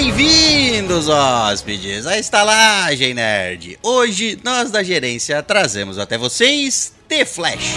[0.00, 3.80] Bem-vindos, hóspedes, à Estalagem Nerd.
[3.82, 7.74] Hoje, nós da gerência trazemos até vocês The Flash.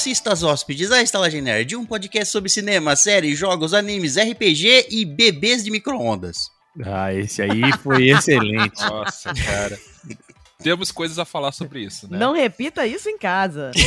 [0.00, 5.62] Velocistas hóspedes, à Estalagem Nerd, um podcast sobre cinema, séries, jogos, animes, RPG e bebês
[5.62, 6.50] de micro-ondas.
[6.86, 8.80] Ah, esse aí foi excelente.
[8.80, 9.78] Nossa, cara.
[10.62, 12.18] Temos coisas a falar sobre isso, né?
[12.18, 13.72] Não repita isso em casa.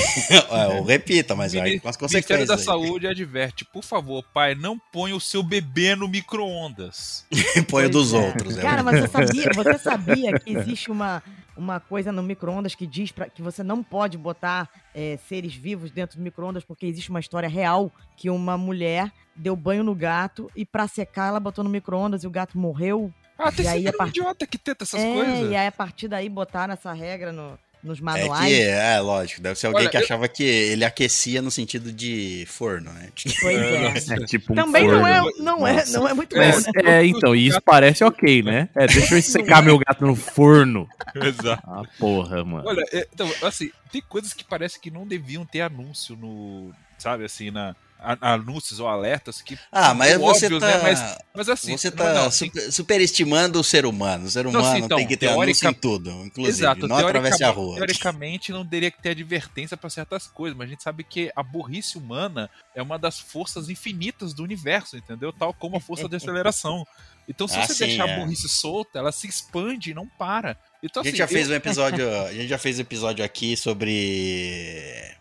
[0.51, 2.47] É, Eu repito, mas vai Mini- com as O Ministério consequências.
[2.47, 2.63] da aí.
[2.63, 7.25] Saúde adverte, por favor, pai, não ponha o seu bebê no micro-ondas.
[7.69, 8.17] Põe o dos é.
[8.17, 8.55] outros.
[8.57, 11.23] é Cara, mas você sabia, você sabia que existe uma,
[11.55, 15.91] uma coisa no micro-ondas que diz pra, que você não pode botar é, seres vivos
[15.91, 20.49] dentro do micro-ondas porque existe uma história real que uma mulher deu banho no gato
[20.55, 23.13] e pra secar ela botou no micro-ondas e o gato morreu.
[23.37, 25.51] Ah, tem E aí, sempre a um par- idiota que tenta essas é, coisas.
[25.51, 28.45] e aí a partir daí botaram essa regra no- nos É manuais.
[28.53, 31.91] que, é, lógico, deve ser alguém Olha, que eu- achava que ele aquecia no sentido
[31.91, 33.09] de forno, né?
[33.41, 34.15] Pois é.
[34.21, 35.43] É tipo um Também não é, forno.
[35.43, 36.71] não, é, não é muito É, bom, Mas, né?
[37.01, 38.69] é, então, e isso parece ok, né?
[38.75, 40.87] É, deixa eu secar meu gato no forno.
[41.15, 41.61] Exato.
[41.67, 42.67] Ah, porra, mano.
[42.67, 46.71] Olha, é, então, assim, tem coisas que parece que não deviam ter anúncio no.
[46.97, 47.75] Sabe, assim, na.
[48.21, 49.57] Anúncios ou alertas que.
[49.71, 50.79] Ah, mas você óbvios, tá, né?
[50.83, 51.77] Mas, mas assim.
[51.77, 54.25] você tá não, assim, super- superestimando o ser humano.
[54.25, 56.57] O ser humano assim, então, tem que ter teórica- anúncio em tudo, inclusive.
[56.57, 57.75] Exato, não a rua.
[57.77, 61.41] Teoricamente não teria que ter advertência para certas coisas, mas a gente sabe que a
[61.43, 65.31] burrice humana é uma das forças infinitas do universo, entendeu?
[65.31, 66.85] Tal como a força de aceleração.
[67.27, 68.13] Então, se Ah, você sim, deixar é.
[68.13, 70.57] a burrice solta, ela se expande e não para.
[70.83, 73.23] Então, A gente assim, já fez eu- um episódio, a gente já fez um episódio
[73.23, 75.15] aqui sobre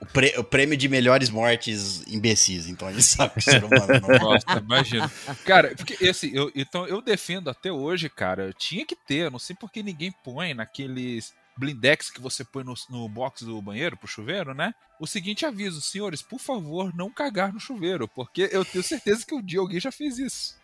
[0.00, 2.66] o, prê- o prêmio de melhores mortes imbecis.
[2.66, 5.10] Então a gente sabe que o ser humano não Nossa, imagina.
[5.44, 9.38] Cara, porque assim, eu, então eu defendo até hoje, cara, tinha que ter, eu não
[9.38, 14.08] sei porque ninguém põe naqueles blindex que você põe no, no box do banheiro pro
[14.08, 14.74] chuveiro, né?
[14.98, 19.34] O seguinte aviso, senhores, por favor, não cagar no chuveiro, porque eu tenho certeza que
[19.34, 20.59] um dia alguém já fez isso.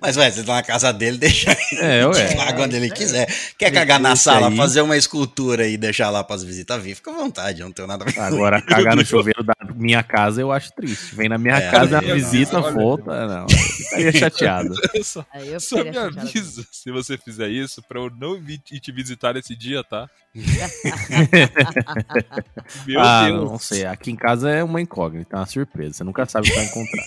[0.00, 1.50] Mas, ué, você tá na casa dele, deixa
[1.80, 2.34] É, ele ué.
[2.34, 3.26] cagar quando ele quiser.
[3.58, 6.94] Quer cagar na Esse sala, aí- fazer uma escultura e deixar lá pras visitas vir,
[6.94, 9.54] fica à vontade, eu não tenho nada a ver com Agora, cagar no chuveiro da
[9.74, 11.14] minha casa eu acho triste.
[11.14, 12.72] Vem na minha É, casa, aí, uma visita, olha.
[12.74, 13.26] volta.
[13.26, 14.74] Não, eu ficaria chateado.
[15.04, 18.90] Só, Aí só me avisa se você fizer isso pra eu não vir te te
[18.92, 20.08] visitar nesse dia, tá?
[22.86, 23.50] Meu ah, Deus.
[23.50, 23.86] não sei.
[23.86, 25.94] Aqui em casa é uma incógnita, é uma surpresa.
[25.94, 27.04] Você nunca sabe o que vai encontrar.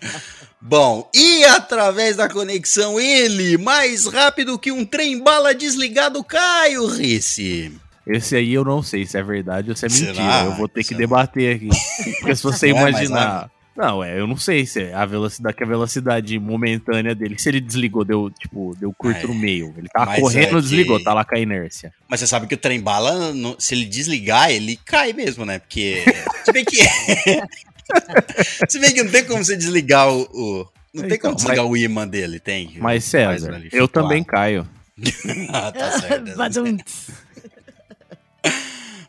[0.60, 7.72] Bom, e através da conexão, ele, mais rápido que um trem-bala desligado, Caio Risse.
[8.06, 10.12] Esse aí eu não sei se é verdade ou se é Será?
[10.12, 10.44] mentira.
[10.44, 10.98] Eu vou ter que Será?
[10.98, 11.68] debater aqui.
[12.20, 13.50] Porque se você Não é mais imaginar.
[13.76, 17.36] Não, é, eu não sei se é a velocidade, que a velocidade momentânea dele.
[17.38, 19.26] Se ele desligou, deu, tipo, deu curto é.
[19.26, 19.74] no meio.
[19.76, 21.92] Ele tava Mas correndo, é que- desligou, tá lá com a inércia.
[22.08, 25.58] Mas você sabe que o trem-bala, no- se ele desligar, ele cai mesmo, né?
[25.58, 26.04] Porque.
[26.44, 26.76] Se bem que.
[28.68, 30.22] se bem que não tem como você desligar o.
[30.32, 32.76] o- não tem Então, como desligar o imã dele, tem.
[32.78, 34.64] Mas, César, eu também caio.
[35.52, 36.30] ah, tá certo.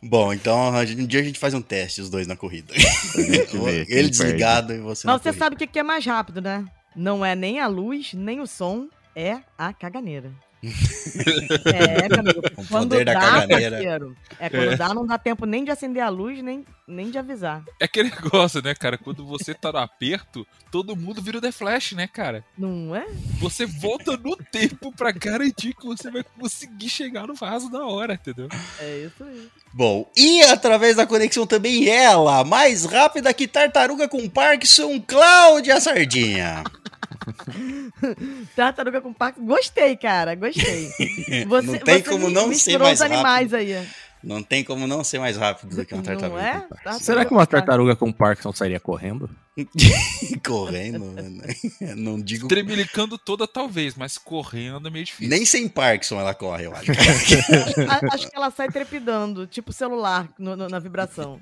[0.08, 2.74] Bom, então um dia a gente faz um teste, os dois na corrida.
[3.90, 5.34] ele desligado e você na Mas você corrida.
[5.34, 6.66] sabe o que que é mais rápido, né?
[6.96, 10.32] Não é nem a luz, nem o som, é a caganeira.
[11.66, 12.42] É, meu amigo.
[12.58, 13.72] O Quando poder da dá, caganeira.
[13.76, 14.76] parceiro, É, quando É.
[14.78, 17.64] dá, não dá tempo nem de acender a luz, nem, nem de avisar.
[17.80, 18.98] É aquele negócio, né, cara?
[18.98, 22.44] Quando você tá no aperto, todo mundo vira o The Flash, né, cara?
[22.58, 23.06] Não é?
[23.40, 28.14] Você volta no tempo pra garantir que você vai conseguir chegar no vaso na hora,
[28.14, 28.48] entendeu?
[28.80, 29.48] É isso aí.
[29.74, 36.64] Bom, e através da conexão também ela, mais rápida que tartaruga com Parkinson, Cláudia Sardinha.
[38.56, 39.46] Tartaruga com Parkinson.
[39.46, 40.36] Gostei, cara.
[40.36, 40.90] Gostei.
[41.48, 43.88] Você, Não tem você como não ser mais os animais aí.
[44.24, 46.42] Não tem como não ser mais rápido do que uma tartaruga.
[46.42, 46.60] Não é?
[46.62, 49.30] Tartaruga Será que uma tartaruga com Parkinson sairia correndo?
[50.46, 51.14] Correndo,
[51.96, 52.48] não digo.
[52.48, 55.30] Tremelicando toda, talvez, mas correndo é meio difícil.
[55.30, 56.92] Nem sem Parkinson ela corre, eu acho.
[58.12, 61.40] Acho que ela sai trepidando, tipo celular no- no- na vibração.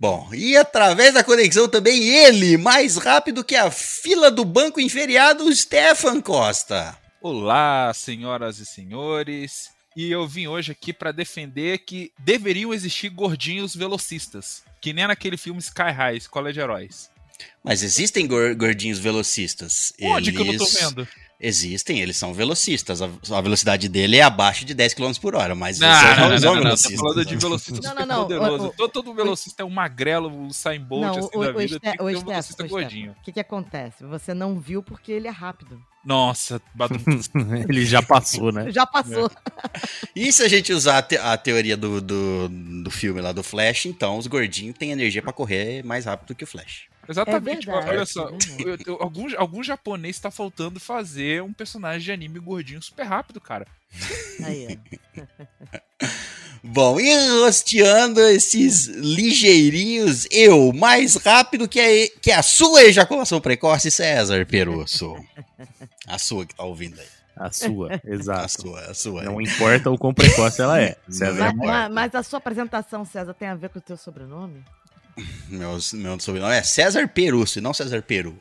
[0.00, 5.52] Bom, e através da conexão também ele, mais rápido que a fila do banco inferiado,
[5.54, 6.96] Stefan Costa.
[7.20, 9.70] Olá, senhoras e senhores.
[9.96, 15.36] e eu vim hoje aqui pra defender que deveriam existir gordinhos velocistas, que nem naquele
[15.36, 17.10] filme Sky High, Escola de Heróis.
[17.64, 19.92] Mas existem gor- gordinhos velocistas.
[20.00, 21.08] Onde que eu não tô Eles- vendo?
[21.40, 23.00] Existem, eles são velocistas.
[23.00, 26.28] A, a velocidade dele é abaixo de 10 km por hora, mas Não, você não,
[26.28, 26.96] não, usou não, não, velocista.
[26.98, 28.64] falando de velocista Não, super não, não, poderoso.
[28.64, 31.50] o- o- todo, todo velocista é um magrelo, um Usain Bolt, Não, assim, o, da
[31.50, 31.78] o, vida.
[31.80, 33.12] Tem que o ter um velocista o gordinho.
[33.12, 34.02] O que que acontece?
[34.04, 35.80] Você não viu porque ele é rápido.
[36.04, 36.60] Nossa.
[37.68, 38.70] Ele já passou, né?
[38.72, 39.30] Já passou.
[40.16, 42.48] E se a gente usar a, te- a teoria do, do,
[42.82, 46.44] do filme lá do Flash, então os gordinhos têm energia pra correr mais rápido que
[46.44, 46.84] o Flash.
[47.08, 48.28] Exatamente, É verdade, olha só.
[48.28, 48.30] é
[48.62, 48.84] verdade.
[48.86, 53.40] eu- eu- algum, algum japonês tá faltando fazer um personagem de anime gordinho super rápido,
[53.40, 53.66] cara.
[54.44, 54.78] Aí,
[55.16, 55.22] ó.
[56.62, 63.90] Bom, e rosteando esses ligeirinhos, eu, mais rápido que a, que a sua ejaculação precoce,
[63.90, 65.14] César Perusso.
[66.06, 67.06] A sua que tá ouvindo aí.
[67.36, 68.60] A sua, A exato.
[68.62, 69.22] sua, a sua.
[69.22, 70.96] Não importa o quão precoce ela é.
[71.08, 71.72] César é Mas, importa.
[71.72, 74.64] mas- mas a sua apresentação, César, tem a ver com o teu sobrenome?
[75.48, 78.38] Meu, meu sobrenome é César Perusso e não César Peru.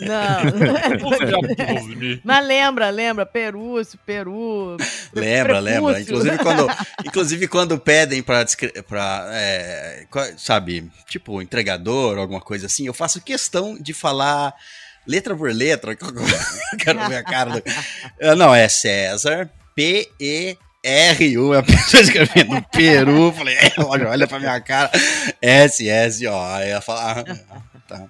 [0.00, 0.42] Não.
[2.24, 4.76] Mas lembra, lembra, Perúcio, Peru.
[5.14, 6.00] Lembra, lembra.
[6.00, 6.66] Inclusive quando,
[7.04, 8.44] inclusive quando pedem pra,
[8.88, 10.06] pra é,
[10.36, 14.54] sabe, tipo, entregador, alguma coisa assim, eu faço questão de falar
[15.06, 15.96] letra por letra.
[16.78, 17.62] quero ver a cara do...
[18.20, 19.50] Ah, Não, é César,
[20.82, 24.90] P-E-R-U, a pessoa escrevendo Peru, falei, é, olha, pra minha cara,
[25.40, 28.08] S, S, ó, aí ela fala, ah, tá.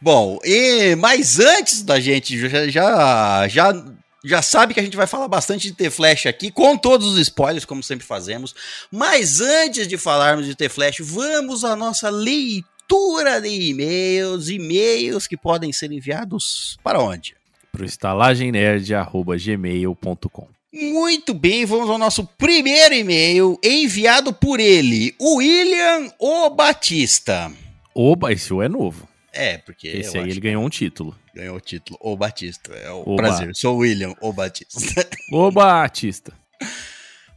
[0.00, 3.84] Bom, e, mas antes da gente já, já, já,
[4.24, 7.64] já sabe que a gente vai falar bastante de T-Flash aqui, com todos os spoilers,
[7.64, 8.54] como sempre fazemos.
[8.90, 14.48] Mas antes de falarmos de T-Flash, vamos à nossa leitura de e-mails.
[14.50, 17.34] E-mails que podem ser enviados para onde?
[17.74, 27.50] Pro estalagemnerd.gmail.com Muito bem, vamos ao nosso primeiro e-mail, enviado por ele, William O Batista.
[27.92, 29.08] Oba, esse O é novo.
[29.32, 31.16] É, porque Esse aí ele ganhou um título.
[31.34, 32.72] ganhou o título O Batista.
[32.72, 33.16] É o Oba.
[33.16, 35.04] prazer, sou o William O Batista.
[35.32, 36.32] Ô Batista.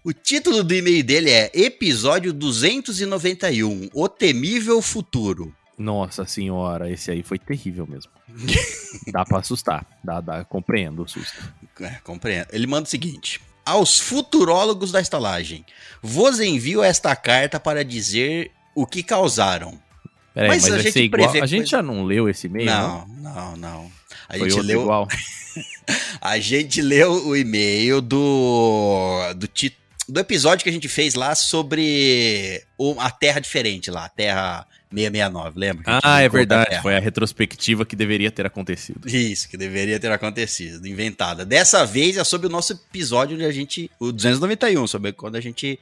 [0.04, 5.51] O título do e-mail dele é Episódio 291, O Temível Futuro.
[5.78, 8.12] Nossa senhora, esse aí foi terrível mesmo.
[9.12, 9.86] dá pra assustar.
[10.04, 11.38] Dá, dá, compreendo o susto.
[11.82, 12.48] É, compreendo.
[12.52, 15.64] Ele manda o seguinte: Aos futurólogos da estalagem,
[16.02, 19.80] vos envio esta carta para dizer o que causaram.
[20.34, 21.42] Peraí, Mas mas, a vai gente ser igual.
[21.42, 22.66] A gente já não leu esse e-mail?
[22.66, 23.08] não?
[23.08, 23.92] Não, não, não.
[24.30, 25.08] A Foi gente, leu, igual.
[26.20, 29.50] a gente leu o e-mail do, do,
[30.10, 32.64] do episódio que a gente fez lá sobre
[33.00, 35.84] a Terra diferente lá, a Terra 669, lembra?
[36.04, 36.81] Ah, é verdade.
[36.81, 39.07] Foi a retrospectiva que deveria ter acontecido.
[39.07, 41.45] Isso, que deveria ter acontecido, inventada.
[41.45, 43.92] Dessa vez é sobre o nosso episódio onde a gente.
[44.00, 45.80] O 291, sobre quando a gente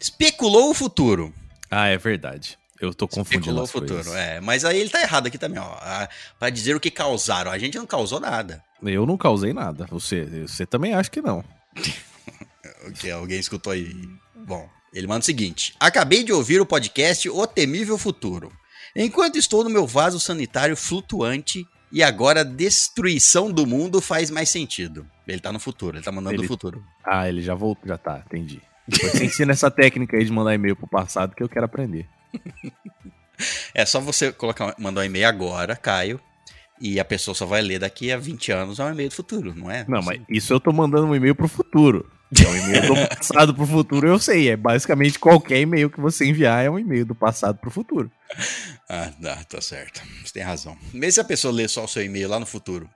[0.00, 1.32] especulou o futuro.
[1.70, 2.58] Ah, é verdade.
[2.80, 4.14] Eu tô confundindo Especulou o as futuro, coisas.
[4.14, 4.40] é.
[4.40, 6.06] Mas aí ele tá errado aqui também, ó.
[6.38, 7.50] Pra dizer o que causaram.
[7.50, 8.62] A gente não causou nada.
[8.82, 9.86] Eu não causei nada.
[9.90, 11.44] Você, você também acha que não.
[12.86, 13.92] O que alguém escutou aí.
[14.46, 18.52] Bom, ele manda o seguinte: Acabei de ouvir o podcast O Temível Futuro.
[18.94, 24.48] Enquanto estou no meu vaso sanitário flutuante e agora a destruição do mundo faz mais
[24.48, 25.06] sentido.
[25.26, 26.82] Ele tá no futuro, ele tá mandando Ele- do futuro.
[27.04, 27.86] Ah, ele já voltou.
[27.88, 28.60] Já tá, entendi.
[28.88, 32.08] Você ensina essa técnica aí de mandar e-mail pro passado que eu quero aprender.
[33.74, 36.20] É só você colocar, mandar um e-mail agora, Caio,
[36.80, 39.54] e a pessoa só vai ler daqui a 20 anos, é um e-mail do futuro,
[39.54, 39.84] não é?
[39.88, 42.10] Não, mas isso eu tô mandando um e-mail pro futuro.
[42.42, 44.50] É um e-mail do passado pro futuro, eu sei.
[44.50, 48.10] É basicamente qualquer e-mail que você enviar é um e-mail do passado pro futuro.
[48.88, 50.02] Ah, tá, tá certo.
[50.24, 50.76] Você tem razão.
[50.92, 52.88] Mesmo se a pessoa ler só o seu e-mail lá no futuro.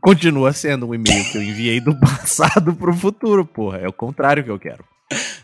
[0.00, 3.78] Continua sendo um e-mail que eu enviei do passado pro futuro, porra.
[3.78, 4.84] É o contrário que eu quero.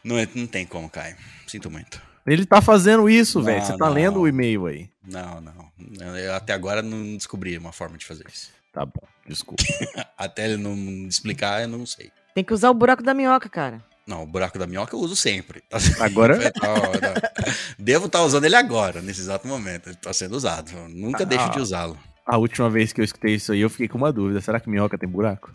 [0.02, 1.16] Não, é- não tem como, Caio.
[1.46, 2.00] Sinto muito.
[2.26, 3.64] Ele tá fazendo isso, Não, velho.
[3.64, 3.92] Você tá não.
[3.92, 4.88] lendo o e-mail aí.
[5.06, 5.70] Não, não.
[6.16, 8.50] Eu até agora não descobri uma forma de fazer isso.
[8.72, 9.62] Tá bom, desculpa.
[10.18, 10.74] Até ele não
[11.06, 12.10] explicar, eu não sei.
[12.34, 13.82] Tem que usar o buraco da minhoca, cara.
[14.06, 15.62] Não, o buraco da minhoca eu uso sempre.
[16.00, 17.30] Agora, Tá- tá-
[17.78, 19.88] Devo estar usando ele agora, nesse exato momento.
[19.88, 20.70] Ele está sendo usado.
[20.72, 21.26] Eu nunca Ah.
[21.26, 21.98] deixo de usá-lo.
[22.26, 24.40] a última vez que eu escutei isso aí, eu fiquei com uma dúvida.
[24.40, 25.52] Será que minhoca tem buraco?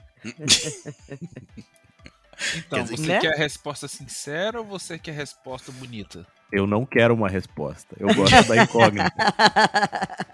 [2.55, 3.19] Então, Quer dizer- você Né?
[3.19, 6.25] quer a resposta sincera ou você quer a resposta bonita?
[6.51, 7.95] Eu não quero uma resposta.
[7.99, 9.11] Eu gosto da incógnita.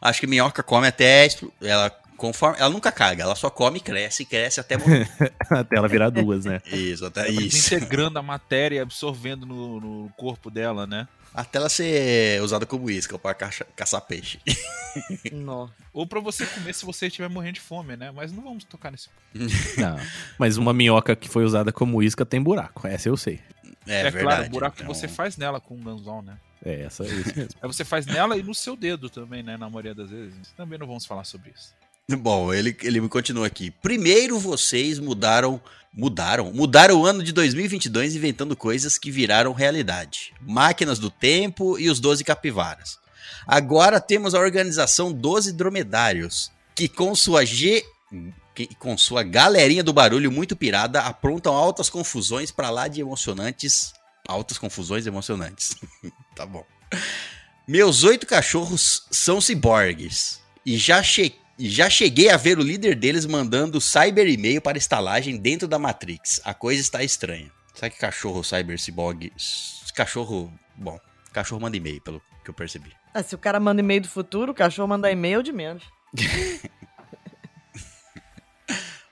[0.00, 1.24] Acho que minhoca come até.
[1.26, 1.90] expl- Ela
[2.22, 5.10] Conforme, ela nunca caga, ela só come, cresce, cresce até morrer.
[5.50, 6.62] Até ela virar duas, né?
[6.72, 7.40] isso, até Ela isso.
[7.70, 11.08] desintegrando a matéria e absorvendo no, no corpo dela, né?
[11.34, 14.38] Até ela ser usada como isca pra caça- caçar peixe.
[15.32, 15.72] Nossa.
[15.92, 18.12] Ou pra você comer se você estiver morrendo de fome, né?
[18.12, 19.08] Mas não vamos tocar nesse
[19.76, 19.96] Não.
[20.38, 22.86] Mas uma minhoca que foi usada como isca tem buraco.
[22.86, 23.40] Essa eu sei.
[23.86, 24.22] É, É, verdade.
[24.22, 26.36] claro, o buraco então- que você faz nela com um ganzol, né?
[26.64, 27.54] É, essa é isso mesmo.
[27.60, 29.56] Aí você faz nela e no seu dedo também, né?
[29.56, 30.52] Na maioria das vezes.
[30.56, 31.74] Também não vamos falar sobre isso.
[32.18, 33.70] Bom, ele, ele continua aqui.
[33.70, 35.60] Primeiro vocês mudaram,
[35.92, 40.34] mudaram, mudaram o ano de 2022 inventando coisas que viraram realidade.
[40.40, 42.98] Máquinas do tempo e os 12 capivaras.
[43.46, 47.84] Agora temos a organização 12 dromedários, que com sua G
[48.54, 53.94] que com sua galerinha do barulho muito pirada aprontam altas confusões pra lá de emocionantes,
[54.28, 55.74] altas confusões emocionantes.
[56.36, 56.64] tá bom.
[57.66, 62.94] Meus oito cachorros são ciborgues e já cheguei e já cheguei a ver o líder
[62.94, 66.40] deles mandando cyber e-mail para estalagem dentro da Matrix.
[66.44, 67.50] A coisa está estranha.
[67.74, 69.32] Sabe que cachorro cyber cyborg.
[69.94, 70.52] Cachorro.
[70.76, 70.98] Bom,
[71.32, 72.92] cachorro manda e-mail, pelo que eu percebi.
[73.14, 75.84] Ah, se o cara manda e-mail do futuro, o cachorro manda e-mail de menos.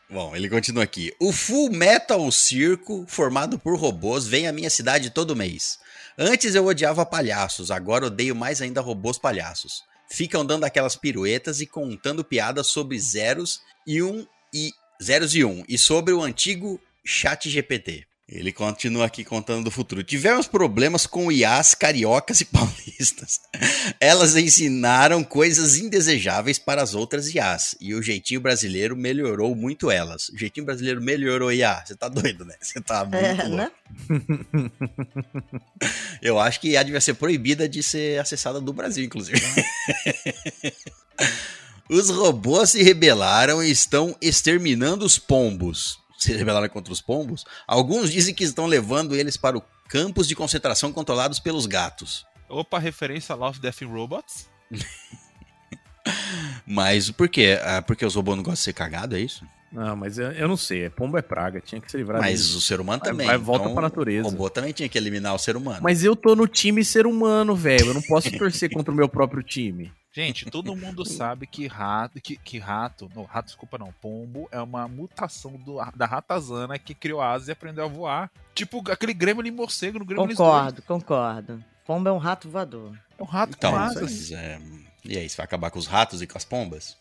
[0.09, 1.15] Bom, ele continua aqui.
[1.21, 5.79] O Full Metal Circo, formado por robôs, vem à minha cidade todo mês.
[6.19, 9.85] Antes eu odiava palhaços, agora odeio mais ainda robôs palhaços.
[10.11, 15.65] Ficam dando aquelas piruetas e contando piadas sobre zeros e um e zeros e um
[15.69, 18.10] e sobre o antigo Chat GPT.
[18.33, 20.05] Ele continua aqui contando do futuro.
[20.05, 23.41] Tivemos problemas com IAs cariocas e paulistas.
[23.99, 27.75] Elas ensinaram coisas indesejáveis para as outras IAs.
[27.81, 30.29] E o jeitinho brasileiro melhorou muito elas.
[30.29, 31.83] O jeitinho brasileiro melhorou IA.
[31.85, 32.55] Você tá doido, né?
[32.61, 33.57] Você tá muito É, louco.
[33.57, 33.71] né?
[36.23, 39.41] Eu acho que IA devia ser proibida de ser acessada do Brasil, inclusive.
[41.91, 45.99] os robôs se rebelaram e estão exterminando os pombos.
[46.21, 47.47] Se rebelaram contra os pombos?
[47.67, 52.27] Alguns dizem que estão levando eles para o campos de concentração controlados pelos gatos.
[52.47, 54.49] Opa, referência a Love, Death and Robots.
[56.67, 57.59] Mas por quê?
[57.63, 59.47] Ah, porque os robôs não gostam de ser cagados, é isso?
[59.73, 60.91] Não, mas eu, eu não sei.
[60.91, 61.61] Pombo é praga.
[61.61, 63.27] Tinha que se livrar Mas o ser humano Vai- também.
[63.27, 64.27] vai, volta então, pra natureza.
[64.27, 65.81] O robô também tinha que eliminar o ser humano.
[65.83, 67.87] Mas eu tô no time ser humano, velho.
[67.87, 69.93] Eu não posso torcer contra o meu próprio time.
[70.13, 74.61] Gente, todo mundo sabe que rato, que, que rato, não, rato, desculpa não, pombo é
[74.61, 78.29] uma mutação do, da ratazana que criou asas e aprendeu a voar.
[78.53, 80.37] Tipo aquele gremlin morcego no 2.
[80.37, 81.65] Concordo, concordo.
[81.87, 82.99] Pomba é um rato voador.
[83.17, 84.33] É um rato Então, com mas, asas.
[84.33, 84.59] é,
[85.05, 86.97] e aí, você vai acabar com os ratos e com as pombas?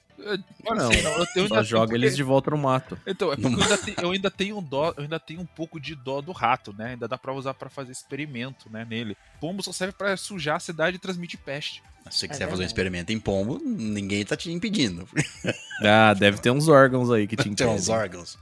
[0.63, 2.99] Não, assim, não, eu, eu Só ainda- joga porque- eles de volta no mato.
[3.07, 5.45] Então, é porque eu ainda, tenho, eu ainda tenho um dó, eu ainda tenho um
[5.45, 6.91] pouco de dó do rato, né?
[6.91, 9.15] Ainda dá pra usar pra fazer experimento, né, nele.
[9.39, 11.81] Pombo só serve pra sujar a cidade e transmitir peste.
[12.09, 15.07] Se você É quiser fazer um experimento em pombo, ninguém tá te impedindo.
[15.81, 17.73] Ah, deve ter uns órgãos aí que te Tem impedem.
[17.73, 18.38] uns órgãos.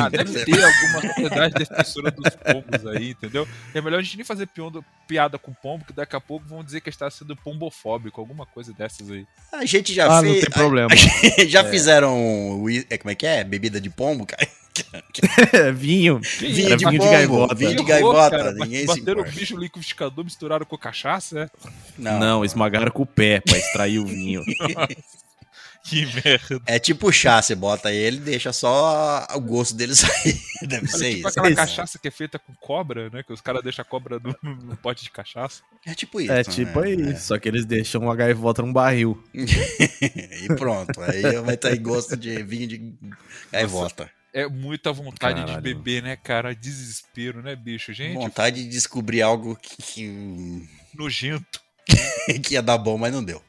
[0.00, 3.46] Ah, deve ter alguma sociedade defensora dos pombos aí, entendeu?
[3.74, 6.64] É melhor a gente nem fazer piada, piada com pombo, que daqui a pouco vão
[6.64, 9.26] dizer que está sendo pombofóbico, alguma coisa dessas aí.
[9.52, 10.40] A gente já Ah, não fez.
[10.44, 10.88] tem problema.
[11.48, 12.60] já fizeram.
[12.62, 13.44] ui- é, Como é que é?
[13.44, 14.46] Bebida de pombo, cara?
[15.74, 16.18] vinho.
[16.40, 17.10] Vinho de vinho de pombo.
[17.10, 17.54] gaivota.
[17.54, 18.16] Vinho de gaivota.
[18.18, 21.50] horror, cara, ninguém se Bateram o bicho no liquidificador, misturaram com cachaça, é?
[21.98, 24.42] Não, esmagaram com o pé pra extrair o vinho.
[25.84, 26.62] Que merda.
[26.66, 30.40] É tipo chá, você bota ele e deixa só o gosto dele sair.
[30.62, 31.40] Deve Olha, ser tipo isso.
[31.40, 33.22] aquela cachaça que é feita com cobra, né?
[33.22, 35.62] Que os caras deixam a cobra no, no pote de cachaça.
[35.84, 36.32] É tipo isso.
[36.32, 36.90] É tipo né?
[36.90, 37.26] isso.
[37.26, 39.22] Só que eles deixam uma gaivota num barril.
[39.34, 39.42] É.
[40.42, 41.00] E pronto.
[41.00, 42.94] Aí vai ter gosto de vinho de
[43.52, 44.10] gaivota.
[44.32, 45.62] É muita vontade de Caralho.
[45.62, 46.54] beber, né, cara?
[46.54, 47.92] Desespero, né, bicho?
[47.92, 51.60] Gente, Vontade de descobrir algo que, que, nojento.
[52.42, 53.42] que ia dar bom, mas não deu.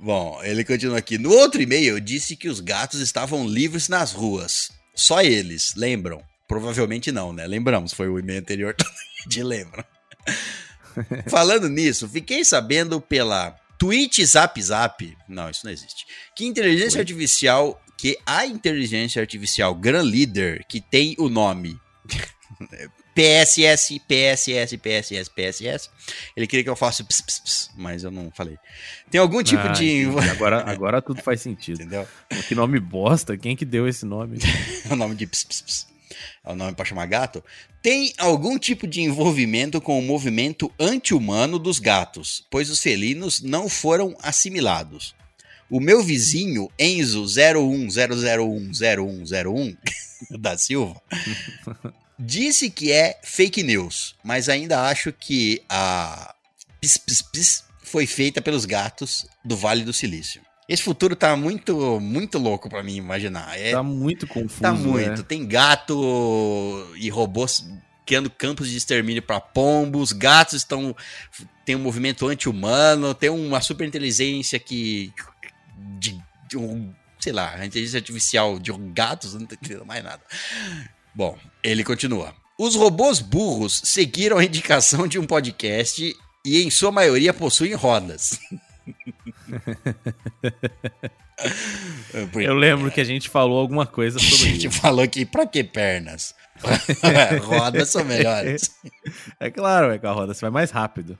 [0.00, 1.18] Bom, ele continua aqui.
[1.18, 4.70] No outro e-mail, disse que os gatos estavam livres nas ruas.
[4.94, 6.22] Só eles, lembram?
[6.46, 7.46] Provavelmente não, né?
[7.46, 8.74] Lembramos, foi o e-mail anterior
[9.26, 9.86] de lembra.
[11.28, 17.02] Falando nisso, fiquei sabendo pela Twitch Zap Zap, não, isso não existe, que inteligência Oi?
[17.02, 21.78] artificial, que a inteligência artificial Grand Leader, que tem o nome
[23.18, 25.90] PSS, PSS, PSS, PSS,
[26.36, 28.56] ele queria que eu faça ps, ps, ps, mas eu não falei.
[29.10, 30.02] Tem algum tipo Ah, de...
[30.02, 30.30] entendi.
[30.30, 31.80] Agora, agora tudo faz sentido.
[31.80, 32.06] Entendeu?
[32.46, 33.36] Que nome bosta.
[33.36, 34.38] Quem que deu esse nome?
[34.88, 35.86] É o nome de ps, ps, ps.
[36.44, 37.42] É o nome pra chamar gato.
[37.82, 43.68] Tem algum tipo de envolvimento com o movimento anti-humano dos gatos, pois os felinos não
[43.68, 45.12] foram assimilados.
[45.68, 49.76] O meu vizinho, Enzo 010010101
[50.40, 51.02] da Silva,
[52.18, 56.34] disse que é fake news, mas ainda acho que a
[56.80, 60.42] pis, pis, pis foi feita pelos gatos do Vale do Silício.
[60.68, 63.58] Esse futuro tá muito, muito louco pra mim imaginar.
[63.58, 64.60] É, Tá muito confuso.
[64.60, 64.78] tá né?
[64.78, 65.22] muito.
[65.22, 67.64] Tem gato e robôs
[68.04, 70.12] criando campos de extermínio pra pombos.
[70.12, 70.94] Gatos estão.
[71.64, 73.14] Tem um movimento anti-humano.
[73.14, 75.10] Tem uma super inteligência que.
[75.98, 76.92] De, de um.
[77.18, 79.32] Sei lá, inteligência artificial de gatos.
[79.32, 80.22] Não tô entendendo mais nada.
[81.18, 82.32] Bom, ele continua.
[82.56, 88.38] Os robôs burros seguiram a indicação de um podcast e, em sua maioria, possuem rodas.
[92.34, 94.80] Eu lembro que a gente falou alguma coisa a sobre gente isso.
[94.80, 96.34] falou que pra que pernas?
[97.42, 98.70] rodas são melhores.
[99.40, 101.18] É claro, é que a roda você vai mais rápido.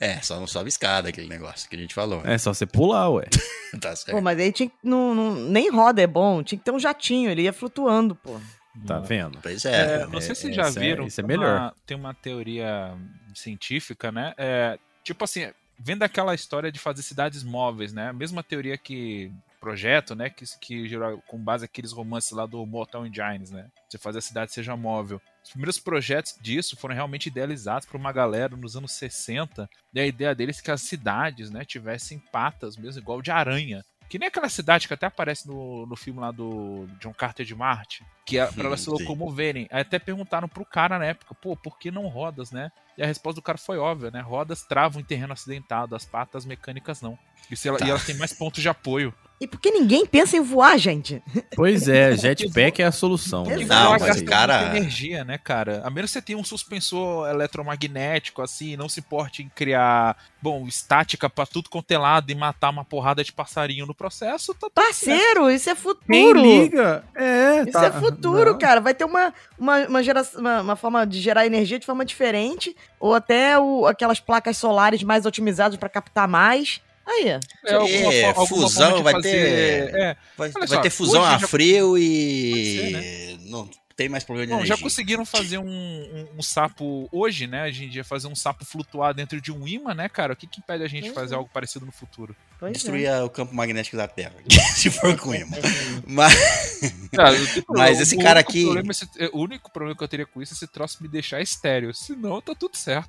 [0.00, 2.22] É, só não sobe escada aquele negócio que a gente falou.
[2.24, 3.26] É só você pular, ué.
[3.80, 4.22] Tá Pô, certo.
[4.22, 4.74] mas aí tinha que.
[4.84, 8.40] Não, não- nem roda é bom, tinha que ter um jatinho, ele ia flutuando, pô.
[8.86, 9.38] Tá vendo?
[9.40, 10.06] Pois É, é.
[10.06, 11.06] não sei se é- vocês já é- viram.
[11.06, 11.58] isso é tem melhor.
[11.60, 12.94] uma- tem uma teoria
[13.34, 14.34] científica, né?
[14.36, 18.08] É, tipo assim, vendo aquela história de fazer cidades móveis, né?
[18.08, 20.28] A mesma teoria que projeto, né?
[20.28, 23.66] Que, que gerou com base aqueles romances lá do Mortal Engines, né?
[23.88, 25.20] Você fazer a cidade seja móvel.
[25.42, 29.68] Os primeiros projetos disso foram realmente idealizados por uma galera nos anos 60.
[29.92, 33.82] E a ideia deles é que as cidades, né, tivessem patas mesmo, igual de aranha.
[34.08, 37.54] Que nem aquela cidade que até aparece no, no filme lá do John Carter de
[37.54, 39.66] Marte, que é pra elas se locomoverem.
[39.70, 42.70] Aí até perguntaram pro cara na época, pô, por que não rodas, né?
[42.96, 44.20] E a resposta do cara foi óbvia, né?
[44.20, 47.18] Rodas travam em terreno acidentado, as patas mecânicas não.
[47.50, 47.86] E, se ela- Tá.
[47.86, 49.12] e elas têm mais pontos de apoio.
[49.40, 51.20] E por que ninguém pensa em voar, gente?
[51.56, 53.44] Pois é, jetpack é a solução.
[53.50, 55.82] E Não, mas, cara- energia, né, cara?
[55.84, 60.66] A menos que você tenha um suspensor eletromagnético, assim, não se importe em criar, bom,
[60.68, 64.68] estática pra tudo quanto é lado e matar uma porrada de passarinho no processo, tá
[64.72, 65.14] tudo certo.
[65.14, 66.40] Parceiro, isso é Quem futuro.
[66.40, 67.04] liga?
[67.14, 68.58] É, Isso tá- é futuro, não.
[68.58, 68.80] cara.
[68.80, 72.74] Vai ter uma, uma, uma, gera- uma, uma forma de gerar energia de forma diferente.
[73.00, 76.80] Ou até o, aquelas placas solares mais otimizadas pra captar mais.
[77.06, 81.22] Aí, É, alguma É, alguma fusão vai fazer- ter- É, Vai, vai só, ter fusão
[81.24, 83.38] a já- frio e.
[83.50, 84.82] Não tem mais problema de Bom, já energia.
[84.82, 87.66] conseguiram fazer um, um- um sapo hoje, né?
[87.68, 90.32] Hoje em dia, fazer um sapo flutuar dentro de um imã, né, cara?
[90.32, 91.36] O que, que impede a gente de fazer é.
[91.36, 92.34] algo parecido no futuro?
[92.58, 93.22] pois Destruir é.
[93.22, 94.32] o campo magnético da Terra.
[94.76, 95.56] se for com imã.
[96.06, 96.34] Mas.
[97.14, 97.36] Cara,
[97.68, 100.42] Mas esse cara aqui- problema é esse- é, o único problema que eu teria com
[100.42, 101.94] isso é esse troço me deixar estéreo.
[101.94, 103.08] Senão, tá tudo certo.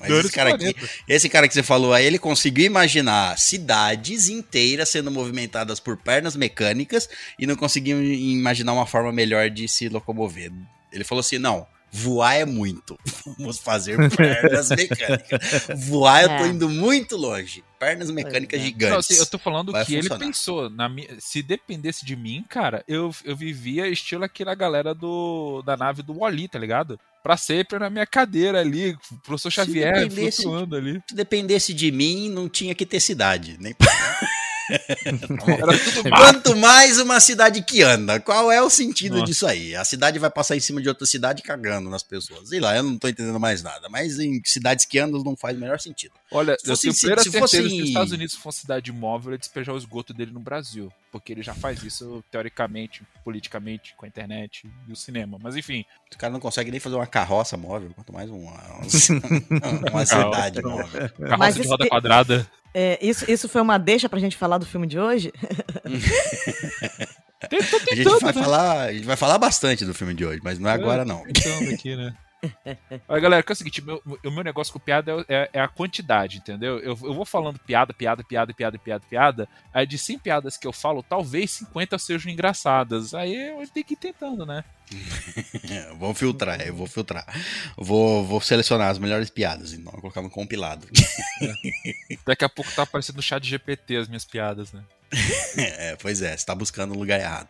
[0.00, 0.74] Mas esse cara aqui,
[1.08, 6.36] esse cara que você falou aí, ele conseguiu imaginar cidades inteiras sendo movimentadas por pernas
[6.36, 10.50] mecânicas e não conseguiu imaginar uma forma melhor de se locomover.
[10.92, 11.66] Ele falou assim: não.
[11.94, 12.98] Voar é muito.
[13.36, 15.66] Vamos fazer pernas mecânicas.
[15.86, 16.48] Voar, eu tô É.
[16.48, 17.62] indo muito longe.
[17.78, 18.64] Pernas mecânicas é.
[18.64, 18.90] gigantes.
[18.92, 20.16] Não, assim, eu tô falando Vai que funcionar.
[20.16, 20.70] ele pensou.
[20.70, 26.02] Na Se dependesse de mim, cara, eu, eu vivia estilo aquela galera do, da nave
[26.02, 26.98] do Wally, tá ligado?
[27.22, 31.02] Pra sempre na minha cadeira ali, o professor Xavier dependesse- flutuando ali.
[31.06, 33.58] Se dependesse de mim, não tinha que ter cidade.
[33.60, 33.74] Nem...
[36.16, 39.26] Quanto mais uma cidade que anda, qual é o sentido Nossa.
[39.26, 39.74] disso aí?
[39.76, 42.48] A cidade vai passar em cima de outra cidade cagando nas pessoas.
[42.48, 43.88] Sei lá, eu não tô entendendo mais nada.
[43.88, 46.12] Mas em cidades que andam não faz o menor sentido.
[46.30, 48.60] Olha, Se eu fosse- tenho se- plena se certeza fosse se os Estados Unidos fosse
[48.60, 50.92] cidade móvel, ele despejar o esgoto dele no Brasil.
[51.10, 55.38] Porque ele já faz isso, teoricamente, politicamente, com a internet e o cinema.
[55.42, 58.52] Mas enfim, O cara não consegue nem fazer uma carroça móvel, quanto mais uma,
[59.92, 61.10] uma cidade móvel.
[61.10, 62.50] carroça Mas de roda quadrada.
[62.74, 65.32] É, isso, isso foi uma deixa pra gente falar do filme de hoje?
[67.42, 68.42] A gente, vai né?
[68.42, 71.24] falar, a gente vai falar bastante do filme de hoje, mas não é agora não.
[71.74, 72.14] Aqui, né?
[73.08, 75.60] Olha, galera, que é o seguinte, meu- o meu negócio com piada é, é- é
[75.60, 76.78] a quantidade, entendeu?
[76.78, 79.48] Eu, eu vou falando piada, piada, piada, piada, piada, piada.
[79.72, 83.14] Aí de 100 piadas que eu falo, talvez 50 sejam engraçadas.
[83.14, 84.64] Aí eu tenho que ir tentando, né?
[85.98, 87.24] Vamos filtrar, eu vou filtrar.
[87.76, 90.86] Vou, vou selecionar as melhores piadas, então, colocar no compilado.
[92.26, 94.82] Daqui a pouco tá aparecendo no chat GPT as minhas piadas, né?
[95.56, 97.48] É, pois é, você tá buscando o lugar errado.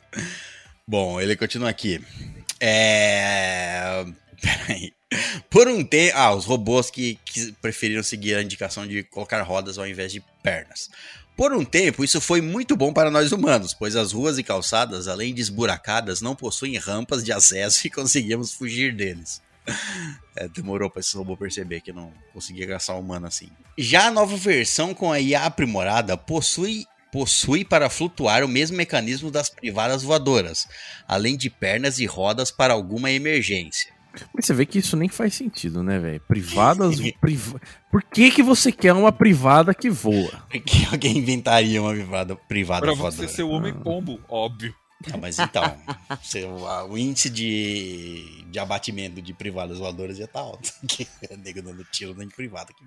[0.87, 2.05] Bom, ele continua aqui.
[2.61, 4.05] É.
[4.43, 4.93] Peraí.
[5.49, 6.17] Por um tempo.
[6.17, 10.23] Ah, os robôs que, que preferiram seguir a indicação de colocar rodas ao invés de
[10.43, 10.91] pernas.
[11.37, 15.09] Por um tempo, isso foi muito bom para nós humanos, pois as ruas e calçadas,
[15.09, 19.41] além de esburacadas, não possuem rampas de acesso e conseguíamos fugir deles.
[20.35, 23.49] É, demorou para esse robô perceber que não conseguia caçar humano assim.
[23.79, 29.31] Já a nova versão com a IA aprimorada possui possui para flutuar o mesmo mecanismo
[29.31, 30.67] das privadas voadoras,
[31.07, 33.93] além de pernas e rodas para alguma emergência.
[34.35, 36.21] Mas você vê que isso nem faz sentido, né, velho?
[36.21, 36.99] Privadas.
[37.21, 37.61] priva...
[37.91, 40.31] Por que, que você quer uma privada que voa?
[40.51, 43.29] Por que alguém inventaria uma privada, privada Pra voadora?
[43.29, 44.75] você ser o homem pombo, óbvio.
[45.13, 45.63] Ah, mas então,
[46.23, 50.71] você- o, índice de, de abatimento de privadas voadoras já tá alto.
[50.87, 52.85] Que é nego dando tiro nem de privada aqui.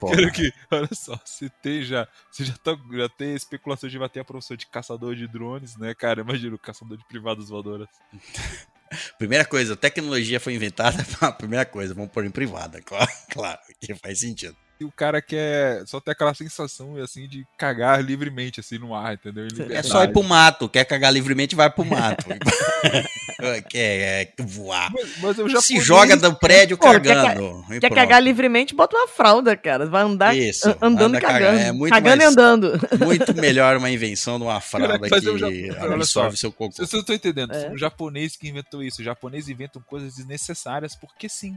[0.00, 2.08] Cara, que, olha só, se tem já.
[2.30, 5.76] Você já, tá, já tem especulação de vai ter a profissão de caçador de drones,
[5.76, 6.22] né, cara?
[6.22, 7.88] Imagina o caçador de privadas voadoras.
[9.18, 11.04] Primeira coisa, a tecnologia foi inventada.
[11.38, 14.56] Primeira coisa, vamos pôr em privada, claro, claro, que faz sentido.
[14.82, 19.14] E o cara quer só ter aquela sensação, assim, de cagar livremente, assim, no ar,
[19.14, 19.46] entendeu?
[19.70, 22.26] É só ir pro mato, quer cagar livremente, vai pro mato.
[23.70, 24.90] quer, é, voar.
[24.92, 27.64] Mas, mas eu Se japonês- joga do prédio Pô, quer cagando.
[27.68, 27.94] Quer pronto.
[27.94, 29.86] cagar livremente, bota uma fralda, cara.
[29.86, 31.44] Vai andar Isso, an- andando anda e cagando.
[31.44, 31.60] cagando.
[31.60, 32.80] É muito cagando mais- e andando.
[33.04, 36.72] Muito melhor uma invenção de uma fralda Cara, que já- olha absorve seu cocô.
[36.74, 37.70] Vocês não estão entendendo, É.
[37.70, 38.98] um japonês que inventou isso.
[39.00, 41.56] Os japoneses inventam coisas desnecessárias porque sim.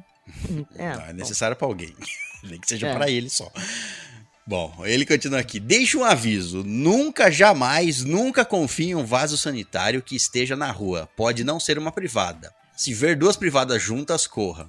[0.75, 1.93] É, Não, é necessário pra alguém.
[2.49, 2.93] Nem que seja É.
[2.93, 3.51] pra ele só.
[4.47, 5.59] Bom, ele continua aqui.
[5.59, 6.63] Deixa um aviso.
[6.63, 11.09] Nunca, jamais, nunca confie em um vaso sanitário que esteja na rua.
[11.17, 12.53] Pode não ser uma privada.
[12.77, 14.67] Se ver duas privadas juntas, corra.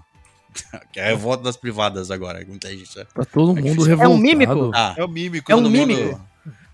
[0.93, 2.43] Que é a revolta das privadas agora.
[2.49, 2.95] Muita gente.
[2.95, 3.85] Tá todo mundo difícil.
[3.85, 4.13] revoltado.
[4.13, 4.71] É um mímico?
[4.75, 5.53] Ah, É o mímico.
[5.53, 6.01] É um mímico.
[6.03, 6.27] mundo-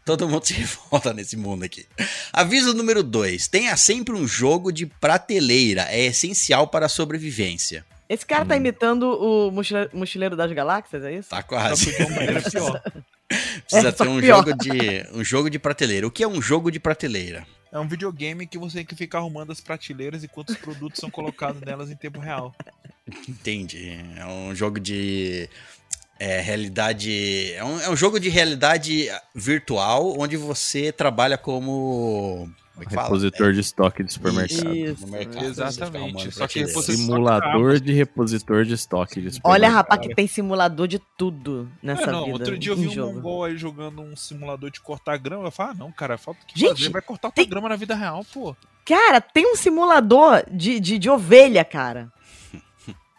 [0.04, 1.86] Todo mundo se revolta nesse mundo aqui.
[2.32, 3.48] Aviso número 2.
[3.48, 5.82] Tenha sempre um jogo de prateleira.
[5.90, 7.84] É essencial para a sobrevivência.
[8.12, 11.30] Esse cara tá imitando o mochile- Mochileiro das Galáxias, é isso?
[11.30, 11.92] Tá quase.
[12.50, 12.82] pior.
[13.66, 14.36] Precisa É, ter um pior.
[14.44, 16.06] jogo, de, um jogo de prateleira.
[16.06, 17.46] O que é um jogo de prateleira?
[17.72, 21.10] É um videogame que você tem que ficar arrumando as prateleiras enquanto os produtos são
[21.10, 22.54] colocados nelas em tempo real.
[23.26, 23.98] Entendi.
[24.18, 25.48] É um jogo de
[26.20, 27.52] é, realidade.
[27.54, 32.50] É um, é um jogo de realidade virtual onde você trabalha como.
[32.72, 33.06] Como é que fala?
[33.08, 34.74] Repositor de estoque de supermercado.
[34.74, 35.06] Isso.
[35.06, 36.30] Mercado, Exatamente.
[36.32, 39.72] Só que você- Simulador de repositor de estoque de Olha, supermercado.
[39.74, 42.32] rapaz, que tem simulador de tudo nessa É, não, vida.
[42.38, 43.14] outro dia eu vi um jogo.
[43.14, 45.44] mongol aí jogando um simulador de cortar grama.
[45.46, 46.88] Eu falei, ah, não, cara, falta o que Gente, fazer.
[46.90, 48.56] Vai cortar tem- grama na vida real, pô.
[48.84, 52.10] Cara, tem um simulador de, de, de ovelha, cara.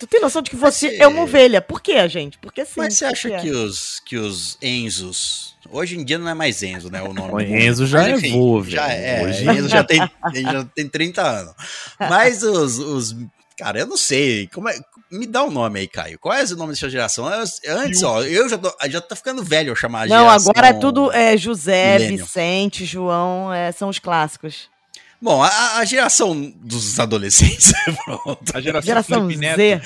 [0.04, 1.62] Tu tem noção de que você Mas é uma é- ovelha?
[1.62, 2.38] Por quê, gente?
[2.38, 2.74] Porque sim.
[2.76, 5.56] Mas você acha porque que os, que os Enzos.
[5.72, 7.02] Hoje em dia não é mais Enzo, né?
[7.02, 8.76] O nome O Enzo já Mas, é vô, velho.
[8.76, 9.24] Já é.
[9.24, 10.00] Hoje- Enzo já tem,
[10.34, 11.54] já tem 30 anos.
[11.98, 13.16] Mas os, os.
[13.58, 14.48] Cara, eu não sei.
[14.54, 14.78] Como é,
[15.10, 16.20] me dá um nome aí, Caio.
[16.20, 17.30] Qual é o nome dessa geração?
[17.64, 20.52] Eu- Antes, ó, eu já tô, já tô ficando velho eu chamar a Não, geração-
[20.52, 22.26] agora é tudo é, José, Millennium.
[22.26, 24.73] Vicente, João, é, são os clássicos.
[25.24, 27.72] Bom, a, a geração dos adolescentes.
[28.04, 28.44] Pronto.
[28.54, 29.56] A geração, Geração Felipe Neto.
[29.56, 29.82] Z.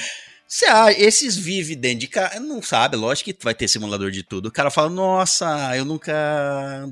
[0.47, 4.23] Você acha, esses vivem dentro de casa, não sabe, lógico que vai ter simulador de
[4.23, 4.47] tudo.
[4.47, 6.11] O cara fala, nossa, eu nunca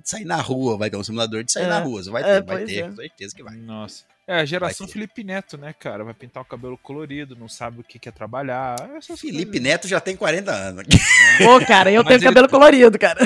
[0.04, 2.04] saí na rua, vai ter um simulador de sair É, na rua.
[2.04, 2.88] Você vai é, ter, vai pois ter, é.
[2.90, 3.56] com certeza que vai.
[3.56, 4.04] Nossa.
[4.28, 4.88] É, a geração.
[4.88, 6.04] Felipe Neto, né, cara?
[6.04, 8.76] Vai pintar o cabelo colorido, não sabe o que quer trabalhar.
[8.98, 9.62] essas Felipe coisas.
[9.62, 10.84] Neto já tem 40 anos.
[11.38, 13.20] Pô, cara, eu Mas tenho ele- cabelo colorido, cara.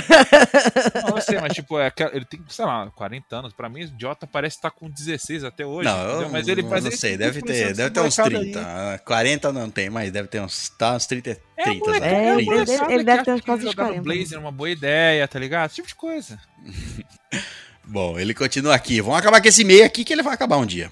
[1.08, 3.54] Não, eu sei, mas tipo, é, ele tem, sei lá, 40 anos.
[3.54, 5.88] Pra mim, o idiota parece estar com 16 até hoje.
[5.88, 8.44] não, eu mas ele não, faz não sei, tem deve ter, deve ter uns molecada
[8.44, 8.60] 30.
[8.60, 8.66] aí.
[8.96, 12.28] Ah, 40 não tem, mas deve ter uns, tá, uns 30, 30 moleque- né?
[12.30, 12.52] É, 30.
[12.84, 14.04] ele- ele deve ter uns quase jogar no 40.
[14.04, 15.68] Blazer é uma boa ideia, tá ligado?
[15.68, 16.38] Esse tipo de coisa.
[17.90, 19.02] Bom, ele continua aqui.
[19.02, 20.92] Vamos acabar com esse meio aqui que ele vai acabar um dia.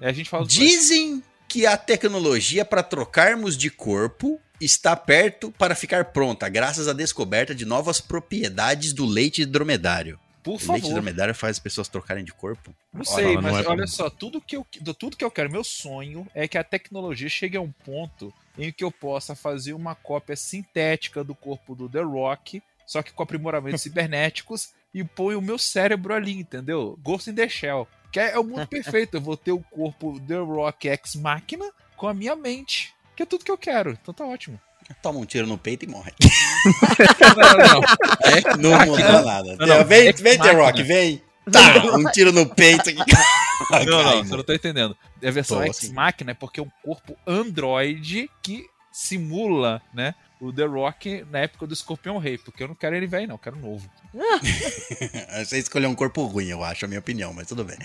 [0.00, 5.74] É, a gente fala Dizem que a tecnologia para trocarmos de corpo está perto para
[5.74, 10.18] ficar pronta, graças à descoberta de novas propriedades do leite dromedário.
[10.42, 10.92] Por O leite favor.
[10.94, 12.74] dromedário faz as pessoas trocarem de corpo?
[12.92, 15.30] Não Olha, sei, não mas é olha só, tudo que, eu, do- tudo que eu
[15.30, 19.34] quero, meu sonho é que a tecnologia chegue a um ponto em que eu possa
[19.34, 25.04] fazer uma cópia sintética do corpo do The Rock, só que com aprimoramentos cibernéticos, e
[25.04, 26.98] põe o meu cérebro ali, entendeu?
[27.02, 27.86] Ghost in the Shell.
[28.12, 29.16] Que é, é o mundo perfeito.
[29.16, 32.94] Eu vou ter o corpo The Rock ex máquina com a minha mente.
[33.16, 33.92] Que é tudo que eu quero.
[33.92, 34.60] Então tá ótimo.
[35.02, 36.10] Toma um tiro no peito e morre.
[37.36, 37.82] Não, não, não.
[38.24, 39.12] É Não máquina.
[39.12, 39.56] muda nada.
[39.56, 40.62] Não, não, vem, vem The máquina.
[40.62, 41.22] Rock, vem.
[41.50, 42.90] Tá, um tiro no peito.
[42.90, 42.96] aqui.
[43.86, 44.96] Não, não, você não tá entendendo.
[45.22, 45.90] É a versão Ex.
[45.90, 50.14] Machina é porque é um corpo Android que simula, né?
[50.40, 53.34] O The Rock na época do Escorpião Rei, porque eu não quero ele velho, não,
[53.34, 53.88] eu quero novo.
[55.44, 57.76] Você escolheu um corpo ruim, eu acho, a minha opinião, mas tudo bem.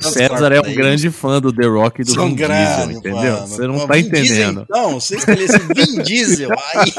[0.00, 2.96] Nossa, César é um grande fã do The Rock e do São Vin Diesel, grandes,
[2.98, 3.32] entendeu?
[3.32, 3.46] mano.
[3.48, 4.66] Você não Pô, tá Vin Diesel, entendendo.
[4.68, 6.92] Então, você escolhesse Vin Diesel, aí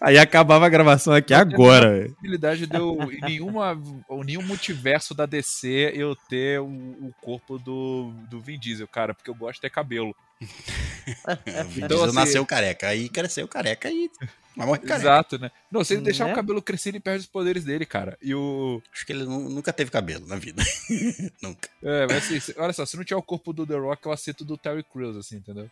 [0.00, 1.90] Aí acabava a gravação aqui agora.
[1.90, 2.10] velho.
[2.14, 7.58] possibilidade de eu, em nenhuma, ou nenhum multiverso da DC, eu ter o, o corpo
[7.58, 10.14] do, do Vin Diesel, cara, porque eu gosto de ter cabelo.
[10.40, 14.10] O Vin Então, assim- nasceu careca, aí cresceu careca e
[14.56, 14.94] vai morrer careca.
[14.96, 15.50] Exato, né?
[15.70, 16.32] Não, se ele deixar Né?
[16.32, 18.16] o cabelo crescer, ele perde os poderes dele, cara.
[18.22, 18.82] E o.
[18.92, 20.62] Acho que ele nu- nunca teve cabelo na vida.
[21.42, 21.68] nunca.
[21.82, 24.44] É, mas assim, olha só, se não tiver o corpo do The Rock, eu aceito
[24.44, 25.70] do Terry Crews, assim, entendeu?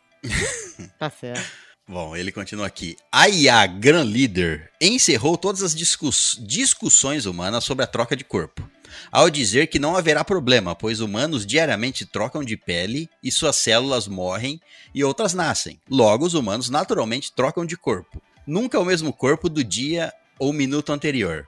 [0.98, 1.65] Tá certo.
[1.88, 2.96] Bom, ele continua aqui.
[3.12, 8.68] A IA Gran Leader encerrou todas as discuss- discussões humanas sobre a troca de corpo,
[9.12, 14.08] ao dizer que não haverá problema, pois humanos diariamente trocam de pele e suas células
[14.08, 14.60] morrem
[14.92, 15.80] e outras nascem.
[15.88, 18.20] Logo, os humanos naturalmente trocam de corpo.
[18.44, 21.46] Nunca é o mesmo corpo do dia ou minuto anterior.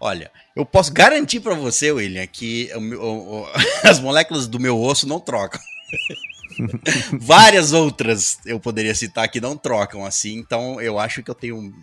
[0.00, 3.46] Olha, eu posso garantir pra você, William, que o o- o-
[3.88, 5.60] as moléculas do meu osso não trocam.
[7.20, 11.74] Várias outras eu poderia citar que não trocam assim, então eu acho que eu tenho.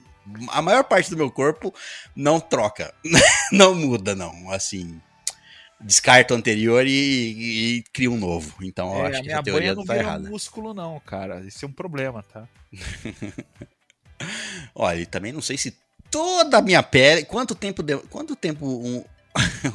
[0.49, 1.73] A maior parte do meu corpo
[2.15, 2.93] não troca.
[3.51, 4.49] não muda, não.
[4.51, 4.99] Assim.
[5.79, 6.91] Descarta o anterior e,
[7.77, 8.55] e cria um novo.
[8.63, 10.29] Então eu É, acho a que a teoria não tá errada.
[10.29, 11.41] músculo, não, cara.
[11.41, 12.47] Isso é um problema, tá?
[14.73, 15.75] Olha, e também não sei se
[16.09, 17.25] toda a minha pele.
[17.25, 19.03] Quanto tempo, de- quanto tempo um,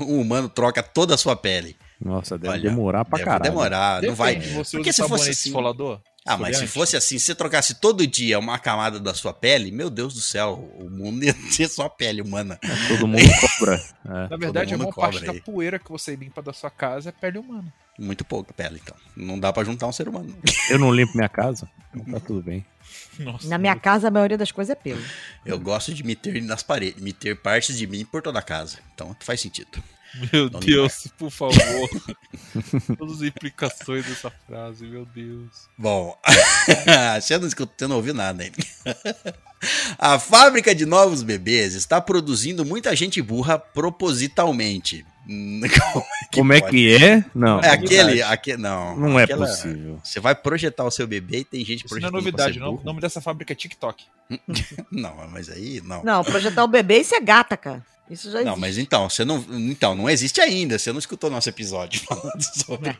[0.00, 1.76] um humano troca toda a sua pele?
[2.02, 3.50] Nossa, deve Olha, demorar pra Deve caralho.
[3.50, 4.40] demorar, não vai.
[4.40, 6.00] Você Porque se fosse assim- esfolador?
[6.24, 9.70] Ah, mas se fosse assim, se você trocasse todo dia uma camada da sua pele,
[9.70, 12.58] meu Deus do céu, o mundo ia ser só pele humana.
[12.88, 13.22] Todo mundo
[13.58, 13.82] cobra.
[14.04, 14.28] É.
[14.28, 15.40] Na verdade, a maior parte cobra da aí.
[15.40, 17.72] poeira que você limpa da sua casa é pele humana.
[17.98, 18.96] Muito pouca pele, então.
[19.16, 20.34] Não dá pra juntar um ser humano.
[20.68, 22.64] Eu não limpo minha casa, então tá tudo bem.
[23.18, 25.02] Nossa, Na minha casa, a maioria das coisas é pelo.
[25.44, 28.42] Eu gosto de me ter nas paredes, me ter partes de mim por toda a
[28.42, 28.78] casa.
[28.94, 29.82] Então faz sentido.
[30.32, 31.88] Meu Não Deus, por favor.
[32.98, 35.68] Todas as implicações dessa frase, meu Deus.
[35.78, 36.18] Bom,
[37.20, 38.56] você não, escutou, você não ouviu nada ainda.
[39.98, 45.04] A fábrica de novos bebês está produzindo muita gente burra propositalmente.
[45.28, 45.60] Hum,
[46.32, 46.72] Como é pode?
[46.72, 47.24] que é?
[47.34, 48.56] Não, É aquele, aquele.
[48.56, 48.96] Não.
[48.96, 50.00] não é aquela- possível.
[50.02, 52.74] Você vai projetar o seu bebê e tem gente Isso não é projetando novidade, não.
[52.76, 54.04] O nome dessa fábrica é TikTok.
[54.90, 56.02] Não, mas aí não.
[56.02, 57.84] Não, projetar o bebê, isso é gata, cara.
[58.10, 58.60] Isso já Não, existe.
[58.60, 59.44] mas então, você não.
[59.50, 60.78] Então, não existe ainda.
[60.78, 62.98] Você não escutou nosso episódio falando sobre,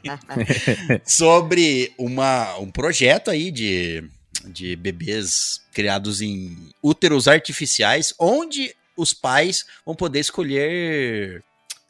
[1.05, 4.05] sobre uma, um projeto aí de,
[4.47, 11.43] de bebês criados em úteros artificiais, onde os pais vão poder escolher.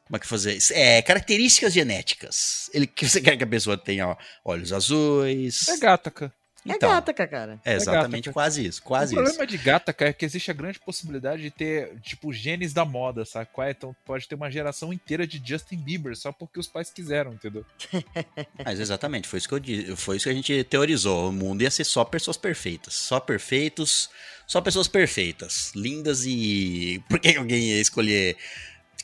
[0.07, 0.73] Como é que fazer isso?
[0.75, 2.69] É, características genéticas.
[2.75, 5.69] Ele que você quer que a pessoa tenha ó, olhos azuis.
[5.69, 6.33] É Gataca.
[6.67, 7.61] É Então, gata, cara.
[7.65, 8.33] É exatamente Gataca.
[8.33, 9.23] quase isso, O quase isso.
[9.23, 13.25] problema de Gataca é que existe a grande possibilidade de ter, tipo, genes da moda,
[13.25, 13.49] sabe?
[13.61, 13.71] é?
[13.71, 17.65] Então pode ter uma geração inteira de Justin Bieber só porque os pais quiseram, entendeu?
[18.65, 21.29] Mas exatamente, foi isso que eu disse, foi isso que a gente teorizou.
[21.29, 24.11] O mundo ia ser só pessoas perfeitas, só perfeitos,
[24.47, 28.37] só pessoas perfeitas, lindas e por que alguém ia escolher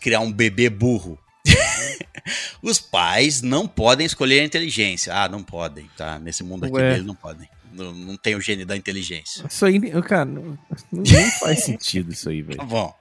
[0.01, 1.19] criar um bebê burro?
[2.62, 5.14] Os pais não podem escolher a inteligência.
[5.14, 6.18] Ah, não podem, tá?
[6.18, 6.94] Nesse mundo aqui Ué.
[6.94, 7.48] eles não podem.
[7.72, 9.44] Não, não tem o gene da inteligência.
[9.48, 10.59] Isso aí, cara, não,
[10.90, 12.64] nem faz sentido isso aí, Tá velho.
[12.68, 12.94] bom.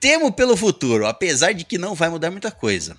[0.00, 2.96] Temo pelo futuro, apesar de que não vai mudar muita coisa.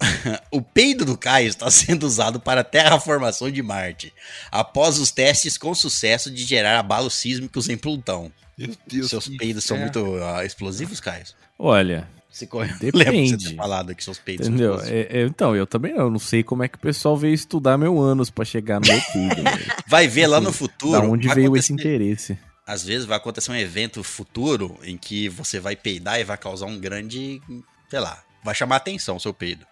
[0.50, 4.12] o peido do Caio está sendo usado para a terraformação de Marte,
[4.50, 8.32] após os testes com sucesso de gerar abalos sísmicos em Plutão.
[8.56, 9.10] Meu Deus.
[9.10, 11.24] Seus peidos são muito ah, explosivos, Caio?
[11.58, 12.70] Olha, Você corre...
[12.78, 12.98] Depende.
[12.98, 14.78] Lembra de você falado que seus peidos entendeu?
[14.82, 17.32] É- é, então, eu também não, eu não sei como é que o pessoal veio
[17.32, 19.72] estudar meu ânus pra chegar no meu peido, velho.
[19.86, 20.92] Vai ver lá no Assim, futuro.
[21.00, 22.38] Da onde veio acontecer- esse interesse?
[22.66, 26.66] Às vezes vai acontecer um evento futuro em que você vai peidar e vai causar
[26.66, 27.40] um grande,
[27.88, 29.64] sei lá, vai chamar atenção o seu peido.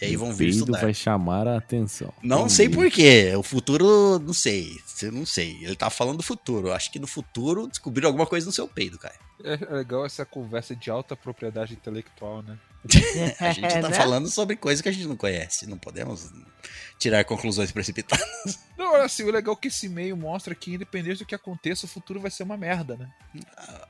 [0.00, 0.80] E aí vão vir peido estudar.
[0.80, 2.12] vai chamar a atenção.
[2.22, 3.32] Não sei por quê.
[3.36, 4.76] O futuro, não sei.
[5.02, 5.58] Eu não sei.
[5.62, 6.68] Ele tá falando do futuro.
[6.68, 9.14] Eu acho que no futuro descobriram alguma coisa no seu peido, cara.
[9.42, 12.58] É legal essa conversa de alta propriedade intelectual, né?
[13.40, 13.94] A gente tá né?
[13.94, 15.66] falando sobre coisas que a gente não conhece.
[15.66, 16.30] Não podemos
[16.98, 18.24] tirar conclusões precipitadas.
[18.76, 21.88] Não, assim, o legal é que esse meio mostra que, independente do que aconteça, o
[21.88, 23.08] futuro vai ser uma merda, né?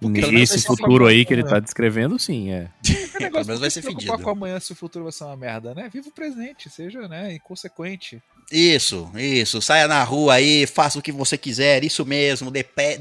[0.01, 2.69] Porque pelo ser futuro aí que ele tá descrevendo, sim, é.
[3.14, 4.19] Que Pelo menos vai ser se fedido.
[4.19, 5.88] com amanhã se o futuro vai ser uma merda, né?
[5.93, 8.21] Viva o presente, seja, né, inconsequente.
[8.51, 9.62] Isso, isso.
[9.62, 11.83] Saia na rua aí, faça o que você quiser.
[11.85, 12.51] Isso mesmo.
[12.51, 12.99] Depé,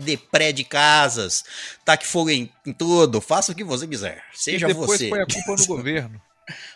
[0.52, 1.44] de casas.
[1.84, 3.20] Taque fogo em, em tudo.
[3.20, 4.24] Faça o que você quiser.
[4.34, 5.10] Seja e depois você.
[5.10, 6.22] põe a culpa no governo.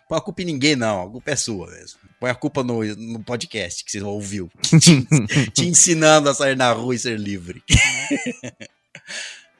[0.08, 1.04] Põe a culpa em ninguém, não.
[1.04, 2.00] A culpa é sua mesmo.
[2.20, 4.50] Põe a culpa no, no podcast que você ouviu.
[4.62, 5.06] te,
[5.52, 7.62] te ensinando a sair na rua e ser livre.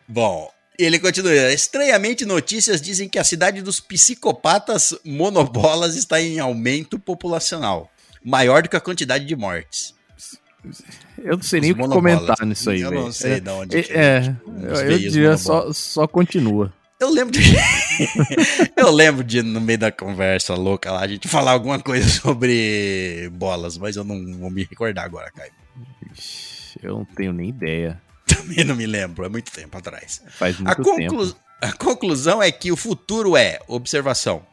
[0.08, 1.34] Bom, ele continua.
[1.52, 7.92] Estranhamente, notícias dizem que a cidade dos psicopatas monobolas está em aumento populacional.
[8.24, 9.94] Maior do que a quantidade de mortes.
[11.18, 13.02] Eu não sei nem o Os que comentar nisso aí, Eu velho.
[13.04, 13.84] não sei É, de onde.
[13.84, 16.74] que é, tipo, eu, os diria só, só continua.
[17.00, 17.42] Eu lembro de.
[18.76, 23.30] eu lembro de, no meio da conversa louca lá, a gente falar alguma coisa sobre
[23.34, 25.52] bolas, mas eu não vou me recordar agora, Caio.
[26.82, 28.02] Eu não tenho nem ideia.
[28.26, 30.22] Também não me lembro, é muito tempo atrás.
[30.30, 31.36] Faz A, muito conclu- tempo.
[31.62, 33.60] a conclusão é que o futuro é.
[33.68, 34.46] Observação.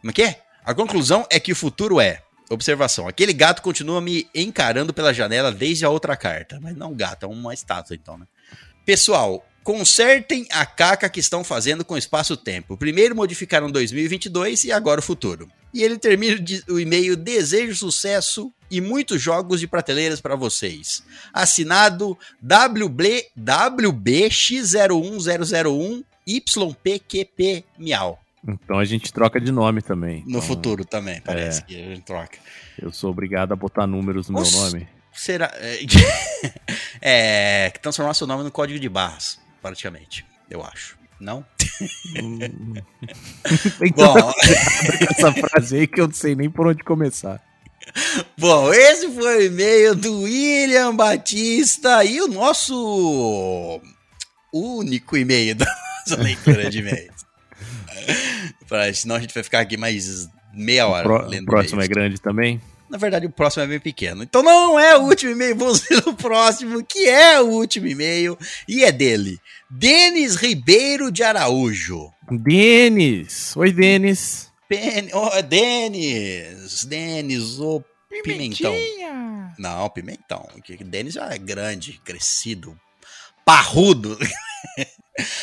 [0.00, 0.40] Como é que é?
[0.64, 2.22] A conclusão é que o futuro é.
[2.50, 6.58] Observação: aquele gato continua me encarando pela janela desde a outra carta.
[6.62, 8.26] Mas não gato, é uma estátua então, né?
[8.84, 12.76] Pessoal, consertem a caca que estão fazendo com o espaço-tempo.
[12.76, 15.48] Primeiro modificaram 2022 e agora o futuro.
[15.72, 16.36] E ele termina
[16.68, 21.02] o e-mail Desejo sucesso e muitos jogos de prateleiras para vocês.
[21.32, 28.18] Assinado WB, WBX01001 YPQP Miau.
[28.46, 30.22] Então a gente troca de nome também.
[30.22, 32.38] No Então, futuro também, parece que a gente troca.
[32.80, 34.56] Eu sou obrigado a botar números no Nossa.
[34.56, 34.88] meu nome.
[35.12, 35.52] Será.
[37.02, 37.70] É.
[37.82, 40.24] transformar seu nome no código de barras, praticamente.
[40.50, 40.98] Eu acho.
[41.20, 41.44] Não?
[42.22, 42.74] Hum.
[43.78, 44.32] Tem Bom,
[45.10, 47.42] essa frase aí que eu não sei nem por onde começar.
[48.38, 53.80] bom, esse foi o e-mail do William Batista e o nosso
[54.52, 57.20] único e-mail da nossa leitura de e-mails.
[58.94, 61.26] Senão a gente vai ficar aqui mais meia hora.
[61.28, 62.60] O próximo é grande também?
[62.90, 64.24] Na verdade, o próximo é bem pequeno.
[64.24, 68.36] Então não é o último e-mail, vamos ver o próximo, que é o último e-mail,
[68.66, 69.38] e é dele.
[69.70, 72.12] Denis Ribeiro de Araújo.
[72.28, 73.56] Denis!
[73.56, 74.50] Oi, Denis.
[74.68, 75.08] Pen...
[75.12, 76.84] Oh, Denis!
[76.84, 77.80] Denis, o
[78.24, 78.72] pimentão.
[78.72, 79.54] Pimentinha!
[79.56, 80.48] Não, pimentão.
[80.64, 82.78] que Denis já é grande, crescido,
[83.44, 84.18] parrudo.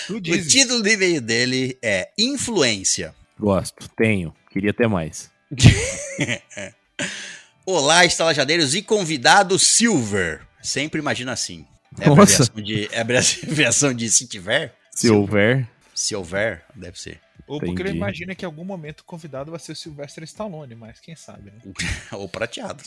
[0.10, 3.14] O título do e-mail dele é Influência.
[3.40, 4.34] Gosto, tenho.
[4.50, 5.30] Queria ter mais.
[7.70, 10.42] Olá, estalajadeiros e convidado Silver.
[10.64, 11.68] Sempre imagina assim.
[12.00, 12.44] É Nossa.
[12.44, 14.74] abreviação de, é abreviação de se tiver?
[14.90, 15.68] Se houver.
[15.94, 17.20] Se houver, deve ser.
[17.46, 17.98] Ou porque ele Entendi.
[17.98, 21.52] imagina que em algum momento o convidado vai ser o Sylvester Stallone, mas quem sabe,
[21.52, 21.60] né?
[22.14, 22.82] Ou prateado.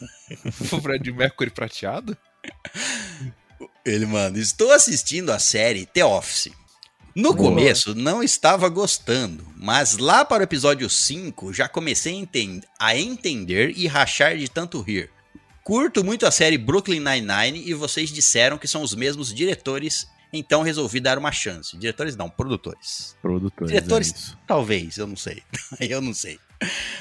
[0.72, 2.16] o Fred Mercury prateado?
[3.84, 6.50] Ele manda: Estou assistindo a série The Office.
[7.14, 12.62] No começo não estava gostando, mas lá para o episódio 5 já comecei a, enten-
[12.78, 15.10] a entender e rachar de tanto rir.
[15.62, 20.62] Curto muito a série Brooklyn Nine-Nine e vocês disseram que são os mesmos diretores, então
[20.62, 21.76] resolvi dar uma chance.
[21.76, 23.14] Diretores não, produtores.
[23.20, 23.70] Produtores.
[23.72, 24.36] Diretores- é.
[24.46, 25.42] Talvez, eu não sei.
[25.80, 26.38] eu não sei.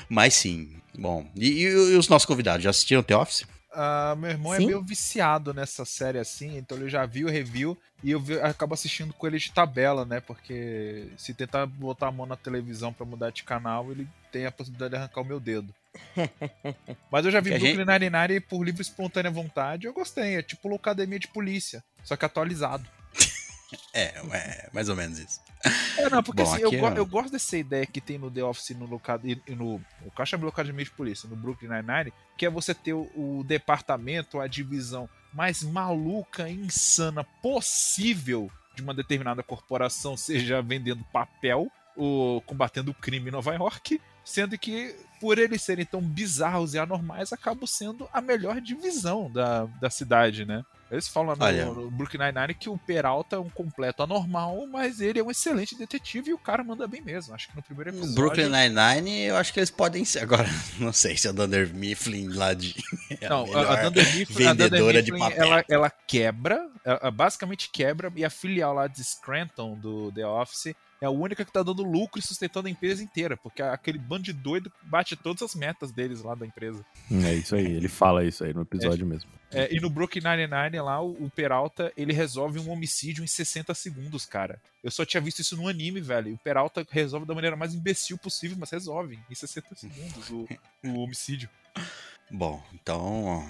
[0.09, 0.69] Mas sim.
[0.97, 3.45] Bom, e, e os nossos convidados já assistiram The Office?
[3.73, 4.63] Ah, meu irmão Sim.
[4.63, 8.39] é meio viciado nessa série assim, então ele já viu o review e eu vi-
[8.41, 10.19] acabo assistindo com ele de tabela, né?
[10.19, 14.51] Porque se tentar botar a mão na televisão pra mudar de canal, ele tem a
[14.51, 15.73] possibilidade de arrancar o meu dedo.
[17.11, 20.35] Mas eu já vi Que a Brooklyn Nine-Nine por livre e espontânea vontade, eu gostei.
[20.37, 22.85] É tipo Locademia de Polícia, só que atualizado.
[23.93, 24.03] É,
[24.33, 25.39] é mais ou menos isso.
[25.97, 28.43] É, não, porque Bom, assim, eu, é- eu gosto dessa ideia que tem no The
[28.43, 29.75] Office no locado e e no.
[29.75, 33.09] O eu chamo de Locademia de Polícia, no Brooklyn Nine-Nine, que é você ter o,
[33.15, 41.03] o departamento, a divisão mais maluca e insana possível de uma determinada corporação, seja vendendo
[41.11, 46.73] papel ou combatendo o crime em Nova York, sendo que, por eles serem tão bizarros
[46.73, 50.63] e anormais, acabam sendo a melhor divisão da, da cidade, né?
[50.91, 51.65] Eles falam no, Olha.
[51.65, 55.73] no Brooklyn Nine-Nine que o Peralta é um completo anormal, mas ele é um excelente
[55.77, 57.33] detetive e o cara manda bem mesmo.
[57.33, 58.15] Acho que no primeiro No episódio...
[58.15, 60.19] Brooklyn Nine-Nine, eu acho que eles podem ser.
[60.19, 62.75] Agora, não sei se o Dunder Mifflin lá de.
[63.21, 65.45] é Não, a, a Dunder Mifflin, a Dunder vendedora de Mifflin, papel.
[65.45, 70.75] ela, ela quebra, ela basicamente quebra, e a filial lá de Scranton, do The Office,
[71.01, 74.23] é a única que tá dando lucro e sustentando a empresa inteira, porque aquele bando
[74.23, 76.85] de doido bate todas as metas deles lá da empresa.
[77.11, 79.27] É isso aí, ele fala isso aí no episódio mesmo.
[79.51, 83.73] É, e no Brooklyn Nine-Nine lá, o, o Peralta, ele resolve um homicídio em 60
[83.73, 84.61] segundos, cara.
[84.83, 86.29] Eu só tinha visto isso no anime, velho.
[86.29, 90.47] E o Peralta resolve da maneira mais imbecil possível, mas resolve em 60 segundos o,
[90.85, 91.49] o homicídio.
[92.29, 93.45] Bom, então.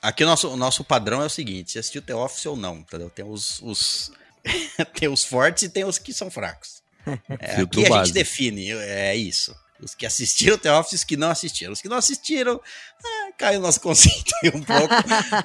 [0.00, 2.76] Aqui o nosso, o nosso padrão é o seguinte: se assistiu The Office ou não,
[2.76, 3.10] entendeu?
[3.10, 3.60] Tem os.
[3.60, 4.12] os
[4.94, 6.82] tem os fortes e tem os que são fracos.
[7.38, 9.54] É, aqui a gente define, é isso.
[9.80, 11.72] Os que assistiram The Office e os que não assistiram.
[11.72, 12.60] Os que não assistiram,
[13.04, 14.94] ah, caiu o nosso conceito aí um pouco.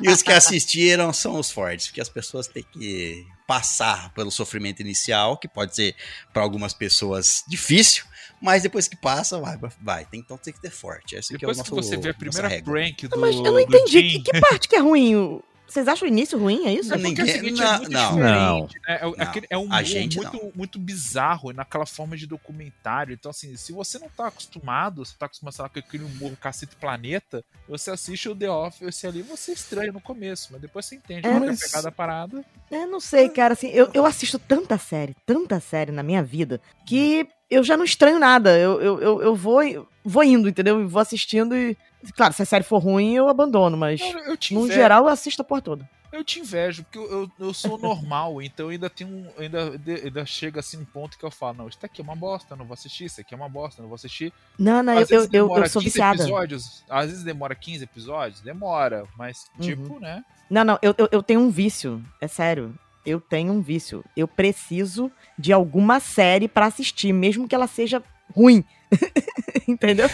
[0.01, 4.81] e os que assistiram são os fortes, porque as pessoas têm que passar pelo sofrimento
[4.81, 5.95] inicial, que pode ser
[6.33, 8.05] para algumas pessoas difícil,
[8.41, 10.05] mas depois que passa, vai, vai.
[10.05, 11.15] Tem, então tem que ter forte.
[11.15, 13.43] Esse aqui é o Depois nosso, que você vê a primeira prank do, Mas eu
[13.43, 14.19] não entendi.
[14.19, 15.41] Que, que parte que é ruim?
[15.71, 16.65] Vocês acham o início ruim?
[16.67, 16.93] É isso?
[16.93, 18.65] É porque Ninguém- é o seguinte, não, é muito não.
[18.65, 18.95] diferente, né?
[18.99, 23.13] É, Não, aquele- é um a humor gente muito, muito bizarro naquela forma de documentário.
[23.13, 26.75] Então, assim, se você não tá acostumado, você tá acostumado lá, com aquele humor cacete
[26.75, 31.25] planeta, você assiste o The Office ali, você estranha no começo, mas depois você entende
[31.25, 32.43] É, é a mas- pegada da parada.
[32.69, 36.59] Eu não sei, cara, assim, eu, eu assisto tanta série, tanta série na minha vida,
[36.85, 38.57] que eu já não estranho nada.
[38.57, 39.61] Eu, eu, eu, eu vou,
[40.03, 40.87] vou indo, entendeu?
[40.87, 41.77] Vou assistindo e.
[42.15, 44.01] Claro, se a série for ruim, eu abandono, mas.
[44.01, 45.89] Eu, eu No invejo, geral, eu assisto a porra toda.
[46.11, 49.27] eu te invejo, porque eu, eu, sou normal, então ainda tenho um.
[49.37, 49.73] Ainda,
[50.03, 52.65] ainda chega assim um ponto que eu falo, não, isso aqui é uma bosta, não
[52.65, 54.33] vou assistir, isso aqui é uma bosta, não vou assistir.
[54.57, 56.21] Não, não, eu, Às eu, eu, eu sou 15 viciada.
[56.23, 59.65] episódios, às vezes demora 15 episódios, demora, mas Uhum.
[59.65, 60.23] tipo, né?
[60.49, 62.03] Não, não, eu, eu, eu tenho um vício.
[62.19, 62.73] É sério.
[63.05, 64.03] Eu tenho um vício.
[64.15, 68.01] Eu preciso de alguma série pra assistir, mesmo que ela seja
[68.33, 68.63] ruim.
[69.67, 70.09] Entendeu?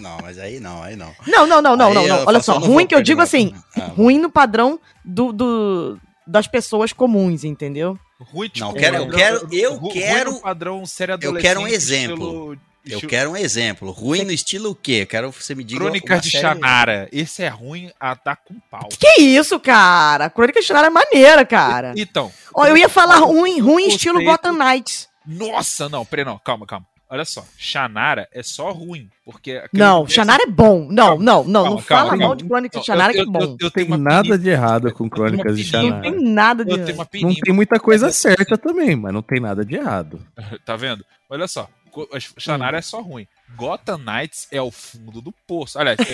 [0.00, 1.12] Não, mas aí não, aí não.
[1.26, 2.16] Não, não, não, não, Aí não, não.
[2.20, 6.46] eu Olha só ruim que eu digo assim, Ah, ruim no padrão do, do- das
[6.46, 7.98] pessoas comuns, entendeu?
[8.20, 12.56] Ruim, tipo, Não, quero- eu quero- eu quero- padrão série eu quero um exemplo.
[12.84, 13.90] Eu quero um exemplo.
[13.90, 15.00] Ruim no estilo o quê?
[15.02, 15.80] Eu quero que você me diga.
[15.80, 17.08] Crônicas uma de série- Shannara.
[17.12, 18.88] Esse é ruim a dar com pau.
[18.88, 20.28] Que isso, cara?
[20.28, 21.92] Crônica de Shannara é maneira, cara.
[21.96, 25.08] Então, Ó, eu ia falar ruim, ruim estilo conceito- Gotham Knights.
[25.26, 26.86] nossa, não, peraí, não, calma, calma.
[27.08, 29.62] Olha só, Shannara é só ruim, porque...
[29.70, 30.88] Não, Shannara é bom.
[30.90, 31.62] Não, Calma, não, não.
[31.62, 32.24] calma, não calma, fala calma.
[32.24, 33.40] mal de Crônica Não, de Shannara eu- que é eu- bom.
[33.42, 35.92] eu Não tenho nada de errado com Crônicas de peninha.
[35.94, 36.72] Não tem nada de.
[36.72, 40.20] Uma Não tem muita coisa certa também, mas não tem nada de errado.
[40.64, 41.04] Tá vendo?
[41.28, 43.26] Olha só, co- a Shannara é só ruim.
[43.54, 45.78] Gotham Knights é o fundo do poço.
[45.78, 46.04] Aliás, é,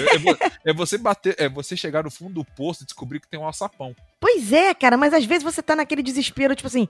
[0.68, 3.38] é é você bater, é você chegar no fundo do poço e descobrir que tem
[3.38, 3.94] um alçapão.
[4.20, 6.88] Pois é, cara, mas às vezes você tá naquele desespero, tipo assim.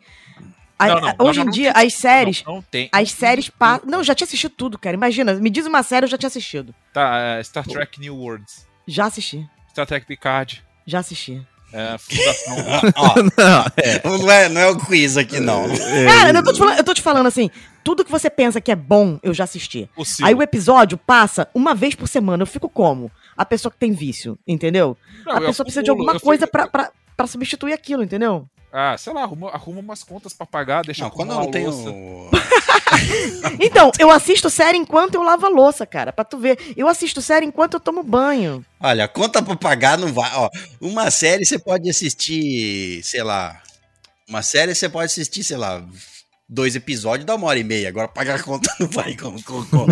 [0.78, 2.42] a- Não, não, hoje não, em não dia, tem- as séries.
[2.44, 2.88] Não, não tem.
[2.90, 3.86] As séries passam.
[3.88, 4.94] Não, já tinha assistido tudo, cara.
[4.96, 6.74] Imagina, me diz uma série, eu já tinha assistido.
[6.92, 8.66] Tá, é, Star Trek New Worlds.
[8.86, 9.46] Já assisti.
[9.70, 10.64] Star Trek Picard.
[10.86, 11.46] Já assisti.
[11.70, 12.56] É, Fundação.
[12.96, 14.02] Ó, Não, é.
[14.02, 15.64] não, é, não é o quiz aqui, não.
[16.06, 17.50] Cara, eu tô, te falando, eu tô te falando assim,
[17.88, 19.88] tudo que você pensa que é bom, eu já assisti.
[19.96, 20.26] possível.
[20.26, 22.42] Aí o episódio passa uma vez por semana.
[22.42, 23.10] Eu fico como?
[23.34, 24.94] A pessoa que tem vício, entendeu?
[25.24, 28.46] Não, a pessoa precisa de alguma coisa fico- pra, pra, pra substituir aquilo, entendeu?
[28.70, 31.50] Ah, sei lá, arruma, arruma umas contas pra pagar, deixa Não, quando eu não a
[31.50, 31.70] tenho.
[31.70, 31.90] louça.
[33.60, 36.58] Então, eu assisto série enquanto eu lavo a louça, cara, pra tu ver.
[36.76, 38.62] Eu assisto série enquanto eu tomo banho.
[38.80, 40.30] Olha, conta pra pagar não vai.
[40.34, 43.62] Ó, uma série você pode assistir, sei lá.
[44.28, 45.82] Uma série você pode assistir, sei lá,
[46.48, 47.88] dois episódios dá uma hora e meia.
[47.88, 49.86] Agora pagar a conta não vai com, com, com-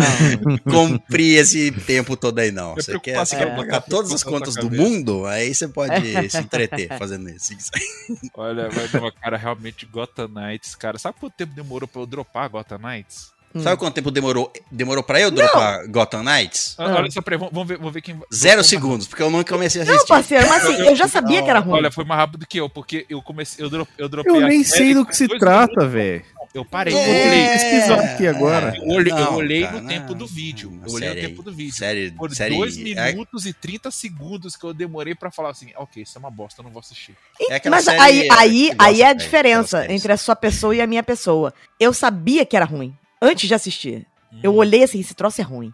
[0.69, 2.71] cumprir esse tempo todo aí, não.
[2.73, 5.67] É Você quer, você quer que pagar botar todas as contas do mundo, aí você
[5.67, 5.93] pode
[6.29, 7.53] se entreter fazendo isso.
[8.35, 10.97] Olha, mas, não, cara, realmente Gotham Knights, cara.
[10.97, 13.35] Sabe quanto tempo demorou pra eu dropar Gotham Knights?
[13.55, 13.61] Hum.
[13.63, 16.75] Sabe quanto tempo demorou, demorou pra eu dropar Gotham Knights?
[16.77, 16.95] Ah, Ah.
[16.97, 18.19] Olha só, peraí, vamos, vamos ver, vamos ver quem.
[18.33, 20.09] Zero segundos, porque eu não comecei a Não, assistir.
[20.09, 21.75] parceiro, mas assim, eu já sabia que era ruim.
[21.75, 23.63] Olha, foi mais rápido que eu, porque eu comecei.
[23.63, 26.23] Eu, drop, eu dropei Eu nem sei do que se trata, velho.
[26.57, 27.47] Eu parei, Eu eu olhei.
[27.49, 28.73] pesquisar aqui agora.
[28.75, 30.17] Eu olhei, eu Não, olhei cara, no tempo não.
[30.17, 30.69] do vídeo.
[30.85, 31.73] Eu olhei no série- tempo do vídeo.
[31.75, 35.71] Série, Por série 2 é- minutos e 30 segundos que eu demorei pra falar assim,
[35.75, 37.15] ok, isso é uma bosta, eu não vou assistir.
[37.49, 40.87] é Mas série aí, aí, aí é a diferença entre a sua pessoa e a
[40.87, 41.53] minha pessoa.
[41.79, 44.05] Eu sabia que era ruim, antes de assistir.
[44.43, 44.57] Eu Hum.
[44.57, 45.71] olhei assim, esse troço é ruim.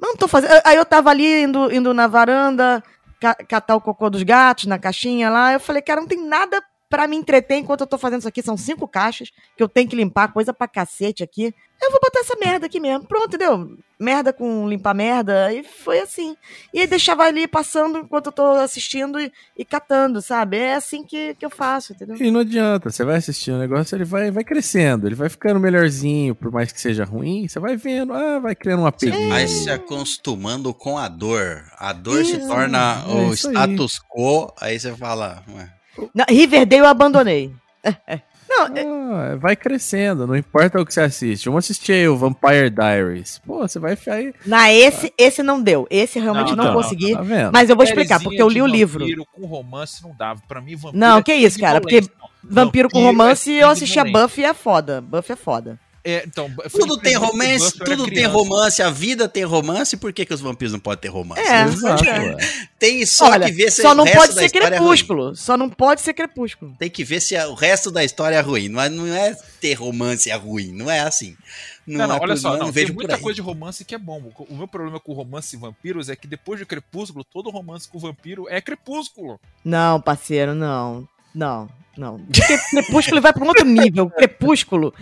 [0.00, 0.52] Mas não tô fazendo.
[0.64, 2.82] Aí eu tava ali indo, indo na varanda,
[3.20, 5.52] ca- catar o cocô dos gatos na caixinha lá.
[5.52, 8.42] Eu falei, cara, não tem nada pra me entreter enquanto eu tô fazendo isso aqui.
[8.42, 11.54] São cinco caixas que eu tenho que limpar, coisa pra cacete aqui.
[11.80, 13.06] Eu vou botar essa merda aqui mesmo.
[13.06, 13.78] Pronto, entendeu?
[14.00, 15.52] Merda com limpar merda.
[15.52, 16.36] E foi assim.
[16.74, 20.56] E aí deixava ali passando enquanto eu tô assistindo e, e catando, sabe?
[20.56, 22.16] É assim que, que eu faço, entendeu?
[22.16, 25.60] E não adianta, você vai assistindo o negócio, ele vai, vai crescendo, ele vai ficando
[25.60, 29.28] melhorzinho, por mais que seja ruim, você vai vendo, ah, vai criando uma peguinha.
[29.28, 31.62] Vai se acostumando com a dor.
[31.78, 33.54] A dor se Isso, torna é o isso aí.
[33.54, 35.44] status quo, aí você fala.
[35.48, 35.70] ué,
[36.14, 37.52] Não, Riverdale eu abandonei.
[38.48, 41.44] Não, é- Ah, vai crescendo, não importa o que você assiste.
[41.44, 43.38] Vamos assistir aí o Vampire Diaries.
[43.46, 44.32] Pô, você vai ficar aí.
[44.46, 45.86] na esse, esse não deu.
[45.90, 47.12] Esse realmente não, Não, não, consegui.
[47.12, 47.22] Tá?
[47.52, 49.00] Mas eu vou explicar, porque eu li o livro.
[49.00, 50.40] vampiro Com romance não dava.
[50.48, 50.98] Pra mim, vampiro.
[50.98, 52.28] Não, é que isso, cara, porque sanguinolência.
[52.42, 54.28] Vampiro com Vampiro é romance, eu assistia sanguinolência.
[54.28, 55.00] Buffy e é foda.
[55.02, 55.78] Buffy é foda.
[56.10, 58.28] É, então, Tudo tem romance, tudo tem criança.
[58.34, 61.40] romance, a vida tem romance, por que, que os vampiros não podem ter romance?
[61.42, 62.36] É, Exato, é.
[62.78, 65.36] Tem só Olha, que ver se só não resto pode da ser é crepúsculo.
[65.36, 66.74] Só não pode ser crepúsculo.
[66.78, 68.68] Tem que ver se a- o resto da história é ruim.
[68.68, 71.36] Não é, não é ter romance é ruim, não é assim.
[71.86, 73.20] Não, Não, não, é olha por- só, não não, tem vejo por muita aí.
[73.20, 74.30] coisa de romance que é bom.
[74.48, 77.98] O meu problema com romance e vampiros é que depois de Crepúsculo, todo romance com
[77.98, 79.38] vampiro é Crepúsculo.
[79.64, 81.06] Não, parceiro, não.
[81.34, 82.18] Não, não.
[82.20, 84.08] Porque crepúsculo vai pra um outro nível.
[84.16, 84.94] Crepúsculo.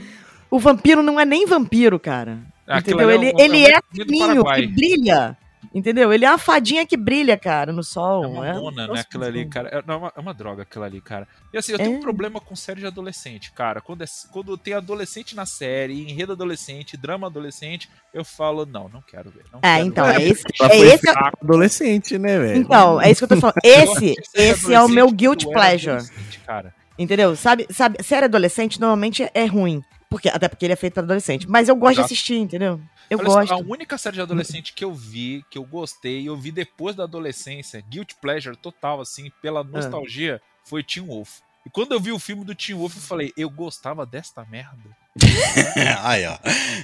[0.51, 2.39] O vampiro não é nem vampiro, cara.
[2.67, 3.19] Aquilo Entendeu?
[3.19, 5.37] ali Ele, é ele é um é fininho, que brilha.
[5.75, 6.11] Entendeu?
[6.11, 8.25] Ele é uma fadinha que brilha, cara, no sol.
[8.25, 8.89] É uma dona, né?
[8.89, 9.69] Nossa, Aquilo ali, cara.
[9.69, 11.29] É é uma, é uma droga aquilo ali, cara.
[11.53, 11.99] E assim, eu tenho É.
[11.99, 13.81] um problema com série de adolescente, cara.
[13.83, 19.03] Quando, é, quando tem adolescente na série, enredo adolescente, drama adolescente, eu falo, não, não
[19.03, 19.45] quero ver.
[19.53, 20.21] Não É, quero então, ver.
[20.21, 20.45] é esse.
[20.59, 21.09] Ela É foi esse
[21.43, 22.59] adolescente, né, velho?
[22.59, 23.57] então, é isso que eu tô falando.
[23.65, 26.03] Esse, esse é o meu era pleasure.
[26.47, 26.75] Cara.
[26.99, 27.37] Entendeu?
[27.37, 29.83] Sabe, sabe, série adolescente normalmente é ruim.
[30.09, 31.49] Porque, até porque ele é feito pra adolescente.
[31.49, 32.81] Mas eu gosto de assistir, entendeu?
[33.09, 33.53] Eu Olha gosto.
[33.53, 36.97] a única série de adolescente que eu vi, que eu gostei, e eu vi depois
[36.97, 41.39] da adolescência, guilt pleasure total, assim, pela nostalgia, foi Teen Wolf.
[41.65, 44.97] E quando eu vi o filme do Teen Wolf, eu falei, eu gostava desta merda.
[46.03, 46.37] Aí, ó.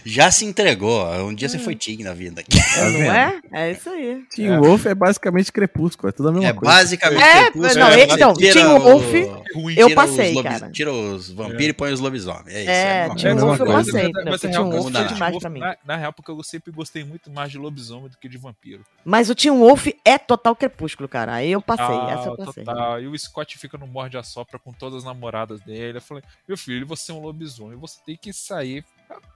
[0.04, 1.04] Já se entregou.
[1.26, 2.42] Um dia você foi Tig na vida.
[2.42, 3.40] Tá não é?
[3.52, 4.22] É isso aí.
[4.30, 6.74] Teen Wolf é basicamente crepúsculo, é tudo a mesma É coisa.
[6.74, 7.22] basicamente.
[7.22, 9.12] É, Crepúsculo, não, então, tira o- Wolf,
[9.54, 9.74] Ruim.
[9.76, 10.72] Eu passei, os lobis- cara.
[10.72, 12.48] Tira os vampiros e põe os lobisomens.
[12.54, 12.70] É isso.
[12.70, 15.08] É, É a mesma Wolf eu passei, Mas, mas, real, Wolf foi nada.
[15.12, 15.60] demais pra mim.
[15.60, 18.82] Na, na real, porque eu sempre gostei muito mais de lobisomem do que de vampiro.
[19.04, 21.34] Mas o Teen Wolf é total crepúsculo, cara.
[21.34, 22.64] Aí eu passei, essa eu passei.
[22.64, 23.00] total.
[23.02, 25.98] E o Scott fica no morde a sopra com todas as namoradas dele.
[25.98, 28.84] Eu falei, meu filho, você é um lobisomem, você tem que sair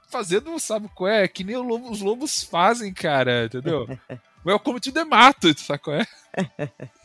[0.09, 1.27] fazendo, sabe qual é?
[1.27, 3.87] Que nem os lobos fazem, cara, entendeu?
[4.45, 6.07] Welcome to the mato, sabe qual é?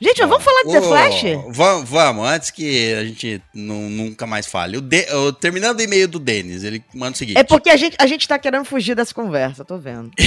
[0.00, 1.22] Gente, mas vamos falar de The Ô, Flash?
[1.48, 4.76] Vamos, vamos, antes que a gente nu- nunca mais fale.
[4.76, 7.36] O De- o- terminando o e-mail do Denis, ele manda o seguinte.
[7.36, 10.12] É porque a gente, a gente tá querendo fugir dessa conversa, tô vendo.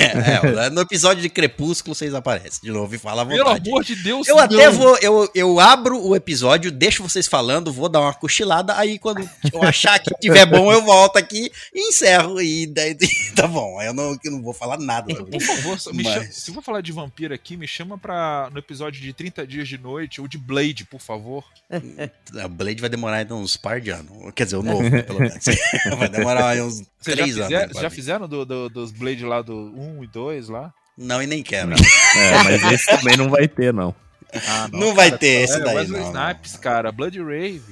[0.00, 3.84] É, é, no episódio de Crepúsculo vocês aparecem de novo e fala à Pelo amor
[3.84, 4.42] de Deus, Eu não.
[4.44, 8.98] até vou, eu, eu abro o episódio, deixo vocês falando, vou dar uma cochilada, aí
[8.98, 12.40] quando eu achar que tiver bom, eu volto aqui e encerro.
[12.40, 12.96] E daí
[13.34, 16.62] tá bom, eu não, eu não vou falar nada Por favor, Mas- chama- se for
[16.62, 20.28] falar de vampiro aqui, me chama pra, no episódio de 30 dias de noite ou
[20.28, 21.44] de Blade, por favor.
[22.40, 24.32] A Blade vai demorar ainda uns par de anos.
[24.34, 25.44] Quer dizer, o novo, né, pelo menos.
[25.98, 27.44] Vai demorar aí uns já, três anos.
[27.48, 30.72] fizer- né, pra já fizeram do- do- dos Blade lá do 1 e 2 lá?
[30.96, 31.72] Não, e nem quero.
[31.72, 33.94] É, mas esse também não vai ter, não.
[34.32, 37.62] Ah, Não vai ter esse é, daí, Wesley não, Snipes, cara, Blood Rave.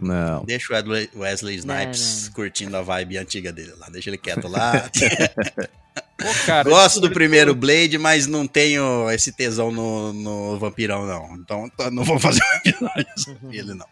[0.00, 0.44] Não.
[0.44, 2.32] Deixa o Wesley, Snipes não.
[2.32, 3.88] curtindo a vibe antiga dele lá.
[3.90, 4.90] Deixa ele quieto lá.
[6.16, 11.36] Pô, cara, Gosto do primeiro Blade, mas não tenho esse tesão no, no vampirão, não.
[11.36, 13.86] Então não vou fazer um episódio sobre ele, não.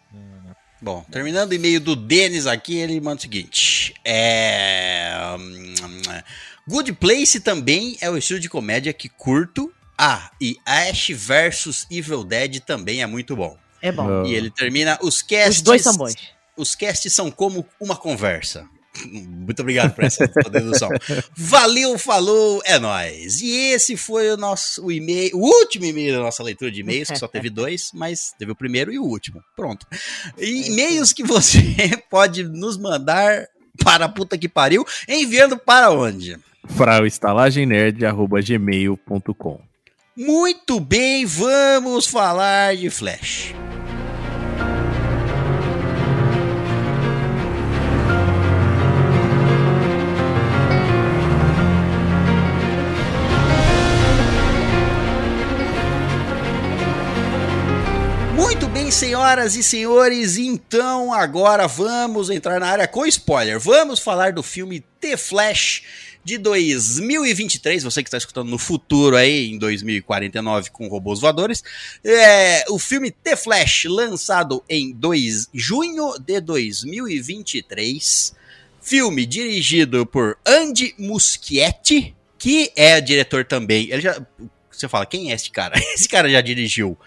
[0.81, 5.13] Bom, terminando o e-mail do Denis aqui, ele manda o seguinte: É.
[6.67, 9.71] Good Place também é o estilo de comédia que curto.
[9.97, 13.57] Ah, e Ash vs Evil Dead também é muito bom.
[13.81, 14.07] É bom.
[14.07, 14.25] Não.
[14.25, 15.57] E ele termina os casts.
[15.57, 16.15] Os dois são bons.
[16.57, 18.67] Os casts são como uma conversa.
[19.05, 20.89] Muito obrigado por essa dedução.
[21.35, 23.39] Valeu, falou, é nóis.
[23.41, 27.09] E esse foi o nosso o e-mail, o último e-mail da nossa leitura de e-mails,
[27.09, 29.41] que só teve dois, mas teve o primeiro e o último.
[29.55, 29.87] Pronto.
[30.37, 31.61] E E-mails que você
[32.11, 33.47] pode nos mandar
[33.83, 36.37] para a puta que pariu, enviando para onde?
[36.77, 39.61] Para o estalagemnerd.gmail.com
[40.15, 43.53] Muito bem, vamos falar de Flash.
[58.91, 63.57] Senhoras e senhores, então agora vamos entrar na área com spoiler.
[63.57, 65.83] Vamos falar do filme The Flash
[66.23, 71.63] de 2023, você que está escutando no futuro aí, em 2049 com robôs voadores.
[72.03, 78.35] É, o filme The Flash, lançado em 2, junho de 2023.
[78.81, 83.89] Filme dirigido por Andy Muschietti, que é diretor também.
[83.89, 84.21] Ele já.
[84.69, 85.79] Você fala, quem é esse cara?
[85.95, 86.97] Esse cara já dirigiu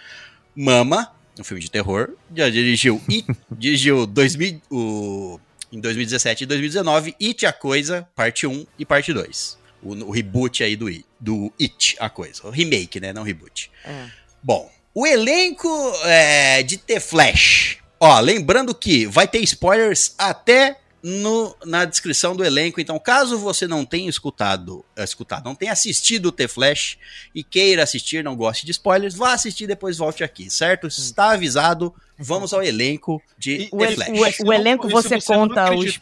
[0.55, 2.11] Mama, um filme de terror.
[2.35, 5.41] Já dirigiu It, dirigiu 2000, o,
[5.73, 9.59] em 2017 e 2019 It, a Coisa, parte 1 e parte 2.
[9.83, 12.47] O, o reboot aí do, It- do It, a Coisa.
[12.47, 13.13] O remake, né?
[13.13, 13.71] Não reboot.
[13.85, 14.07] É.
[14.43, 15.69] Bom, o elenco
[16.05, 17.79] é, de The Flash.
[17.99, 20.77] Ó, lembrando que vai ter spoilers até
[21.07, 22.81] no, na descrição do elenco.
[22.81, 26.97] Então, caso você não tenha escutado, eh, escutado, não tenha assistido o The Flash
[27.35, 30.87] e queira assistir, não goste de spoilers, vá assistir e depois volte aqui, certo?
[30.87, 31.95] Está avisado.
[32.19, 34.41] Vamos ao elenco de E- O The el- Flash.
[34.41, 36.01] o não- elenco você não conta os-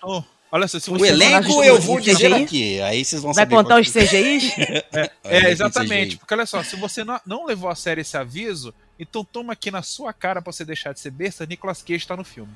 [0.54, 2.42] Olha só, se O você elenco personagens eu vou dizer CGI?
[2.44, 3.56] aqui, aí vocês vão Vai saber.
[3.56, 4.52] contar qual- os CGIs?
[4.58, 6.06] É, Aí, exatamente.
[6.10, 6.16] CGI.
[6.18, 9.70] Porque olha só, se você não, não levou a sério esse aviso, então toma aqui
[9.70, 12.52] na sua cara pra você deixar de ser besta, Nicolas Cage tá no filme.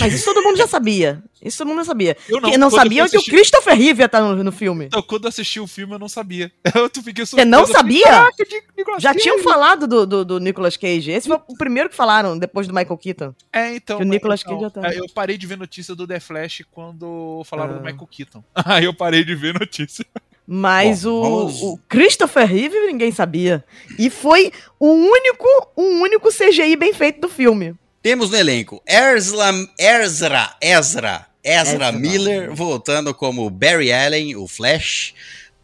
[0.00, 1.22] Mas isso todo mundo já sabia.
[1.42, 2.16] Isso todo mundo já sabia.
[2.28, 4.86] Eu Quem não sabia é que o Christopher Reeve ia estar no, no filme.
[4.86, 6.50] Então, quando eu assisti o filme, eu não sabia.
[6.74, 8.04] Eu fiquei Você não sabia?
[8.04, 11.10] "Caraca, Ni- Nicolas Já Cage." tinham falado do, do, do Nicolas Cage.
[11.10, 13.34] Esse foi o primeiro que falaram, depois do Michael Keaton.
[13.52, 13.98] É, então.
[13.98, 14.88] Que o mas- Nicolas então, Cage já tá.
[14.92, 17.78] é, Eu parei de ver notícia do The Flash quando falaram Ah.
[17.78, 18.44] do Michael Keaton.
[18.54, 20.04] Aí eu parei de ver notícia.
[20.46, 23.64] Mas Bom, o, vamos- o Christopher Reeve ninguém sabia.
[23.98, 25.46] E foi o único,
[25.76, 27.74] o único CGI bem feito do filme.
[28.04, 31.92] Temos no elenco Ezra, Ezra, Ezra, Ezra Ezra.
[31.92, 35.14] Miller voltando como Barry Allen, o Flash.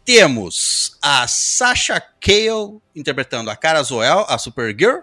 [0.03, 5.01] Temos a Sasha Cale interpretando a Cara Zoel, a Supergirl.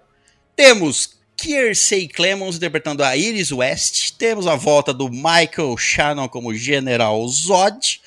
[0.57, 4.16] Temos Kiersey Clemons interpretando a Iris West.
[4.18, 8.01] Temos a volta do Michael Shannon como General Zod.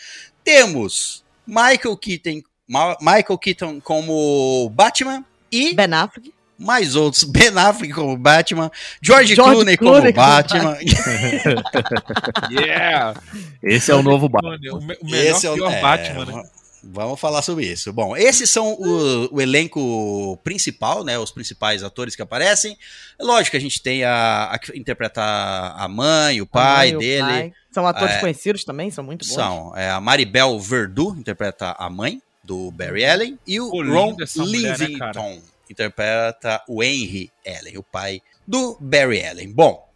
[0.44, 6.34] Temos Michael Keaton, Ma- Michael Keaton como Batman e Ben Affleck.
[6.62, 7.24] Mais outros.
[7.32, 10.78] Ben Affleck como Batman, George, George Clooney, Clooney como como Batman.
[12.51, 13.20] Yeah!
[13.64, 14.57] Esse é o novo Batman.
[14.74, 16.32] O, me- o melhor Esse é o pior é, Batman, né?
[16.34, 16.45] va-
[16.84, 17.93] Vamos falar sobre isso.
[17.93, 21.18] Bom, esses são o, o elenco principal, né?
[21.20, 22.76] Os principais atores que aparecem.
[23.20, 26.99] Lógico que a gente tem a, a que interpreta a mãe, o pai mãe, o
[26.99, 27.22] dele.
[27.24, 27.53] pai.
[27.72, 28.20] São atores É.
[28.20, 29.34] conhecidos também, são muito bons.
[29.36, 34.16] São é, a Maribel Verdú, interpreta a mãe do Barry Allen, e o Pô, Ron
[34.38, 35.39] mulher, né?
[35.72, 39.52] Interpreta o Henry Allen, o pai do Barry Allen.
[39.52, 39.90] Bom,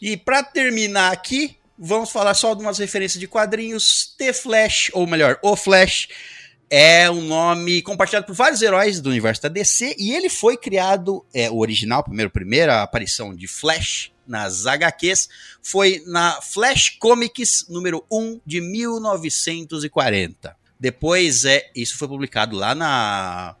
[0.00, 4.14] e pra terminar aqui, vamos falar só de umas referências de quadrinhos.
[4.18, 6.08] The Flash, ou melhor, O Flash,
[6.68, 11.24] é um nome compartilhado por vários heróis do universo da DC, e ele foi criado,
[11.34, 15.28] é, o original, primeiro, primeira aparição de Flash nas HQs,
[15.62, 20.56] foi na Flash Comics número 1 de 1940.
[20.80, 23.54] Depois, é, isso foi publicado lá na,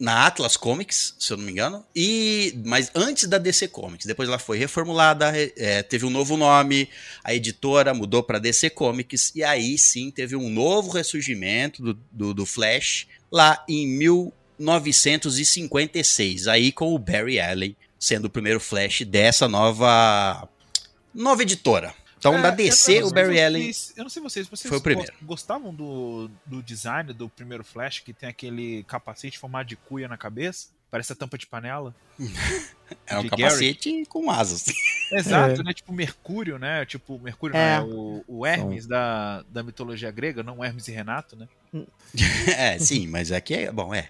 [0.00, 4.06] na Atlas Comics, se eu não me engano, e mas antes da DC Comics.
[4.06, 6.88] Depois ela foi reformulada, re- é, teve um novo nome,
[7.22, 12.32] a editora mudou para DC Comics, e aí sim teve um novo ressurgimento do, do,
[12.32, 19.46] do Flash lá em 1956, aí com o Barry Allen sendo o primeiro Flash dessa
[19.46, 20.48] nova
[21.14, 21.94] nova editora.
[22.20, 25.10] Então, É, da DC, o Barry Allen Eu não sei vocês, vocês foi o primeiro.
[25.20, 30.06] gos- gostavam do, do design do primeiro Flash, que tem aquele capacete formado de cuia
[30.06, 30.68] na cabeça?
[30.90, 31.94] Parece a tampa de panela.
[33.06, 34.64] era um capacete com asas.
[35.12, 35.72] Exato, né?
[35.72, 36.84] Tipo Mercúrio, né?
[36.84, 37.78] Tipo, Mercúrio É.
[37.80, 41.46] não é o, o Hermes da, da mitologia grega, não Hermes e Renato, né?
[42.56, 44.08] é, sim, mas aqui é bom, é.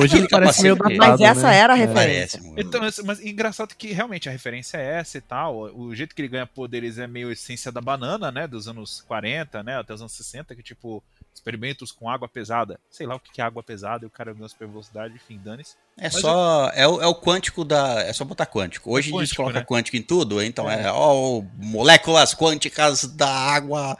[0.00, 1.56] Hoje ele parece meio datado, Mas essa né?
[1.56, 1.84] era a É.
[1.86, 2.40] referência.
[2.40, 2.60] Parece.
[2.60, 5.56] Então, mas, mas engraçado que realmente a referência é essa e tal.
[5.76, 8.46] O jeito que ele ganha poderes é meio essência da banana, né?
[8.46, 9.78] Dos anos 40, né?
[9.78, 11.02] Até os anos 60, que tipo,
[11.34, 12.78] experimentos com água pesada.
[12.90, 15.74] Sei lá o que é água pesada, e o cara ganha super velocidade, enfim, dane-se.
[15.96, 16.68] É Mas só.
[16.74, 18.00] É, o, é o quântico da.
[18.02, 18.90] É só botar quântico.
[18.90, 19.64] Hoje a gente quântico, coloca né?
[19.66, 20.84] quântico em tudo, então É.
[20.84, 23.96] é, ó, moléculas quânticas da água.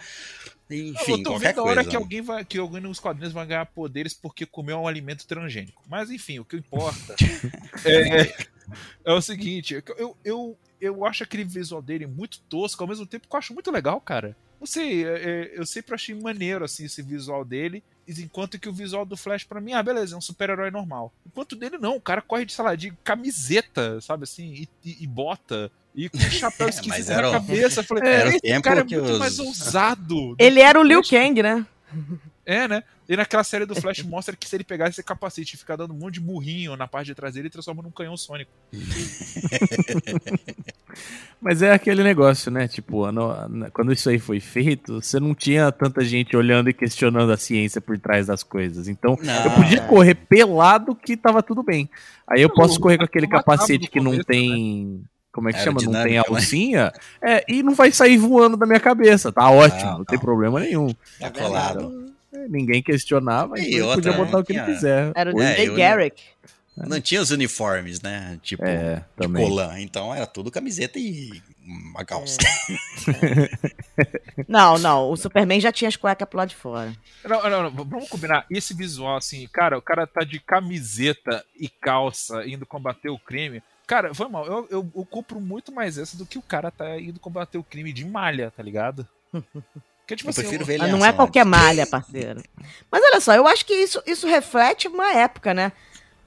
[0.71, 1.81] eu Enfim, tô qualquer vendo a coisa.
[1.81, 5.27] hora que alguém vai, que alguém nos quadrinhos vai ganhar poderes porque comeu um alimento
[5.27, 5.83] transgênico.
[5.89, 7.15] Mas enfim, o que importa
[7.85, 8.47] é,
[9.05, 13.05] é o seguinte, é eu, eu, eu acho aquele visual dele muito tosco, ao mesmo
[13.07, 14.37] tempo que eu acho muito legal, cara.
[14.63, 18.73] Não sei, é- é- eu sempre achei maneiro assim esse visual dele, enquanto que o
[18.73, 21.13] visual do Flash pra mim, ah, beleza, é um super-herói normal.
[21.27, 25.03] Enquanto dele não, o cara corre de, sei lá, de camiseta, sabe assim, e, e-
[25.03, 25.69] e bota.
[25.97, 27.81] E com um chapéu É, esquisito na o- cabeça.
[27.81, 30.37] Eu falei, era o tempo cara é que muito os- mais ousado.
[30.39, 31.67] Ele era o Liu Kang, né?
[32.47, 32.85] É, né?
[33.09, 35.93] E naquela série do Flash mostra que se ele pegar esse capacete e ficar dando
[35.93, 38.51] um monte de murrinho na parte de trás dele, ele transforma num canhão sônico.
[41.43, 42.69] Mas é aquele negócio, né?
[42.69, 43.03] Tipo,
[43.73, 47.81] quando isso aí foi feito, você não tinha tanta gente olhando e questionando a ciência
[47.81, 48.87] por trás das coisas.
[48.87, 49.45] Então, Não.
[49.45, 51.91] eu podia correr pelado que tava tudo bem.
[52.29, 55.03] Aí eu Não, posso correr com aquele capacete que não tem.
[55.33, 55.81] Como é que chama?
[55.83, 56.23] Não tem né?
[56.29, 56.93] alcinha.
[57.21, 59.33] É, e não vai sair voando da minha cabeça.
[59.33, 60.95] Tá ótimo, Não, não, tem problema nenhum.
[61.19, 62.13] Tá colado.
[62.33, 65.11] É, ninguém questionava, E então ele outra, podia botar né, o que ele quiser.
[65.15, 66.23] Era o É, Jay eu- Garrick.
[66.77, 68.39] Não tinha os uniformes, né?
[68.43, 69.47] Tipo, É, de também.
[69.47, 69.79] colã.
[69.79, 71.31] Então era tudo camiseta e
[71.65, 72.39] uma calça.
[74.49, 75.11] Não, não.
[75.11, 76.93] O Superman já tinha as cuecas pro lado de fora.
[77.25, 78.47] Não, não, não, vamos combinar.
[78.51, 83.63] Esse visual, assim, cara, o cara tá de camiseta e calça indo combater o crime.
[83.87, 84.47] Cara, foi mal.
[84.47, 87.65] Eu, eu, eu compro muito mais essa do que o cara tá indo combater o
[87.65, 89.07] crime de malha, tá ligado?
[89.33, 92.43] Porque, tipo Eu assim, prefiro eu- ver ele não é qualquer malha, parceiro.
[92.91, 95.71] Mas olha só, eu acho que isso, isso reflete uma época, né?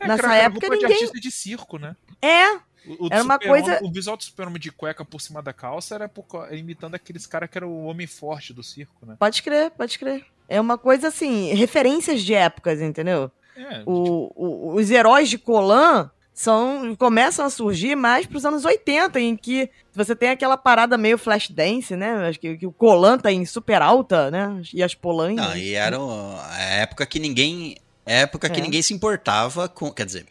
[0.06, 1.96] É, Nessa cara, era época roupa de ninguém- artista de circo, né?
[2.22, 2.52] É,
[2.88, 5.96] O, o Era uma coisa- O visual do super-homem de cueca por cima da calça
[5.96, 9.16] era por imitando aqueles caras que era o homem forte do circo, né?
[9.20, 10.24] pode crer, pode crer.
[10.48, 13.32] É uma coisa assim, referências de épocas, entendeu?
[13.58, 19.20] É, O- o- os heróis de Colan são, começam a surgir mais pros anos 80,
[19.20, 22.28] em que você tem aquela parada meio flash dance, né?
[22.28, 24.62] Acho que, que o Colan tá em super alta, né?
[24.74, 25.44] E as Polanhas.
[25.44, 27.78] Não, e era a época que ninguém.
[28.06, 28.64] Época que É.
[28.64, 29.92] ninguém se importava com.
[29.92, 30.26] Quer dizer,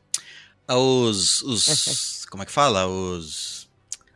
[0.68, 1.42] os.
[1.42, 2.86] os como é que fala?
[2.86, 3.68] Os.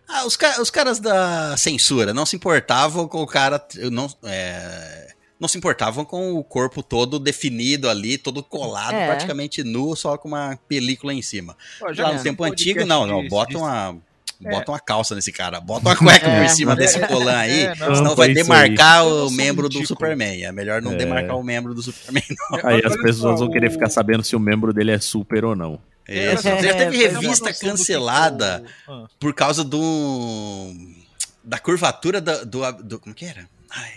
[0.09, 3.63] Ah, os, os caras da censura não se importavam com o cara.
[3.93, 9.07] Não, é, não se importavam com o corpo todo definido ali, todo colado, É.
[9.07, 11.55] praticamente nu, só com uma película em cima.
[11.93, 13.23] Já que no tempo antigo, não, não.
[13.23, 13.99] de- Bota de- uma.
[14.45, 14.51] É.
[14.51, 17.63] Bota uma calça nesse cara, bota uma cueca É, por cima mas- desse colã aí,
[17.65, 19.87] É, não, senão vai isso demarcar o membro do ridículo.
[19.89, 20.45] Superman.
[20.45, 20.97] É melhor não É.
[20.97, 22.23] demarcar o membro do Superman.
[22.55, 25.57] É, Aí as pessoas vão querer ficar sabendo se o membro dele é super ou
[25.57, 25.81] não.
[26.07, 29.09] É, Olha só, já teve É, revista do cancelada que o- ah.
[29.19, 30.73] por causa do.
[31.43, 32.99] da curvatura da- do, do.
[33.01, 33.49] Como que era?
[33.71, 33.93] Ai,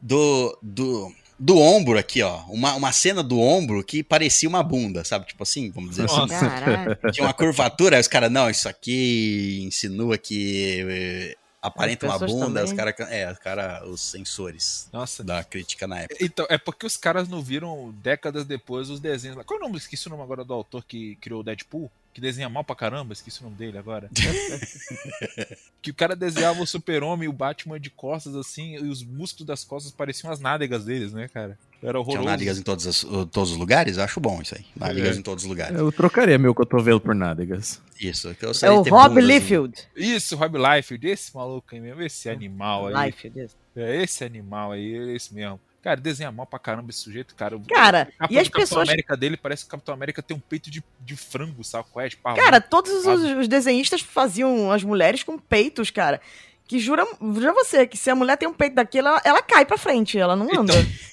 [0.00, 0.58] do.
[0.62, 1.12] do
[1.42, 2.44] do ombro aqui, ó.
[2.48, 5.26] Uma, uma cena do ombro que parecia uma bunda, sabe?
[5.26, 6.16] Tipo assim, vamos dizer assim.
[6.16, 6.38] Nossa.
[6.38, 6.98] Caralho.
[7.12, 12.62] Tinha uma curvatura, aí os caras, não, isso aqui insinua que eh, aparenta uma bunda,
[12.62, 12.94] os também.
[12.94, 15.24] caras, é, os cara, os sensores Nossa.
[15.24, 16.24] da crítica na época.
[16.24, 19.42] Então, é porque os caras não viram décadas depois os desenhos lá.
[19.42, 19.78] Qual é o nome?
[19.78, 21.90] Esqueci o nome agora do autor que criou o Deadpool.
[22.12, 24.10] Que desenha mal pra caramba, esqueci o nome dele agora.
[25.80, 29.46] que o cara desenhava o super-homem e o Batman de costas, assim, e os músculos
[29.46, 31.58] das costas pareciam as nádegas deles, né, cara?
[31.82, 32.24] Era Tinha horroroso.
[32.28, 33.98] nádegas em todos, as- uh, todos os lugares?
[33.98, 34.64] Acho bom isso aí.
[34.76, 35.18] Nádegas É.
[35.18, 35.76] em todos os lugares.
[35.76, 37.80] Eu trocaria meu cotovelo por nádegas.
[38.00, 38.34] Isso.
[38.34, 39.74] que eu É o Rob Liefeld.
[39.96, 43.06] Isso, Rob Liefeld, esse maluco aí mesmo, esse animal aí.
[43.06, 43.56] Liefeld, isso.
[43.74, 45.58] É esse animal aí, é esse mesmo.
[45.82, 47.60] Cara, desenha mal pra caramba esse sujeito, cara.
[47.68, 50.22] Cara, A capa e as do Capitão pessoas- América dele parece que o Capitão América
[50.22, 52.08] tem um peito de, de frango, sabe qual é?
[52.08, 52.42] De pavão.
[52.42, 56.20] Cara, todos os, os desenhistas faziam as mulheres com peitos, cara.
[56.68, 59.66] Que jura, jura você que se a mulher tem um peito daquele, ela, ela cai
[59.66, 60.72] pra frente, ela não anda.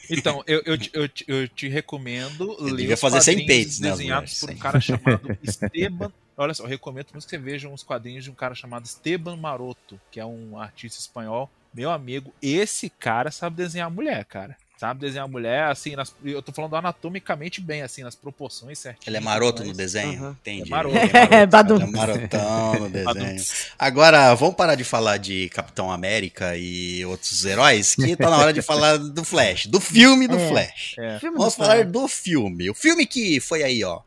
[0.09, 3.79] Então, eu, eu, te- eu, te- eu te recomendo ler devia os fazer sem peitos,
[3.79, 4.57] né, desenhados mulheres, por um sem.
[4.57, 6.13] cara chamado Esteban.
[6.37, 9.35] Olha só, eu recomendo muito que você vejam os quadrinhos de um cara chamado Esteban
[9.35, 12.33] Maroto, que é um artista espanhol, meu amigo.
[12.41, 14.55] Esse cara sabe desenhar mulher, cara.
[14.79, 19.07] Sabe desenhar mulher, assim, nas- eu tô falando anatomicamente bem, assim, nas proporções certinhas.
[19.07, 20.17] Ele é maroto no desenho?
[20.23, 20.37] Aham.
[20.39, 20.61] Entendi.
[20.61, 20.95] É maroto.
[20.97, 21.75] É, badum.
[21.75, 23.43] Ele é marotão no desenho.
[23.77, 28.53] Agora, vamos parar de falar de Capitão América e outros heróis, que tá na hora
[28.53, 30.47] de falar do Flash, do filme do É.
[30.47, 30.95] Flash.
[30.97, 31.19] É.
[31.19, 31.91] Filme Vamos do falar Flash.
[31.91, 32.69] do filme.
[32.69, 33.99] O filme que foi aí, ó.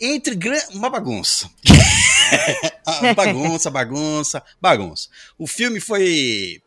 [0.00, 0.58] Entre gran...
[0.74, 1.48] uma bagunça.
[2.86, 5.08] Ah, bagunça, bagunça, bagunça.
[5.38, 6.60] O filme foi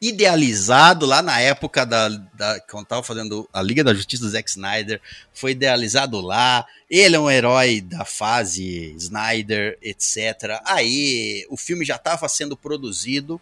[0.00, 4.48] idealizado lá na época da, da quando tava fazendo a Liga da Justiça do Zack
[4.48, 5.00] Snyder,
[5.32, 6.66] foi idealizado lá.
[6.88, 10.60] Ele é um herói da fase Snyder, etc.
[10.64, 13.40] Aí o filme já estava sendo produzido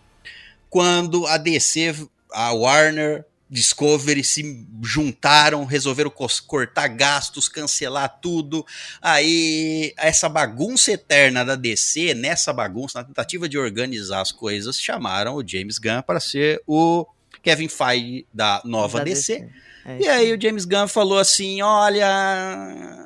[0.70, 1.94] quando a DC,
[2.32, 3.24] a Warner,
[3.54, 6.12] Discovery se juntaram, resolveram
[6.44, 8.66] cortar gastos, cancelar tudo.
[9.00, 15.36] Aí, essa bagunça eterna da DC, nessa bagunça, na tentativa de organizar as coisas, chamaram
[15.36, 17.06] o James Gunn para ser o
[17.44, 19.48] Kevin Feige da nova Da DC.
[19.86, 23.03] É E aí o James Gunn falou assim: olha,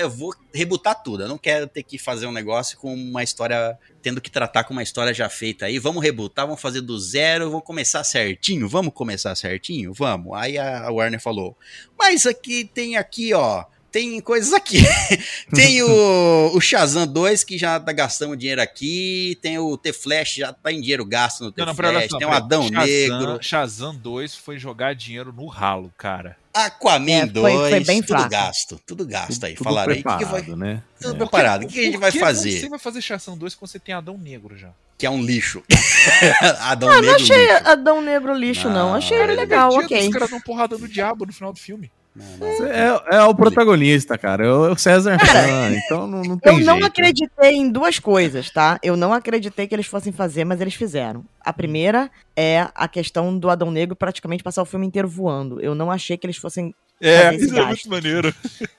[0.00, 1.22] eu vou rebutar tudo.
[1.22, 4.72] Eu não quero ter que fazer um negócio com uma história, tendo que tratar com
[4.72, 5.78] uma história já feita aí.
[5.78, 8.68] Vamos rebutar, vamos fazer do zero, vamos começar certinho.
[8.68, 9.92] Vamos começar certinho?
[9.92, 10.36] Vamos.
[10.36, 11.56] Aí a Warner falou:
[11.98, 13.64] Mas aqui tem aqui, ó.
[13.90, 14.82] Tem coisas aqui.
[15.54, 19.38] tem o, o Shazam 2, que já tá gastando dinheiro aqui.
[19.40, 22.08] Tem o T-Flash, já tá em dinheiro gasto no T-Flash.
[22.18, 22.30] tem o.
[22.30, 23.38] Adão Shazam, Negro.
[23.40, 26.36] Shazam 2 foi jogar dinheiro no ralo, cara.
[26.64, 28.30] Aquaman É, foi- 2, foi bem tudo fraco.
[28.30, 29.54] gasto, tudo gasto aí.
[29.54, 30.82] Tudo Falaram aí, o que, que vai, né?
[31.00, 31.18] tudo É.
[31.18, 31.64] preparado.
[31.64, 32.60] O que, que a gente vai que fazer?
[32.60, 34.70] Você vai fazer Shazam 2 quando você tem Adão Negro já.
[34.98, 35.62] Que é um lixo.
[36.60, 37.68] Adão Ah, não Negro achei lixo.
[37.68, 38.88] Adão Negro lixo, não.
[38.90, 40.06] Não, Achei ele ele é legal, ok.
[40.08, 41.90] Os caras dão porrada no diabo no final do filme.
[42.16, 42.66] Não, não.
[42.66, 44.46] É, é o protagonista, cara.
[44.46, 46.66] É o César Cara, Fã, então não, não tem Eu jeito.
[46.66, 48.78] não acreditei em duas coisas, tá?
[48.82, 51.24] Eu não acreditei que eles fossem fazer, mas eles fizeram.
[51.44, 55.60] A primeira é a questão do Adão Negro praticamente passar o filme inteiro voando.
[55.60, 56.74] Eu não achei que eles fossem.
[56.98, 57.68] É, isso é gasto.
[57.68, 58.34] muito maneiro.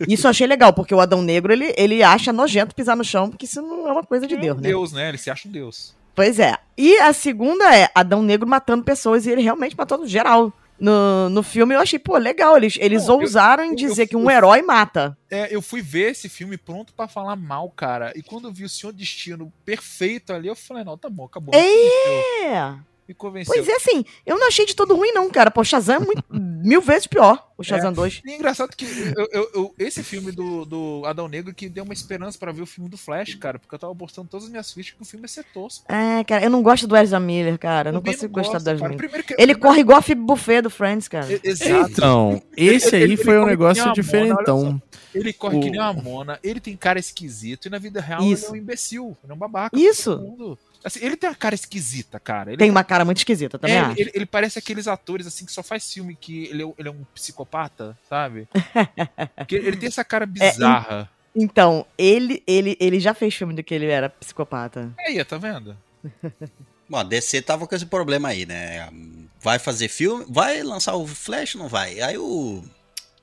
[0.08, 3.30] Isso eu achei legal, porque o Adão Negro, ele, ele acha nojento pisar no chão,
[3.30, 4.68] porque isso não é uma coisa de é Deus, um né?
[4.70, 5.10] Deus, né?
[5.10, 5.96] Ele se acha um Deus.
[6.16, 6.56] Pois é.
[6.76, 10.52] E a segunda é Adão Negro matando pessoas e ele realmente matando geral.
[10.80, 12.56] No, no filme eu achei, pô, legal.
[12.58, 15.18] Eles, eles Não, eu- ousaram em dizer eu- que um herói mata.
[15.30, 18.14] É, eu fui ver esse filme pronto pra falar mal, cara.
[18.16, 21.54] E quando eu vi o Senhor Destino perfeito ali, eu falei, não, tá bom, acabou.
[21.56, 22.76] É.
[23.08, 23.54] Me convenceu.
[23.54, 25.50] Pois é, assim, eu não achei de todo ruim, não, cara.
[25.50, 26.24] Pô, Shazam é muito,
[26.68, 28.22] mil vezes pior, o Shazam 2.
[28.26, 31.84] E é engraçado que eu- eu- eu- esse filme do, do Adão Negro que deu
[31.84, 34.52] uma esperança pra ver o filme do Flash, cara, porque eu tava postando todas as
[34.52, 35.86] minhas fichas que o filme ia ser tosco.
[35.92, 37.90] É, cara, eu não gosto do Ezra Miller, cara.
[37.90, 38.90] Eu não consigo gosto, gostar do Ezra.
[38.90, 39.26] Miller.
[39.26, 41.28] Que- Ele corre igual a Phoebe Buffet do Friends, cara.
[41.44, 41.92] Exato.
[41.92, 44.82] Então, esse aí ele- foi ele um negócio mona, diferentão.
[45.16, 48.22] Ele corre O- que nem uma mona, ele tem cara esquisito, e na vida real
[48.22, 48.46] Isso.
[48.46, 49.78] ele é um imbecil, ele é um babaca.
[49.80, 50.58] Isso.
[50.88, 52.52] Assim, ele tem uma cara esquisita, cara.
[52.52, 54.00] Ele Tem uma cara muito esquisita, também É, acho.
[54.00, 56.92] ele, ele parece aqueles atores assim que só faz filme que ele é, ele é
[56.92, 58.48] um psicopata, sabe?
[59.36, 61.10] Porque ele tem essa cara bizarra.
[61.36, 64.92] Então, ele, ele, ele já fez filme do que ele era psicopata.
[65.00, 65.78] Aí, tá vendo?
[66.90, 68.90] Bom, a DC tava com esse problema aí, né?
[69.42, 72.00] Vai fazer filme, vai lançar o Flash ou não vai?
[72.00, 72.64] Aí o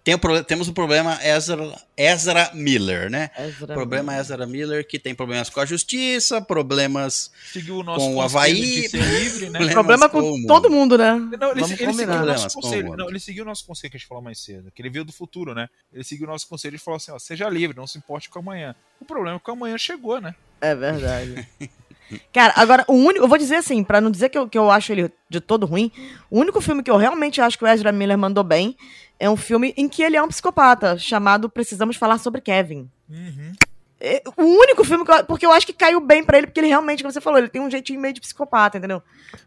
[0.04, 3.30] tem pro- temos o problema Ezra, Ezra Miller, né?
[3.38, 7.82] Ezra O problema é Ezra Miller, que tem problemas com a justiça, problemas Seguiu o
[7.82, 8.82] nosso Com o Havaí.
[8.82, 9.58] de ser livre, né?
[9.58, 10.98] Problemas Problema com todo mundo.
[10.98, 11.12] né?
[11.14, 12.96] Não, ele, Vamos ele seguiu o nosso conselho.
[12.96, 15.04] Não, ele seguiu o nosso conselho que a gente falou mais cedo, que ele veio
[15.06, 15.68] do futuro, né?
[15.92, 18.38] Ele seguiu o nosso conselho e falou assim: ó, seja livre, não se importe com
[18.38, 18.74] amanhã.
[19.00, 20.34] O problema é que o amanhã chegou, né?
[20.60, 21.48] É verdade.
[22.32, 23.24] Cara, agora, o único.
[23.24, 25.66] Eu vou dizer assim, pra não dizer que eu, que eu acho ele de todo
[25.66, 25.90] ruim,
[26.30, 28.76] o único filme que eu realmente acho que o Ezra Miller mandou bem
[29.18, 32.88] é um filme em que ele é um psicopata, chamado Precisamos Falar sobre Kevin.
[33.08, 33.52] Uhum.
[34.00, 36.60] É o único filme que eu, porque eu acho que caiu bem pra ele, porque
[36.60, 39.02] ele realmente, como você falou, ele tem um jeitinho meio de psicopata, entendeu?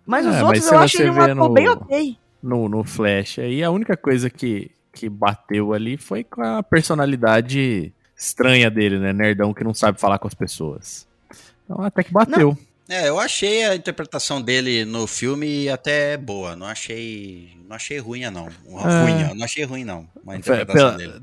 [0.06, 2.18] Mas É, os mas outros se eu acho ele um ator no- bem ok.
[2.42, 3.40] no, no Flash.
[3.40, 9.14] Aí a única coisa que, que bateu ali foi com a personalidade estranha dele, né?
[9.14, 11.07] Nerdão que não sabe falar com as pessoas.
[11.70, 12.58] Então até que bateu.
[12.90, 16.56] É, eu achei a interpretação dele no filme até boa.
[16.56, 18.48] Não achei, não achei ruim, não.
[18.48, 18.52] É.
[19.04, 20.08] Ruim, não achei ruim, não.
[20.26, 21.22] A interpretação pela- dele.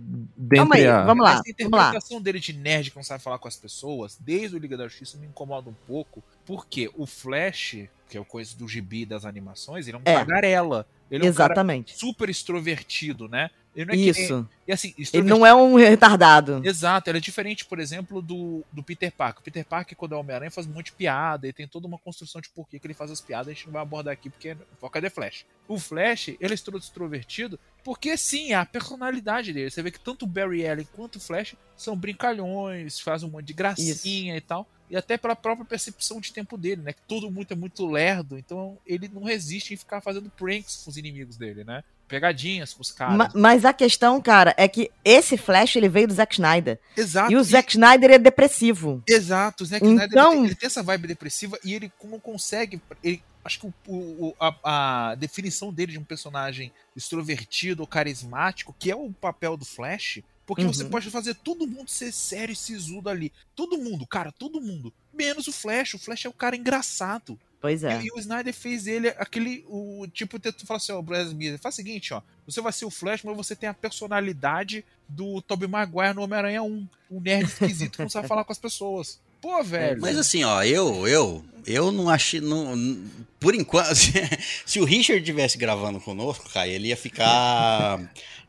[0.57, 1.79] Calma aí, a- vamos lá, Essa vamos lá.
[1.89, 4.87] interpretação dele de nerd que não sabe falar com as pessoas, desde o Liga da
[4.87, 7.77] Justiça, me incomoda um pouco, porque o Flash,
[8.11, 10.19] que é o coisa do gibi das animações, ele é um É.
[10.19, 10.87] tagarela.
[11.11, 11.97] Ele é um cara Exatamente.
[11.97, 13.49] super extrovertido, né?
[13.75, 14.49] Ele não é que Isso.
[14.67, 16.63] e assim, Ele extrovertido não é um retardado.
[16.65, 19.41] Exato, ela é diferente, por exemplo, do, do Peter Parker.
[19.41, 21.99] O Peter Parker, quando é Homem-Aranha, faz um monte de piada e tem toda uma
[21.99, 24.57] construção de porquê que ele faz as piadas, a gente não vai abordar aqui porque
[24.79, 25.45] foca é Flash.
[25.67, 29.71] O Flash, ele é extrovertido porque sim, é a personalidade dele.
[29.71, 33.47] Você vê que tanto o Barry Allen quanto o Flash são brincalhões, fazem um monte
[33.47, 34.67] de gracinha e tal.
[34.89, 36.93] E até pela própria percepção de tempo dele, né?
[36.93, 40.91] Que todo mundo é muito lerdo, então ele não resiste em ficar fazendo pranks com
[40.91, 41.83] os inimigos dele, né?
[42.09, 43.17] Pegadinhas com os caras.
[43.17, 46.79] Ma- mas a questão, cara, é que esse Flash ele veio do Zack Snyder.
[46.97, 47.33] Exato.
[47.33, 49.03] E o Zack Snyder é depressivo.
[49.09, 52.21] Exato, o Zack Snyder Então- ele tem, ele tem essa vibe depressiva e ele não
[52.21, 52.81] consegue.
[53.03, 58.75] ele- acho que o- o- a, a definição dele de um personagem extrovertido ou carismático,
[58.79, 60.73] que é o papel do Flash, porque Uhum.
[60.73, 63.33] você pode fazer todo mundo ser sério e sisudo ali.
[63.55, 64.93] Todo mundo, cara, todo mundo.
[65.13, 65.95] Menos o Flash.
[65.95, 67.39] O Flash é o cara engraçado.
[67.65, 67.99] Pois é.
[68.03, 69.65] E, e o Snyder fez ele aquele.
[69.67, 72.21] O, tipo, tu fala assim, ó, Brad Smith, faz o seguinte, ó.
[72.47, 76.63] Você vai ser o Flash, mas você tem a personalidade do Tobey Maguire no Homem-Aranha
[76.63, 76.87] 1.
[77.11, 79.19] Um nerd esquisito que não sabe falar com as pessoas.
[79.41, 79.99] Pô, velho.
[79.99, 82.39] Mas assim, ó, eu, eu, eu não achei.
[82.39, 83.11] Não, não-
[83.41, 84.13] por enquanto, se,
[84.67, 87.99] se o Richard tivesse gravando conosco, cara, ele ia ficar.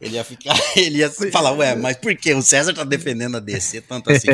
[0.02, 0.60] Ele ia ficar.
[0.76, 2.34] Ele ia falar, ué, mas por que?
[2.34, 4.28] O César tá defendendo a DC tanto assim.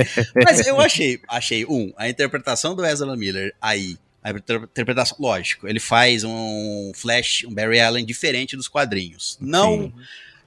[0.44, 3.96] Mas eu achei, achei, um, a interpretação do Ezra Miller aí.
[4.24, 9.38] A inter- interpretação, lógico, ele faz um Flash, um Barry Allen diferente dos quadrinhos.
[9.42, 9.92] Não.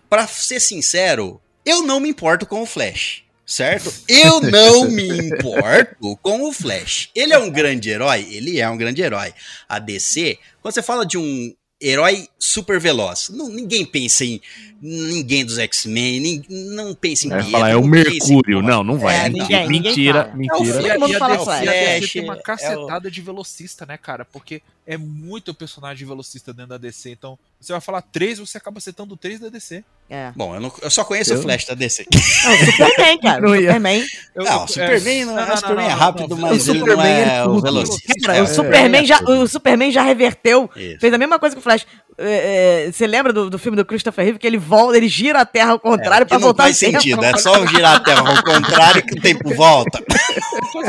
[0.08, 3.22] Pra ser sincero, eu não me importo com o Flash.
[3.46, 3.92] Certo?
[4.08, 7.10] Eu não me importo com o Flash.
[7.14, 8.26] Ele é um grande herói?
[8.30, 9.34] Ele é um grande herói.
[9.68, 11.54] A DC, quando você fala de um
[11.87, 14.41] herói super veloz, não, ninguém pensa em
[14.80, 18.61] ninguém dos X-Men, não pensa em Vai Pietro, falar, é o Mercúrio.
[18.61, 19.16] Não, não vai.
[19.16, 20.37] É, mentira, ninguém- ninguém mentira, fala.
[20.37, 20.57] mentira.
[20.57, 22.39] É o E a, Todo mundo e fala e a DC Flash, tem uma é
[22.39, 24.24] o- cacetada de velocista, né, cara?
[24.24, 27.11] Porque é muito personagem velocista dentro da DC.
[27.11, 29.84] Então, você vai falar três, você acaba citando três da DC.
[30.10, 30.32] É.
[30.36, 32.04] Bom, eu, não- eu só conheço Eu- o Flash da DC.
[32.12, 33.40] Não, o Superman, cara.
[33.40, 33.48] Não.
[33.56, 34.06] Superman.
[34.34, 36.36] Eu- Não, eu- o Superman, não, não, o não, Superman não, é não, rápido, não,
[36.38, 38.14] mas o ele não Superman é, é o velocista.
[38.22, 41.00] Cara, É, o, Superman já, o Superman já reverteu, Isso.
[41.00, 41.86] fez a mesma coisa que o Flash.
[42.16, 45.40] É, é, Você lembra do, do filme do Christopher Reeve que ele volta, ele gira
[45.40, 47.00] a Terra ao contrário pra não voltar faz no tempo?
[47.02, 50.02] sentido, é só girar a Terra ao contrário que o tempo volta.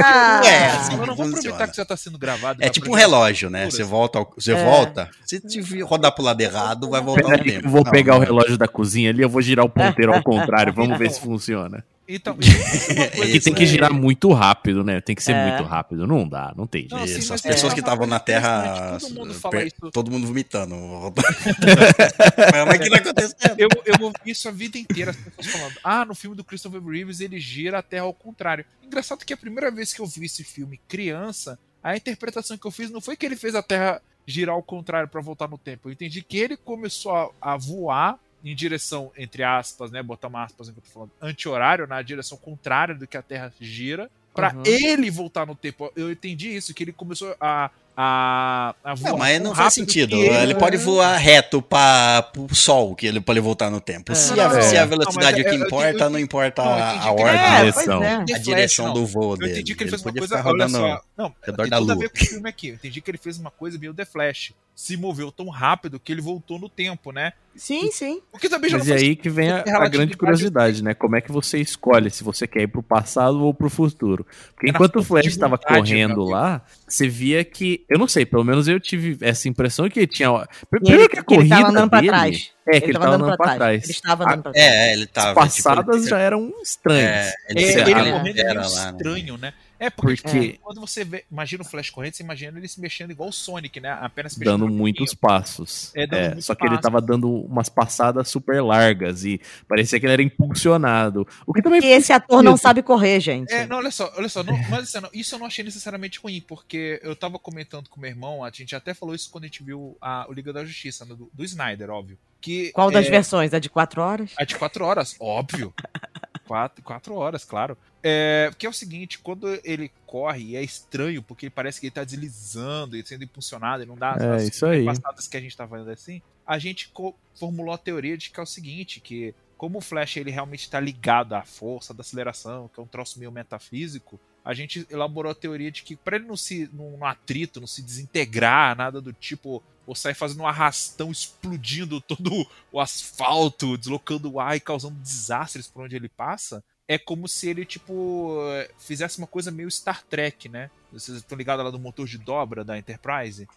[0.04, 2.64] Ah, Não é assim eu não vou aproveitar que já tá sendo gravado.
[2.64, 3.66] É tipo um relógio, né?
[3.70, 4.64] Você volta, você É.
[4.64, 5.42] volta, se
[5.82, 7.68] rodar pro lado errado, vai voltar Peraí, tempo.
[7.68, 8.26] eu vou Não, pegar o não.
[8.26, 11.84] relógio da cozinha ali, eu vou girar o ponteiro ao contrário, vamos ver se funciona.
[12.08, 12.52] Então, isso
[12.92, 13.68] é uma É coisa Que tem que aí.
[13.68, 15.02] girar muito rápido, né?
[15.02, 15.48] Tem que ser É.
[15.50, 16.06] muito rápido.
[16.06, 16.96] Não dá, não tem jeito.
[16.96, 19.34] Não, sim, Isso, mas as tem pessoas uma que estavam na coisa Terra, todo mundo
[19.34, 19.92] fala per- isso.
[19.92, 20.76] todo mundo vomitando.
[22.68, 23.36] Mas que não aconteceu.
[23.58, 25.76] Eu, eu ouvi isso a vida inteira, as pessoas falando.
[25.84, 28.66] Ah, no filme do Christopher Reeves ele gira a Terra ao contrário.
[28.84, 32.72] Engraçado que a primeira vez que eu vi esse filme criança, a interpretação que eu
[32.72, 35.88] fiz não foi que ele fez a Terra girar ao contrário para voltar no tempo.
[35.88, 40.02] Eu entendi que ele começou a, a voar em direção, entre aspas, né?
[40.04, 43.52] Botar uma aspas enquanto eu tô falando, anti-horário, na direção contrária do que a Terra
[43.60, 44.10] gira.
[44.34, 44.64] Pra Uhum.
[44.66, 45.90] ele voltar no tempo.
[45.96, 49.12] Eu entendi isso, que ele começou a, a, a voar.
[49.12, 50.10] Não, mas não faz sentido.
[50.18, 54.12] que Ele pode voar reto para pro sol, que ele pode voltar no tempo.
[54.12, 54.16] É.
[54.16, 56.04] Se, Não, a, não, se a não, velocidade mas é o eu- que eu- importa,
[56.04, 58.04] eu- não importa não, eu a, ordem, É, direção.
[58.04, 58.16] é.
[58.16, 58.94] a direção não.
[58.94, 59.52] do voo Eu dele.
[59.54, 60.44] entendi que ele fez uma coisa.
[60.46, 61.02] Olha só.
[61.18, 62.68] Não, redor tem da tudo a ver com o filme aqui.
[62.68, 64.52] Eu entendi que ele fez uma coisa meio The Flash.
[64.76, 67.32] Se moveu tão rápido que ele voltou no tempo, né?
[67.56, 68.22] Sim, sim.
[68.34, 70.84] O que também já Mas não e faz aí que vem a, a grande curiosidade,
[70.84, 70.94] né?
[70.94, 74.28] Como é que você escolhe se você quer ir pro passado ou pro futuro?
[74.54, 77.86] Porque É enquanto o Flash estava correndo lá, você via que.
[77.90, 80.30] Eu não sei, pelo menos eu tive essa impressão que ele tinha.
[80.70, 82.10] Primeiro ele, que a que ele tava corrida andando pra dele.
[82.10, 82.52] trás.
[82.68, 83.84] É, que ele, tava andando pra trás.
[83.84, 84.68] Ele estava andando pra trás.
[84.68, 85.30] É, ele tava.
[85.30, 87.28] As passadas tipo, já eram estranhas.
[87.28, 88.92] É, Ele, ele, ele correndo é era lá, né?
[88.92, 89.54] estranho, né?
[89.86, 93.12] É porque, Porque- quando você vê, imagina o Flash correndo, você imagina ele se mexendo
[93.12, 93.92] igual o Sonic, né?
[94.02, 95.92] Apenas se mexendo dando muitos passos.
[95.96, 100.00] É, dando É, muitos só que ele tava dando umas passadas super largas e parecia
[100.00, 101.28] que ele era impulsionado.
[101.46, 102.64] O que também Porque esse ator não Isso.
[102.64, 103.54] sabe correr, gente.
[103.54, 106.42] É, não, olha só, olha só, não, mas não, isso eu não achei necessariamente ruim,
[106.42, 109.64] porque eu tava comentando com meu irmão, a gente até falou isso quando a gente
[109.64, 112.18] viu a, o Liga da Justiça, né, do, do Snyder, óbvio.
[112.42, 113.54] Que Qual das é, versões?
[113.54, 114.32] A de quatro horas?
[114.38, 115.74] A de quatro horas, óbvio.
[116.48, 117.76] Quatro, quatro horas, claro.
[118.08, 121.92] É, porque é o seguinte, quando ele corre, e é estranho, porque parece que ele
[121.92, 124.86] tá deslizando e sendo impulsionado, e não dá É, isso aí.
[124.86, 126.22] passadas que a gente tá fazendo assim.
[126.46, 126.94] A gente
[127.34, 130.80] formulou a teoria de que é o seguinte, que como o Flash ele realmente tá
[130.80, 135.36] ligado à força da aceleração, que é um troço meio metafísico, a gente elaborou a
[135.36, 139.12] teoria de que para ele não se não, não atrito, não se desintegrar, nada do
[139.14, 145.00] tipo, ou sair fazendo um arrastão, explodindo todo o asfalto, deslocando o ar e causando
[145.00, 148.38] desastres por onde ele passa, é como se ele, tipo,
[148.78, 150.70] fizesse uma coisa meio Star Trek, né?
[150.92, 153.48] Vocês estão ligados lá do motor de dobra da Enterprise?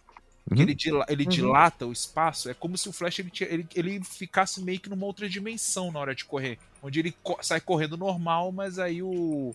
[0.48, 0.62] Que Uhum.
[0.62, 1.28] ele, dila- ele Uhum.
[1.28, 2.48] dilata o espaço.
[2.48, 5.98] É como se o Flash ele, ele, ele ficasse meio que numa outra dimensão na
[6.00, 6.58] hora de correr.
[6.82, 9.54] Onde ele co- sai correndo normal, mas aí o,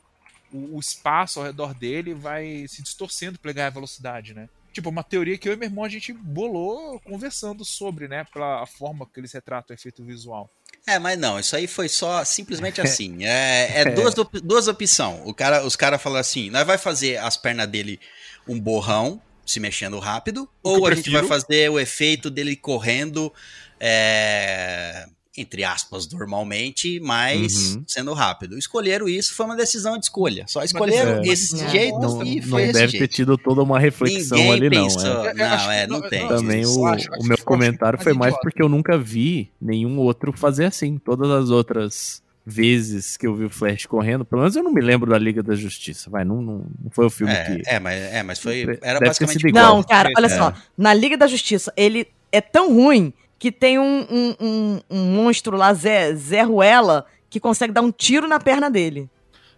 [0.54, 4.48] o, o espaço ao redor dele vai se distorcendo pra pegar a velocidade, né?
[4.72, 8.24] Tipo, uma teoria que eu e meu irmão a gente bolou conversando sobre, né?
[8.32, 10.48] Pela forma que eles retratam o efeito visual.
[10.86, 13.26] É, mas não, isso aí foi só simplesmente assim.
[13.26, 14.14] É, é duas,
[14.44, 15.22] duas opções.
[15.26, 18.00] O cara, os caras falaram assim: nós vai fazer as pernas dele
[18.48, 23.34] um borrão, se mexendo rápido, ou a gente vai fazer o efeito dele correndo,
[23.80, 25.06] é,
[25.36, 27.84] entre aspas, normalmente, mas Uhum.
[27.88, 28.58] sendo rápido.
[28.58, 30.46] Escolheram isso, foi uma decisão de escolha.
[30.48, 31.58] Só escolheram decisão.
[31.60, 31.70] esse É.
[31.80, 33.14] jeito Não, e não foi esse deve ter jeito.
[33.16, 34.84] tido toda uma reflexão Ninguém ali, não.
[34.84, 35.02] pensou.
[35.26, 35.34] é.
[35.36, 36.22] Eu acho Não, é, não não- tem.
[36.22, 40.32] não, Também o, acho- o meu comentário foi mais porque eu nunca vi nenhum outro
[40.34, 40.98] fazer assim.
[41.00, 44.82] Todas as outras vezes que eu vi o Flash correndo, pelo menos eu não me
[44.82, 46.10] lembro da Liga da Justiça.
[46.10, 47.70] Vai, não, não, não foi o filme É, que.
[47.70, 48.66] é, mas, é, mas foi.
[48.66, 49.78] Deve Era ter basicamente igual.
[49.78, 50.30] Não, cara, olha É.
[50.30, 50.54] só.
[50.78, 53.12] Na Liga da Justiça, ele é tão ruim
[53.44, 57.92] que tem um, um, um- um monstro lá, Zé, Zé Ruela, que consegue dar um
[57.92, 59.10] tiro na perna dele.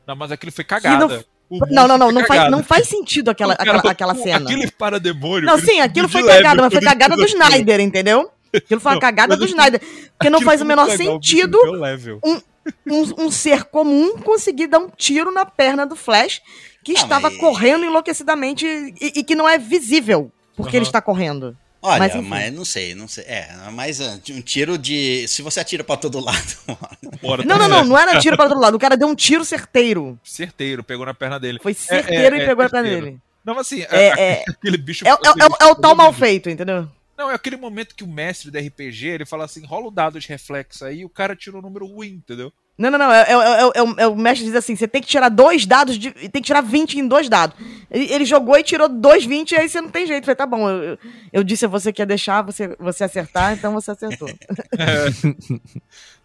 [0.08, 1.24] Não, mas aquilo foi cagada.
[1.70, 4.38] Não, não, não, não faz, não faz sentido aquela, aquela, aquela cena.
[4.50, 5.46] Aquele parademônio.
[5.46, 7.44] Não, ele sim, aquilo foi cagada, mas foi cagada do aquilo.
[7.44, 8.32] Snyder, entendeu?
[8.52, 9.80] Aquilo foi uma Não, cagada do aquilo- Snyder.
[9.80, 12.20] Porque não Aquilo faz o menor sentido level.
[12.26, 16.42] um, um ser comum conseguir dar um tiro na perna do Flash,
[16.84, 18.66] que estava correndo enlouquecidamente
[19.00, 21.56] e, que não é visível porque ele está correndo.
[21.88, 23.24] Olha, Mas, mas, não sei, não sei.
[23.26, 25.28] É, mas uh, um tiro de.
[25.28, 26.56] Se você atira pra todo lado.
[27.22, 28.76] Bora, Não, tá não, não, não era tiro para outro lado.
[28.76, 30.20] O cara deu um tiro certeiro.
[30.24, 31.60] Certeiro, pegou na perna dele.
[31.62, 33.06] Foi certeiro é, e pegou a perna certeiro.
[33.06, 33.20] dele.
[33.46, 34.08] Não, mas assim, É,
[34.40, 35.06] é, aquele bicho.
[35.08, 36.88] é, é, é, é o- é tal mal feito, entendeu?
[37.18, 40.20] Não, é aquele momento que o mestre do RPG ele fala assim: rola o dado
[40.20, 42.52] de reflexo aí e o cara tirou o número ruim, entendeu?
[42.78, 43.12] Não, não, não.
[43.12, 45.66] É, é- é- é o- é o mestre diz assim: você tem que tirar dois
[45.66, 47.56] dados, de, tem que tirar 20 em dois dados.
[47.90, 50.24] Ele, ele jogou e tirou dois 20, e aí você não tem jeito.
[50.24, 50.98] Eu Falei, tá bom, eu, eu-
[51.32, 54.28] eu disse a você que ia deixar você, você acertar, então você acertou.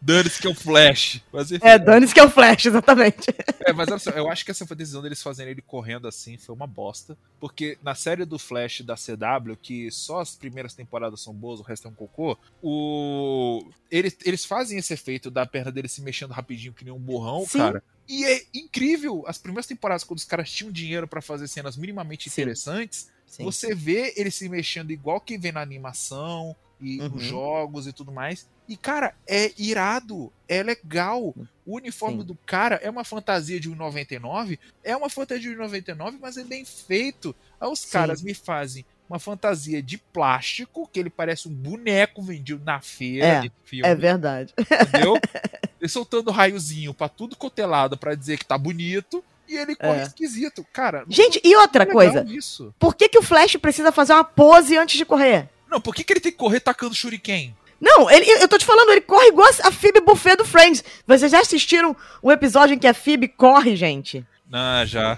[0.03, 1.23] Dane-se que é o Flash.
[1.33, 3.29] Mas, enfim, É, dane-se que é o Flash, exatamente.
[3.61, 6.55] É, mas olha só, eu acho que essa decisão deles fazerem ele correndo assim foi
[6.55, 7.19] uma bosta.
[7.39, 11.63] Porque na série do Flash da CW, que só as primeiras temporadas são boas, o
[11.63, 13.63] resto é um cocô, o...
[13.91, 17.45] eles, eles fazem esse efeito da perna dele se mexendo rapidinho que nem um borrão,
[17.47, 17.59] Sim.
[17.59, 17.83] cara.
[18.09, 19.23] E é incrível.
[19.27, 22.41] As primeiras temporadas, quando os caras tinham dinheiro pra fazer cenas minimamente Sim.
[22.41, 23.45] interessantes, Sim.
[23.45, 27.09] você vê ele se mexendo igual que vê na animação e Uhum.
[27.11, 28.49] nos jogos e tudo mais.
[28.71, 31.35] E, cara, é irado, é legal.
[31.67, 32.25] O uniforme Sim.
[32.27, 36.65] do cara é uma fantasia de 1,99, é uma fantasia de 1,99, mas é bem
[36.65, 37.35] feito.
[37.61, 37.91] Aí os Sim.
[37.91, 43.27] caras me fazem uma fantasia de plástico, que ele parece um boneco vendido na feira
[43.27, 44.55] É, de filme, É verdade.
[44.57, 45.15] entendeu?
[45.81, 50.03] ele soltando raiozinho pra tudo cotelado pra dizer que tá bonito, e ele corre É.
[50.05, 50.65] esquisito.
[50.73, 52.25] Cara, não Gente, e outra é coisa.
[52.29, 52.73] Isso.
[52.79, 55.49] Por que, que o Flash precisa fazer uma pose antes de correr?
[55.69, 57.57] Não, por que, que ele tem que correr tacando shuriken?
[57.81, 60.85] Não, ele, eu tô te falando, ele corre igual a Phoebe Buffet do Friends.
[61.07, 64.25] Vocês já assistiram o episódio em que a Phoebe corre, gente?
[64.53, 65.17] Ah, já.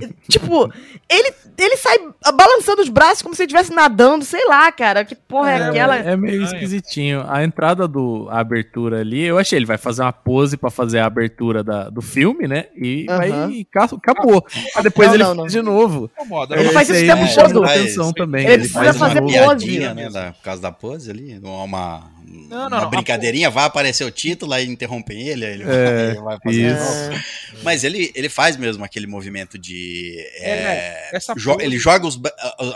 [0.28, 0.72] Tipo,
[1.08, 1.96] ele, ele sai
[2.34, 5.04] balançando os braços como se ele estivesse nadando, sei lá, cara.
[5.04, 5.96] Que porra é, É, aquela?
[5.96, 7.24] É meio esquisitinho.
[7.28, 10.98] A entrada do a abertura ali, eu achei, ele vai fazer uma pose pra fazer
[10.98, 12.66] a abertura da, do filme, né?
[12.76, 14.44] E vai ca- acabou.
[14.74, 15.46] Mas depois Não, ele não, faz não.
[15.46, 16.10] de novo.
[16.50, 16.72] Ele né?
[16.72, 17.64] faz isso Esse o aí tempo chamou todo.
[17.64, 18.44] atenção também.
[18.44, 19.78] Ele Ele precisa faz fazer uma pose.
[19.78, 20.10] né?
[20.10, 21.38] Da, por causa da pose ali.
[21.42, 25.52] Uma, uma Não, não, uma não, brincadeirinha, vai aparecer o título, aí interrompem ele, aí
[25.54, 27.10] ele, É, vai, ele vai fazer de isso.
[27.10, 27.22] novo.
[27.62, 29.85] Mas ele, ele faz mesmo aquele movimento de.
[30.34, 32.18] É, é, essa jo- ele joga os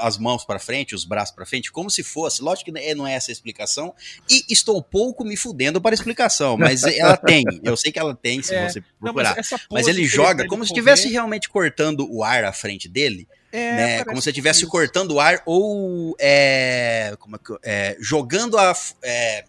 [0.00, 2.42] as mãos pra frente, os braços pra frente, como se fosse.
[2.42, 3.94] Lógico que não é essa a explicação.
[4.30, 7.44] E estou pouco me fudendo para a explicação, mas ela tem.
[7.62, 9.38] Eu sei que ela tem, se É, você Não, procurar.
[9.38, 12.52] essa Mas pose ele joga pra como ele se estivesse realmente cortando o ar à
[12.52, 14.04] frente dele, é, né?
[14.04, 19.44] Como se estivesse cortando o ar ou é, como é é, jogando a, é, a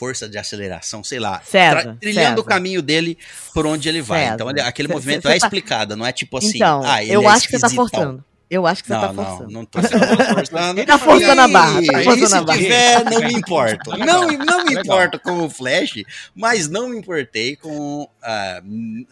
[0.00, 2.40] força de aceleração, sei lá, César, trilhando César.
[2.40, 3.18] o caminho dele
[3.52, 4.22] por onde ele vai.
[4.22, 6.56] César, Então ele- aquele cê- movimento cê- é cê tá- explicado, não é tipo assim,
[6.56, 8.24] então, ah, ele eu é acho que você tá forçando.
[8.48, 9.50] Eu acho que você não, tá não, forçando.
[9.52, 9.78] não tô
[10.34, 10.80] forçando.
[10.80, 12.58] Ele tá forçando a barra, tá forçando e se a barra.
[12.58, 13.90] tiver, não me importo.
[13.98, 14.82] Não, não me Legal.
[14.84, 16.02] importo com o Flash,
[16.34, 18.08] mas não me importei com.
[18.22, 18.60] a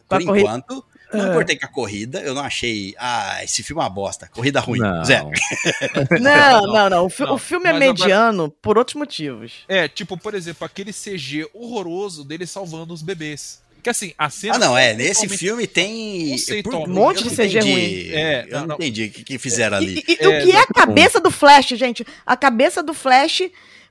[0.08, 0.38] por corrida.
[0.48, 0.84] enquanto.
[1.12, 2.20] Não me importei com a corrida.
[2.20, 2.94] Eu não achei.
[2.98, 4.28] Ah, esse filme é uma bosta.
[4.32, 4.78] Corrida ruim.
[4.78, 5.04] Não.
[5.04, 5.30] Zero.
[6.20, 7.06] Não, não, não.
[7.06, 9.52] O, fi- Não, o filme é mas agora- mediano por outros motivos.
[9.68, 13.62] É, tipo, por exemplo, aquele CG horroroso dele salvando os bebês.
[13.82, 14.56] Que assim, a cena.
[14.56, 14.92] Ah, não, é.
[14.92, 16.34] Nesse filme tem.
[16.66, 17.70] Um monte de não CG entendi.
[17.72, 18.08] ruim.
[18.12, 18.74] É, eu não, não não.
[18.74, 20.02] entendi o que, que fizeram ali.
[20.06, 22.04] E, e- É, o que é a cabeça do Flash, gente?
[22.26, 23.42] A cabeça do Flash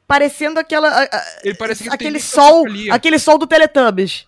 [0.05, 0.89] parecendo aquela.
[0.89, 2.65] a- a- Ele parece que ele tem aquele sol.
[2.91, 4.26] Aquele sol do Teletubbies.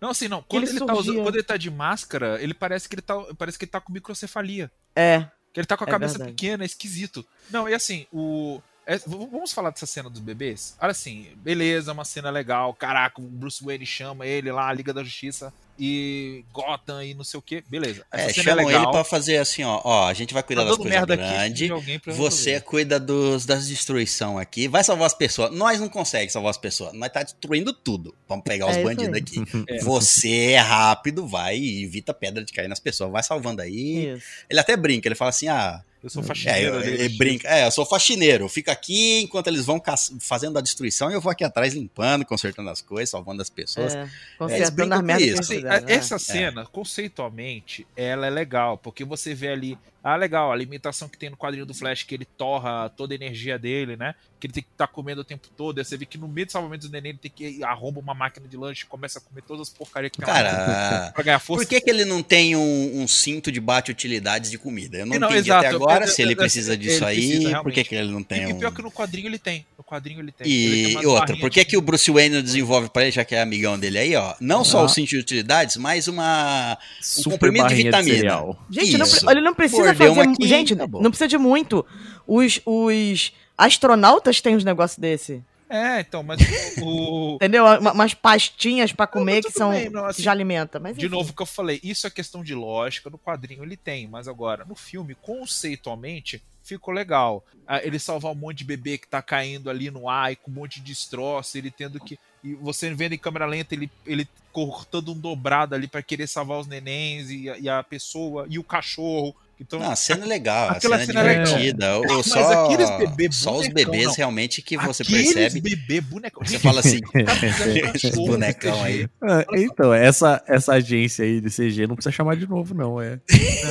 [0.00, 0.42] Não, assim, não.
[0.42, 3.14] Quando ele ele, tá usando, quando ele tá de máscara, ele parece que ele tá,
[3.38, 4.70] parece que ele tá com microcefalia.
[4.94, 5.26] É.
[5.52, 6.32] Que ele tá com a É cabeça verdade.
[6.32, 7.26] pequena, é esquisito.
[7.50, 8.60] Não, e assim, o.
[8.86, 10.76] é, vamos falar dessa cena dos bebês?
[10.80, 12.72] Olha assim, beleza, uma cena legal.
[12.74, 17.24] Caraca, o Bruce Wayne chama ele lá, a Liga da Justiça e Gotham e não
[17.24, 17.62] sei o que.
[17.68, 18.06] Beleza.
[18.10, 18.82] Essa É, cena chamam é legal.
[18.84, 19.80] ele pra fazer assim, ó.
[19.84, 21.68] Ó, a gente vai cuidar Tá das coisas grandes.
[22.16, 22.60] Você resolver.
[22.62, 24.68] cuida dos, das destruição aqui.
[24.68, 25.50] Vai salvar as pessoas.
[25.52, 26.92] Nós não conseguimos salvar as pessoas.
[26.94, 28.14] Nós tá destruindo tudo.
[28.28, 29.36] Vamos pegar os É isso bandidos aqui.
[29.68, 29.78] É.
[29.80, 33.10] Você é rápido, vai e evita pedra de cair nas pessoas.
[33.10, 34.14] Vai salvando aí.
[34.14, 34.26] Isso.
[34.48, 37.48] Ele até brinca, ele fala assim: ah, Eu sou é, faxineiro eu, ele brinca.
[37.48, 38.48] É, eu sou faxineiro.
[38.48, 39.82] Fica aqui enquanto eles vão
[40.20, 43.92] fazendo a destruição e eu vou aqui atrás limpando, consertando as coisas, salvando as pessoas.
[43.92, 45.52] É, Eles consertando merdas que isso.
[45.52, 45.92] eles Assim, né?
[45.92, 49.76] essa cena, conceitualmente, ela é legal, porque você vê ali,
[50.08, 53.16] ah, legal, a limitação que tem no quadrinho do Flash, que ele torra toda a
[53.16, 54.14] energia dele, né?
[54.38, 55.78] Que ele tem que estar comendo o tempo todo.
[55.78, 58.12] Aí você vê que no meio do salvamento do neném, ele tem que arromba uma
[58.14, 61.38] máquina de lanche e começa a comer todas as porcarias que tem Cara, pra ganhar
[61.38, 61.64] força.
[61.64, 64.98] por que, que ele não tem um, um cinto de bate-utilidades de comida?
[64.98, 65.66] Eu não, Não, entendi exato.
[65.66, 66.04] até agora.
[66.04, 68.44] Eu- se ele eu- precisa ele disso aí, precisa, por que, que ele não tem
[68.44, 68.58] E, e um.
[68.58, 69.64] pior que no quadrinho ele tem.
[69.78, 70.46] No quadrinho ele tem.
[70.52, 73.10] Ele tem E outra, por que, de- que o Bruce Wayne não desenvolve pra ele,
[73.12, 74.34] já que é amigão dele aí, ó?
[74.38, 74.84] Não só Ah.
[74.84, 76.78] o cinto de utilidades, mas uma.
[77.00, 78.14] Super comprimido de vitamina.
[78.16, 78.66] cereal.
[78.70, 80.10] Gente, não, ele não precisa fazer.
[80.10, 81.02] uma aqui, gente, acabou.
[81.02, 81.84] não precisa de muito.
[82.26, 85.42] Os, os astronautas têm uns negócios desse.
[85.68, 86.38] É, então, mas
[86.80, 87.34] o.
[87.42, 87.64] Entendeu?
[87.64, 89.70] Uma- umas pastinhas pra comer mas que são.
[89.70, 90.78] bem, não, que assim, já alimenta.
[90.78, 91.14] Mas, De enfim.
[91.16, 94.28] novo, o que eu falei, isso é questão de lógica, no quadrinho ele tem, mas
[94.28, 97.44] agora, no filme, conceitualmente, ficou legal.
[97.66, 100.52] Ah, Ele salvar um monte de bebê que tá caindo ali no ar e com
[100.52, 102.16] um monte de destroço, ele tendo que.
[102.44, 106.60] E você vendo em câmera lenta, ele, ele cortando um dobrado ali pra querer salvar
[106.60, 109.34] os nenéns e, e a pessoa e o cachorro.
[109.58, 111.96] Então, Não, a cena é legal, a cena é cena é divertida.
[111.98, 114.14] Ou Mas só, aqueles bebê só os bebês não.
[114.14, 115.60] realmente que você aqueles percebe.
[115.62, 116.42] bebê bonecão.
[116.44, 119.08] Você fala assim, Tá bonecão aí.
[119.22, 123.00] Ah, então, essa, essa agência aí de CG não precisa chamar de novo, não.
[123.00, 123.18] É.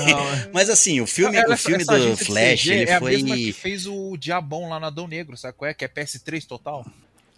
[0.09, 3.29] Não, Mas assim, o filme, Ela- o filme essa do Flash, ele é a mesma
[3.29, 3.37] foi.
[3.37, 5.73] que fez o Diabão lá no Adão Negro, sabe qual é?
[5.73, 6.83] Que é PS3 total.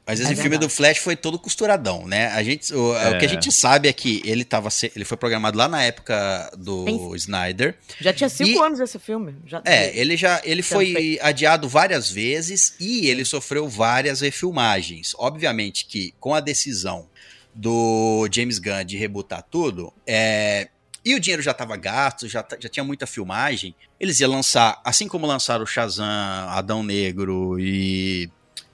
[0.08, 2.28] Mas esse É filme do Flash foi todo costuradão, né?
[2.28, 3.28] A gente, o, o que a É.
[3.28, 7.16] gente sabe é que ele tava, se- ele foi programado lá na época do Tem-
[7.16, 7.78] Snyder.
[8.00, 9.36] Já tinha cinco E- anos esse filme.
[9.46, 15.14] Já, É, ele já ele foi adiado várias vezes e ele sofreu várias refilmagens.
[15.18, 17.10] Obviamente que com a decisão
[17.54, 20.70] do James Gunn de rebutar tudo, é,
[21.04, 25.08] e o dinheiro já estava gasto, já, já tinha muita filmagem, eles iam lançar, assim
[25.08, 26.06] como lançaram o Shazam,
[26.50, 28.30] Adão Negro e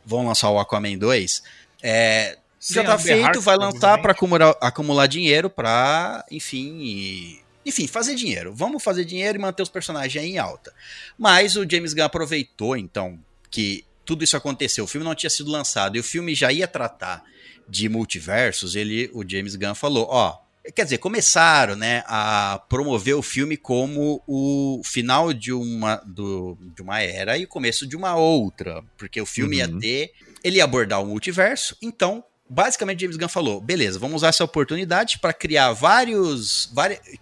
[0.05, 1.43] vão lançar o Aquaman 2,
[1.81, 2.37] é,
[2.75, 8.53] já tá feito, vai lançar para acumular, acumular dinheiro para, enfim, e- enfim, fazer dinheiro.
[8.53, 10.73] Vamos fazer dinheiro e manter os personagens aí em alta.
[11.17, 13.17] Mas o James Gunn aproveitou, então,
[13.49, 14.83] que tudo isso aconteceu.
[14.83, 17.23] O filme não tinha sido lançado e o filme já ia tratar
[17.67, 18.75] de multiversos.
[18.75, 20.37] Ele, o James Gunn falou, ó,
[20.75, 26.81] quer dizer, começaram, né, a promover o filme como o final de uma, do, de
[26.81, 29.79] uma era e o começo de uma outra, porque o filme ia Uhum.
[29.79, 30.11] ter,
[30.43, 35.17] ele ia abordar o multiverso, então basicamente James Gunn falou, beleza, vamos usar essa oportunidade
[35.19, 36.71] para criar vários,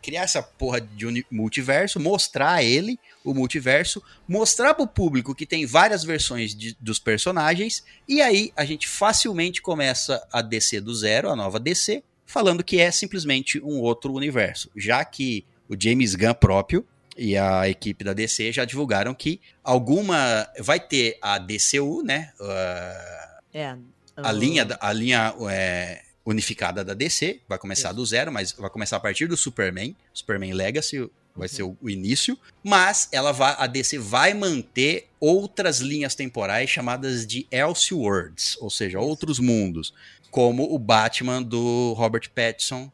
[0.02, 5.66] criar essa porra de uni- multiverso, mostrar ele o multiverso, mostrar pro público que tem
[5.66, 11.30] várias versões de- dos personagens e aí a gente facilmente começa a DC do zero,
[11.30, 16.34] a nova DC, falando que é simplesmente um outro universo, já que o James Gunn
[16.34, 16.86] próprio
[17.18, 22.32] e a equipe da DC já divulgaram que alguma vai ter a DCU, né?
[22.40, 23.78] ah, É.
[24.16, 28.96] a linha, a linha é, unificada da DC vai começar do zero, mas vai começar
[28.96, 33.68] a partir do Superman, Superman Legacy, vai ser o, o início, mas ela vai, a
[33.68, 39.94] DC vai manter outras linhas temporais chamadas de Elseworlds, ou seja, outros mundos,
[40.32, 42.92] como o Batman do Robert Pattinson,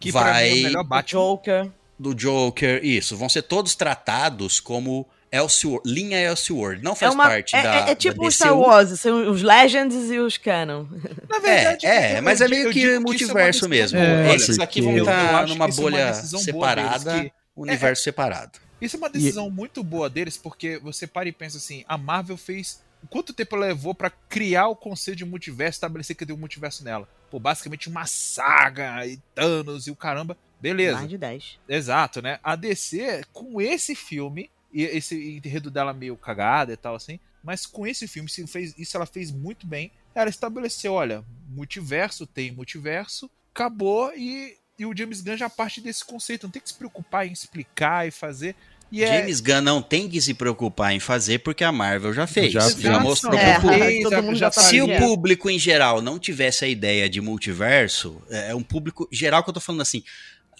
[0.00, 1.20] Que pra vai mim é o melhor Batman.
[1.20, 1.70] Joker.
[1.98, 7.26] do Joker, isso, vão ser todos tratados como Elseworld, linha Elseworld, não É, faz uma,
[7.26, 8.60] parte é, da é- é tipo da os Star DCU.
[8.60, 10.84] Wars, são os Legends e os Canon.
[11.28, 13.98] Na É, é, eu- mas é meio que isso é multiverso mesmo.
[13.98, 14.34] É.
[14.34, 18.58] Esses aqui vão eu estar numa é bolha boa separada, que- universo separado.
[18.80, 22.36] Isso é uma decisão muito boa deles, porque você para e pensa assim, a Marvel
[22.36, 22.80] fez.
[23.08, 26.82] Quanto tempo ela levou pra criar o conceito de multiverso, estabelecer que tem um multiverso
[26.84, 27.08] nela?
[27.30, 30.36] Pô, basicamente uma saga e Thanos e o caramba.
[30.60, 30.96] Beleza.
[30.96, 31.58] Mais de 10.
[31.68, 32.40] Exato, né?
[32.42, 37.64] A DC, com esse filme, e esse enredo dela meio cagada e tal assim, mas
[37.64, 39.92] com esse filme, isso, fez, isso ela fez muito bem.
[40.14, 46.04] Ela estabeleceu, olha, multiverso tem multiverso, acabou e, e o James Gunn já parte desse
[46.04, 46.44] conceito.
[46.44, 48.56] Não tem que se preocupar em explicar e fazer.
[48.90, 52.26] E é- James Gunn não tem que se preocupar em fazer porque a Marvel já
[52.26, 52.52] fez.
[52.52, 54.10] Já Já, mostrou É, pro público.
[54.10, 58.22] todo mundo já tá Se o público em geral não tivesse a ideia de multiverso,
[58.30, 60.02] é um público geral que eu tô falando assim.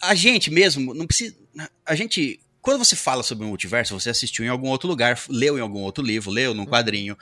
[0.03, 1.35] A gente mesmo não precisa.
[1.85, 2.41] A gente.
[2.67, 6.03] Quando você fala sobre multiverso, você assistiu em algum outro lugar, leu em algum outro
[6.03, 7.17] livro, leu num quadrinho,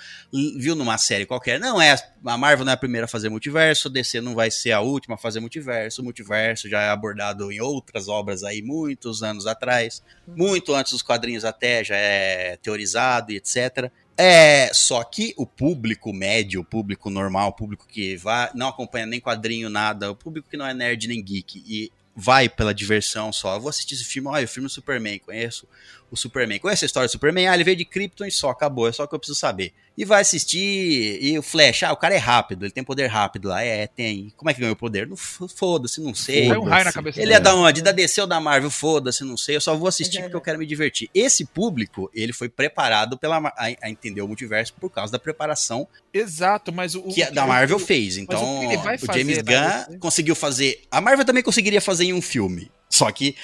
[0.57, 1.61] viu numa série qualquer.
[1.61, 1.95] Não é.
[2.25, 5.17] A Marvel não é a primeira a fazer multiverso, DC não vai ser a última
[5.17, 6.01] a fazer multiverso.
[6.01, 10.03] O multiverso já é abordado em outras obras aí muitos anos atrás.
[10.27, 13.93] Muito antes dos quadrinhos até já é teorizado e etc.
[14.17, 19.05] É, só que o público médio, o público normal, o público que vai, não acompanha
[19.05, 23.33] nem quadrinho, nada, o público que não é nerd nem geek e vai pela diversão
[23.33, 23.57] só.
[23.57, 25.69] Eu vou assistir esse filme, olha, o filme Superman, conheço
[26.15, 26.59] o Superman.
[26.59, 27.49] Conhece a história do Superman?
[27.49, 29.73] Ah, ele veio de Krypton e só, acabou, é só o que eu preciso saber.
[29.97, 33.49] E vai assistir, e o Flash, ah, o cara é rápido, ele tem poder rápido
[33.49, 34.33] lá, é, tem.
[34.37, 35.07] Como é que ganhou o poder?
[35.07, 36.49] Não Foda-se, não sei.
[36.49, 37.81] Foi um raio na cabeça Ele é da onde?
[37.83, 38.71] Da DC ou da Marvel?
[38.71, 39.57] Foda-se, não sei.
[39.57, 41.09] Eu só vou assistir porque eu quero me divertir.
[41.15, 45.87] Esse público, ele foi preparado pela, a, a entender o multiverso por causa da preparação
[46.13, 47.03] Exato, mas o.
[47.03, 48.17] que a o- da Marvel o- fez.
[48.17, 49.99] o Então, que ele vai o fazer James na Gunn DC?
[49.99, 50.83] conseguiu fazer.
[50.91, 52.71] A Marvel também conseguiria fazer em um filme.
[52.89, 53.35] Só que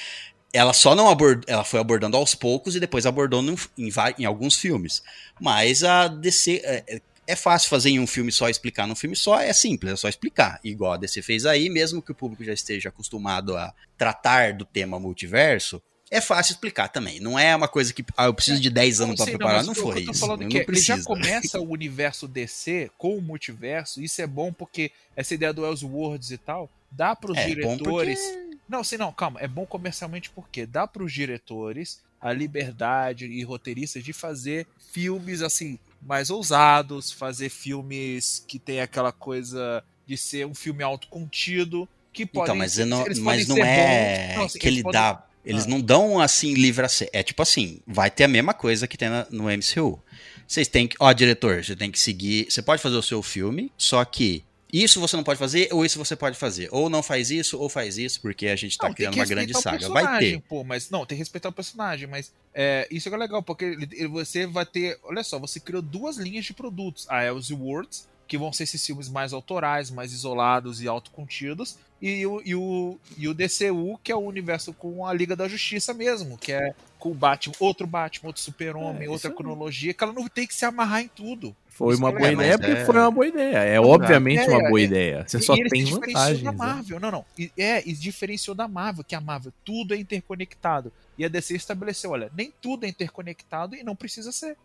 [0.52, 1.44] ela só não abordou.
[1.47, 3.43] Ela foi abordando aos poucos e depois abordou
[3.78, 5.02] em, va- em alguns filmes.
[5.40, 6.60] Mas a DC.
[6.64, 9.93] É, é- é fácil fazer em um filme só, explicar num filme só, é simples,
[9.93, 10.59] é só explicar.
[10.64, 14.64] Igual a DC fez aí, mesmo que o público já esteja acostumado a tratar do
[14.64, 17.20] tema multiverso, é fácil explicar também.
[17.20, 19.62] Não é uma coisa que ah, eu preciso de 10 anos Não pra sei, preparar.
[19.62, 20.14] Não o que eu foi isso.
[20.18, 24.02] falando Não que é, ele já começa o universo DC com o multiverso.
[24.02, 28.18] Isso é bom porque essa ideia do Elseworlds e tal dá para os É diretores.
[28.18, 29.40] porque Não, sei não, calma.
[29.40, 35.42] É bom comercialmente porque dá para os diretores a liberdade e roteiristas de fazer filmes
[35.42, 42.24] assim mais ousados, fazer filmes que tem aquela coisa de ser um filme autocontido que
[42.26, 44.34] pode Então, mas, não, mas não é.
[44.36, 45.26] Não, assim, que ele podem- dá.
[45.44, 45.68] Eles Ah.
[45.68, 47.09] não dão assim livre a ser.
[47.12, 49.98] É tipo assim, vai ter a mesma coisa que tem na- no MCU.
[50.47, 50.97] Vocês têm que.
[51.01, 52.47] Ó, diretor, você tem que seguir.
[52.51, 55.98] Você pode fazer o seu filme, só que isso você não pode fazer, ou isso
[55.98, 56.68] você pode fazer.
[56.72, 59.52] Ou não faz isso, ou faz isso, porque a gente tá Não, criando uma grande
[59.60, 59.88] saga.
[59.88, 60.40] Vai ter.
[60.48, 63.88] Pô, mas não, tem que respeitar o personagem, mas é, isso é legal, porque ele-
[63.92, 64.98] ele- você vai ter.
[65.05, 67.06] Olha só, você criou duas linhas de produtos.
[67.09, 72.40] A Elseworlds, que vão ser esses filmes mais autorais, mais isolados e autocontidos, e o,
[72.44, 76.39] e, o, e o DCU, que é o universo com a Liga da Justiça mesmo,
[76.39, 79.35] que é com o Batman, outro Batman, outro Super-Homem, É, outra aí.
[79.35, 81.57] cronologia, que ela não tem que se amarrar em tudo.
[81.66, 83.57] Foi Isso uma é boa legal, ideia porque é- foi uma boa ideia.
[83.59, 84.85] É obviamente É, uma boa é.
[84.85, 85.24] ideia.
[85.27, 86.43] Você E só tem vantagens.
[86.44, 86.57] da né?
[86.59, 87.01] Marvel.
[87.01, 87.24] Não, não.
[87.36, 90.93] E- É, e diferenciou da Marvel, que a Marvel, tudo é interconectado.
[91.19, 94.57] E a DC estabeleceu, olha, nem tudo é interconectado e não precisa ser.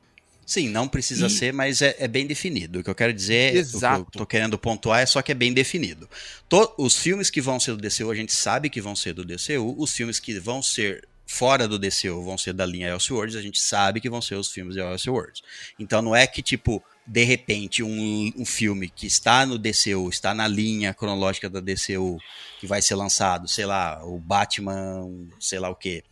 [0.45, 2.79] Sim, não precisa E- ser, mas é, é bem definido.
[2.79, 4.01] O que eu quero dizer, Exato.
[4.01, 6.07] o que eu tô querendo pontuar é só que é bem definido.
[6.47, 9.25] To- os filmes que vão ser do DCU, a gente sabe que vão ser do
[9.25, 9.73] DCU.
[9.77, 13.59] Os filmes que vão ser fora do DCU vão ser da linha Elseworlds, a gente
[13.59, 15.41] sabe que vão ser os filmes de Elseworlds.
[15.79, 20.35] Então não é que, tipo, de repente, um, um filme que está no DCU, está
[20.35, 22.19] na linha cronológica da DCU,
[22.59, 25.09] que vai ser lançado, sei lá, o Batman,
[25.39, 26.03] sei lá o quê.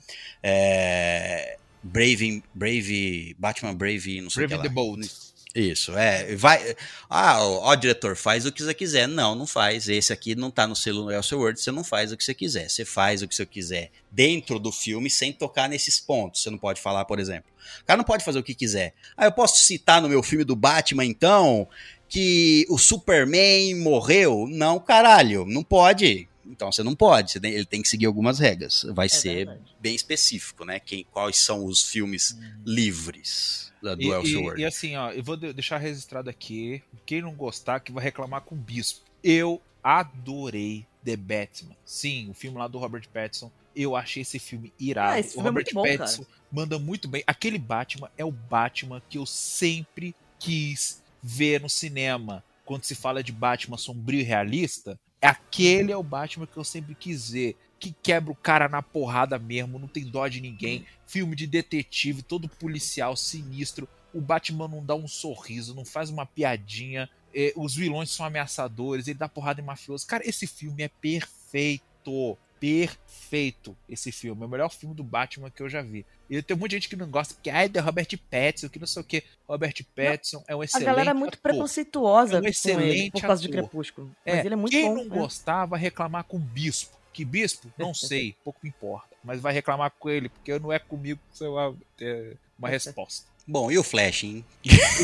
[0.41, 4.73] É, Brave, Brave, Batman Brave, não sei o Brave que the lá.
[4.73, 5.09] Bold.
[5.55, 6.35] Isso, é.
[6.35, 6.75] Vai.
[7.07, 9.07] Ah, ó, ó, diretor, faz o que você quiser.
[9.07, 9.87] Não, não faz.
[9.87, 12.69] Esse aqui não tá no selo Elseworld, você não faz o que você quiser.
[12.69, 16.41] Você faz o que você quiser dentro do filme sem tocar nesses pontos.
[16.41, 17.51] Você não pode falar, por exemplo.
[17.81, 18.95] O cara não pode fazer o que quiser.
[19.15, 21.67] Ah, eu posso citar no meu filme do Batman, então,
[22.09, 24.47] que o Superman morreu?
[24.49, 26.27] Não, caralho, não pode.
[26.53, 28.85] Então você não pode, você tem- ele tem que seguir algumas regras.
[28.93, 29.75] Vai ser verdade.
[29.79, 30.79] bem específico, né?
[30.79, 34.61] Quem, quais são os filmes livres da- do E, Elseworld.
[34.61, 36.81] e, e assim, ó, eu vou de- deixar registrado aqui.
[37.05, 39.01] Quem não gostar, que vai reclamar com o bispo.
[39.23, 41.75] Eu adorei The Batman.
[41.85, 43.51] Sim, o filme lá do Robert Pattinson.
[43.75, 45.13] Eu achei esse filme irado.
[45.13, 47.23] Ah, esse o filme é Robert muito bom, Pattinson manda muito bem.
[47.25, 52.43] Aquele Batman é o Batman que eu sempre quis ver no cinema.
[52.65, 56.95] Quando se fala de Batman sombrio e realista, aquele é o Batman que eu sempre
[56.95, 57.55] quis ver.
[57.79, 60.85] Que quebra o cara na porrada mesmo, não tem dó de ninguém.
[61.05, 63.87] Filme de detetive, todo policial sinistro.
[64.13, 67.09] O Batman não dá um sorriso, não faz uma piadinha.
[67.35, 70.05] eh, os vilões são ameaçadores, ele dá porrada em mafioso.
[70.05, 72.37] Cara, esse filme é perfeito.
[72.63, 74.41] Perfeito esse filme.
[74.43, 76.05] É o melhor filme do Batman que eu já vi.
[76.29, 79.01] E tem muita gente que não gosta, porque ai, é Robert Pattinson, que não sei
[79.01, 79.23] o que.
[79.47, 81.41] Robert Pattinson é um A excelente galera é muito ator.
[81.51, 83.61] preconceituosa É um com ele excelente por causa de ator.
[83.61, 84.15] Crepúsculo.
[84.25, 84.95] É, Mas ele é muito quem bom.
[84.95, 85.17] não né?
[85.17, 86.97] gostava reclamar com o bispo.
[87.11, 87.71] Que bispo?
[87.77, 89.07] Não sei, pouco me importa.
[89.23, 93.27] Mas vai reclamar com ele, porque não é comigo que você vai ter uma resposta.
[93.45, 94.45] Bom, e o Flash, hein?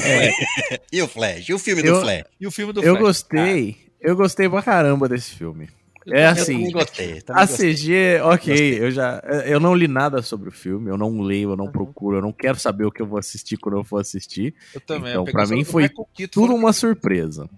[0.06, 1.50] É, E o Flash?
[1.50, 2.24] E o filme do Eu- Flash?
[2.40, 3.02] E o filme do eu Flash?
[3.06, 3.90] gostei.
[4.00, 5.70] Eu gostei pra caramba desse filme.
[6.08, 7.22] É assim, gostei.
[7.30, 7.46] A.
[7.46, 8.80] CG, ok, Gostei.
[8.84, 9.22] eu já.
[9.46, 11.72] Eu não li nada sobre o filme, eu não leio, eu não Uhum.
[11.72, 14.54] procuro, eu não quero saber o que eu vou assistir quando eu for assistir.
[14.74, 15.12] Eu também.
[15.12, 15.90] Então, só mim foi
[16.32, 17.50] Tudo uma surpresa.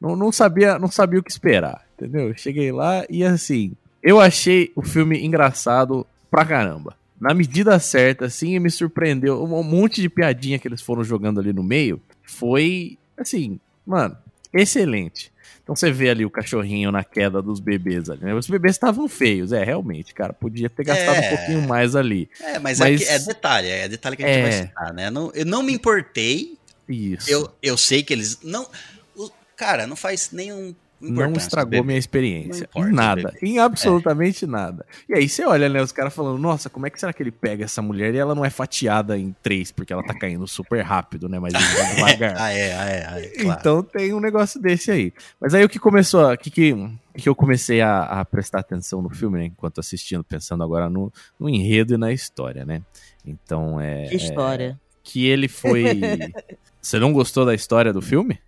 [0.00, 2.32] Não, não sabia, não sabia o que esperar, entendeu?
[2.36, 3.72] Cheguei lá e assim,
[4.02, 6.96] eu achei o filme engraçado pra caramba.
[7.20, 9.42] Na medida certa, assim, me surpreendeu.
[9.42, 14.16] Um monte de piadinha que eles foram jogando ali no meio foi, assim, mano,
[14.52, 15.32] excelente.
[15.68, 18.32] Então você vê ali o cachorrinho na queda dos bebês ali, né?
[18.34, 20.32] Os bebês estavam feios, é, realmente, cara.
[20.32, 21.20] Podia ter gastado É.
[21.30, 22.30] um pouquinho mais ali.
[22.40, 24.42] É, mas, Mas- É, é detalhe, é detalhe que a gente É.
[24.42, 25.10] vai citar, né?
[25.10, 26.56] Não, eu não me importei,
[26.88, 27.30] Isso.
[27.30, 28.38] eu, eu sei que eles.
[28.42, 28.66] não
[29.14, 30.74] o- Cara, não faz nenhum.
[31.00, 32.68] Não estragou minha experiência.
[32.74, 33.22] Não importa, em nada.
[33.32, 33.38] bebê.
[33.42, 34.84] Em absolutamente nada.
[35.08, 37.30] E aí você olha, né, os caras falando, nossa, como é que será que ele
[37.30, 40.82] pega essa mulher e ela não é fatiada em três, porque ela tá caindo super
[40.82, 41.38] rápido, né?
[41.38, 42.36] Mas ele vai devagar.
[42.38, 43.60] Ah, é, ah, é, ah, é, claro.
[43.60, 45.12] Então tem um negócio desse aí.
[45.40, 46.74] Mas aí o que começou, o que, que,
[47.16, 49.44] que eu comecei a, a prestar atenção no filme, né?
[49.46, 52.82] Enquanto assistindo, pensando agora no, no enredo e na história, né?
[53.24, 54.06] Então é.
[54.08, 54.78] Que história.
[55.02, 56.00] Que ele foi.
[56.80, 58.38] Você não gostou da história do filme?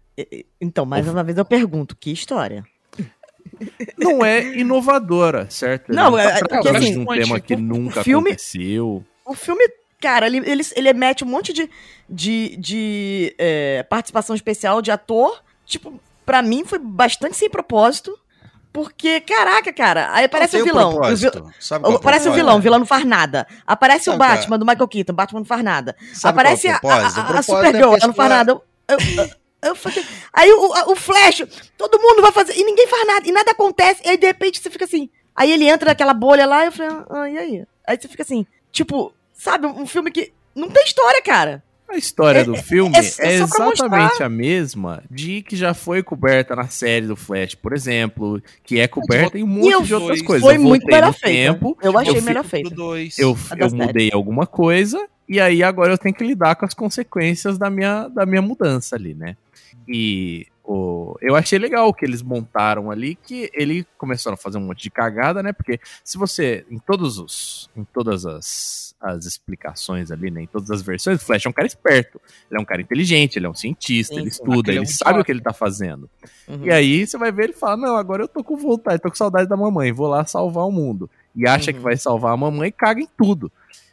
[0.60, 2.64] Então, mais uma vez eu pergunto, que história?
[3.98, 5.92] não é inovadora, certo?
[5.92, 8.30] Não, tá é- é tratando porque, de assim, um o- tema que o nunca filme-
[8.30, 9.04] aconteceu.
[9.24, 9.64] O filme,
[10.00, 11.68] cara, ele, ele, ele mete um monte de,
[12.08, 15.42] de, de é, participação especial de ator.
[15.66, 18.16] Tipo, pra mim foi bastante sem propósito.
[18.72, 20.94] Porque, caraca, cara, aí aparece Não o vilão.
[21.00, 22.32] o vi- Sabe qual é Aparece o propósito?
[22.34, 23.44] vilão, o vilão não faz nada.
[23.66, 24.28] Aparece o Sabe é?
[24.28, 25.96] Batman do Michael Keaton, Batman não faz nada.
[26.14, 27.18] Sabe Aparece qual é a, o propósito?
[27.18, 28.60] a, O a, propósito Supergirl, é ela não faz nada.
[28.88, 28.98] Eu
[29.76, 31.42] falei- aí o, o Flash,
[31.76, 34.58] todo mundo vai fazer, e ninguém faz nada, e nada acontece, e aí de repente
[34.60, 35.08] você fica assim.
[35.36, 37.64] Aí ele entra naquela bolha lá, e eu falei, ah, e aí?
[37.86, 41.62] Aí você fica assim, tipo, sabe, um filme que não tem história, cara.
[41.88, 46.54] A história do filme é é, pra exatamente a mesma de que já foi coberta
[46.54, 50.18] na série do Flash, por exemplo, que é coberta em um monte eu- de outras
[50.18, 50.46] foi coisas.
[50.46, 51.52] Foi eu muito melhor no feita.
[51.52, 52.70] tempo, Eu achei eu melhor feita.
[53.18, 57.58] eu, eu mudei alguma coisa e aí agora eu tenho que lidar com as consequências
[57.58, 59.36] da minha, da minha mudança ali, né?
[59.88, 64.62] E o, eu achei legal que eles montaram ali, que ele começaram a fazer um
[64.62, 65.52] monte de cagada, né?
[65.52, 70.42] Porque se você, em todos os, em todas as, as explicações ali, né?
[70.42, 72.20] Em todas as versões, o Flash é um cara esperto,
[72.50, 74.86] ele é um cara inteligente, ele é um cientista, Sim, ele estuda, é ele um
[74.86, 76.08] sabe o que ele tá fazendo.
[76.46, 76.64] Uhum.
[76.64, 79.16] E aí você vai ver ele fala: Não, agora eu tô com vontade, tô com
[79.16, 81.10] saudade da mamãe, vou lá salvar o mundo.
[81.34, 81.76] E acha Uhum.
[81.76, 83.50] que vai salvar a mamãe e caga em tudo.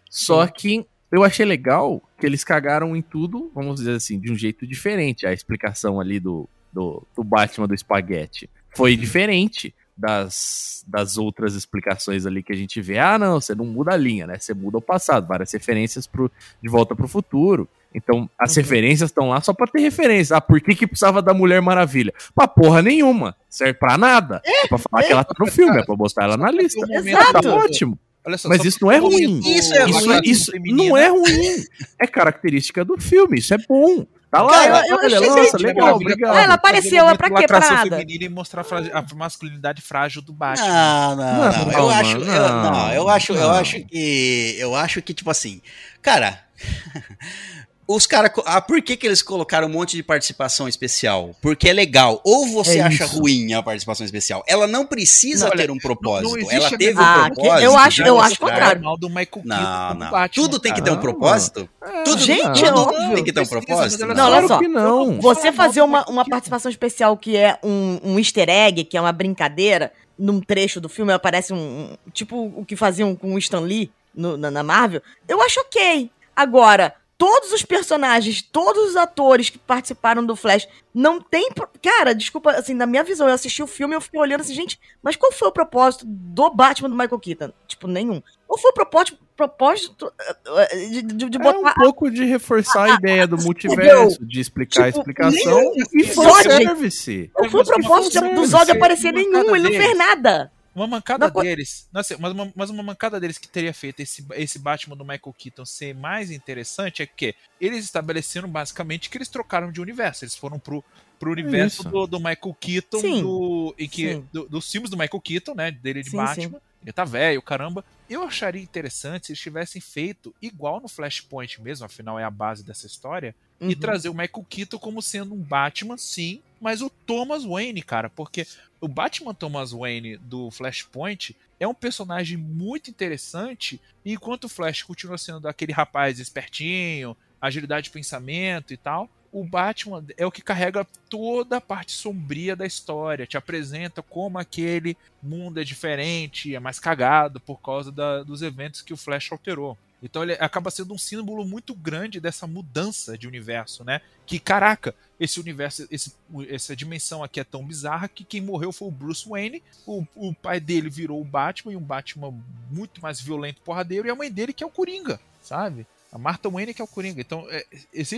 [0.10, 4.36] Só que eu achei legal que eles cagaram em tudo, vamos dizer assim, de um
[4.36, 5.26] jeito diferente.
[5.28, 12.26] A explicação ali do, do, do Batman do espaguete foi diferente das, das outras explicações
[12.26, 13.00] ali que a gente vê.
[13.00, 14.38] Ah, não, você não muda a linha, né?
[14.38, 16.32] Você muda o passado, várias referências pro,
[16.62, 17.68] de volta pro futuro.
[17.96, 18.62] Então, as Uhum.
[18.62, 20.36] referências estão lá só pra ter referência.
[20.38, 22.14] Ah, por que, que precisava da Mulher Maravilha?
[22.36, 23.36] Pra porra nenhuma.
[23.50, 24.40] Serve pra nada.
[24.46, 26.80] É, pra falar que ela tá no filme, é pra botar ela na lista.
[26.86, 27.32] Um momento.
[27.32, 27.98] Tá ótimo.
[28.28, 29.40] Olha só, Mas só isso não é ruim.
[29.40, 30.20] Isso é Isso, ruim.
[30.26, 31.64] isso não é ruim.
[31.98, 33.40] É característica do filme.
[33.40, 34.06] Isso é bom.
[34.30, 36.36] Tá lá, Cara, eu- eu olha, achei nossa, bem legal, obrigado.
[36.36, 37.34] Ah, ela apareceu, é pra quê?
[37.48, 37.90] Pra atração nada.
[37.98, 40.68] feminina e mostrar a, masculinidade frágil do Batman.
[40.68, 41.72] Não, não, Não, não.
[41.72, 43.52] Eu acho, eu, não, não, eu acho, eu não.
[43.52, 45.62] acho que, eu acho que tipo assim,
[46.02, 46.42] cara,
[47.88, 51.36] os caras, ah, por que que eles colocaram um monte de participação especial?
[51.42, 52.20] Porque é legal.
[52.26, 53.18] Ou você É acha isso.
[53.20, 54.44] ruim a participação especial?
[54.46, 56.30] Ela não precisa Não, olha, ter um propósito.
[56.32, 57.64] não existe Ela teve um Ah, que- propósito.
[57.64, 58.84] eu acho- eu acho contrário.
[58.84, 59.56] mal do Michael Não,
[59.96, 60.12] não.
[60.12, 61.70] Batman, Tudo tem que ter um propósito.
[62.04, 63.16] Tudo, Gente, tudo é óbvio.
[63.16, 64.06] tem que ter um propósito.
[64.06, 64.62] mas Não, olha só.
[64.62, 65.22] não.
[65.22, 69.12] Você fazer uma, uma participação especial que é um, um easter egg, que é uma
[69.14, 71.58] brincadeira, num trecho do filme aparece um.
[71.58, 75.60] um- tipo o que faziam com o Stan Lee no- na, na Marvel, eu acho
[75.62, 76.10] ok.
[76.36, 81.50] Agora, todos os personagens, todos os atores que participaram do Flash, não tem.
[81.82, 84.54] Cara, desculpa, assim, na minha visão, eu assisti o filme e eu fiquei olhando assim,
[84.54, 87.52] gente, mas qual foi o propósito do Batman do Michael Keaton?
[87.68, 88.22] Tipo, nenhum.
[88.48, 90.12] Qual foi o propósito, propósito
[90.48, 93.46] eh, de, de, de É botar um pouco de reforçar a ideia do entendeu?
[93.46, 96.52] multiverso, de explicar a Tipo, explicação nenhum e episódio.
[96.52, 97.32] fanservice.
[97.34, 99.56] Qual foi o propósito do Zod aparecer nenhum?
[99.56, 100.52] Ele não fez nada.
[100.78, 101.90] Uma mancada Não, deles.
[101.92, 105.34] Nossa, mas, uma, mas uma mancada deles que teria feito esse, esse Batman do Michael
[105.36, 110.24] Keaton ser mais interessante é que eles estabeleceram basicamente que eles trocaram de universo.
[110.24, 110.84] Eles foram pro,
[111.20, 113.22] pro universo do, do Michael Keaton, Sim.
[113.24, 114.28] do, em que, Sim.
[114.32, 115.72] do- dos filmes do Michael Keaton, né?
[115.72, 116.62] Dele de Sim, Batman.
[116.84, 117.84] Ele tá velho, caramba.
[118.08, 122.64] Eu acharia interessante se eles tivessem feito igual no Flashpoint mesmo, afinal é a base
[122.64, 123.76] dessa história, e Uhum.
[123.80, 128.46] trazer o Michael Keaton como sendo um Batman, sim, mas o Thomas Wayne, cara, porque
[128.80, 135.18] o Batman Thomas Wayne do Flashpoint é um personagem muito interessante, enquanto o Flash continua
[135.18, 140.88] sendo aquele rapaz espertinho, agilidade de pensamento e tal, o Batman é o que carrega
[141.10, 146.80] toda a parte sombria da história, te apresenta como aquele mundo é diferente, é mais
[146.80, 149.78] cagado por causa da- dos eventos que o Flash alterou.
[150.02, 154.02] Então ele acaba sendo um símbolo muito grande dessa mudança de universo, né?
[154.26, 156.14] Que caraca, esse universo, esse-
[156.50, 160.34] essa dimensão aqui é tão bizarra que quem morreu foi o Bruce Wayne, o, o
[160.36, 162.32] pai dele virou o Batman e um Batman
[162.72, 165.88] muito mais violento, porradeiro, e a mãe dele que é o Coringa, sabe?
[166.12, 167.20] A Martha Wayne que é o Coringa.
[167.20, 167.66] Então, é,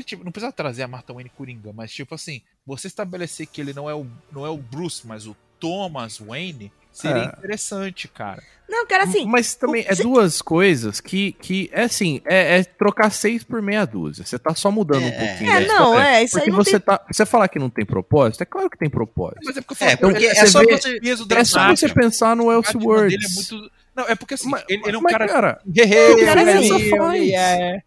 [0.03, 3.73] tipo, não precisa trazer a Martha Wayne Coringa, mas tipo assim, você estabelecer que ele
[3.73, 7.25] não é o, não é o Bruce, mas o Thomas Wayne, seria É.
[7.25, 8.41] interessante, cara.
[8.67, 9.25] Não, cara, assim.
[9.25, 13.83] Mas também é duas coisas que, que é assim, é, é trocar seis por meia
[13.83, 14.23] dúzia.
[14.23, 15.11] Você tá só mudando um É.
[15.27, 15.51] pouquinho.
[15.51, 16.07] É, não, história.
[16.07, 16.79] é, isso aí Porque não você tem.
[16.81, 17.01] tá.
[17.11, 19.39] Você falar que não tem propósito, é claro que tem propósito.
[19.43, 20.99] Mas é porque eu É, falo, porque Então, é só vê- você.
[20.99, 21.87] peso É só dramático.
[21.87, 23.11] você pensar no O Elseworlds.
[23.17, 23.71] dele é muito.
[23.95, 25.27] Não, é porque assim, Mas- ele, ele é um mas, cara.
[25.27, 27.29] cara, Guerreiro, cara, ele assim, faz.
[27.33, 27.81] é-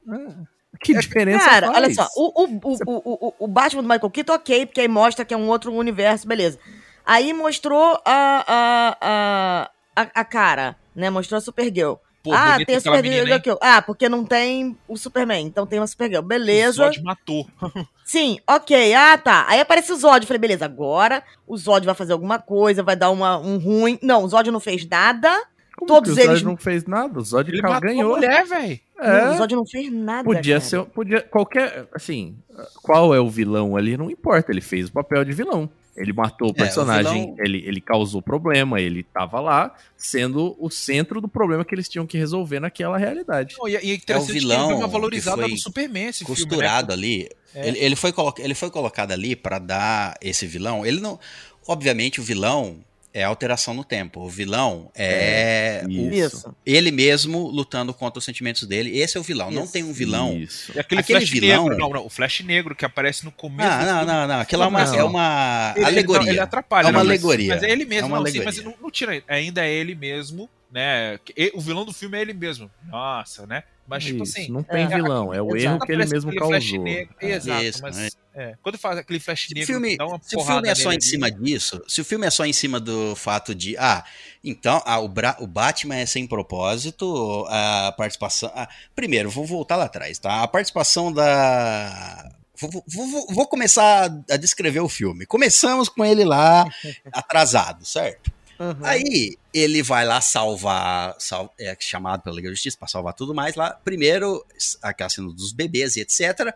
[0.81, 1.79] que diferença Cara, faz?
[1.79, 4.89] olha só, o, o, o, o, o, o Batman do Michael Keaton, ok, porque aí
[4.89, 6.59] mostra que é um outro universo, beleza.
[7.05, 11.11] Aí mostrou a, a, a, a, a cara, né?
[11.11, 11.95] Mostrou a Supergirl.
[12.23, 13.51] Pô, ah, tem a Supergirl aqui.
[13.61, 16.21] Ah, porque não tem o Superman, então tem uma Supergirl.
[16.21, 16.85] O Beleza.
[16.85, 17.45] Zod matou.
[18.05, 18.95] Sim, ok.
[18.95, 19.45] Ah, tá.
[19.49, 20.25] Aí aparece o Zod.
[20.27, 23.99] Falei, beleza, agora o Zod vai fazer alguma coisa, vai dar uma, um ruim.
[24.01, 25.29] Não, o Zod não fez nada.
[25.77, 27.19] Como todos que o Zod eles- não fez nada.
[27.19, 28.13] O Zod Ele ganhou.
[28.13, 28.79] a mulher, velho.
[28.97, 30.23] Não, É, o Zod não fez nada.
[30.23, 30.65] podia cara.
[30.69, 30.85] ser.
[30.85, 31.89] Podia, qualquer.
[31.93, 32.37] Assim,
[32.83, 33.97] qual é o vilão ali?
[33.97, 34.53] Não importa.
[34.53, 35.69] Ele fez o papel de vilão.
[35.95, 40.57] Ele matou o É, o personagem, vilão- ele, ele causou problema, ele tava lá sendo
[40.59, 43.57] o centro do problema que eles tinham que resolver naquela realidade.
[43.59, 46.07] Não, E, e é interessante que vilão ele deu uma que valorizada foi no Superman
[46.07, 47.25] esse costurado filme, né?
[47.25, 47.29] ali.
[47.55, 47.69] É.
[47.69, 50.87] Ele, ele, foi colo- ele foi colocado ali pra dar esse vilão.
[50.87, 51.21] Ele não.
[51.69, 52.79] Obviamente, o vilão
[53.15, 54.21] é alteração no tempo.
[54.21, 56.55] O vilão é, o- Isso.
[56.65, 58.99] ele mesmo lutando contra os sentimentos dele.
[58.99, 59.51] Esse é o vilão.
[59.51, 59.73] Não Isso.
[59.73, 60.37] tem um vilão.
[60.37, 60.73] Isso.
[60.75, 63.69] E aquele, Aquele Flash vilão- negro, não, não, o Flash negro que aparece no começo.
[63.71, 64.41] Ah, não, não, não.
[64.41, 64.95] Aquilo é uma, Não.
[64.95, 66.31] é uma Ele- ele- alegoria.
[66.31, 66.87] Ele, atrapalha.
[66.87, 67.55] É uma alegoria.
[67.55, 69.23] Mas é ele mesmo, É uma não, sim, mas não, não tira.
[69.29, 71.19] Ainda é ele mesmo, né?
[71.55, 72.71] O vilão do filme é ele mesmo.
[72.89, 73.63] Nossa, né?
[73.87, 74.51] Mas, tipo Isso, assim.
[74.51, 75.75] não tem é, vilão, é o exato.
[75.75, 76.83] erro que ele mesmo Flash causou.
[76.85, 77.31] negro- É.
[77.33, 78.17] Exato, Isso, mas.
[78.35, 80.75] é, quando faz aquele Flash Se o negro, filme, dá uma se o filme é
[80.75, 83.77] só em ali, cima disso, se o filme é só em cima do fato de,
[83.77, 84.03] ah,
[84.43, 88.51] então ah, o, Bra- o Batman é sem propósito, a participação.
[88.55, 90.43] ah, primeiro, vou voltar lá atrás, tá?
[90.43, 92.31] A participação da.
[92.59, 95.27] Vou- vou- vou começar a descrever o filme.
[95.27, 96.65] Começamos com ele lá
[97.13, 98.32] atrasado, certo?
[98.63, 98.77] Uhum.
[98.87, 103.35] Aí ele vai lá salvar, sal- é chamado pela Liga da Justiça para salvar tudo
[103.35, 103.71] mais lá.
[103.85, 104.45] Primeiro,
[104.81, 106.55] aquela cena dos bebês e etc.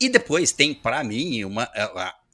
[0.00, 1.68] E depois tem, pra mim, uma.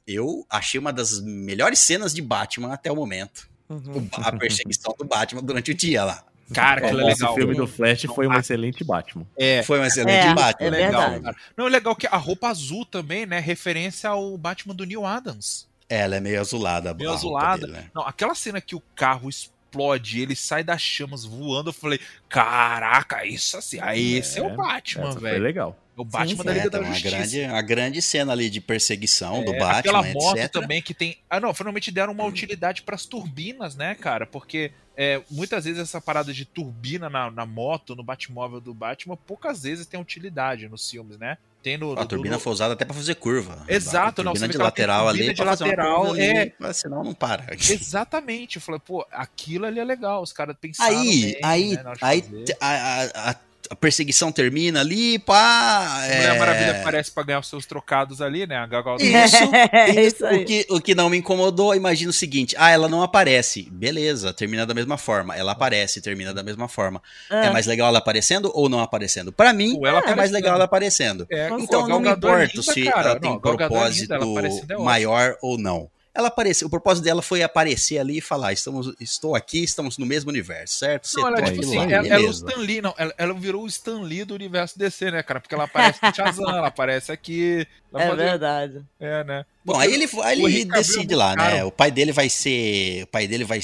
[0.07, 3.49] Eu achei uma das melhores cenas de Batman até o momento.
[3.69, 4.07] Uhum.
[4.13, 6.23] A perseguição do Batman durante o dia lá.
[6.53, 7.31] Cara, é Nossa, legal.
[7.31, 9.25] o filme do Flash foi um excelente Batman.
[9.37, 10.67] É, Foi um excelente É, Batman.
[10.67, 11.11] é legal.
[11.55, 13.39] Não, é legal que a roupa azul também, né?
[13.39, 15.65] Referência ao Batman do Neil Adams.
[15.93, 16.93] Ela é meio azulada.
[16.93, 17.67] Meio a roupa azulada.
[17.67, 17.91] dele, né?
[17.93, 21.99] Não, aquela cena que o carro explode, ele sai das chamas voando, eu falei,
[22.29, 25.43] caraca, isso assim, aí esse é o Batman, Essa foi velho.
[25.43, 25.77] legal.
[25.97, 26.43] É o Batman sim.
[26.43, 27.09] da Liga É, da Justiça.
[27.17, 30.51] grande, uma grande cena ali de perseguição do É, Batman, Aquela moto etc.
[30.51, 31.17] também que tem.
[31.29, 34.25] Ah, não, finalmente deram uma utilidade para as turbinas, né, cara?
[34.25, 39.17] Porque é, muitas vezes essa parada de turbina na, na moto, no Batmóvel do Batman,
[39.17, 41.37] poucas vezes tem utilidade nos filmes, né?
[41.61, 41.91] Tem no.
[41.93, 43.63] A do- turbina do- foi usada até pra fazer curva.
[43.67, 46.53] Exato, a não, turbina você de lateral ali de lateral, curva é.
[46.59, 47.45] ali, senão não para.
[47.53, 48.55] Exatamente.
[48.57, 50.21] Eu falei, pô, aquilo ali é legal.
[50.23, 50.97] Os caras pensaram.
[50.97, 52.23] Aí, bem, aí, né, aí
[52.59, 53.35] a, a-
[53.71, 56.01] a- perseguição termina ali, pá.
[56.03, 58.57] Mulher é, Maravilha aparece pra ganhar os seus trocados ali, né?
[58.57, 59.03] A Gal Gadot.
[59.03, 59.37] Isso,
[59.71, 63.01] É isso, o, que, o que não me incomodou, imagina o seguinte: ah, ela não
[63.01, 63.67] aparece.
[63.71, 65.35] Beleza, termina da mesma forma.
[65.35, 67.01] Ela aparece, termina da mesma forma.
[67.29, 69.31] Ah, É mais legal ela aparecendo ou não aparecendo?
[69.31, 70.33] Pra mim, é mais aparecendo.
[70.33, 71.27] legal ela aparecendo.
[71.31, 73.09] É, Então, Então a não me é importo linda, se cara.
[73.11, 75.89] ela tem Não, Gadot é propósito linda, é maior ou não.
[76.13, 80.05] Ela apareceu, o propósito dela foi aparecer ali e falar: estamos, estou aqui, estamos no
[80.05, 81.09] mesmo universo, certo?
[81.15, 82.45] Não, ela é tipo assim, lá, ela, ela é o beleza.
[82.45, 85.39] Stan Lee, não, ela, ela virou o Stan Lee do universo DC, né, cara?
[85.39, 87.65] Porque ela aparece no Shazam, ela aparece aqui.
[87.93, 88.81] Ela é verdade.
[88.99, 89.45] É, né?
[89.63, 91.63] Bom, aí ele, aí o ele é decide lá, né?
[91.63, 93.03] O pai dele vai ser.
[93.03, 93.61] O pai dele vai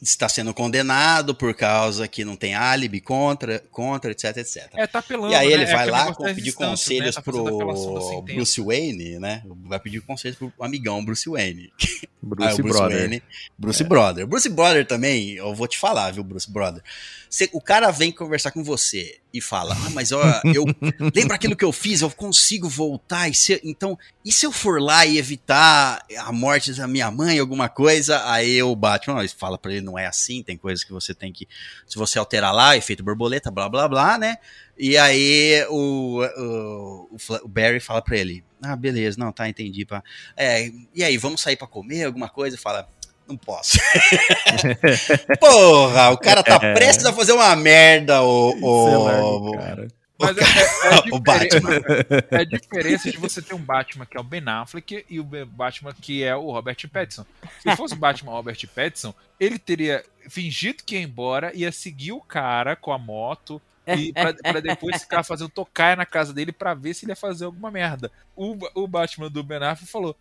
[0.00, 4.68] estar sendo condenado por causa que não tem álibi contra, contra etc, etc.
[4.74, 5.52] É, tá apelando, E aí né?
[5.54, 7.22] ele É vai aquele lá pedir conselhos né?
[7.22, 8.22] Tá pro.
[8.22, 9.42] Bruce Wayne, né?
[9.64, 11.72] Vai pedir conselhos pro amigão Bruce Wayne.
[12.22, 12.98] Bruce, Ah, Bruce Brother.
[12.98, 13.22] Wayne.
[13.58, 14.26] Bruce Brother.
[14.26, 16.82] Bruce Brother também, eu vou te falar, viu, Bruce Brother.
[17.28, 20.22] Você- o cara vem conversar com você e fala: Ah, mas ó,
[20.54, 20.64] eu.
[21.14, 22.00] lembra aquilo que eu fiz?
[22.00, 23.28] Eu consigo voltar.
[23.28, 27.38] E se, então, e se eu for lá e evitar a morte da minha mãe,
[27.38, 28.22] alguma coisa?
[28.30, 31.32] Aí o Batman ó, fala pra ele: não é assim, tem coisas que você tem
[31.32, 31.46] que.
[31.86, 34.36] Se você alterar lá, efeito borboleta, blá blá blá, né?
[34.78, 39.84] E aí o, o, o Barry fala pra ele: Ah, beleza, não, tá, entendi.
[39.84, 40.02] Pá.
[40.36, 42.56] É, e aí, vamos sair pra comer alguma coisa?
[42.56, 42.88] Fala.
[43.28, 43.78] Não posso.
[45.40, 49.04] Porra, o cara tá prestes a fazer uma merda, o.
[49.04, 49.88] Larga o, o cara.
[50.20, 51.74] Mas é, é, é, a o diferença- Batman.
[52.32, 55.24] é a diferença de você ter um Batman que é o Ben Affleck e o
[55.24, 57.24] Batman que é o Robert Pattinson.
[57.62, 62.20] Se fosse o Batman Robert Pattinson, ele teria fingido que ia embora, ia seguir o
[62.20, 66.74] cara com a moto e pra, pra depois ficar fazendo tocar na casa dele pra
[66.74, 68.10] ver se ele ia fazer alguma merda.
[68.34, 70.16] O, o Batman do Ben Affleck falou: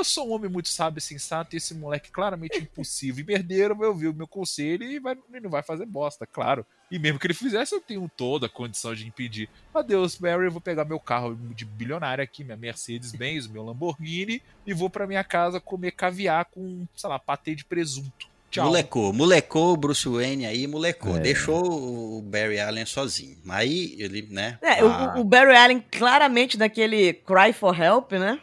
[0.00, 3.76] eu sou um homem muito sábio e sensato, e esse moleque claramente impossível e merdeiro
[3.76, 6.66] vai ouvir o meu conselho e vai, e não vai fazer bosta, claro.
[6.90, 9.48] E mesmo que ele fizesse, eu tenho toda a condição de impedir.
[9.72, 14.74] Adeus, Barry, eu vou pegar meu carro de bilionário aqui, minha Mercedes-Benz, meu Lamborghini, e
[14.74, 18.28] vou pra minha casa comer caviar com, sei lá, patê de presunto.
[18.50, 18.64] Tchau.
[18.64, 21.16] Molecou, molecou o Bruce Wayne aí, molecou.
[21.16, 21.20] É.
[21.20, 23.36] Deixou o Barry Allen sozinho.
[23.48, 24.58] Aí ele, né?
[24.60, 28.40] É, ah, o, o Barry Allen claramente daquele Cry for Help, né?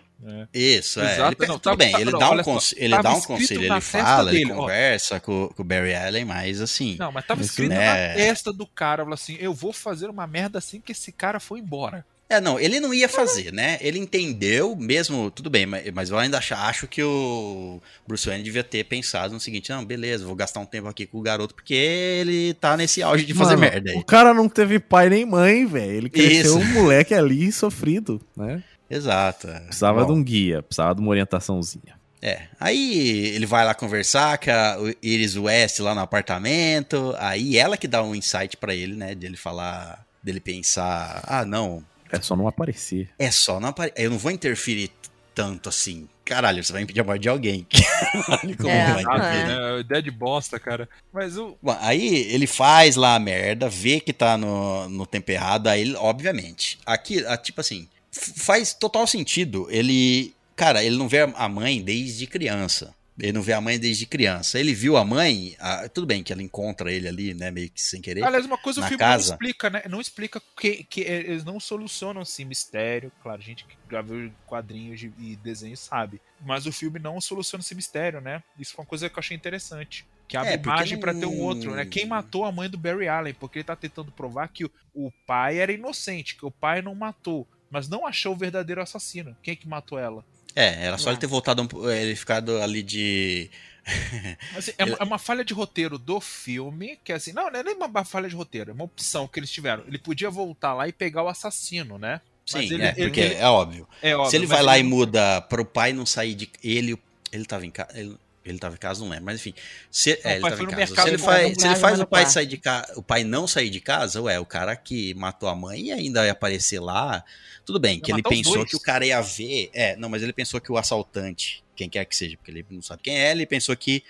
[0.53, 1.13] Isso, é.
[1.13, 3.21] Exato, Ele, não, tudo tava- bem, tava- ele não, dá um, só, ele dá um
[3.21, 4.55] conselho, ele fala, ele dele, ó.
[4.55, 6.95] conversa com, com o Barry Allen, mas assim.
[6.97, 8.09] Não, mas tava escrito né?
[8.09, 11.39] na testa do cara, falou assim, eu vou fazer uma merda assim que esse cara
[11.39, 12.03] foi embora.
[12.29, 13.77] É, não, ele não ia fazer, né?
[13.79, 18.43] Ele entendeu, mesmo, tudo bem, mas, mas eu ainda acho, acho que o Bruce Wayne
[18.43, 21.55] devia ter pensado no seguinte: não, beleza, vou gastar um tempo aqui com o garoto,
[21.55, 23.97] porque ele tá nesse auge de fazer Mano, merda aí.
[23.97, 25.91] O cara não teve pai nem mãe, velho.
[25.93, 26.59] Ele cresceu Isso.
[26.59, 28.61] um moleque ali sofrido, né?
[28.89, 29.47] Exato.
[29.49, 29.59] é.
[29.61, 31.97] Precisava Bom, de um guia, precisava de uma orientaçãozinha.
[32.21, 37.77] É, aí ele vai lá conversar com a Iris West lá no apartamento, aí ela
[37.77, 42.35] que dá um insight pra ele, né, dele falar, dele pensar, ah, não, É só
[42.35, 43.09] não aparecer.
[43.19, 43.93] é só não apare...
[43.95, 44.89] eu não vou interferir
[45.35, 46.09] tanto assim.
[46.25, 47.65] Caralho, você vai impedir a morte de alguém.
[48.57, 49.47] Como É, não vai interferir.
[49.47, 49.79] né?
[49.79, 50.89] Ideia de bosta, cara.
[51.13, 51.55] Mas o.
[51.61, 55.81] Bom, aí ele faz lá a merda, vê que tá no, no tempo errado, aí
[55.81, 57.87] ele, obviamente, aqui, tipo assim,
[58.17, 59.67] faz total sentido.
[59.69, 62.95] Ele, cara, ele não vê a mãe desde criança.
[63.19, 64.59] Ele não vê a mãe desde criança.
[64.59, 67.81] Ele viu a mãe, ah, tudo bem que ela encontra ele ali, né, meio que
[67.81, 68.23] sem querer.
[68.23, 69.29] Aliás, uma coisa o filme casa.
[69.29, 69.81] não explica, né?
[69.89, 73.11] Não explica que, que eles não solucionam assim mistério.
[73.23, 76.21] Claro, gente que já viu quadrinhos de- e desenhos sabe.
[76.45, 78.43] Mas o filme não soluciona esse mistério, né?
[78.59, 80.05] Isso foi uma coisa que eu achei interessante.
[80.27, 81.85] Que abre É, margem pra ter um outro, né?
[81.85, 83.33] Quem matou a mãe do Barry Allen?
[83.33, 87.47] Porque ele tá tentando provar que o pai era inocente, que o pai não matou.
[87.69, 89.35] Mas não achou o verdadeiro assassino.
[89.43, 90.23] Quem que matou ela?
[90.55, 93.49] É, era só ele ter voltado, um po- ele ficado ali de.
[94.57, 97.59] Assim, é, uma, é uma falha de roteiro do filme, que é assim, não, não
[97.59, 99.83] é nem uma falha de roteiro, é uma opção que eles tiveram.
[99.87, 102.19] Ele podia voltar lá e pegar o assassino, né?
[102.45, 103.87] Sim, ele- é, ele- porque ele- é óbvio.
[104.01, 104.29] É óbvio.
[104.31, 106.49] Se ele vai lá e muda pro pai não sair de.
[106.63, 106.97] Ele,
[107.31, 107.97] ele tava em casa.
[107.97, 108.17] Ele,
[108.49, 109.53] ele tava em casa, não lembro, mas enfim.
[109.91, 110.95] Se, é, ele tava em casa.
[110.95, 113.69] Se ele faz, se ele faz o pai sair de casa, o pai não sair
[113.69, 117.23] de casa, ué, o cara que matou a mãe e ainda ia aparecer lá.
[117.65, 119.69] Tudo bem, que ele pensou que o cara ia ver.
[119.73, 122.81] É, não, mas ele pensou que o assaltante, quem quer que seja, porque ele não
[122.81, 124.03] sabe quem é, ele pensou que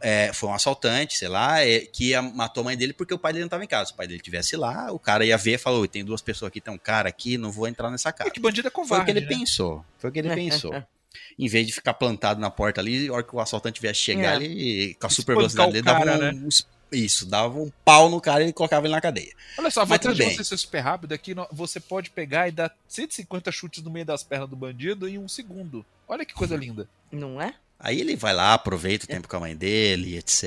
[0.00, 3.18] é, foi um assaltante, sei lá, é, que ia, matou a mãe dele porque o
[3.18, 3.86] pai dele não estava em casa.
[3.86, 6.22] Se o pai dele estivesse lá, o cara ia ver e falou: "Oi, tem duas
[6.22, 8.30] pessoas aqui, tem um cara aqui, não vou entrar nessa É casa.
[8.30, 9.26] que bandido é Foi o covarde, que ele né?
[9.26, 9.84] pensou.
[9.98, 10.72] Foi o que ele pensou.
[11.38, 14.40] Em vez de ficar plantado na porta ali, a hora que o assaltante viesse chegar,
[14.40, 14.44] É.
[14.44, 16.48] ele, com a super velocidade dele, dava cara, um,
[16.92, 19.32] Isso, dava um pau no cara e colocava ele na cadeia.
[19.58, 22.46] Olha só, a Mas vantagem de você ser super rápido é que você pode pegar
[22.48, 25.84] e dar 150 chutes no meio das pernas do bandido em um segundo.
[26.06, 26.88] Olha que coisa linda.
[27.10, 27.54] Não é?
[27.80, 30.44] Aí ele vai lá, aproveita o tempo com a mãe dele, etc.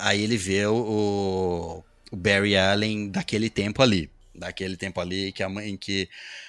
[0.00, 4.10] Aí ele vê o, o Barry Allen daquele tempo ali.
[4.34, 6.08] daquele tempo ali, que a mãe que.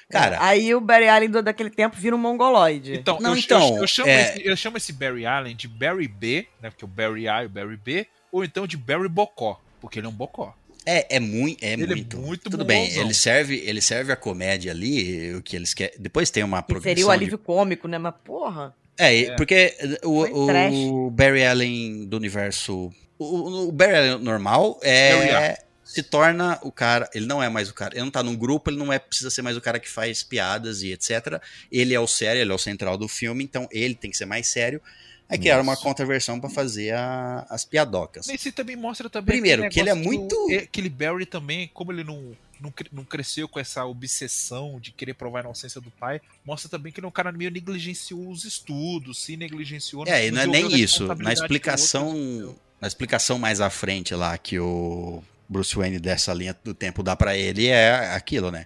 [0.10, 0.38] Cara.
[0.42, 2.94] Aí o Barry Allen do, daquele tempo vira um mongoloide.
[2.96, 5.68] Então, Não, eu, então, eu, eu chamo é- esse, eu chamo esse Barry Allen de
[5.68, 6.70] Barry B, né?
[6.70, 10.06] Porque o Barry A e o Barry B, ou então de Barry Bocó, porque ele
[10.08, 10.56] é um bocó.
[10.86, 12.18] É, é, mui, é Ele é muito.
[12.18, 15.94] muito Tudo bem, ele serve, ele serve a comédia ali, o que eles querem.
[16.00, 16.92] Depois tem uma progressão.
[16.92, 17.98] seria o de- alívio cômico, né?
[17.98, 18.74] Mas porra.
[18.98, 19.36] É, É.
[19.36, 19.76] porque
[20.06, 22.90] o, o Barry Allen do universo.
[23.20, 25.58] O, o Barry Allen normal Barry é.
[25.88, 27.10] Se torna o cara.
[27.14, 27.94] Ele não é mais o cara.
[27.96, 30.22] Ele não tá num grupo, ele não é precisa ser mais o cara que faz
[30.24, 31.42] piadas e etc.
[31.72, 34.26] Ele é o sério, ele é o central do filme, então ele tem que ser
[34.26, 34.82] mais sério.
[35.30, 38.28] Aí criaram uma contraversão pra fazer a- as piadocas.
[38.28, 39.36] Nesse também mostra também.
[39.36, 42.32] Primeiro, que ele é muito- do- Aquele Barry também, como ele não,
[42.62, 46.94] não, não cresceu com essa obsessão de querer provar a inocência do pai, mostra também
[46.94, 50.06] que ele é um cara meio negligenciou os estudos, se negligenciou.
[50.08, 51.06] É, e não é nem isso.
[51.18, 56.56] Na explicação, outro na explicação mais à frente lá que o Bruce Wayne dessa linha
[56.64, 58.66] do tempo dá pra ele é aquilo, né?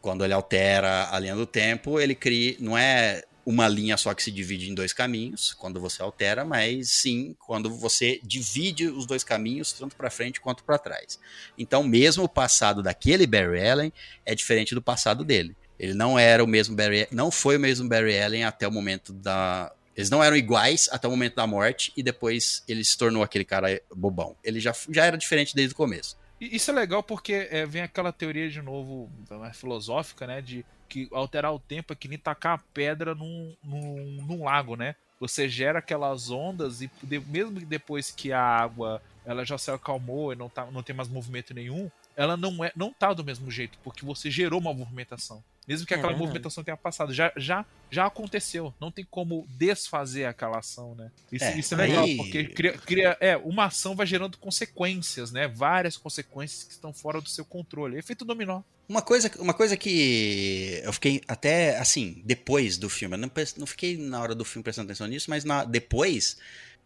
[0.00, 4.22] Quando ele altera a linha do tempo, ele cria, não é uma linha só que
[4.24, 9.22] se divide em dois caminhos, quando você altera, mas sim quando você divide os dois
[9.22, 11.18] caminhos, tanto pra frente quanto pra trás.
[11.56, 13.92] Então, mesmo o passado daquele Barry Allen
[14.24, 15.56] é diferente do passado dele.
[15.78, 19.12] Ele não era o mesmo Barry, não foi o mesmo Barry Allen até o momento
[19.12, 23.22] da eles não eram iguais até o momento da morte e depois ele se tornou
[23.22, 24.36] aquele cara bobão.
[24.44, 26.16] Ele já, já era diferente desde o começo.
[26.38, 30.42] Isso é legal porque é, vem aquela teoria de novo, mais filosófica, né?
[30.42, 34.76] De que alterar o tempo é que nem tacar a pedra num, num, num lago,
[34.76, 34.94] né?
[35.18, 36.90] Você gera aquelas ondas e
[37.26, 41.08] mesmo depois que a água ela já se acalmou e não, tá, não tem mais
[41.08, 45.42] movimento nenhum, ela não, é, não tá do mesmo jeito, porque você gerou uma movimentação.
[45.66, 46.26] Mesmo que É aquela verdade.
[46.28, 48.72] movimentação tenha passado, já, já, já aconteceu.
[48.80, 51.10] Não tem como desfazer aquela ação, né?
[51.32, 55.32] Isso É, isso é legal, aí- porque cria, cria- é, uma ação vai gerando consequências,
[55.32, 55.48] né?
[55.48, 57.98] Várias consequências que estão fora do seu controle.
[57.98, 58.62] Efeito dominó.
[58.88, 63.66] Uma coisa, uma coisa que eu fiquei até assim, depois do filme, eu não, não
[63.66, 66.36] fiquei na hora do filme prestando atenção nisso, mas na- depois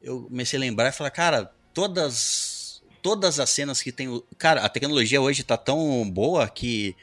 [0.02, 2.58] eu comecei a lembrar e falar, cara, todas
[3.02, 6.94] todas as cenas que tem, o- cara, a tecnologia hoje tá tão boa que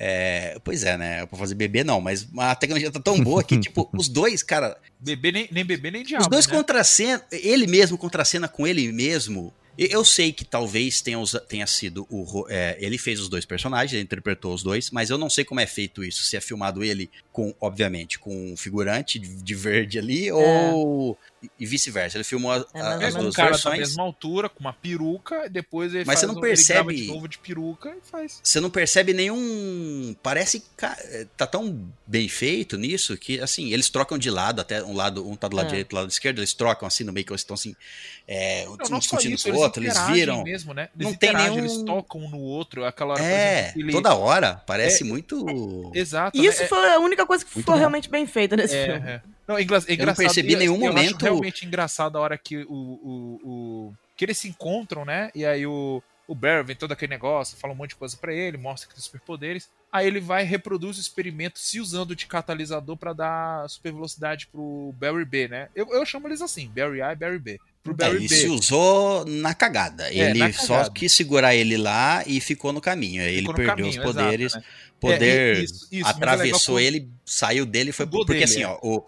[0.00, 1.26] é, pois é, né?
[1.26, 4.78] Pra fazer bebê não, mas a tecnologia tá tão boa que, tipo, os dois, cara,
[5.00, 6.22] Bebê nem, nem bebê nem diabo.
[6.22, 6.54] Os dois né?
[6.56, 9.52] contracenam, ele mesmo contracena com ele mesmo.
[9.76, 11.18] E- Eu sei que talvez tenha,
[11.48, 12.46] tenha sido o.
[12.48, 15.60] é, ele fez os dois personagens, ele interpretou os dois, mas eu não sei como
[15.60, 16.24] é feito isso.
[16.24, 21.16] Se é filmado ele com, obviamente, com um figurante de de verde ali, ou.
[21.58, 22.16] E vice-versa.
[22.16, 23.78] Ele filmou a- É, a- É as um duas cara da versões.
[23.78, 27.06] mesma altura, com uma peruca, e depois ele Mas faz você não um- percebe- de
[27.06, 28.40] novo de peruca e faz.
[28.42, 30.14] Você não percebe nenhum.
[30.22, 30.62] Parece.
[30.76, 30.96] ca-
[31.36, 35.36] Tá tão bem feito nisso que, assim, eles trocam de lado, até um lado, um
[35.36, 35.68] tá do lado É.
[35.70, 37.74] direito, do lado esquerdo, eles trocam assim no meio que eles estão assim.
[38.26, 40.42] É, um Não, não só discutindo isso, com o eles outro, eles viram.
[40.44, 40.88] mesmo, né?
[40.94, 42.84] Eles Não tem interagem, eles nenhum- tocam um no outro.
[42.84, 44.62] Aquela hora, É, exemplo, ele- toda hora.
[44.66, 45.90] Parece É, muito.
[45.94, 46.36] Exato.
[46.36, 46.64] Isso né?
[46.64, 47.78] É- foi a única coisa que Muito foi bom.
[47.78, 49.20] realmente bem feita nesse É, filme.
[49.48, 49.52] É.
[49.52, 50.24] Não, é engra- é engraçado.
[50.24, 54.24] percebi e- nenhum eu acho momento- realmente engraçado a hora que o, o, o- que
[54.24, 55.30] eles se encontram, né?
[55.34, 58.34] E aí o, o Barry vem todo aquele negócio, fala um monte de coisa pra
[58.34, 59.68] ele, mostra que tem superpoderes.
[59.90, 64.46] Aí ele vai e reproduz o experimento se usando de catalisador pra dar super velocidade
[64.48, 65.68] pro Barry B, né?
[65.74, 67.58] Eu, eu chamo eles assim, Barry A e Barry B.
[67.82, 68.34] Pro É, Barry ele B.
[68.34, 70.12] se usou na cagada.
[70.12, 70.90] ele na só cagada.
[70.90, 73.22] quis segurar ele lá e ficou no caminho.
[73.22, 74.52] Aí ele perdeu caminho, os poderes.
[74.52, 74.72] exato, né?
[75.00, 78.06] Poder É, isso- isso, atravessou legal ele, saiu dele e foi.
[78.06, 78.66] Porque dele, assim, é.
[78.66, 79.04] ó, o,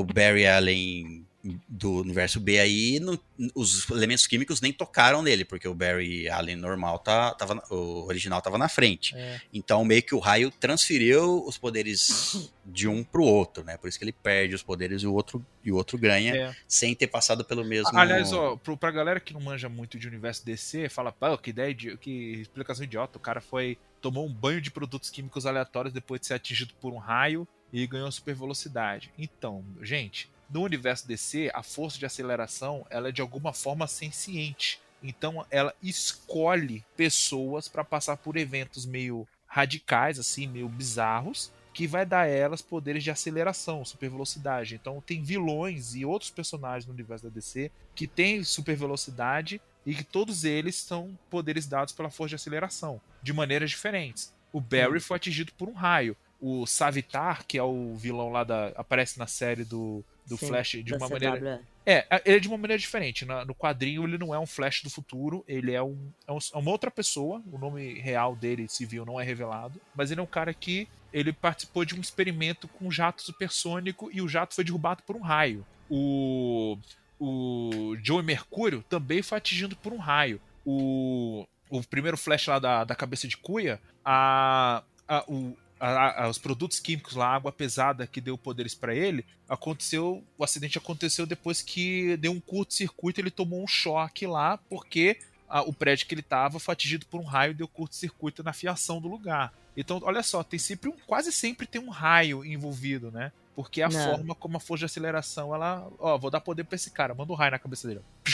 [0.00, 1.24] o Barry Allen
[1.68, 3.20] do universo B aí, não-
[3.54, 8.40] os elementos químicos nem tocaram nele, porque o Barry Allen normal tá, tava, o original
[8.40, 9.14] tava na frente.
[9.14, 9.38] É.
[9.52, 13.76] Então meio que o raio transferiu os poderes de um pro outro, né?
[13.76, 16.56] Por isso que ele perde os poderes e o outro, e o outro ganha É.
[16.66, 17.90] sem ter passado pelo mesmo.
[17.94, 21.50] Aliás, ó, pro, pra galera que não manja muito de universo DC, fala, pô, que
[21.50, 23.18] ideia, de, que explicação idiota.
[23.18, 26.92] O cara foi, tomou um banho de produtos químicos aleatórios depois de ser atingido por
[26.92, 29.10] um raio e ganhou super velocidade.
[29.16, 34.78] Então, gente, no universo DC, a força de aceleração, ela é de alguma forma senciente.
[35.02, 42.04] Então, ela escolhe pessoas para passar por eventos meio radicais, assim, meio bizarros, que vai
[42.04, 44.74] dar a elas poderes de aceleração, super velocidade.
[44.74, 49.94] Então tem vilões e outros personagens no universo da DC que têm super velocidade e
[49.94, 54.32] que todos eles são poderes dados pela força de aceleração, de maneiras diferentes.
[54.52, 56.16] O Barry foi atingido por um raio.
[56.40, 58.68] O Savitar, que é o vilão lá da.
[58.76, 61.60] aparece na série do, do Sim, Flash de uma maneira.
[61.86, 63.24] É, ele é de uma maneira diferente.
[63.24, 65.96] Na- no quadrinho, ele não é um Flash do futuro, ele é, um,
[66.26, 67.42] é um- é uma outra pessoa.
[67.50, 69.80] O nome real dele, civil, não é revelado.
[69.94, 74.10] Mas ele é um cara que ele participou de um experimento com um jato supersônico
[74.12, 75.64] e o jato foi derrubado por um raio.
[75.90, 76.76] O,
[77.18, 80.40] o Joey Mercúrio também foi atingido por um raio.
[80.66, 86.28] O, o primeiro flash lá da, da cabeça de cuia, a, a, o, a, a,
[86.28, 90.78] os produtos químicos lá, a água pesada que deu poderes para ele, aconteceu, o acidente
[90.78, 95.18] aconteceu depois que deu um curto-circuito, ele tomou um choque lá, porque
[95.48, 98.52] a, o prédio que ele estava foi atingido por um raio e deu curto-circuito na
[98.52, 99.52] fiação do lugar.
[99.76, 103.32] Então, olha só, tem sempre um, quase sempre tem um raio envolvido, né?
[103.56, 104.00] Porque a Não.
[104.00, 107.32] forma como a força de aceleração, ela, ó, vou dar poder pra esse cara, manda
[107.32, 108.00] um raio na cabeça dele.
[108.00, 108.30] ó.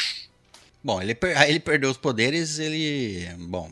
[0.82, 1.16] Bom, ele,
[1.48, 3.26] ele perdeu os poderes, ele.
[3.38, 3.70] Bom.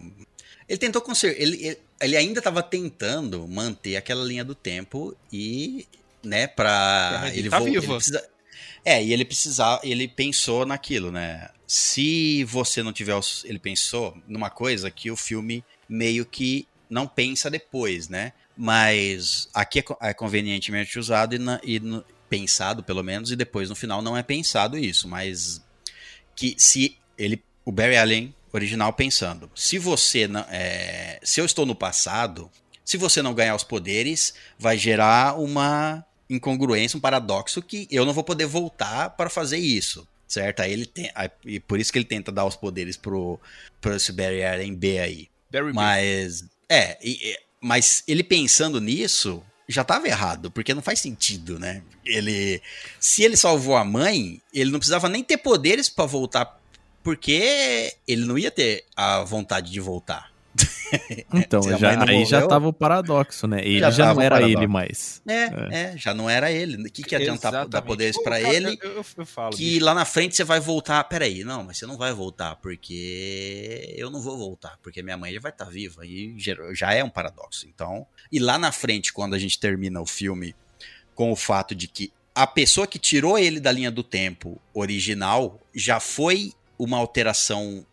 [0.69, 1.41] Ele tentou consertar.
[1.41, 5.87] Ele, ele, ainda estava tentando manter aquela linha do tempo e.
[6.23, 7.23] né, pra.
[7.25, 7.79] É, ele ele tá vivo.
[7.79, 8.29] ele precisa-
[8.85, 9.81] É, e ele precisava.
[9.85, 11.49] Ele pensou naquilo, né?
[11.67, 13.15] Se você não tiver.
[13.15, 18.33] os- Ele pensou numa coisa que o filme meio que não pensa depois, né?
[18.57, 23.71] Mas aqui é, é convenientemente usado e, na- e no- pensado, pelo menos, e depois
[23.71, 25.63] no final não é pensado isso, mas
[26.39, 31.67] que se ele, o Barry Allen original pensando, se você não, é, se eu estou
[31.67, 32.49] no passado,
[32.85, 38.13] se você não ganhar os poderes, vai gerar uma incongruência, um paradoxo que eu não
[38.13, 40.61] vou poder voltar para fazer isso, certo?
[40.61, 43.41] Aí ele tem, aí- e por isso que ele tenta dar os poderes pro,
[43.81, 45.29] pro esse Barry Allen B aí.
[45.51, 45.73] Barry.
[45.73, 51.59] Mas é, e- e- mas ele pensando nisso já estava errado, porque não faz sentido,
[51.59, 51.83] né?
[52.05, 52.63] Ele
[52.99, 56.59] se ele salvou a mãe, ele não precisava nem ter poderes para voltar,
[57.03, 60.33] porque ele não ia ter a vontade de voltar.
[61.35, 63.61] Então, já, aí já morreu, tava o paradoxo, né?
[63.61, 65.23] Ele já já, não era ele mais.
[65.29, 66.89] É, é, já não era ele.
[66.89, 67.87] O que, que adiantar dar Exatamente.
[67.87, 68.79] poderes Pô, para ele?
[68.83, 69.55] Eu, eu, eu falo.
[69.55, 69.85] Que bicho.
[69.85, 71.05] lá na frente você vai voltar.
[71.05, 75.33] Peraí, não, mas você não vai voltar, porque eu não vou voltar, porque minha mãe
[75.33, 76.07] já vai estar viva.
[76.07, 76.35] E
[76.73, 77.67] já é um paradoxo.
[77.69, 78.07] Então.
[78.33, 80.55] E lá na frente, quando a gente termina o filme
[81.15, 85.61] com o fato de que a pessoa que tirou ele da linha do tempo original
[85.75, 87.85] já foi uma alteração.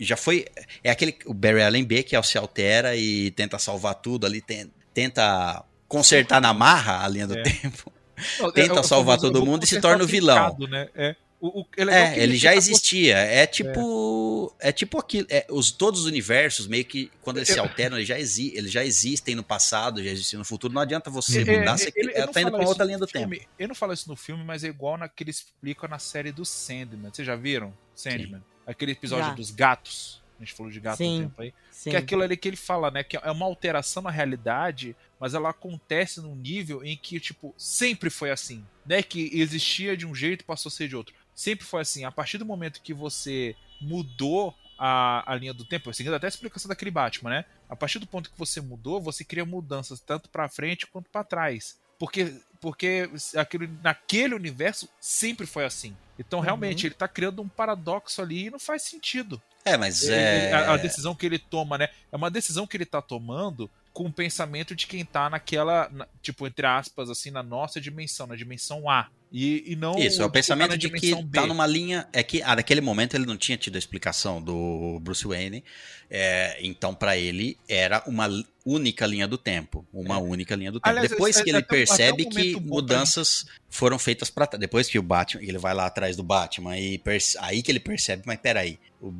[0.00, 0.46] Já foi.
[0.82, 1.14] É aquele.
[1.26, 6.40] O Barry Allen B que se altera e tenta salvar tudo ali, ten- tenta consertar
[6.40, 7.42] na marra a linha do É.
[7.42, 7.92] tempo.
[8.38, 10.56] Não, tenta é salvar todo eu mundo e se torna o vilão.
[10.68, 10.88] Né?
[10.94, 13.16] É, o, o, é, legal É, ele já existia.
[13.16, 14.54] É tipo.
[14.60, 15.26] É, tipo aquilo.
[15.30, 18.70] é, os, todos os universos, meio que, quando eles se alteram, eles já, exi eles
[18.70, 20.72] já existem no passado, já existem no futuro.
[20.72, 23.06] Não adianta você É, mudar, é, você ele- ele tá indo pra outra linha do
[23.06, 23.28] tempo.
[23.30, 23.46] filme.
[23.58, 26.30] Eu não falo isso no filme, mas é igual na que ele explica na série
[26.32, 27.10] do Sandman.
[27.12, 27.72] Vocês já viram?
[27.94, 28.42] Sandman.
[28.70, 29.34] Aquele episódio Já.
[29.34, 30.20] dos gatos.
[30.38, 31.18] A gente falou de gato há Sim.
[31.18, 31.54] um tempo aí.
[31.70, 31.90] Sim.
[31.90, 33.04] Que é aquilo ali que ele fala, né?
[33.04, 38.08] Que é uma alteração na realidade, mas ela acontece num nível em que, tipo, sempre
[38.08, 38.64] foi assim.
[38.86, 39.02] Né?
[39.02, 41.14] Que existia de um jeito e passou a ser de outro.
[41.34, 42.04] Sempre foi assim.
[42.04, 46.28] A partir do momento que você mudou a, a linha do tempo, seguindo até a
[46.28, 47.44] explicação daquele Batman, né?
[47.68, 51.22] A partir do ponto que você mudou, você cria mudanças tanto pra frente quanto pra
[51.22, 51.78] trás.
[51.98, 55.96] Porque, porque aquele, naquele universo sempre foi assim.
[56.18, 59.40] Então, realmente, ele tá criando um paradoxo ali e não faz sentido.
[59.64, 60.52] É, mas Ele- é.
[60.52, 61.88] a, a decisão que ele toma, né?
[62.12, 66.06] É uma decisão que ele tá tomando com o pensamento de quem tá naquela, na-
[66.22, 69.08] tipo, entre aspas, assim, na nossa dimensão, na dimensão A.
[69.32, 71.38] E, e não Isso, é o tá pensamento de que dimensão B.
[71.40, 72.08] tá numa linha.
[72.12, 75.62] É que ah, naquele momento ele não tinha tido a explicação do Bruce Wayne.
[76.10, 78.28] é, então, pra ele, era uma
[78.66, 79.86] única linha do tempo.
[79.92, 80.88] Uma única linha do tempo.
[80.88, 84.46] Aliás, depois esse- que é- ele percebe um que mudanças foram feitas pra.
[84.46, 85.42] Depois que o Batman.
[85.44, 87.00] Ele vai lá atrás do Batman e
[87.38, 88.78] aí que ele percebe, mas peraí.
[89.00, 89.12] o-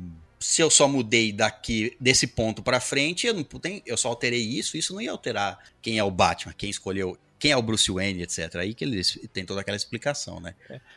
[0.43, 4.41] Se eu só mudei daqui desse ponto pra frente, eu não tem, eu só alterei
[4.41, 7.91] isso, isso não ia alterar quem é o Batman, quem escolheu, quem é o Bruce
[7.91, 8.55] Wayne, etc.
[8.57, 9.01] Aí que ele
[9.33, 10.53] tem toda aquela explicação, né?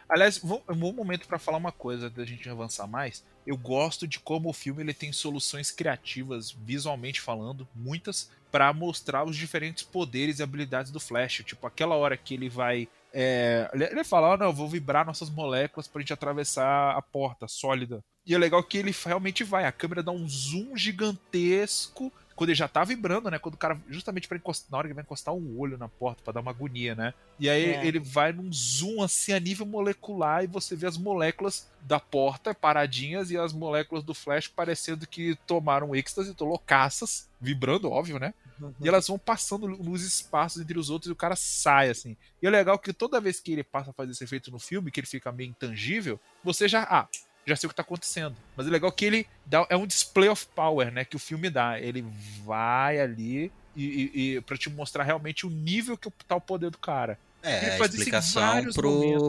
[0.06, 3.24] Aliás, vou- um bom momento pra falar uma coisa da gente avançar mais.
[3.46, 9.24] Eu gosto de como o filme ele tem soluções criativas, visualmente falando, muitas, pra mostrar
[9.24, 11.42] os diferentes poderes e habilidades do Flash.
[11.46, 12.86] Tipo, aquela hora que ele vai.
[13.12, 17.00] é, ele, ele fala: oh, não, eu vou vibrar nossas moléculas pra gente atravessar a
[17.00, 18.04] porta sólida.
[18.26, 19.64] E é legal que ele realmente vai.
[19.64, 22.12] A câmera dá um zoom gigantesco.
[22.36, 23.38] Quando ele já tá vibrando, né?
[23.38, 25.88] Quando o cara, justamente para encostar, na hora que ele vai encostar o olho na
[25.88, 27.14] porta pra dar uma agonia, né?
[27.38, 27.86] E aí É.
[27.86, 32.54] ele vai num zoom assim a nível molecular e você vê as moléculas da porta
[32.54, 38.34] paradinhas e as moléculas do Flash parecendo que tomaram êxtase, tô loucaças, vibrando, óbvio, né?
[38.60, 38.72] Uhum.
[38.80, 42.16] E elas vão passando nos espaços entre os outros e o cara sai, assim.
[42.42, 44.90] E é legal que toda vez que ele passa a fazer esse efeito no filme,
[44.90, 46.82] que ele fica meio intangível, você já.
[46.84, 47.08] Ah,
[47.46, 48.36] já sei o que tá acontecendo.
[48.56, 49.66] Mas é legal que ele dá.
[49.68, 51.04] É um display of power, né?
[51.04, 51.78] Que o filme dá.
[51.78, 52.04] Ele
[52.44, 56.70] vai ali e, e, e para te mostrar realmente o nível que tá o poder
[56.70, 57.18] do cara.
[57.44, 58.64] É, Ele a explicação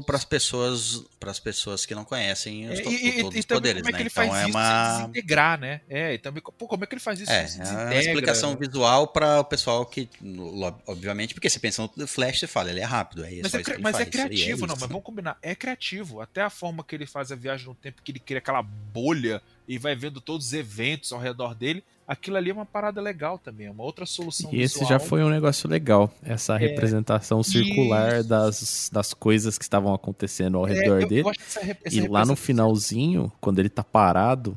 [0.06, 3.82] para as pessoas, pras pessoas que não conhecem os, É, e, todos e os poderes,
[3.82, 3.98] como é né?
[3.98, 5.82] que ele Então faz é isso sem uma desintegrar, né?
[5.90, 9.08] É, e também, pô, como é que ele faz isso é, é uma explicação visual
[9.08, 10.10] para o pessoal que,
[10.88, 13.42] obviamente, porque você pensa no Flash, você fala, ele é rápido, é isso.
[13.44, 14.82] Mas, é, isso mas é faz, e criativo, não, isso.
[14.82, 15.38] mas vamos combinar.
[15.42, 16.22] É criativo.
[16.22, 19.42] Até a forma que ele faz a viagem no tempo, que ele cria aquela bolha
[19.68, 21.84] e vai vendo todos os eventos ao redor dele.
[22.08, 24.90] Aquilo ali é uma parada legal também, é uma outra solução E esse visual.
[24.92, 28.30] já foi um negócio legal, essa representação circular isso.
[28.30, 31.24] das, das coisas que estavam acontecendo ao É, redor eu- dele.
[31.32, 34.56] que essa E lá no finalzinho, quando ele tá parado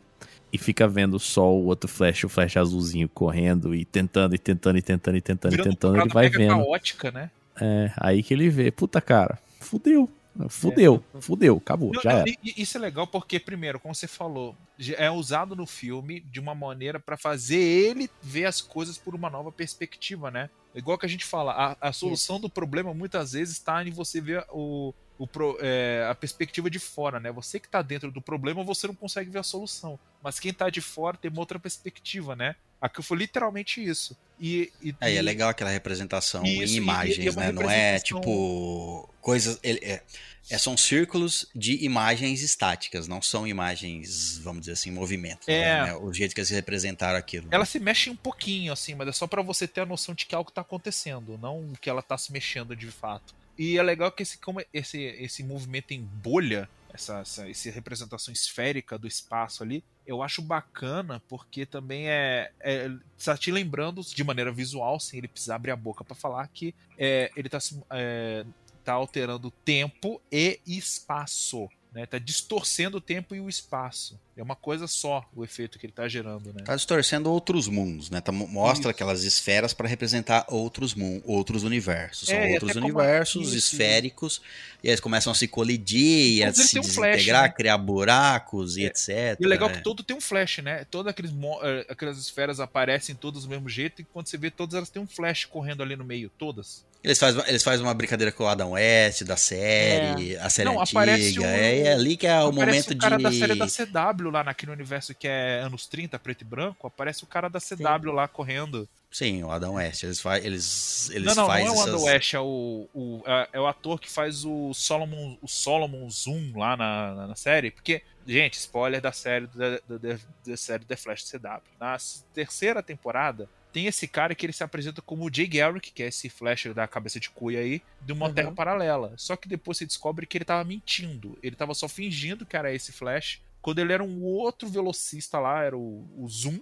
[0.53, 4.77] e fica vendo só o outro flash, o flash azulzinho correndo e tentando, e tentando,
[4.79, 6.51] e tentando, e tentando, e virando tentando, ele vai vendo.
[6.51, 7.31] caótica, né?
[7.61, 10.09] É, aí que ele vê, puta cara, fudeu.
[10.49, 12.25] Fudeu, fudeu, acabou, Não, já era.
[12.43, 14.57] Isso é legal porque, primeiro, como você falou,
[14.97, 19.29] é usado no filme de uma maneira pra fazer ele ver as coisas por uma
[19.31, 20.51] nova perspectiva, né?
[20.75, 24.21] Igual que a gente fala, a, a solução do problema muitas vezes está em você
[24.21, 27.33] ver o, o pro- é, a perspectiva de fora, né?
[27.33, 29.99] Você que tá dentro do problema, você não consegue ver a solução.
[30.23, 32.55] Mas quem tá de fora tem uma outra perspectiva, né?
[32.81, 34.17] Aqui foi literalmente isso.
[34.41, 37.53] E, e, É, e é legal aquela representação Isso, em imagens, é uma né?
[37.53, 39.59] Não é tipo coisas.
[39.63, 40.03] ele- é-
[40.51, 45.49] é- são círculos de imagens estáticas, não são imagens, vamos dizer assim, movimento.
[45.49, 45.85] É.
[45.87, 45.95] Né?
[45.97, 47.49] O jeito que eles representaram aquilo.
[47.51, 50.25] Ela se mexe um pouquinho, assim, mas é só pra você ter a noção de
[50.25, 53.35] que algo tá acontecendo, não que ela tá se mexendo de fato.
[53.59, 58.33] E é legal que esse, como esse, esse movimento em bolha, essa, essa, essa representação
[58.33, 62.91] esférica do espaço ali, eu acho bacana porque também é, é
[63.23, 66.75] tá te lembrando de maneira visual, sem ele precisar abrir a boca pra falar que
[66.97, 68.45] é, ele tá, se- é,
[68.85, 71.69] tá alterando tempo e espaço.
[71.91, 74.21] Né, tá distorcendo o tempo e o espaço.
[74.37, 76.63] É uma coisa só o efeito que ele tá gerando, né?
[76.63, 78.21] Tá distorcendo outros mundos, né?
[78.21, 78.89] Tá, mo- mostra Isso.
[78.91, 82.29] aquelas esferas para representar outros mun outros universos.
[82.29, 84.43] São É, e outros até como- universos isso, esféricos,
[84.85, 87.49] e eles começam a se colidir, e a se um flash, desintegrar, né?
[87.49, 88.87] criar buracos e É.
[88.89, 89.39] etc.
[89.41, 89.77] E o legal é é.
[89.77, 90.85] que todo tem um flash, né?
[90.91, 91.33] Todas aqueles,
[91.63, 95.01] eh, aquelas esferas aparecem todas do mesmo jeito, e quando você vê todas elas têm
[95.03, 96.85] um flash correndo ali no meio, todas.
[97.03, 100.73] Eles fazem, eles fazem uma brincadeira com o Adam West, da série, a série É.
[100.73, 101.01] Não, antiga.
[101.01, 103.23] aparece o- é, é ali que é o momento o cara de.
[103.23, 107.23] da série da CW lá naquele universo que é anos 30, preto e branco, aparece
[107.23, 108.89] o cara da CW lá correndo.
[109.11, 110.03] Sim, o Adam West.
[110.03, 110.39] Eles, fa...
[110.39, 111.89] eles, eles não, não, fazem não é o essas...
[111.95, 116.11] Adam West, é o, o, é, é o ator que faz o Solomon, o Solomon
[116.11, 120.85] Zoom lá na, na, série, porque, gente, spoiler da série da, da, da- da série
[120.85, 121.63] The Flash CW.
[121.81, 121.97] Na
[122.35, 126.07] terceira temporada, tem esse cara que ele se apresenta como o Jay Garrick, que é
[126.09, 128.35] esse Flash da cabeça de cuia aí, de uma Uhum.
[128.35, 129.13] terra paralela.
[129.17, 131.39] Só que depois você descobre que ele tava mentindo.
[131.43, 135.63] Ele tava só fingindo que era esse Flash, quando ele era um outro velocista lá,
[135.63, 136.59] era o, o Zoom,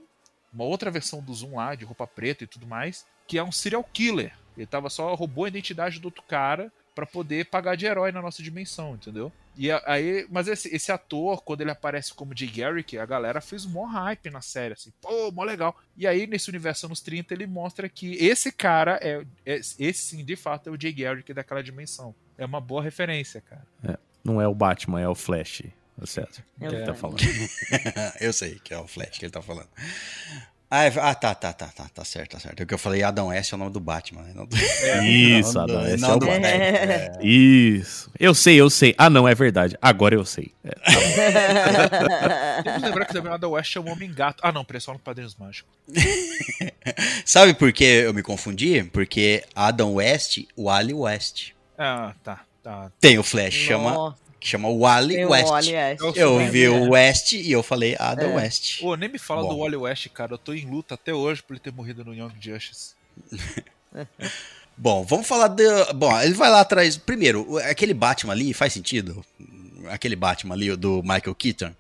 [0.53, 3.53] uma outra versão do Zoom lá, de roupa preta e tudo mais, que é um
[3.53, 4.33] serial killer.
[4.57, 8.23] Ele tava só roubou a identidade do outro cara pra poder pagar de herói na
[8.23, 9.31] nossa dimensão, entendeu?
[9.55, 13.67] E aí, mas esse, esse ator, quando ele aparece como Jay Garrick, a galera fez
[13.67, 15.79] um mó hype na série, assim, pô, mó legal.
[15.95, 20.25] E aí, nesse universo anos 30, ele mostra que esse cara é, é- esse sim,
[20.25, 22.15] de fato, é o Jay Garrick daquela dimensão.
[22.39, 23.67] É uma boa referência, cara.
[24.25, 25.65] Não é o Batman, é o Flash,
[25.99, 26.43] o César.
[26.61, 27.19] É que ele tá falando.
[28.21, 29.69] eu sei que é o Flash que ele tá falando.
[30.69, 32.59] Ah, é- ah, tá, tá, tá, tá, tá certo, tá certo.
[32.61, 34.23] É o que eu falei, Adam West é o nome do Batman.
[34.23, 34.33] né?
[34.35, 34.57] Não do-
[35.07, 36.41] Isso, não Adam, esse não é o do Batman.
[36.49, 37.27] Flash, é.
[37.27, 38.11] Isso.
[38.19, 38.95] Eu sei, eu sei.
[38.99, 39.79] Ah, não, é verdade.
[39.81, 40.53] Agora eu sei.
[40.65, 40.75] É.
[42.63, 44.41] Temos que lembrar que também o Adam West é um homem gato.
[44.43, 45.71] Ah, não, só no Padrinhos Mágicos.
[47.25, 48.83] Sabe por que eu me confundi?
[48.93, 51.51] Porque Adam West, Wally West.
[51.79, 52.91] Ah, tá, tá.
[53.01, 55.49] Tem o Flash, chama, Nossa, que chama Wally tem o West.
[55.51, 56.01] Wally West.
[56.01, 56.49] Eu Eu É.
[56.51, 58.37] vi o West e eu falei Adam É.
[58.37, 58.81] West.
[58.81, 59.49] Pô, nem me fala Bom.
[59.49, 60.35] do Wally West, cara.
[60.35, 62.95] Eu tô em luta até hoje por ele ter morrido no Young Justice.
[64.77, 65.65] Bom, vamos falar de.
[65.95, 66.97] Bom, ele vai lá atrás.
[66.99, 69.25] Primeiro, aquele Batman ali faz sentido?
[69.89, 71.73] Aquele Batman ali, o do Michael Keaton.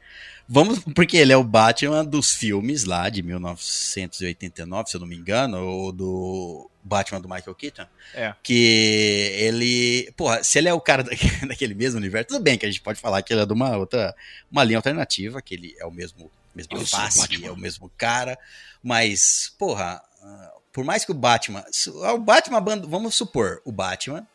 [0.48, 5.16] Vamos, porque ele é o Batman dos filmes lá de 1989, se eu não me
[5.16, 7.86] engano, ou do Batman do Michael Keaton.
[8.14, 8.32] É.
[8.42, 10.12] Que ele.
[10.16, 11.10] Porra, se ele é o cara da-
[11.48, 13.76] daquele mesmo universo, tudo bem que a gente pode falar que ele é de uma
[13.76, 14.14] outra.
[14.50, 16.30] Uma linha alternativa, que ele é o mesmo.
[16.54, 17.48] mesmo Eu sou o face, Batman.
[17.48, 18.38] é o mesmo cara.
[18.82, 21.64] Mas, porra, ah, por mais que o Batman.
[21.72, 24.26] se- O Batman, vamos supor, o Batman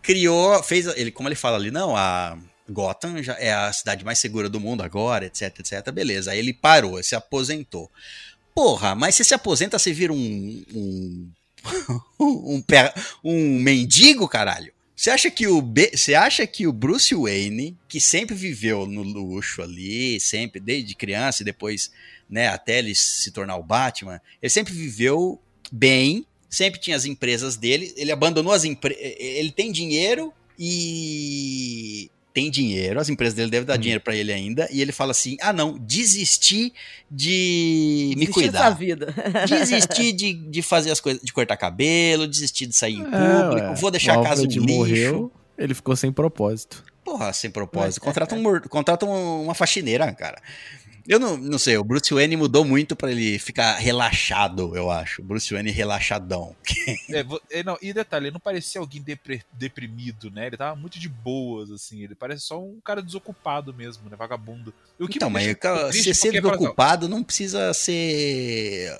[0.00, 2.38] criou, fez, ele, como ele fala ali, não, a
[2.68, 6.30] Gotham já é a cidade mais segura do mundo agora, etc, etc, beleza.
[6.30, 7.90] Aí ele parou, se aposentou.
[8.54, 10.64] Porra, mas você se aposenta, você vira um.
[10.74, 11.30] um.
[12.20, 12.62] um,
[13.24, 14.72] um mendigo, caralho.
[14.96, 19.02] Você acha que o B- você acha que o Bruce Wayne, que sempre viveu no
[19.02, 21.90] luxo ali, sempre desde criança e depois,
[22.30, 25.38] né, até ele se tornar o Batman, ele sempre viveu
[25.70, 32.50] bem, sempre tinha as empresas dele, ele abandonou as empresas, ele tem dinheiro e tem
[32.50, 33.80] dinheiro, as empresas dele devem dar Hum.
[33.80, 36.70] dinheiro pra ele ainda, e ele fala assim: "Ah, não, desisti
[37.10, 38.70] de me Desistir cuidar.
[38.70, 39.14] vida.
[39.48, 43.68] Desistir de, de fazer as coisas, de cortar cabelo, desistir de sair em É, público,
[43.68, 43.74] ué.
[43.76, 44.60] vou deixar O a casa um lixo.
[44.66, 46.84] morreu, ele ficou sem propósito.
[47.02, 48.00] Porra, sem propósito.
[48.02, 50.42] Contrata, um, mor- contrata um- uma faxineira, cara.
[51.08, 55.22] Eu não, não sei, o Bruce Wayne mudou muito pra ele ficar relaxado, eu acho.
[55.22, 56.54] Bruce Wayne relaxadão.
[57.08, 60.46] É, é, não, e detalhe, ele não parecia alguém depre- deprimido, né?
[60.46, 62.02] Ele tava muito de boas, assim.
[62.02, 64.16] Ele parece só um cara desocupado mesmo, né?
[64.16, 64.72] Vagabundo.
[64.98, 68.96] O que então, mas cara, se ser exemplo, desocupado não precisa ser.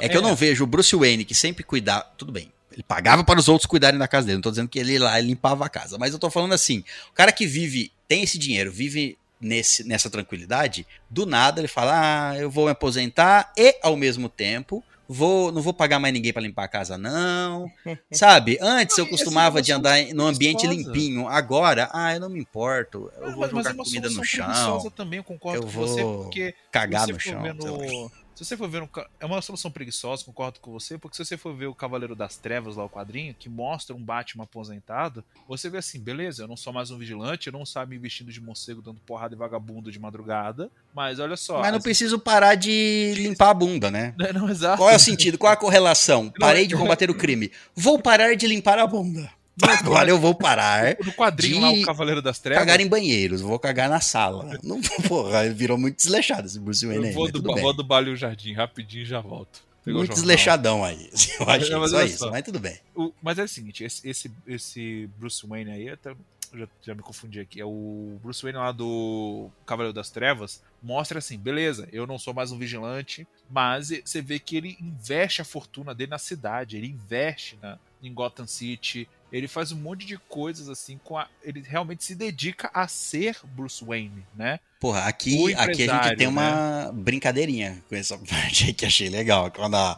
[0.00, 2.04] É que eu não vejo o Bruce Wayne, que sempre cuidava.
[2.16, 2.52] Tudo bem.
[2.72, 4.36] Ele pagava para os outros cuidarem da casa dele.
[4.38, 5.96] Não tô dizendo que ele lá limpava a casa.
[5.98, 10.10] Mas eu tô falando assim: o cara que vive, tem esse dinheiro, vive nesse, nessa
[10.10, 15.52] tranquilidade, do nada ele fala: Ah, eu vou me aposentar e, ao mesmo tempo, vou,
[15.52, 17.70] não vou pagar mais ninguém para limpar a casa, não.
[18.10, 18.58] Sabe?
[18.60, 21.28] Antes eu assim, costumava uma de andar num ambiente limpinho.
[21.28, 23.10] Agora, ah, eu não me importo.
[23.20, 27.42] Eu vou jogar comida no chão, também, eu eu vou porque cagar no chão.
[27.54, 28.88] no- Se você for ver um,
[29.20, 32.36] é uma solução preguiçosa, concordo com você, porque se você for ver o Cavaleiro das
[32.36, 36.56] Trevas lá o quadrinho, que mostra um Batman aposentado, você vê assim, beleza, eu não
[36.56, 39.92] sou mais um vigilante, eu não saio me vestindo de morcego dando porrada e vagabundo
[39.92, 41.60] de madrugada, mas olha só.
[41.60, 44.12] Mas não as- preciso parar de limpar a bunda, né?
[44.34, 44.78] Não, exato.
[44.78, 45.38] Qual é o sentido?
[45.38, 46.32] Qual é a correlação?
[46.40, 47.52] Parei de combater o crime.
[47.74, 49.30] Vou parar de limpar a bunda.
[49.62, 50.96] Agora eu vou parar.
[51.04, 52.64] No quadrinho lá, o Cavaleiro das Trevas.
[52.64, 54.58] Cagar em banheiros, vou cagar na sala.
[54.62, 57.62] Não, porra, virou muito desleixado esse Bruce Wayne eu aí, vou mas do, tudo bem.
[57.62, 59.62] vou do Balio Jardim, rapidinho e já volto.
[59.84, 61.10] Pegou o Muito desleixadão aí.
[61.38, 62.78] Eu achei Não, mas só isso, mas tudo bem.
[62.96, 66.14] O- mas é o seguinte, esse, esse, esse Bruce Wayne aí, até,
[66.54, 71.18] já, já me confundi aqui, é o Bruce Wayne lá do Cavaleiro das Trevas, mostra
[71.18, 75.44] assim, beleza, eu não sou mais um vigilante, mas você vê que ele investe a
[75.44, 79.06] fortuna dele na cidade, ele investe na, em Gotham City,
[79.36, 83.36] ele faz um monte de coisas assim, com a, ele realmente se dedica a ser
[83.42, 84.60] Bruce Wayne, né?
[84.78, 89.50] Porra, aqui, aqui a gente tem uma brincadeirinha com essa parte aí que achei legal.
[89.50, 89.96] Quando a.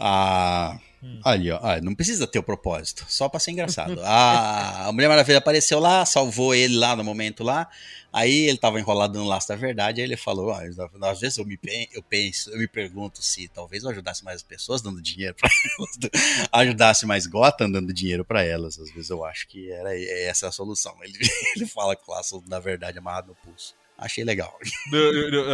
[0.00, 0.80] a...
[1.02, 1.20] Hum.
[1.24, 1.58] Ali, ó.
[1.60, 4.00] Ah, não precisa ter o propósito, só pra ser engraçado.
[4.04, 7.68] A, a Mulher Maravilha apareceu lá, salvou ele lá no momento lá.
[8.12, 10.62] Aí ele tava enrolado no laço da verdade, aí ele falou: ah,
[11.10, 11.58] às vezes eu me,
[11.92, 15.48] eu penso, eu me pergunto se talvez eu ajudasse mais as pessoas dando dinheiro pra
[15.78, 16.10] elas,
[16.52, 18.78] ajudasse mais Gotham dando dinheiro pra elas.
[18.78, 20.94] Às vezes eu acho que era essa a solução.
[21.02, 21.18] Ele,
[21.56, 23.74] ele fala com o laço da verdade amarrado no pulso.
[23.98, 24.58] Achei legal.
[24.90, 25.52] Não, não, não,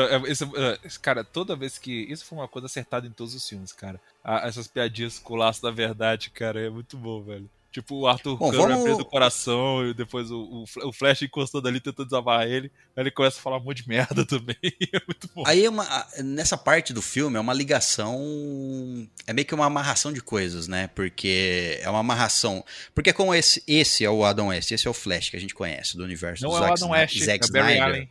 [0.56, 1.93] é, é, cara, toda vez que.
[2.10, 4.01] Isso foi uma coisa acertada em todos os filmes, cara.
[4.24, 7.48] Ah, essas piadinhas com o laço da verdade, cara, é muito bom, velho.
[7.70, 10.93] Tipo, o Arthur Bom, Câmara vamos- preso do coração e depois o, o, Fl- o
[10.93, 12.73] Flash encostando ali tentando desamarrar ele.
[12.97, 14.56] Aí ele começa a falar um monte de merda também.
[14.62, 15.43] É muito bom.
[15.47, 19.06] Aí é uma, nessa parte do filme é uma ligação.
[19.27, 20.89] É meio que uma amarração de coisas, né?
[20.94, 22.65] Porque é uma amarração.
[22.94, 25.55] Porque como esse, esse é o Adam West, esse é o Flash que a gente
[25.55, 27.73] conhece do universo Não do é o Zack, Adam Snyder- West, Zack é o Barry
[27.74, 27.85] Snyder.
[27.94, 28.09] Allen.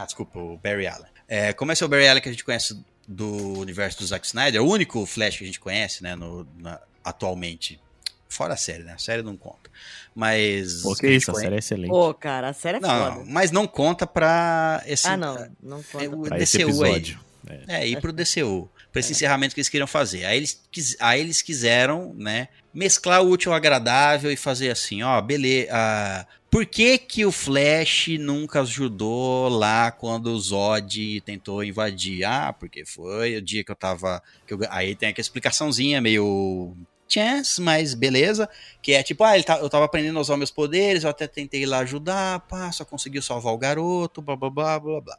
[0.00, 1.10] Ah, desculpa, o Barry Allen.
[1.28, 4.26] É, como esse é o Barry Allen que a gente conhece do universo do Zack
[4.26, 6.14] Snyder, é o único Flash que a gente conhece, né?
[6.14, 7.80] no- na- atualmente.
[8.28, 8.92] Fora a série, né?
[8.92, 9.68] A série não conta.
[10.14, 10.82] Mas.
[10.82, 11.90] Pô, que a isso, a conhece- série é excelente.
[11.90, 13.24] Pô, cara, a série é Não, foda.
[13.28, 15.08] mas não conta pra esse.
[15.08, 15.34] Ah, não.
[15.60, 16.04] Não conta.
[16.04, 16.90] é o Pra esse DCU aí.
[16.92, 17.20] episódio.
[17.66, 18.70] É, ir pro DCU.
[18.92, 20.24] Pra esse encerramento que eles queriam fazer.
[20.24, 20.60] Aí eles,
[21.00, 25.68] aí eles quiseram, né, mesclar o útil ao agradável e fazer assim, ó, beleza.
[25.72, 32.24] ah, por que que o Flash nunca ajudou lá quando o Zod tentou invadir?
[32.24, 34.22] Ah, porque foi o dia que eu tava...
[34.46, 36.76] que eu- aí tem aquela explicaçãozinha meio...
[37.12, 38.48] Chance, mas beleza.
[38.80, 41.66] Que é tipo, ah, tá- eu tava aprendendo a usar meus poderes, eu até tentei
[41.66, 45.18] lá ajudar, pá, só conseguiu salvar o garoto, blá blá blá blá blá.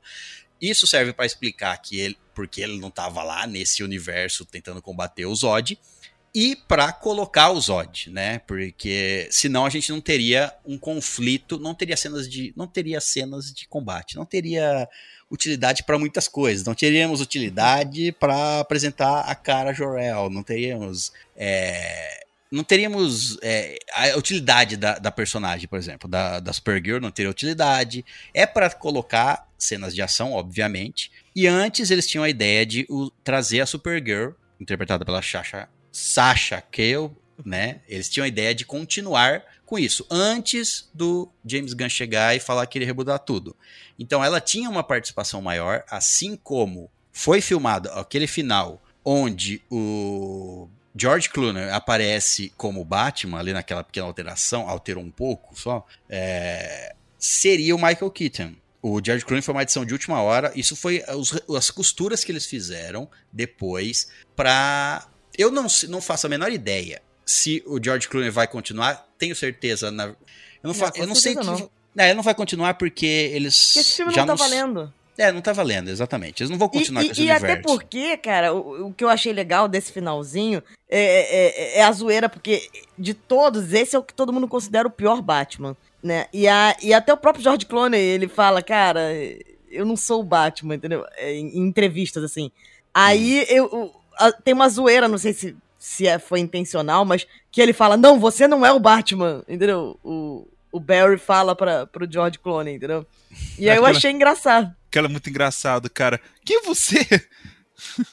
[0.62, 5.26] Isso serve pra explicar que ele, porque ele não tava lá nesse universo tentando combater
[5.26, 5.78] o Zod
[6.34, 8.40] e pra colocar o Zod, né?
[8.40, 13.54] Porque senão a gente não teria um conflito, não teria cenas de, não teria cenas
[13.54, 14.88] de combate, não teria
[15.30, 22.22] utilidade pra muitas coisas, não teríamos utilidade pra apresentar a cara Jor-El, não teríamos é,
[22.52, 27.32] não teríamos é, a utilidade da, da personagem, por exemplo, da, da Supergirl não teria
[27.32, 28.04] utilidade.
[28.34, 31.10] É pra colocar cenas de ação, obviamente.
[31.34, 36.62] E antes eles tinham a ideia de o- trazer a Supergirl, interpretada pela Sasha, Sasha
[36.62, 37.12] Cale,
[37.44, 37.82] né?
[37.88, 42.66] Eles tinham a ideia de continuar com isso, antes do James Gunn chegar e falar
[42.68, 43.56] que ele rebudar tudo.
[43.98, 51.30] Então ela tinha uma participação maior, assim como foi filmado aquele final onde o George
[51.30, 57.82] Clooney aparece como Batman, ali naquela pequena alteração, alterou um pouco só, é, seria o
[57.82, 58.54] Michael Keaton.
[58.82, 60.52] O George Clooney foi uma edição de última hora.
[60.56, 65.08] Isso foi os- as costuras que eles fizeram depois pra.
[65.38, 69.08] Eu não, não faço a menor ideia se o George Clooney vai continuar.
[69.18, 69.90] Tenho certeza.
[69.92, 70.06] Na...
[70.06, 70.16] Eu
[70.64, 70.74] não.
[70.74, 71.44] Não, eu não sei que.
[71.46, 71.70] não.
[71.98, 73.68] É, ele não vai continuar porque eles.
[73.68, 74.94] Porque esse filme já não tá s- valendo.
[75.18, 76.42] É, não tá valendo, exatamente.
[76.42, 77.46] Eles não vão E, continuar e- com esse e universo.
[77.46, 81.92] até porque, cara, o, o que eu achei legal desse finalzinho é, é- é a
[81.92, 86.28] zoeira, porque de todos, esse é o que todo mundo considera o pior Batman, né?
[86.34, 89.02] E, a, e até o próprio George Clooney, ele fala, cara,
[89.70, 91.06] eu não sou o Batman, entendeu?
[91.18, 92.50] É, Em, em entrevistas, assim.
[92.94, 94.01] Aí eu, o- a-
[94.44, 98.20] tem uma zoeira, não sei se, se é, foi intencional, mas que ele fala: Não,
[98.20, 100.00] você não é o Batman, entendeu?
[100.04, 103.06] O, o Barry fala pra, pro George Clooney, entendeu?
[103.58, 104.76] E aí eu Aquela- achei engraçado.
[104.90, 106.20] Aquela é muito engraçado, cara.
[106.44, 107.06] Quem é você?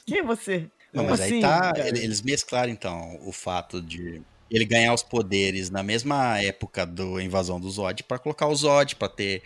[0.05, 0.67] Quem é você?
[0.93, 1.59] Não, mas assim, aí tá.
[1.73, 1.87] cara?
[1.87, 7.19] ele- Eles mesclaram, então, o fato de ele ganhar os poderes na mesma época do
[7.21, 9.43] Invasão do Zod pra colocar o Zod, pra ter.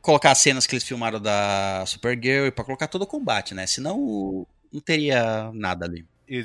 [0.00, 3.66] Colocar as cenas que eles filmaram da Supergirl e pra colocar todo o combate, né?
[3.66, 6.04] Senão o- não teria nada ali.
[6.30, 6.42] É,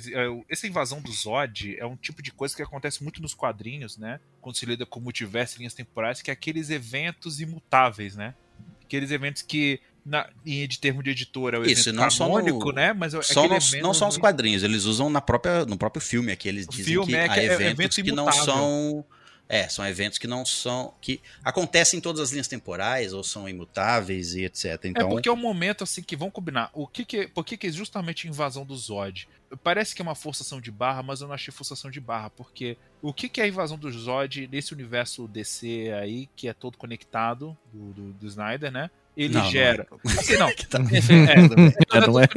[0.49, 4.19] Essa invasão do Zod é um tipo de coisa que acontece muito nos quadrinhos, né?
[4.39, 8.33] Quando se lida com multiverso e linhas temporais, que é aqueles eventos imutáveis, né?
[8.81, 12.27] Aqueles eventos que, na, em de termo de editora, é o Isso, evento não só
[12.29, 12.93] no- canônico, né?
[12.93, 16.01] Mas é Só nos- não só nos ali- quadrinhos, eles usam na própria, no próprio
[16.01, 16.47] filme aqui.
[16.47, 18.45] Eles O dizem filme que é há é eventos evento que não imutável.
[18.45, 19.05] são.
[19.47, 20.93] É, são eventos que não são.
[21.01, 24.65] que acontecem em todas as linhas temporais, ou são imutáveis e etc.
[24.65, 26.69] É Então, porque é um momento assim que vão combinar.
[26.73, 29.27] O que que, por que que é justamente a invasão do Zod?
[29.61, 32.77] Parece que é uma forçação de barra, mas eu não achei forçação de barra, porque
[33.01, 36.77] o que que é a invasão do Zod nesse universo DC aí, que é todo
[36.77, 38.89] conectado, do, do, do Snyder, né?
[39.15, 39.87] Ele Não, não gera.
[40.05, 40.51] Assim, não.
[40.53, 41.33] que tá- Enfim, é,
[41.93, 42.27] É, é não é-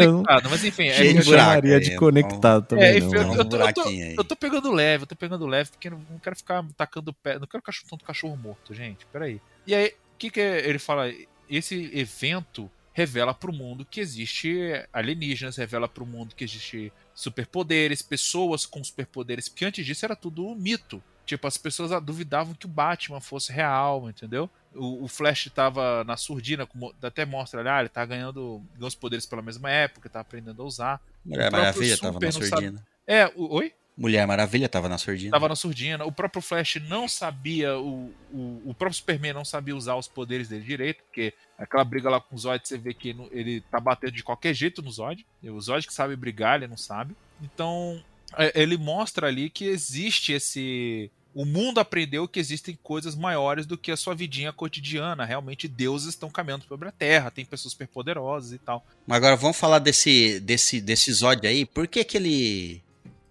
[0.51, 1.98] mas enfim, é, de Eu buraco aí, de então.
[1.98, 2.98] conectado também, É, não.
[2.98, 4.15] enfim, Tem eu- eu tô- buraquinho aí.
[4.16, 7.39] eu tô pegando leve, eu tô pegando leve, porque não, não quero ficar tacando pé.
[7.39, 9.07] Não quero cachorro, tanto cachorro morto, gente.
[9.07, 9.40] Peraí.
[9.66, 11.11] E aí, o que, que é- ele fala?
[11.48, 14.59] Esse evento revela pro mundo que existe
[14.93, 20.55] alienígenas, revela pro mundo que existe superpoderes, pessoas com superpoderes, porque antes disso era tudo
[20.55, 21.03] mito.
[21.27, 24.48] Tipo, as pessoas ah, duvidavam que o Batman fosse real, entendeu?
[24.73, 28.86] O, o Flash tava na surdina, como até mostra, olha, ah, ele tá ganhando, ganhou
[28.86, 31.01] os poderes pela mesma época, tá aprendendo a usar.
[31.24, 32.86] Mulher Maravilha tava na não sabe- surdina.
[33.07, 33.73] É, o, oi?
[33.97, 35.32] Mulher Maravilha tava na surdina.
[35.32, 36.05] Tava na surdina.
[36.05, 40.48] O próprio Flash não sabia, o, o, o próprio Superman não sabia usar os poderes
[40.48, 44.12] dele direito, porque aquela briga lá com o Zod, você vê que ele tá batendo
[44.12, 45.27] de qualquer jeito no Zod.
[45.43, 47.16] O Zod que sabe brigar, ele não sabe.
[47.40, 48.03] Então,
[48.36, 51.11] é, ele mostra ali que existe esse.
[51.37, 55.23] O mundo aprendeu que existem coisas maiores do que a sua vidinha cotidiana.
[55.23, 58.83] Realmente, deuses estão caminhando sobre a Terra, tem pessoas superpoderosas e tal.
[59.07, 61.67] Mas agora vamos falar desse, desse, desse Zod aí.
[61.67, 62.83] Por que que ele.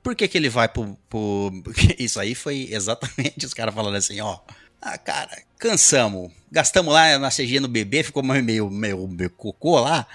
[0.03, 0.95] Por que que ele vai pro.
[1.09, 1.51] pro...
[1.97, 4.37] Isso aí foi exatamente os caras falando assim, ó.
[4.79, 6.31] Ah, cara, cansamos.
[6.51, 10.05] Gastamos lá na CG no bebê, ficou meio, meio, meio, cocô lá.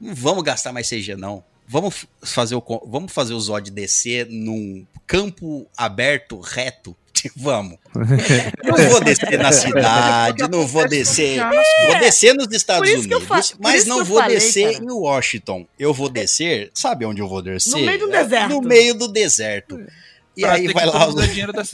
[0.00, 1.44] Não vamos gastar mais CG, não.
[1.68, 6.96] Vamos fazer o, vamos fazer o Zod descer num campo aberto, reto.
[7.36, 7.78] Vamos.
[8.64, 11.40] Não vou descer na cidade, não vou descer.
[11.86, 14.84] Vou descer nos Estados Unidos, mas não vou falei, descer cara.
[14.84, 15.66] em Washington.
[15.78, 17.80] Eu vou descer, sabe onde eu vou descer?
[17.84, 18.48] meio do É, deserto.
[18.50, 19.80] No meio do deserto.
[20.36, 21.22] E Pra aí vai lá, da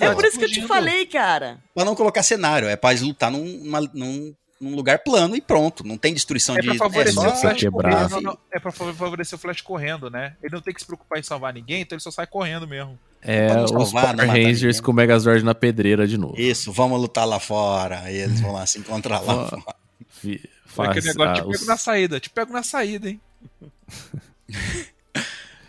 [0.06, 1.58] É por isso que eu te falei, cara.
[1.74, 4.32] pra não colocar cenário, é pra eles lutar num, numa- num,
[4.62, 5.84] num lugar plano e pronto.
[5.86, 6.68] Não tem destruição É de.
[6.68, 8.08] pra favorecer só- o Flash quebrar.
[8.08, 8.38] correndo.
[8.50, 10.36] É pra favorecer o Flash correndo, né?
[10.42, 12.98] Ele não tem que se preocupar em salvar ninguém, então ele só sai correndo mesmo.
[13.20, 14.82] É, os Power Rangers ninguém.
[14.82, 16.34] com o Megazord na pedreira de novo.
[16.40, 18.00] Isso, vamos lutar lá fora.
[18.00, 19.62] Aí eles vão lá se encontrar lá fora.
[20.26, 23.20] É Faz, aquele negócio, ah, te os- pego na saída, te pego na saída, hein?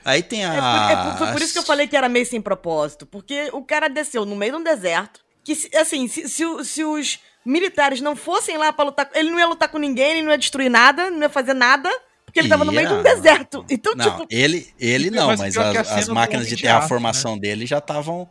[0.06, 0.52] Aí tem É a.
[0.52, 3.06] por, é por- foi por isso que eu falei que era meio sem propósito.
[3.06, 5.22] Porque o cara desceu no meio de um deserto.
[5.44, 9.10] Que, assim, se, se se os militares não fossem lá pra lutar.
[9.14, 11.90] Ele não ia lutar com ninguém, ele não ia destruir nada, não ia fazer nada.
[12.26, 13.64] Porque ele tava no meio de um deserto.
[13.70, 14.28] Então, Não, tipo.
[14.30, 18.28] ele, ele Mas não, mas a as, as máquinas de terraformação dele já estavam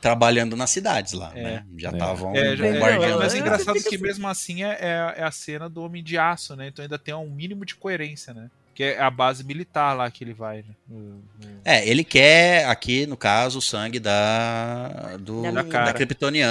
[0.00, 1.42] trabalhando nas cidades lá, É.
[1.42, 1.64] né?
[1.76, 1.92] Já É.
[1.92, 3.18] estavam É, já- é, bombardeando.
[3.18, 6.02] mas as é É, engraçado que mesmo assim é, é- é a cena do Homem
[6.02, 6.68] de Aço, né?
[6.68, 8.48] Então ainda tem um mínimo de coerência, né?
[8.74, 10.74] Que é a base militar lá que ele vai, né?
[10.88, 15.68] No- no- É, ele quer aqui, no caso, o sangue da do, Da da, do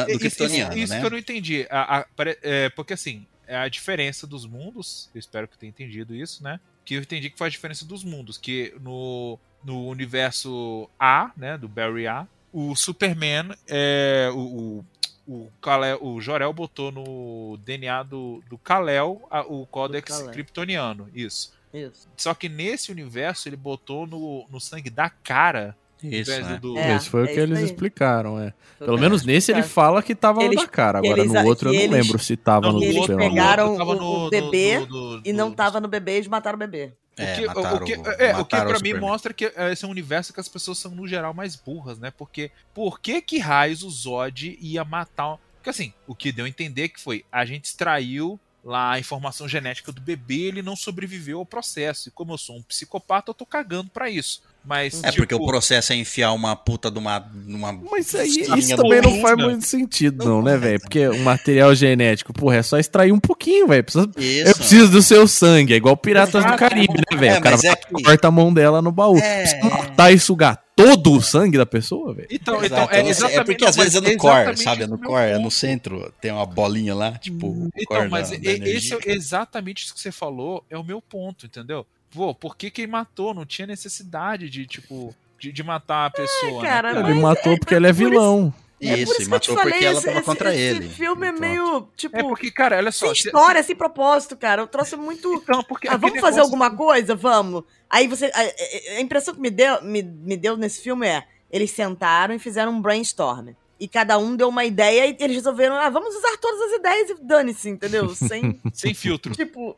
[0.10, 1.00] Isso- kryptoniano, isso, isso né?
[1.00, 1.68] que eu não entendi.
[1.70, 2.06] A- a-
[2.44, 6.44] é, porque assim, é a diferença dos mundos, eu espero que eu tenha entendido isso,
[6.44, 6.60] né?
[6.86, 8.38] Que eu entendi que foi a diferença dos mundos.
[8.38, 11.58] Que no, no universo A, né?
[11.58, 14.84] Do Barry A, o Superman, é, o,
[15.28, 20.32] o, o, Kal-El- o Jorel botou no DNA do, do Kal-El a- o códex Kal-El.
[20.32, 21.10] kryptoniano.
[21.16, 21.54] Isso.
[21.74, 22.08] Isso.
[22.18, 25.76] Só que nesse universo ele botou no, no sangue da cara.
[26.04, 26.60] Isso, ao invés né?
[26.60, 27.66] do- É, Esse foi o é que isso eles aí.
[27.66, 28.54] explicaram, é.
[28.78, 30.98] Foi Pelo o que menos nesse ele fala que tava Eles- na cara.
[30.98, 33.06] Agora eles- no outro eu que não eles- lembro se tava Não, no no eles
[33.06, 36.56] pegaram tava o- no- o bebê do- do- E não tava no bebê, eles mataram
[36.56, 36.92] o bebê.
[37.18, 39.46] É, o que, mataram o que, o- é, o que o pra mim mostra que
[39.56, 42.10] é, esse é um universo que as pessoas são, no geral, mais burras, né?
[42.10, 45.34] Porque por que que raios o Zod ia matar...
[45.34, 49.00] um- Porque assim, o que deu a entender que foi, a gente extraiu lá a
[49.00, 52.10] informação genética do bebê, ele não sobreviveu ao processo.
[52.10, 54.42] E como eu sou um psicopata, eu tô cagando pra isso.
[54.64, 57.20] Mas, É tipo, porque o processo é enfiar uma puta de uma.
[57.48, 59.44] Numa Mas aí, isso também não faz né?
[59.46, 60.80] muito sentido, Não não, né, velho?
[60.80, 63.84] Porque o material genético, porra, é só extrair um pouquinho, velho.
[64.16, 66.58] Eu preciso do seu sangue, é igual Piratas do Exato.
[66.60, 67.34] Caribe, né, velho?
[67.36, 69.18] É, o cara é que- corta a mão dela no baú.
[69.18, 72.28] É, Precisa matar e sugar todo o sangue da pessoa, velho.
[72.32, 73.40] Então, Exato, então é exatamente.
[73.40, 74.84] é porque às vezes é no core, sabe?
[74.84, 76.14] É no core, é no centro.
[76.22, 77.70] Tem uma bolinha lá, tipo.
[77.76, 79.00] Então, core mas da- da esse energia.
[79.06, 81.86] é exatamente isso que você falou, é o meu ponto, entendeu?
[82.14, 83.34] Pô, por que quem matou?
[83.34, 86.62] Não tinha necessidade de, tipo, de, de matar a pessoa.
[86.62, 89.26] cara, né, Ele matou é- porque ele é por isso- é por Isso, isso e
[89.28, 90.90] que eu te matou falei, porque ela esse- tava esse- contra esse ele.
[90.90, 91.42] filme é Pronto.
[91.42, 93.08] meio, tipo, É porque, cara, olha só.
[93.08, 94.62] sem se- história, sem propósito, cara.
[94.62, 95.34] Eu trouxe muito...
[95.36, 97.16] Então, porque Ah, vamos fazer negócio- alguma coisa?
[97.16, 97.64] Vamos.
[97.90, 98.26] Aí você.
[98.34, 102.34] A, a- a impressão que me deu, me, me deu nesse filme é: eles sentaram
[102.34, 103.50] e fizeram um brainstorm.
[103.80, 107.10] E cada um deu uma ideia e eles resolveram, ah, vamos usar todas as ideias
[107.10, 108.10] e dane-se, entendeu?
[108.10, 109.34] Sem, Sem filtro.
[109.34, 109.76] tipo,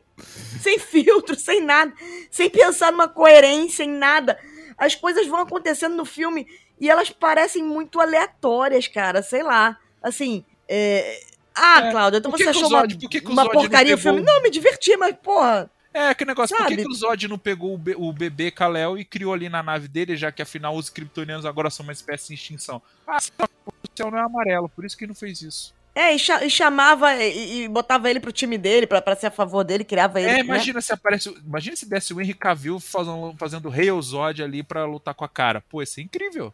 [0.60, 1.90] sem filtro, sem nada,
[2.30, 4.38] sem pensar numa coerência em nada.
[4.76, 6.46] As coisas vão acontecendo no filme
[6.80, 9.78] e elas parecem muito aleatórias, cara, sei lá.
[10.02, 11.20] Assim, é...
[11.56, 13.98] Ah, É, Cláudia, então que você que achou uma, Zod- que que uma porcaria o
[13.98, 14.20] filme?
[14.20, 16.82] Não, me diverti, mas, porra, É, aquele negócio, por que, Sabe?
[16.84, 19.86] que o Zod não pegou o, be- o bebê Kal-El e criou ali na nave
[19.86, 22.82] dele, já que afinal os kryptonianos agora são uma espécie em extinção?
[23.06, 25.72] Ah, o céu não é amarelo, por isso que não fez isso.
[25.94, 29.28] É, e, cha- e chamava e, e botava ele pro time dele, pra, pra ser
[29.28, 30.30] a favor dele, criava ele.
[30.30, 30.40] É, né?
[30.40, 31.28] imagina se aparece.
[31.46, 35.28] Imagina se desse o Henry Cavill fazendo, fazendo Rei Zod ali pra lutar com a
[35.28, 35.60] cara.
[35.70, 36.52] Pô, isso é incrível.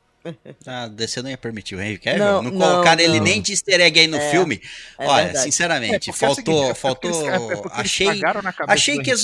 [0.66, 2.18] Ah, DC não ia permitir o Henry Cavill.
[2.24, 3.24] Não, Não, não, colocaram ele não.
[3.24, 4.60] nem de easter egg aí no É, filme.
[4.98, 5.44] é Olha, verdade.
[5.44, 6.36] sinceramente, É, é faltou.
[6.54, 7.10] seguinte, é faltou.
[7.10, 7.22] eles-
[7.52, 8.08] é achei.
[8.66, 9.10] achei que.
[9.10, 9.14] É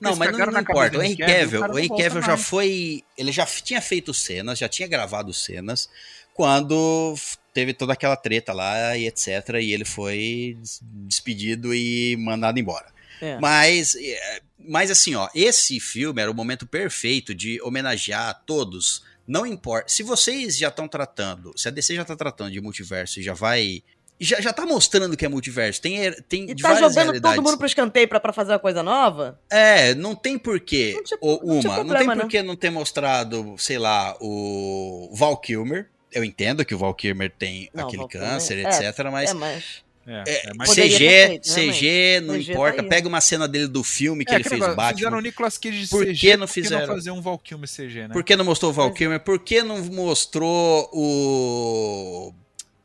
[0.00, 0.98] Não, mas não, importa.
[0.98, 2.44] O Henry Cavill, o não Henry Cavill já mais.
[2.46, 3.02] foi.
[3.18, 5.88] Ele já tinha feito cenas, já tinha gravado cenas
[6.32, 7.14] quando
[7.52, 9.28] teve toda aquela treta lá e etc.
[9.60, 12.86] E ele foi des- despedido e mandado embora.
[13.20, 13.38] É.
[13.38, 19.04] Mas, é, mas assim, ó, esse filme era o momento perfeito de homenagear a todos.
[19.26, 19.88] Não importa.
[19.88, 23.34] Se vocês já estão tratando, se a DC já tá tratando de multiverso e já
[23.34, 23.82] vai.
[24.20, 25.80] Já, já tá mostrando que é multiverso.
[25.82, 27.36] Tem, tem E tá várias jogando realidades.
[27.36, 29.40] todo mundo pro escanteio pra, pra fazer uma coisa nova?
[29.50, 30.92] É, não tem porquê.
[30.94, 32.16] Não tinha- ou não tinha uma, não, problema, tem não.
[32.22, 35.88] porquê não ter mostrado, sei lá, o Val Kilmer.
[36.12, 38.98] Eu entendo que o Val Kilmer tem Não, aquele Val Kilmer, câncer, é, etc.
[39.10, 39.64] Mas É, mas.
[40.06, 42.82] É, é, é, CG, feito, CG, não CG tá importa.
[42.82, 42.88] aí.
[42.88, 45.18] Pega uma cena dele do filme que É, ele fez o negócio, Fizeram Batman.
[45.18, 46.86] o Nicolas Cage de Por CG, que não por fizeram?
[46.94, 48.12] fazer um Val Kilmer CG, né?
[48.12, 48.98] Por que não mostrou o Val Pois é.
[48.98, 49.20] Kilmer?
[49.20, 52.34] Por que não mostrou o.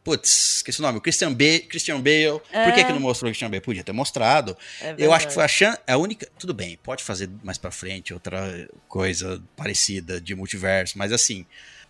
[0.03, 0.99] Putz, esqueci o nome.
[0.99, 2.39] O Christian, Ba- Christian Bale.
[2.39, 2.83] Por que, É.
[2.85, 3.59] que não mostrou o Christian Bale?
[3.61, 4.55] Podia ter mostrado.
[4.79, 6.27] É Eu acho que foi a, chan a única.
[6.39, 11.45] Tudo bem, pode fazer mais pra frente outra coisa parecida de multiverso, mas assim.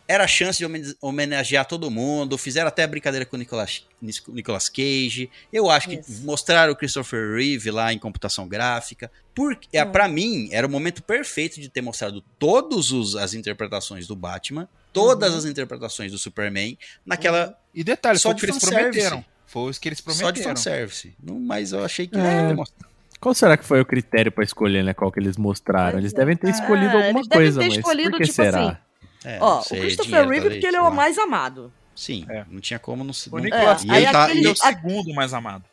[0.08, 2.38] Era a chance de homen- homenagear todo mundo.
[2.38, 5.30] Fizeram até brincadeira com o Nicolas, Nicolas Cage.
[5.52, 6.24] Eu acho que Isso.
[6.26, 9.12] mostraram o Christopher Reeve lá em computação gráfica.
[9.36, 9.92] Porque, é, Hum.
[9.92, 15.32] para mim, era o momento perfeito de ter mostrado todas as interpretações do Batman, todas
[15.34, 15.38] Uhum.
[15.40, 17.58] as interpretações do Superman, naquela.
[17.76, 19.26] E detalhe, Só foi o de que eles prometeram.
[19.46, 20.50] Foi o que eles Só de prometeram.
[20.56, 21.14] fanservice.
[21.22, 22.18] Não, mas eu achei que.
[22.18, 22.48] É.
[22.50, 22.88] ia mostrar.
[23.20, 24.94] Qual será que foi o critério pra escolher, né?
[24.94, 25.98] Qual que eles mostraram?
[26.00, 26.16] Eles é.
[26.18, 28.68] devem ter escolhido É, alguma eles devem coisa, ter mas escolhido, por que tipo será?
[28.70, 28.78] assim,
[29.30, 31.72] É, Ó, o Christopher Reeve, porque ele é o mais amado.
[31.96, 32.46] Sim, É.
[32.50, 33.30] não tinha como não se.
[33.30, 35.64] O Nicolas E Cage tá- é o segundo mais amado.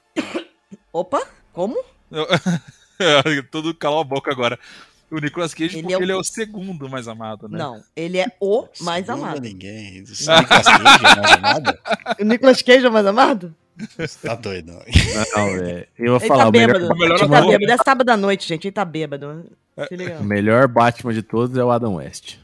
[0.92, 1.22] Opa,
[1.52, 1.76] como?
[3.50, 4.58] Todo calou a boca agora.
[5.10, 7.58] O Nicolas Cage, Ele porque é o- ele é o segundo mais amado, né?
[7.58, 9.40] Não, ele é o mais Segundo amado.
[9.40, 10.02] ninguém.
[10.02, 10.04] O
[10.40, 11.78] Nicolas Cage é mais amado?
[12.20, 13.54] O Nicolas Cage é o mais amado?
[13.98, 14.72] Você Tá doido.
[14.72, 15.86] Não, velho.
[15.98, 16.86] Eu vou Ele falar, tá o melhor, bêbado.
[16.94, 17.72] o melhor Ele tá bêbado.
[17.72, 18.66] É sábado à noite, gente.
[18.66, 19.46] Ele tá bêbado.
[20.20, 22.36] O melhor Batman de todos é o Adam West.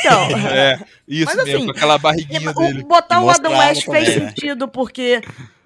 [0.00, 2.82] Então, É, isso Mas, mesmo, assim, com aquela barriguinha o- dele.
[2.84, 4.28] botar o Adam West fez também, né?
[4.28, 5.20] sentido porque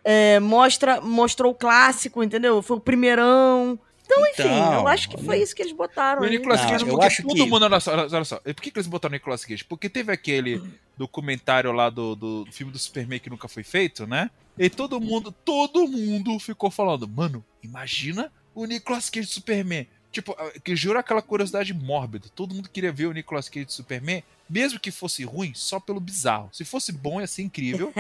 [0.05, 2.61] é, mostra, mostrou o clássico, entendeu?
[2.63, 3.79] Foi o primeirão.
[4.07, 6.21] Então, enfim, Então, eu acho que foi isso que eles botaram.
[6.21, 6.27] O.
[6.27, 7.65] Nicolas Cage, porque acho todo que- mundo.
[7.65, 8.37] Olha só, olha só.
[8.37, 9.65] Por que, que eles botaram o Nicolas Cage?
[9.65, 10.63] Porque teve aquele
[10.99, 14.31] documentário lá do, do filme do Superman que nunca foi feito, né?
[14.59, 19.87] E todo mundo, todo mundo ficou falando, mano, imagina o Nicolas Cage Superman.
[20.15, 22.29] Tipo, que jura aquela curiosidade mórbida.
[22.35, 25.99] Todo mundo queria ver o Nicolas Cage de Superman, mesmo que fosse ruim, só pelo
[25.99, 26.49] bizarro.
[26.53, 27.93] Se fosse bom, ia ser incrível.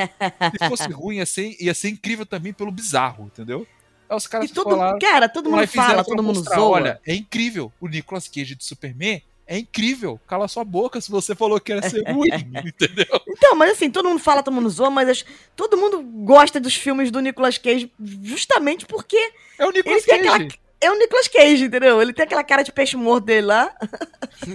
[0.58, 3.66] Se fosse ruim, ia ser, ia ser incrível também pelo bizarro, entendeu?
[4.08, 6.68] Aí os caras E todo, falaram, cara, todo mundo fala, todo mundo mostrar, zoa.
[6.70, 7.72] Olha, é incrível.
[7.80, 10.20] O Nicolas Cage de Superman é incrível.
[10.28, 12.28] Cala sua boca se você falou que ia ser ruim,
[12.64, 13.20] entendeu?
[13.26, 15.24] Então, mas assim, todo mundo fala, todo mundo zoa, mas as-
[15.56, 17.90] todo mundo gosta dos filmes do Nicolas Cage
[18.22, 19.16] justamente porque
[19.58, 20.44] É o Nicolas ele tem Cage.
[20.44, 20.63] aquela.
[20.84, 22.00] É o Nicolas Cage, entendeu?
[22.02, 23.74] Ele tem aquela cara de peixe morto dele lá.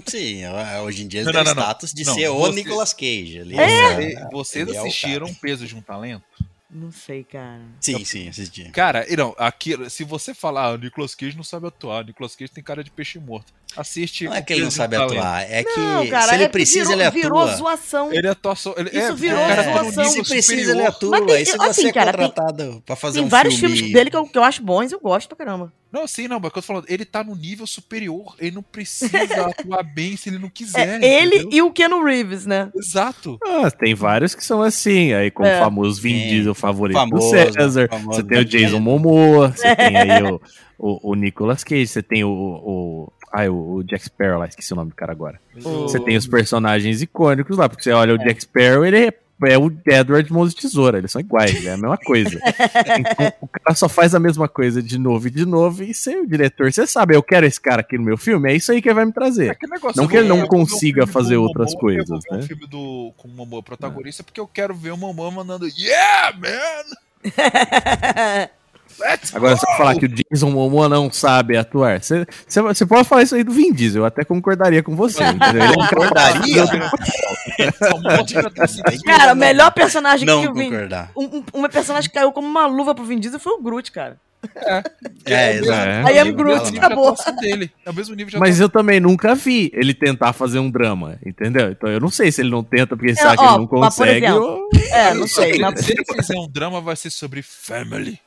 [0.06, 2.14] Sim, é, hoje em dia ele Não, tem não, não, status de não.
[2.14, 3.40] ser o Você- Nicolas Cage.
[3.40, 4.28] Ali, Você- né?
[4.32, 5.40] vocês Ele é o assistiram cara.
[5.42, 6.24] Peso de um Talento?
[6.72, 7.62] Não sei, cara.
[7.82, 8.66] Sim, sim, assisti.
[8.70, 12.36] Cara, não, aqui, se você falar, ah, o Nicolas Cage não sabe atuar, o Nicolas
[12.36, 13.52] Cage tem cara de peixe morto.
[13.76, 14.26] Assiste.
[14.26, 15.18] Não é que ele não sabe Talento.
[15.18, 17.56] atuar, é que não, cara, se ele é- precisa, virou, ele Virou atua.
[17.56, 18.14] zoação.
[18.14, 18.76] Ele atua só.
[18.78, 20.10] Ele, Isso é, virou no zoação.
[20.12, 21.10] Se precisa, ele atua.
[21.10, 23.56] Mas tem- e se assim, você é cara, tem- contratado pra fazer Tem um vários
[23.58, 23.76] filme...
[23.76, 25.74] filmes dele que eu, que eu acho bons e eu gosto pra caramba.
[25.92, 28.56] Não, sim, não, mas o que eu tô falando, ele tá no nível superior, ele
[28.56, 29.10] não precisa
[29.48, 31.04] atuar bem se ele não É, quiser.
[31.04, 31.50] ele entendeu?
[31.52, 32.72] e o Keanu Reeves, né?
[32.76, 33.40] Exato.
[33.44, 35.60] Ah, tem vários que são assim, aí como É.
[35.60, 36.28] o famoso Vin.
[36.30, 40.42] Diesel favorito Famoso, do César, famoso você tem o Jason Momoa, você tem aí o,
[40.78, 44.72] o, o Nicolas Cage, você tem o, o, ai, o, o Jack Sparrow lá, esqueci
[44.74, 45.40] o nome do cara agora.
[45.66, 49.14] O- Você tem os personagens icônicos lá, porque você olha o Jack Sparrow, ele é,
[49.44, 52.40] é o Edward Mãos de Tesoura, eles são iguais, é a mesma coisa.
[53.00, 56.20] Então, o cara só faz a mesma coisa de novo e de novo, e você,
[56.20, 58.82] o diretor, você sabe, eu quero esse cara aqui no meu filme, é isso aí
[58.82, 59.58] que ele vai me trazer.
[59.70, 62.44] Negócio, Não que ele não um consiga fazer outras Momoa, coisas, Eu vou ver né?
[62.44, 66.38] um filme do, com o Momoa protagonista porque eu quero ver o Momoa mandando Yeah,
[66.38, 66.98] man!
[69.00, 69.60] Let's Agora, go!
[69.60, 72.26] você falar que o Jason Momoa não sabe atuar, você,
[72.86, 75.64] pode falar isso aí do Vin Diesel, eu até concordaria com você, entendeu?
[75.64, 76.66] É um Concordaria?
[77.78, 80.72] Só Cara, o melhor personagem Não que o Vin...
[81.16, 83.92] Um, um, uma personagem que caiu como uma luva pro Vin Diesel foi o Groot,
[83.92, 84.18] cara.
[85.26, 85.90] É, exato.
[86.10, 86.14] É.
[86.14, 87.16] I am o Groot, mesmo nível de acabou.
[87.42, 87.72] dele.
[87.86, 88.66] É o mesmo nível de Mas atuação.
[88.66, 91.72] eu também nunca vi ele tentar fazer um drama, entendeu?
[91.72, 94.26] Então eu não sei se ele não tenta porque É, sabe que ele não consegue.
[94.26, 95.60] exemplo, ou- É, não Se sei.
[95.60, 98.18] mas- Se ele fizer um drama, vai ser sobre family.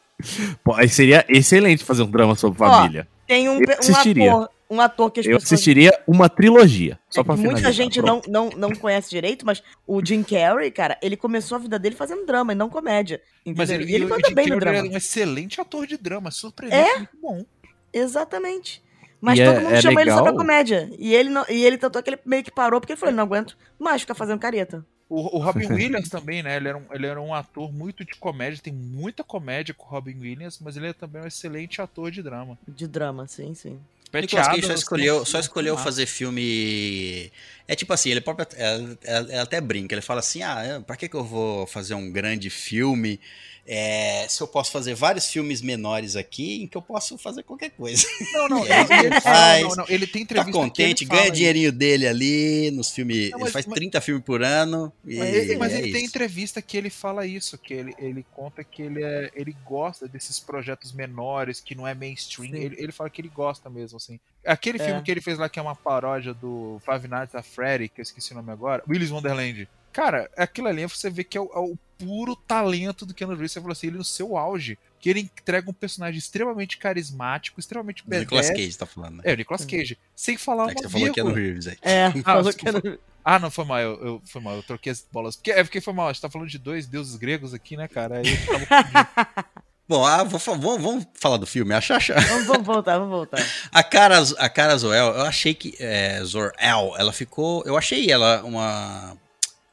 [0.64, 3.06] Pô, aí seria excelente fazer um drama sobre Ó, família.
[3.26, 4.32] Tem um, Eu um assistiria.
[4.32, 7.58] ator, um ator que as Eu pessoas assistiria uma trilogia, só pra É que muita
[7.58, 7.84] finalizar.
[7.84, 11.78] gente não, não, não conhece direito, mas o Jim Carrey, cara, ele começou a vida
[11.78, 13.20] dele fazendo drama e não comédia.
[13.44, 13.54] Entendeu?
[13.58, 14.88] Mas ele, e ele o manda Jim bem no Carrey drama.
[14.88, 17.44] é um excelente ator de drama, surpreendente, muito bom.
[17.92, 18.82] Exatamente.
[19.20, 20.38] Mas E todo é- mundo é chama ele só pra legal.
[20.38, 20.90] comédia.
[20.98, 23.14] E ele, não, e ele tanto é que ele meio que parou porque ele falou:
[23.14, 24.84] não aguento mais ficar fazendo careta.
[25.14, 26.56] O, o Robin Williams também, né?
[26.56, 29.88] Ele era, um, ele era um ator muito de comédia, tem muita comédia com o
[29.88, 32.58] Robin Williams, mas ele é também um excelente ator de drama.
[32.66, 33.78] De drama, sim, sim.
[34.10, 37.30] Pat Nicolas Cage só escolheu, só escolheu fazer filme.
[37.66, 40.96] É tipo assim, ele próprio, ela, ela- ela até brinca, ele fala assim: ah, pra
[40.96, 43.18] que, que eu vou fazer um grande filme?
[43.66, 47.70] É, se eu posso fazer vários filmes menores aqui, em que eu posso fazer qualquer
[47.70, 48.06] coisa.
[48.32, 51.22] Não, não, ele, ele, faz, não, não, ele tem Tá entrevista contente, que ele ganha
[51.22, 53.30] fala dinheirinho dele ali nos filmes.
[53.30, 54.92] Não, ele mas- faz mas- 30 filmes por ano.
[55.06, 56.10] E Mas, ele, mas é ele tem isso.
[56.10, 60.40] entrevista que ele fala isso, que ele, ele conta que ele, é, ele gosta desses
[60.40, 62.54] projetos menores, que não é mainstream.
[62.54, 64.18] Ele, ele fala que ele gosta mesmo, assim.
[64.44, 64.86] Aquele É.
[64.86, 68.00] filme que ele fez lá, que é uma paródia do Five Nights at Freddy, que
[68.00, 69.68] eu esqueci o nome agora, Willis Wonderland.
[69.92, 73.52] Cara, aquilo ali você vê que é o, é o puro talento do Keanu Reeves.
[73.52, 78.04] Você falou assim, ele no seu auge, que ele entrega um personagem extremamente carismático, extremamente
[78.06, 78.48] Do Nicolas.
[78.50, 79.22] Cage tá falando, né?
[79.24, 79.98] É, o Nicolas Cage.
[80.14, 81.46] Sem falar É uma que você falou que é no vírgula.
[81.46, 81.78] Reeves aí.
[81.82, 82.80] É, falou desculpa.
[82.80, 85.36] que era- Ah, não, foi mal, eu, eu- foi mal, eu troquei as bolas.
[85.36, 87.86] Porque, é porque foi mal, a gente tá falando de dois deuses gregos aqui, né,
[87.88, 88.18] cara?
[88.18, 88.32] Aí eu.
[89.88, 91.74] Bom, ah, vou vamos, vamos falar do filme.
[91.74, 92.14] A Xaxa.
[92.18, 93.44] Vamos, vamos voltar, vamos voltar.
[93.70, 95.74] A cara, a cara Zoel, eu achei que.
[95.78, 97.62] É, Zor-El, ela ficou.
[97.66, 99.16] Eu achei ela uma.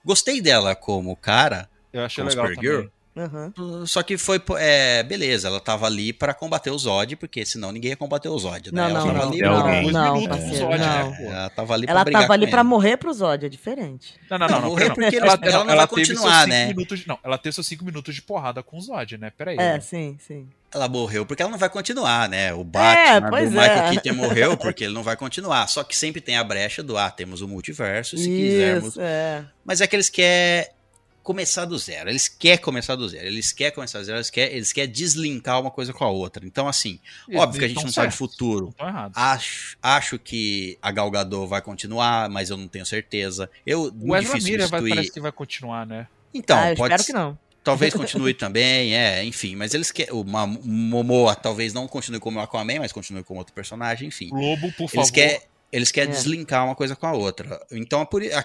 [0.04, 2.76] Gostei dela como cara, Eu achei legal Supergirl.
[2.78, 2.92] também.
[3.16, 3.86] Uhum.
[3.86, 4.42] Só que foi.
[4.60, 8.38] É, beleza, ela tava ali pra combater o Zod, porque senão ninguém ia combater o
[8.40, 8.82] Zod, né?
[8.82, 10.70] Não, ela não, tava não, ali É não, não, minutos, Zod, não.
[10.78, 11.18] né?
[11.20, 12.70] É, ela tava ali Ela pra brigar tava ali pra ele.
[12.70, 14.14] morrer pro Zod, é diferente.
[14.30, 16.68] Não, não, não, Não, pera, porque ela, ela- ela não vai teve continuar, né?
[16.68, 19.32] Minutos não, ela teve seus 5 minutos de porrada com o Zod, né?
[19.36, 19.56] Peraí.
[19.56, 19.80] É, né?
[19.82, 20.48] sim, sim.
[20.72, 22.54] Ela morreu porque ela não vai continuar, né?
[22.54, 23.90] O Batman É, do Michael é.
[23.98, 25.68] Keaton morreu porque ele não vai continuar.
[25.68, 28.90] Só que sempre tem a brecha do, ah, temos o multiverso, se quisermos.
[28.90, 29.44] Isso, é.
[29.66, 30.70] Mas é que eles querem
[31.24, 32.10] começar do zero.
[32.10, 33.28] Eles querem começar do zero.
[33.28, 34.18] Eles querem começar do zero.
[34.18, 36.46] Eles querem, eles querem deslinkar uma coisa com a outra.
[36.46, 38.66] Então, assim, Eles óbvio que a gente não sabe o certos, futuro.
[38.66, 39.18] Não estão errados.
[39.18, 43.50] Acho, acho que a Gal Gadot vai continuar, mas eu não tenho certeza.
[43.66, 46.08] Eu, o Ezra difícil Miller vai, parece que vai continuar, né?
[46.34, 47.38] Então, ah, eu pode espero que não.
[47.64, 49.56] Talvez continue também, é, enfim.
[49.56, 50.14] Mas eles querem.
[50.14, 54.30] O Momoa talvez não continue como Aquaman, mas continue como outro personagem, enfim.
[54.32, 55.12] Lobo, por Eles favor.
[55.12, 55.42] querem,
[55.72, 56.16] eles querem É.
[56.16, 57.60] deslinkar uma coisa com a outra.
[57.72, 58.44] Então, a, por- a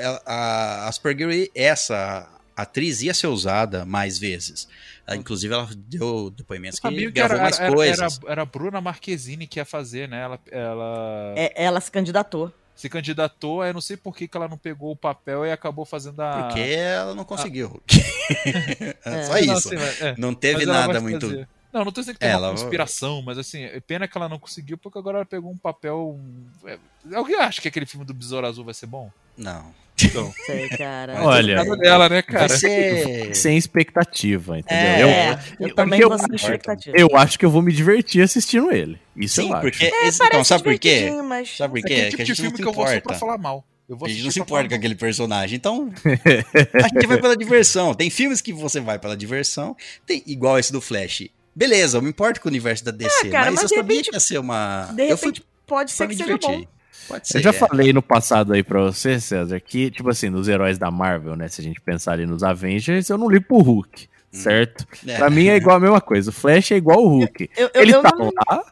[0.00, 4.66] ela- a, a Supergirl, essa atriz ia ser usada mais vezes.
[5.06, 8.20] Ela, inclusive, ela deu depoimentos que que gravou era, mais era, coisas.
[8.22, 10.22] era, era a Bruna Marquezine que ia fazer, né?
[10.22, 12.52] Ela, ela É, ela se candidatou.
[12.74, 15.84] se candidatou, eu não sei por que, que ela não pegou o papel e acabou
[15.84, 16.44] fazendo a.
[16.44, 17.80] Porque ela não conseguiu.
[19.26, 19.68] Só Não, isso.
[19.68, 20.14] assim, mas- é.
[20.18, 21.28] Não teve nada muito.
[21.28, 21.48] fazer.
[21.72, 24.28] Não, não tô dizendo que tem Ela- uma conspiração, mas assim, é pena que ela
[24.28, 26.18] não conseguiu, porque agora ela pegou um papel.
[26.66, 26.78] é,
[27.14, 29.10] Alguém acha que aquele filme do Besouro Azul vai ser bom?
[29.36, 29.74] Não.
[30.02, 31.22] Então, Sei, cara.
[31.22, 32.48] Olha, dela, né, cara?
[32.48, 33.34] Vai ser.
[33.34, 34.78] sem expectativa, entendeu?
[34.86, 36.96] É, eu, É, eu, eu- também eu vou sem acho- expectativa.
[36.98, 38.98] eu acho que eu vou me divertir assistindo ele.
[39.16, 39.62] Isso Sim, eu acho.
[39.62, 39.84] porque.
[39.86, 41.10] É, esse- então, sabe por quê?
[41.24, 41.56] mas...
[41.56, 41.94] Sabe por É quê?
[41.94, 43.64] aquele Que tipo a de gente filme que eu vou só pra falar mal.
[43.88, 45.56] Eu vou A gente não se importa com aquele personagem.
[45.56, 45.92] Então,
[46.74, 47.94] a gente vai pela diversão.
[47.94, 51.28] Tem filmes que você vai pela diversão, tem igual esse do Flash.
[51.56, 53.82] Beleza, eu me importo com o universo da DC, É, cara, mas, mas eu sabia
[53.96, 54.90] repente- que ia ser uma.
[54.94, 56.38] De eu fui repente, pode ser que me seja bom.
[56.38, 56.68] divertir.
[57.08, 57.38] Pode ser.
[57.38, 57.52] Eu já é.
[57.54, 61.48] falei no passado aí pra você, César, que, tipo assim, nos heróis da Marvel, né?
[61.48, 64.86] Se a gente pensar ali nos Avengers, eu não li pro Hulk, certo?
[65.06, 65.16] É.
[65.16, 66.28] Pra mim é igual a mesma coisa.
[66.30, 67.48] O Flash é igual o Hulk.
[67.56, 68.64] Eu, eu, ele eu tá não- lá,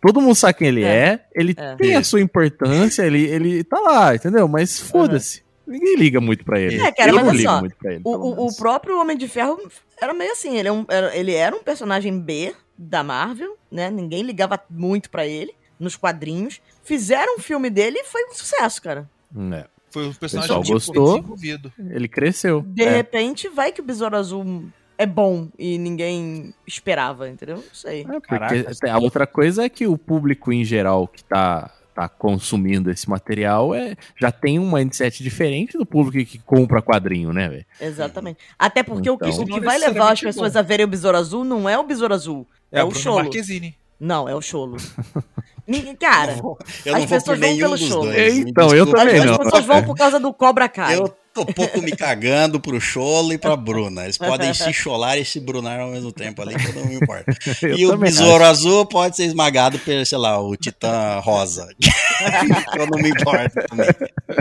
[0.00, 1.20] todo mundo sabe quem ele é, É.
[1.34, 1.74] ele É.
[1.76, 4.46] tem a sua importância, ele, ele tá lá, entendeu?
[4.48, 5.42] Mas foda-se.
[5.66, 6.80] Ninguém liga muito pra ele.
[6.80, 8.00] É, cara, eu mas não ligo só, muito pra ele.
[8.04, 9.56] O, o- próprio Homem de Ferro
[10.00, 13.90] era meio assim, ele, é um- era, ele era um personagem B da Marvel, né?
[13.90, 16.60] Ninguém ligava muito pra ele nos quadrinhos.
[16.82, 19.08] Fizeram um filme dele e foi um sucesso, cara.
[19.52, 21.14] É, Foi um personagem Pessoal tipo, gostou.
[21.16, 21.72] desenvolvido.
[21.90, 22.62] ele cresceu.
[22.62, 22.88] De É.
[22.90, 24.64] repente, vai que o Besouro Azul
[24.96, 27.56] é bom e ninguém esperava, entendeu?
[27.56, 28.02] Não sei.
[28.02, 32.08] É, porque Caraca, a outra coisa é que o público em geral que tá, tá
[32.08, 37.48] consumindo esse material é, já tem um mindset diferente do público que compra quadrinho, né,
[37.48, 37.66] velho?
[37.80, 38.38] Exatamente.
[38.58, 40.58] Até porque o que, Então- o que vai levar as necessariamente pessoas bom.
[40.58, 43.16] a verem o Besouro Azul não é o Besouro Azul, é, É, o Cholo.
[43.24, 43.76] Marquezine.
[43.98, 44.76] Não, é o Cholo.
[45.66, 46.56] Ninguém, cara, Eu as não
[46.94, 48.02] vou por pessoas vão pelo show.
[48.02, 48.38] dois.
[48.38, 49.38] Então, eu também as não.
[49.38, 50.96] pessoas vão por causa do Cobra Kai.
[50.96, 54.04] Eu tô pouco me cagando pro Cholo e pra Bruna.
[54.04, 56.96] Eles podem se cholar e se brunar ao mesmo tempo ali, que eu não me
[56.96, 57.30] importo.
[57.62, 61.68] Eu e o besouro azul pode ser esmagado pelo, sei lá, o Titã Rosa.
[62.76, 63.88] eu não me importo também.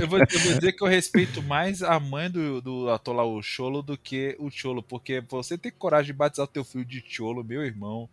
[0.01, 3.23] Eu vou, eu vou dizer que eu respeito mais a mãe do, do ator lá,
[3.23, 6.85] o Cholo, do que o Cholo, porque você tem coragem de batizar o teu filho
[6.85, 8.09] de Cholo, meu irmão.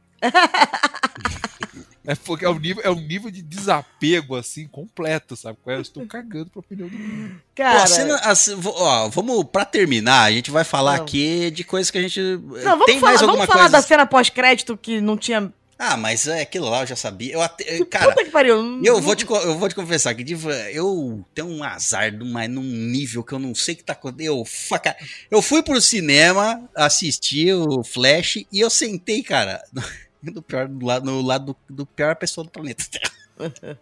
[2.07, 5.59] É porque é um nível, é um nível de desapego, assim, completo, sabe?
[5.67, 7.35] Eu estou cagando pra opinião do mundo.
[7.35, 10.97] Pô, Cara, a cena- a ce- vo- ó, vamos, pra terminar, a gente vai falar
[10.99, 11.05] Não.
[11.05, 12.21] aqui de coisas que a gente.
[12.21, 13.73] não, vamos tem falar, mais vamos alguma falar coisa?
[13.73, 15.53] da cena pós-crédito que não tinha.
[15.79, 17.35] Ah, mas é aquilo lá eu já sabia.
[17.35, 18.81] Eu até, cara, Puta que pariu.
[18.83, 20.25] eu vou, te, eu vou te confessar que
[20.73, 24.27] eu tenho um azar, mas num nível que eu não sei o que tá acontecendo.
[24.39, 24.45] Eu,
[25.31, 29.63] eu fui pro cinema assistir o Flash e eu sentei, cara,
[30.35, 33.13] no, pior, do lado, no lado do, do pior pessoa do planeta Terra.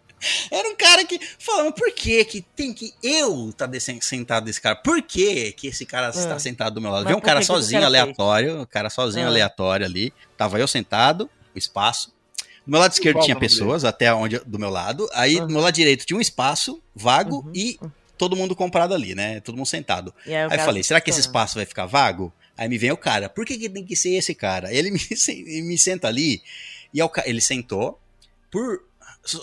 [0.51, 4.59] Era um cara que falando por que que tem que eu tá desse- sentado desse
[4.59, 4.75] cara?
[4.75, 6.39] Por que que esse cara está Ah.
[6.39, 7.05] sentado do meu lado?
[7.07, 8.01] Vê um cara que que o sozinho, cara fez?
[8.03, 9.29] aleatório, um cara sozinho, Ah.
[9.29, 10.13] aleatório ali.
[10.37, 12.09] Tava eu sentado, o espaço.
[12.65, 15.07] Do meu lado esquerdo tinha pessoas, até onde do meu lado.
[15.13, 15.45] Aí Ah.
[15.45, 17.51] do meu lado direito tinha um espaço vago Uhum.
[17.53, 17.79] e
[18.17, 19.39] todo mundo comprado ali, né?
[19.41, 20.13] Todo mundo sentado.
[20.25, 22.33] E aí, o Aí eu falei, será que esse espaço vai ficar vago?
[22.57, 24.73] Aí me vem o cara, por que, que tem que ser esse cara?
[24.73, 26.41] Ele me, me senta ali
[26.93, 27.99] e ele sentou.
[28.49, 28.83] Por,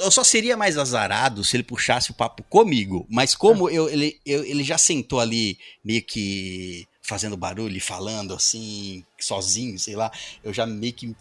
[0.01, 4.19] eu só seria mais azarado se ele puxasse o papo comigo, mas como eu, ele,
[4.25, 10.11] eu- ele já sentou ali meio que fazendo barulho falando assim, sozinho, sei lá,
[10.43, 11.15] eu já meio que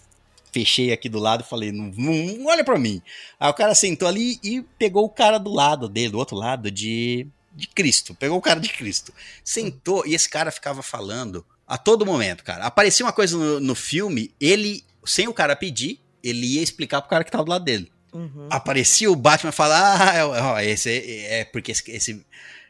[0.53, 3.01] fechei aqui do lado e falei, não, não, olha pra mim.
[3.39, 6.69] Aí o cara sentou ali e pegou o cara do lado dele, do outro lado,
[6.69, 8.13] de, de Cristo.
[8.13, 9.13] Pegou o cara de Cristo.
[9.43, 12.65] Sentou e esse cara ficava falando a todo momento, cara.
[12.65, 17.09] Aparecia uma coisa no, no filme, ele, sem o cara pedir, ele ia explicar pro
[17.09, 17.89] cara que tava do lado dele.
[18.11, 18.47] Uhum.
[18.49, 22.25] Aparecia o Batman e falava, ah, é, ó, esse é, é porque esse, esse,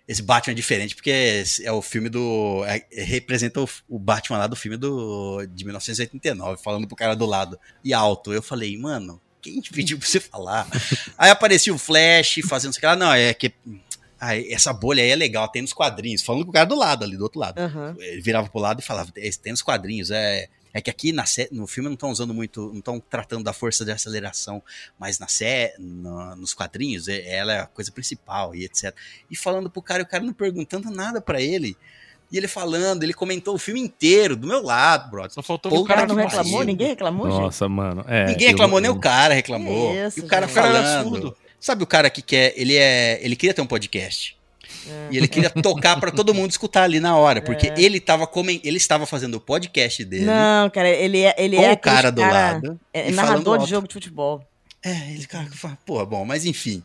[0.08, 2.64] esse Batman é diferente, porque é o filme do.
[2.68, 7.26] é- representa o, o Batman lá do filme do, de 1989, falando pro cara do
[7.26, 7.60] lado.
[7.84, 8.32] E alto.
[8.32, 10.68] Eu falei, mano, quem te pediu pra você falar?
[11.18, 12.86] aí aparecia o Flash fazendo isso aqui.
[12.86, 13.52] Ah, não, é que.
[14.22, 16.22] Ah, essa bolha aí é legal, tem nos quadrinhos.
[16.22, 17.58] Falando com o cara do lado ali, do outro lado.
[17.60, 17.96] Aham.
[18.00, 20.48] Ele virava pro lado e falava, "Esse tem nos quadrinhos, é.
[20.74, 23.52] É que aqui na sé- no filme não estão usando muito, não estão tratando da
[23.52, 24.64] força de aceleração,
[24.98, 28.96] mas na sé, no- nos quadrinhos, é- ela é a coisa principal e etc.
[29.30, 31.76] E falando pro cara, e o cara não perguntando nada pra ele.
[32.32, 35.32] E ele falando, ele comentou o filme inteiro, do meu lado, brother.
[35.34, 36.64] Só faltou Pô, o cara cara não reclamou?
[36.64, 37.42] Ninguém reclamou, gente?
[37.42, 38.06] Nossa, mano.
[38.08, 39.94] É, Ninguém eu- reclamou, nem o cara reclamou.
[39.94, 40.52] Isso, e o cara gente.
[40.54, 41.10] O cara era falando.
[41.10, 41.38] surdo.
[41.62, 44.36] Sabe o cara que quer, ele é, ele queria ter um podcast.
[44.88, 45.08] É.
[45.12, 47.74] E ele queria tocar pra todo mundo escutar ali na hora, porque É.
[47.78, 51.64] ele tava comen- ele estava fazendo o podcast dele Não, cara, ele é, ele com
[51.64, 52.80] é o cara do cara- lado.
[52.92, 54.44] É, narrador de jogo de futebol.
[54.84, 56.84] É, ele cara fala, porra, bom, mas enfim.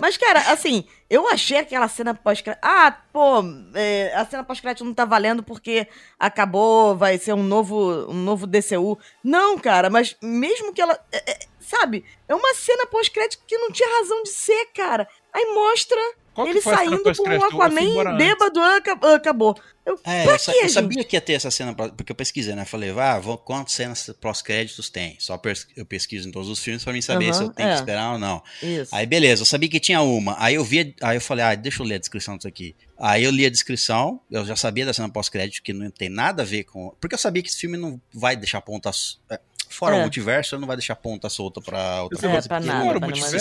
[0.00, 2.60] Mas, cara, assim, eu achei aquela cena pós-crédito.
[2.62, 3.42] Ah, pô,
[3.74, 5.88] é, a cena pós-crédito não tá valendo porque
[6.18, 8.96] acabou, vai ser um novo, um novo DCU.
[9.24, 10.98] Não, cara, mas mesmo que ela.
[11.10, 12.04] é, é, sabe?
[12.28, 15.08] É uma cena pós-crédito que não tinha razão de ser, cara.
[15.34, 15.98] Aí mostra
[16.38, 17.26] Qual que ele saindo com um?
[17.26, 18.16] Eu embora Aquaman antes.
[18.18, 19.56] bêbado, aca- acabou.
[19.84, 20.70] Eu, É, pra eu, eu gente?
[20.70, 22.64] sabia que ia ter essa cena, porque eu pesquisei, né?
[22.64, 25.16] Falei, ah, vou, quantas cenas pós-créditos tem?
[25.18, 27.72] Só pers- eu pesquiso em todos os filmes pra mim saber se eu tenho é.
[27.72, 28.42] que esperar ou não.
[28.62, 28.94] Isso.
[28.94, 30.36] Aí beleza, eu sabia que tinha uma.
[30.38, 32.76] Aí eu vi, aí eu falei, ah, deixa eu ler a descrição disso aqui.
[32.98, 36.42] Aí eu li a descrição, eu já sabia da cena pós-crédito que não tem nada
[36.42, 39.96] a ver com, porque eu sabia que esse filme não vai deixar pontas, é, fora
[39.96, 39.98] É.
[39.98, 42.48] o multiverso, não vai deixar ponta solta pra outra É, coisa.
[42.48, 43.36] pra nada, fora o multiverso.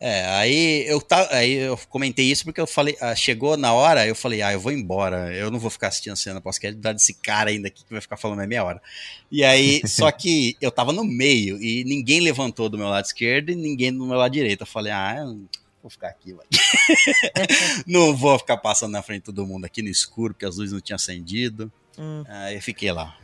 [0.00, 4.06] É, aí eu, tá, aí eu comentei isso porque eu falei, ah, chegou na hora,
[4.06, 7.14] eu falei, ah, eu vou embora, eu não vou ficar assistindo a cena pós-crédito desse
[7.14, 8.82] cara ainda aqui que vai ficar falando mais meia hora.
[9.30, 13.50] E aí, só que eu tava no meio e ninguém levantou do meu lado esquerdo
[13.50, 14.62] e ninguém do meu lado direito.
[14.62, 15.40] Eu falei, ah, eu
[15.82, 16.46] vou ficar aqui, vai.
[17.86, 20.72] não vou ficar passando na frente de todo mundo aqui no escuro, porque as luzes
[20.72, 21.70] não tinham acendido.
[21.98, 22.24] Hum.
[22.28, 23.14] Aí eu fiquei lá.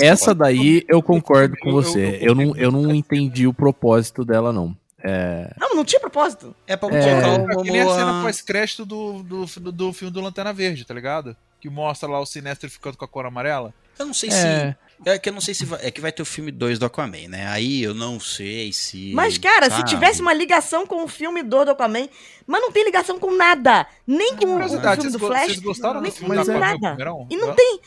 [0.00, 2.18] É, essa daí eu concordo com Eu- eu- você.
[2.20, 4.76] eu- Eu não, eu não entendi o propósito dela, não.
[5.02, 6.54] É, Não, não tinha propósito.
[6.66, 7.20] É pra É.
[7.22, 10.92] colocar o É a cena pós-crédito do, do, do, do filme do Lanterna Verde, tá
[10.92, 11.34] ligado?
[11.60, 13.72] Que mostra lá o Sinestro ficando com a cor amarela.
[13.98, 14.32] Eu não sei É.
[14.32, 14.76] se.
[15.06, 16.84] É que eu não sei se vai, é que vai ter o filme 2 do
[16.86, 17.46] Aquaman, né?
[17.48, 19.12] Aí eu não sei se.
[19.14, 19.88] Mas, cara, se sabe?
[19.88, 22.08] tivesse uma ligação com o filme do do Aquaman,
[22.46, 23.86] mas não tem ligação com nada.
[24.06, 25.46] Nem com o Curiosidade, filme vocês, do Flash.
[25.46, 26.96] vocês gostaram nem do filme mas do é Aquaman, o nada.
[26.96, 27.26] primeirão?
[27.30, 27.80] E não tem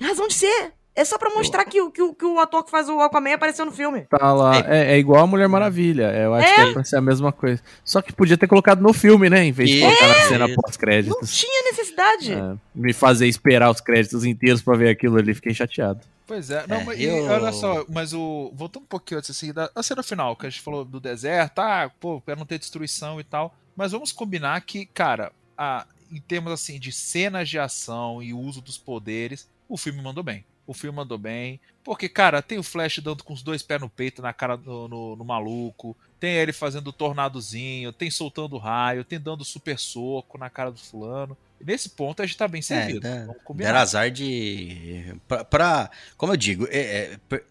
[0.00, 0.72] razão de ser.
[0.94, 3.32] É só pra mostrar que, o- que, o- que o ator que faz o Aquaman
[3.34, 4.02] apareceu no filme.
[4.10, 4.56] tá lá.
[4.68, 6.12] É, é igual a Mulher Maravilha.
[6.12, 6.54] Eu acho É?
[6.54, 7.62] que é pra ser a mesma coisa.
[7.84, 9.44] Só que podia ter colocado no filme, né?
[9.44, 11.36] Em vez de colocar na cena Não Não pós-créditos.
[11.36, 12.32] tinha necessidade.
[12.34, 16.00] É, me fazer esperar os créditos inteiros pra ver aquilo ali, fiquei chateado.
[16.30, 18.52] Pois é, não, É, mas e eu- olha só, mas o.
[18.54, 21.58] Voltando um pouquinho antes assim, da a cena final, que a gente falou do deserto,
[21.58, 23.52] ah, pô, pra não ter destruição e tal.
[23.74, 28.60] Mas vamos combinar que, cara, a, em termos assim de cenas de ação e uso
[28.60, 30.44] dos poderes, o filme mandou bem.
[30.68, 31.58] O filme mandou bem.
[31.82, 34.86] Porque, cara, tem o Flash dando com os dois pés no peito na cara do
[34.86, 35.96] no, no maluco.
[36.20, 40.78] Tem ele fazendo o tornadozinho, tem soltando raio, tem dando super soco na cara do
[40.78, 41.36] fulano.
[41.64, 43.00] Nesse ponto a gente tá bem servido.
[43.00, 43.68] dá- vamos combinar.
[43.70, 45.14] Deram azar de.
[45.28, 46.78] Pra, pra- como eu digo, é-
[47.12, 47.44] é, per-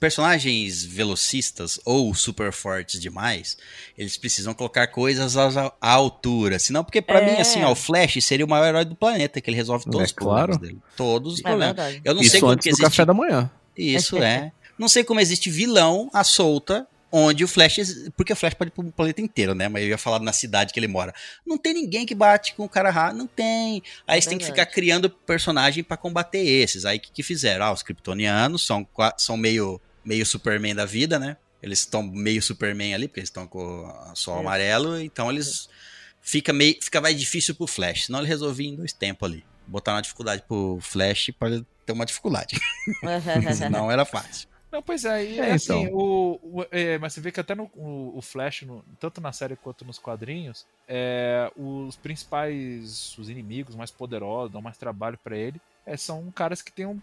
[0.00, 3.56] personagens velocistas ou super fortes demais,
[3.96, 6.58] eles precisam colocar coisas à, à altura.
[6.58, 7.34] Senão, porque pra É.
[7.34, 10.00] mim, assim, ó, o Flash seria o maior herói do planeta, que ele resolve todos
[10.00, 10.58] É os problemas claro.
[10.60, 10.78] dele.
[10.96, 11.76] Todos os É problemas.
[11.76, 12.00] verdade.
[12.04, 12.84] Eu não sei Isso como antes que do existe.
[12.84, 13.50] café da manhã.
[13.76, 14.52] Isso é.
[14.78, 16.86] Não sei como existe vilão à solta
[17.16, 17.76] onde o Flash.
[18.16, 19.68] Porque o Flash pode ir pro planeta inteiro, né?
[19.68, 21.14] Mas eu ia falar na cidade que ele mora.
[21.46, 23.18] Não tem ninguém que bate com o cara rápido.
[23.18, 23.82] Não tem.
[24.06, 26.84] Aí você tem que ficar criando personagem pra combater esses.
[26.84, 27.64] Aí o que, que fizeram?
[27.64, 28.86] Ah, os kryptonianos são,
[29.16, 31.36] são meio, meio Superman da vida, né?
[31.62, 34.40] Eles estão meio Superman ali, porque eles estão com o sol Isso.
[34.40, 35.00] amarelo.
[35.00, 35.68] Então eles.
[36.20, 38.06] Fica, meio, fica mais difícil pro Flash.
[38.06, 39.44] Senão ele resolvia em dois tempos ali.
[39.66, 42.58] Botar uma dificuldade pro Flash ele ter uma dificuldade.
[43.56, 44.48] Senão era fácil.
[44.70, 45.90] Não, pois é, e É, assim, então.
[45.92, 49.32] o, o- é, mas você vê que até no o, o Flash, no- tanto na
[49.32, 55.36] série quanto nos quadrinhos, é, os principais, os inimigos mais poderosos, dão mais trabalho pra
[55.36, 56.98] ele, é, são caras que têm um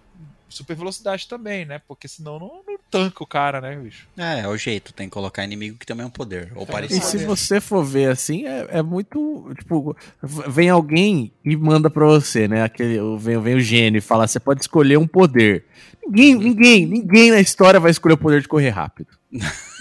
[0.50, 1.82] super velocidade também, né?
[1.88, 4.08] Porque senão não, não tanca o cara, né, bicho?
[4.18, 6.66] É, é o jeito, tem que colocar inimigo que também é um poder, ou E
[6.66, 7.06] E parecido.
[7.06, 9.52] se você for ver assim, é, é muito.
[9.58, 12.62] Tipo, vem alguém e manda pra você, né?
[12.64, 15.66] Aquele, o- vem, vem o gênio e fala: você pode escolher um poder.
[16.06, 19.08] Ninguém, ninguém, ninguém na história vai escolher o poder de correr rápido.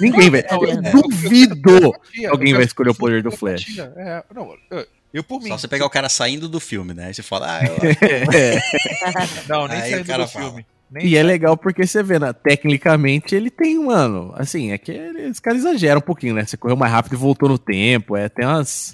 [0.01, 0.47] Ninguém, velho.
[0.51, 0.91] Não, Eu é.
[0.93, 1.93] duvido.
[2.13, 3.77] Tia, Alguém vai escolher o que poder do Flash.
[3.79, 5.49] É, não, eu, eu por mim.
[5.49, 7.07] Só você pegar o cara saindo do filme, né?
[7.07, 7.77] Aí você fala, ah, eu...
[8.35, 8.61] É.
[9.49, 10.47] Não, nem Aí saindo o cara do fala.
[10.47, 10.67] filme.
[10.91, 11.27] Nem E é saindo.
[11.27, 12.33] legal porque você vê, né?
[12.33, 14.33] Tecnicamente ele tem, mano.
[14.37, 14.93] Assim, é que
[15.31, 16.45] os caras exageram um pouquinho, né?
[16.45, 18.17] Você correu mais rápido e voltou no tempo.
[18.17, 18.93] É, tem umas.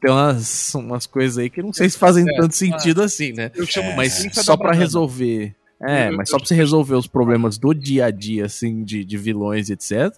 [0.00, 3.50] Tem umas, umas coisas aí que não sei se fazem É, tanto sentido assim, né?
[3.54, 4.76] Eu chamo de Mas só banana.
[4.78, 5.54] resolver.
[5.82, 9.04] É, Eu- mas só pra você resolver os problemas do dia a dia, assim, de,
[9.04, 10.12] de vilões, etc.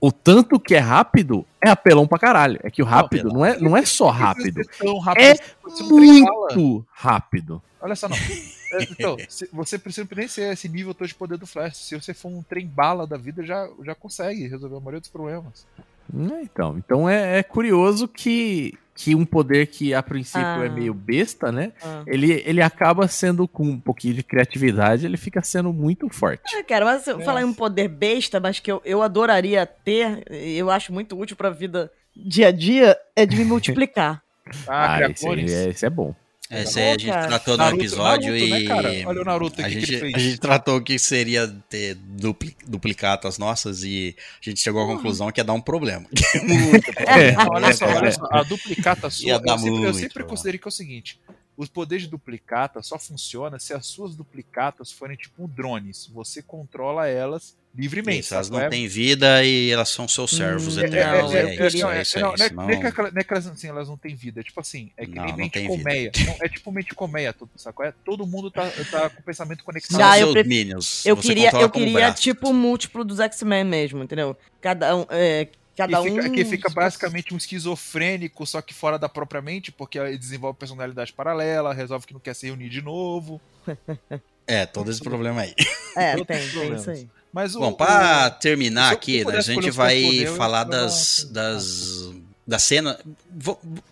[0.00, 2.60] O tanto que é rápido é apelão pra caralho.
[2.62, 4.60] É que o rápido não é, não é só rápido.
[5.00, 5.34] Rápido É
[5.80, 5.88] não.
[5.88, 7.62] Muito rápido.
[7.80, 8.16] Olha só, não.
[8.16, 9.16] É, Então,
[9.52, 11.76] você precisa nem ser esse nível todo de poder do Flash.
[11.76, 15.08] Se você for um trem bala da vida, já, já consegue resolver a maioria dos
[15.08, 15.66] problemas.
[16.12, 20.64] É, Então, então é, é curioso que, que um poder que a princípio Ah.
[20.64, 21.72] é meio besta, né?
[21.82, 22.02] Ah.
[22.06, 26.56] Ele, ele acaba sendo com um pouquinho de criatividade, ele fica sendo muito forte.
[26.56, 27.24] É, cara, mas eu É.
[27.24, 31.36] falar em um poder besta, mas que eu, eu adoraria ter, eu acho muito útil
[31.36, 34.22] pra vida dia a dia, é de me multiplicar.
[34.68, 36.14] Ah, Ah, criar esse, é, esse é bom.
[36.50, 38.66] Esse aí a gente tratou no Naruto- episódio Naruto, né, e.
[38.66, 38.92] cara?
[39.06, 40.14] Olha o Naruto a aqui que gente, ele fez.
[40.14, 45.30] a gente tratou que seria ter dupli, duplicatas nossas e a gente chegou à conclusão
[45.32, 46.06] que ia dar um problema.
[46.42, 47.32] muito É.
[47.32, 47.44] problema.
[47.44, 48.28] Não, olha só, olha só.
[48.30, 51.18] A duplicata sua, Ia eu sempre, eu muito sempre considerei que é o seguinte:
[51.56, 56.06] os poderes de duplicata só funcionam se as suas duplicatas forem tipo drones.
[56.12, 58.20] Você controla elas livremente.
[58.20, 61.30] Isso, elas não É- têm vida e elas são seus servos Hum, eternos.
[61.30, 62.18] não, é, isso, é isso, é não, isso.
[62.18, 62.76] não é- Não- não é
[63.24, 64.40] que é elas, assim, elas não têm vida.
[64.40, 66.10] É tipo assim, é que Não, nem mente colmeia.
[66.40, 67.84] É tipo mente colmeia, tudo, sacou?
[67.84, 69.98] É, todo mundo tá, tá com o pensamento conectado.
[69.98, 71.04] Já, eu pref- minions.
[71.04, 72.22] Eu queria, eu queria braço.
[72.22, 74.34] tipo múltiplo dos X-Men mesmo, entendeu?
[74.60, 75.04] Cada um.
[75.10, 75.46] É,
[75.76, 76.32] cada que, fica, um.
[76.32, 81.12] que fica basicamente um esquizofrênico, só que fora da própria mente, porque ele desenvolve personalidade
[81.12, 83.40] paralela, resolve que não quer se reunir de novo.
[84.48, 85.52] É, todo esse problema aí.
[85.96, 87.08] É, tem, tem isso aí.
[87.32, 92.12] Mas o, Bom, para o- terminar aqui, né, a gente vai falar eu das, das
[92.46, 92.98] da cena.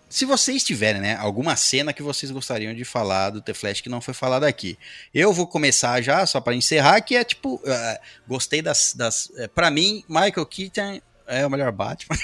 [0.09, 3.89] Se vocês tiverem, né, alguma cena que vocês gostariam de falar do The Flash que
[3.89, 4.79] não foi falada aqui,
[5.13, 9.49] eu vou começar já só para encerrar, que é tipo, eh, gostei das, das eh,
[9.49, 12.17] para mim, Michael Keaton é o melhor Batman.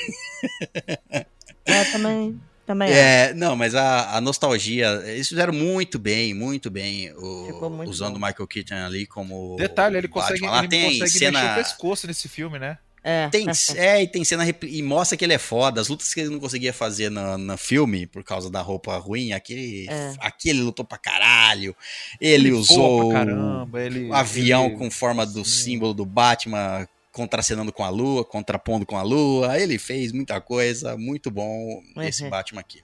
[1.65, 2.41] É, também.
[2.67, 3.31] Também é.
[3.31, 7.91] É, não, mas a, a nostalgia, eles fizeram muito bem, muito bem, o- Ficou muito
[7.91, 8.21] usando o.
[8.21, 10.23] Michael Keaton ali como Detalhe, ele Batman.
[10.23, 12.79] consegue, Lá ele tem consegue mexer o cena pescoço nesse filme, né?
[13.03, 13.29] É.
[13.31, 13.47] Tem,
[13.77, 15.81] é, e tem cena e mostra que ele é foda.
[15.81, 19.33] As lutas que ele não conseguia fazer no, no filme por causa da roupa ruim,
[19.33, 20.13] aqui, É.
[20.21, 21.75] aqui ele lutou pra caralho.
[22.21, 25.63] Ele, voa usou pra caramba, ele, o avião ele- com forma do Sim.
[25.63, 29.59] símbolo do Batman contracenando com a lua, contrapondo com a lua.
[29.59, 32.31] Ele fez muita coisa, muito bom esse Uhum.
[32.31, 32.83] Batman aqui.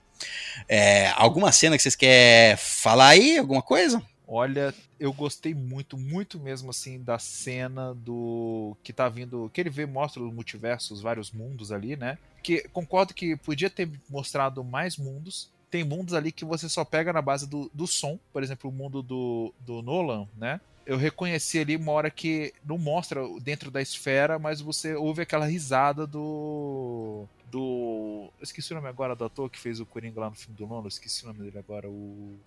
[0.67, 3.37] É, alguma cena que vocês querem falar aí?
[3.37, 4.01] Alguma coisa?
[4.27, 9.69] Olha, eu gostei muito, muito mesmo assim da cena do que tá vindo, que ele
[9.69, 12.17] vê mostra o multiverso, os vários mundos ali, né?
[12.43, 15.49] Que concordo que podia ter mostrado mais mundos.
[15.71, 18.73] Tem mundos ali que você só pega na base do, do som, por exemplo, o
[18.73, 20.59] mundo do, do Nolan, né?
[20.87, 25.45] Eu reconheci ali uma hora que não mostra dentro da esfera, mas você ouve aquela
[25.45, 27.25] risada do.
[27.51, 28.29] Do.
[28.39, 30.63] Eu esqueci o nome agora do ator que fez o Coringa lá no filme do
[30.63, 31.89] eu esqueci o nome dele agora.
[31.89, 32.39] O.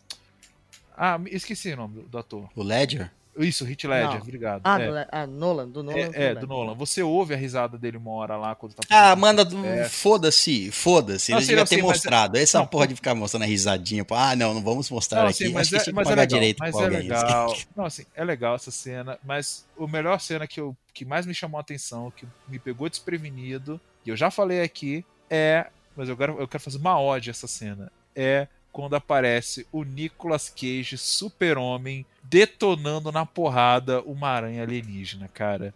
[0.97, 2.49] Ah, esqueci o nome do, do ator.
[2.57, 3.13] O Ledger?
[3.39, 4.21] Isso, Hit Ledger, Não.
[4.23, 4.61] obrigado.
[4.65, 5.99] Ah, é, do, ah, Nolan, do Nolan.
[5.99, 6.75] é, é, do Nolan.
[6.75, 9.45] Você ouve a risada dele uma hora lá quando tá Ah, manda.
[9.45, 9.89] do- É.
[9.89, 11.33] Foda-se, foda-se.
[11.35, 12.37] Deviam não, ter sim, mas- mostrado.
[12.37, 14.05] Essa Não, porra de ficar mostrando a risadinha.
[14.05, 15.49] pô, Ah, não, não vamos mostrar Não, aqui.
[15.49, 17.01] mas Acho que é, tinha que mas é pagar legal, direito mas pra é alguém.
[17.03, 17.57] legal.
[17.77, 21.33] Não, assim, é legal essa cena, mas o melhor cena que, eu, que mais me
[21.35, 25.67] chamou a atenção, que me pegou desprevenido, e eu já falei aqui, é.
[25.97, 27.91] Mas eu quero, eu quero fazer uma ode a essa cena.
[28.15, 35.73] É quando aparece o Nicolas Cage, super-homem, detonando na porrada uma aranha alienígena, cara.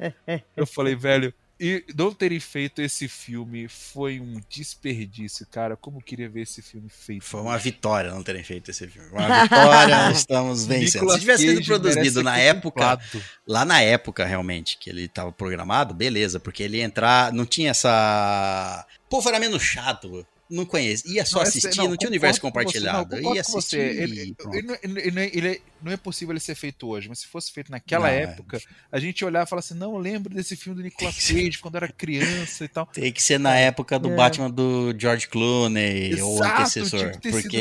[0.57, 5.77] Eu falei, velho, e não terem feito esse filme foi um desperdício, cara.
[5.77, 7.25] Como eu queria ver esse filme feito.
[7.25, 9.09] Foi uma vitória não terem feito esse filme.
[9.11, 11.03] Uma vitória, estamos vencendo.
[11.03, 12.99] Nicolas Se tivesse sido produzido na época,
[13.47, 17.71] lá na época realmente, que ele tava programado, beleza, porque ele ia entrar, não tinha
[17.71, 18.85] essa.
[19.09, 20.27] Pô, era menos chato.
[20.51, 21.09] Não conheço.
[21.11, 23.21] Ia só Não, é assistir, sério, não, tinha universo com você, compartilhado.
[23.21, 23.79] não, ia assistir.
[23.81, 27.27] Ele, ele não- ele não- ele não é possível ele ser feito hoje, mas se
[27.27, 28.23] fosse feito naquela Não, é.
[28.25, 28.61] época,
[28.93, 31.15] a gente olhar e falar assim: não, eu lembro desse filme do Nicolas
[31.51, 32.85] Cage quando era criança e tal.
[32.87, 34.17] Tem que ser na época do É.
[34.17, 37.17] Batman do George Clooney ou Exato, antecessor.
[37.17, 37.59] ter sido porque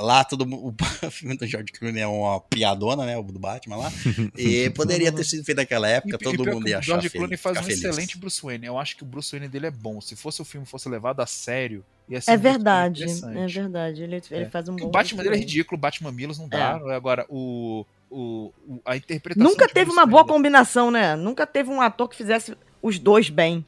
[0.00, 3.16] lá todo o filme do George Clooney é uma piadona, né?
[3.16, 3.92] O do Batman lá.
[4.36, 6.86] E poderia ter sido feito naquela época, E- e todo pior mundo ia o achar
[6.92, 7.78] George feliz, Clooney faz um feliz.
[7.84, 8.66] excelente Bruce Wayne.
[8.66, 10.00] Eu acho que o Bruce Wayne dele é bom.
[10.00, 14.02] Se fosse o filme fosse levado a sério, ia ser É um verdade, é verdade.
[14.02, 14.48] Ele, ele É.
[14.50, 14.86] faz um bom.
[14.86, 16.74] o Batman dele é ridículo, o Batman Milos não dá.
[16.94, 19.50] Agora, o, o, o- a interpretação.
[19.50, 21.16] Nunca teve Bruce uma boa Wayne- combinação, né?
[21.16, 23.64] Nunca teve um ator que fizesse os dois bem.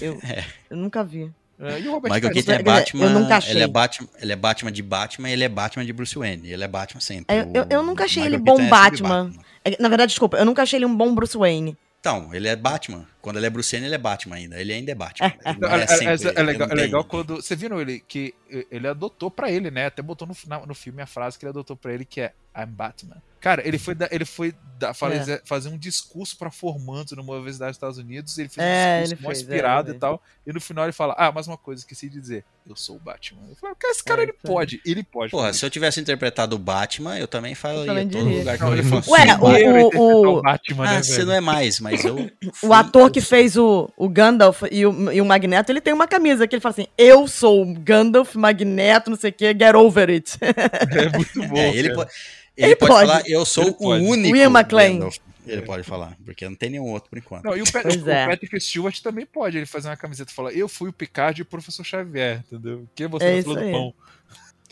[0.00, 0.44] Eu, É.
[0.68, 1.32] eu nunca vi.
[1.60, 3.52] É, e o Robert Michael Pattinson Keaton é Batman, eu nunca achei.
[3.52, 6.50] ele é Batman, ele é Batman de Batman, e ele é Batman de Bruce Wayne,
[6.50, 7.36] ele é Batman sempre.
[7.36, 9.32] Eu- eu- eu nunca achei Michael ele bom Keaton é sempre Batman.
[9.64, 11.76] É, Na verdade, desculpa, eu nunca achei ele um bom Bruce Wayne.
[12.00, 13.04] Então, ele é Batman.
[13.20, 14.60] Quando ele é Bruce Wayne, ele é Batman ainda.
[14.60, 15.32] Ele ainda é Batman.
[15.44, 17.36] Ele Não, não é, é é- é- é ele legal, é legal quando.
[17.36, 18.34] Você viram ele que
[18.70, 19.86] ele adotou pra ele, né?
[19.86, 22.32] Até botou no, final- no filme a frase que ele adotou pra ele, que é
[22.56, 23.22] I'm Batman.
[23.40, 27.70] Cara, ele foi, da- ele foi da- fazer, fazer um discurso pra formandos numa universidade
[27.70, 28.36] dos Estados Unidos.
[28.36, 30.22] Ele fez É, um discurso ele mó é, inspirado ele e tal.
[30.46, 32.44] E no final ele fala: Ah, mais uma coisa, esqueci de dizer.
[32.68, 33.40] Eu sou o Batman.
[33.48, 34.80] Eu falei, cara, esse cara É, ele pode.
[34.84, 35.30] Ele pode.
[35.30, 38.82] Porra, se eu tivesse interpretado o Batman, eu também falaria todo lugar que eu ele
[38.82, 39.08] falar.
[39.08, 41.26] Ué, "Sim, o- o- o Batman, Ah, né, você velho?
[41.26, 42.16] não é mais, mas eu.
[42.46, 42.68] O fui-
[43.10, 46.46] ator que fez o, o Gandalf e o, e o Magneto, ele tem uma camisa
[46.46, 50.08] que ele fala assim: Eu sou o Gandalf, Magneto, não sei o que, get over
[50.10, 50.36] it.
[50.40, 51.56] É muito bom.
[51.56, 52.08] É, ele, po- ele
[52.56, 53.06] Ele pode, pode.
[53.08, 54.04] falar, eu sou Ele o pode.
[54.04, 54.36] único.
[54.36, 54.94] McClane.
[54.94, 55.16] Gandalf.
[55.46, 57.44] Ele pode falar, porque não tem nenhum outro por enquanto.
[57.44, 58.26] Não, e o, Pat- Pois o é.
[58.28, 61.42] Patrick Stewart também pode ele fazer uma camiseta e falar: Eu fui o Picard e
[61.42, 62.86] o professor Xavier, entendeu?
[62.94, 63.94] Que você É é isso falou do pão.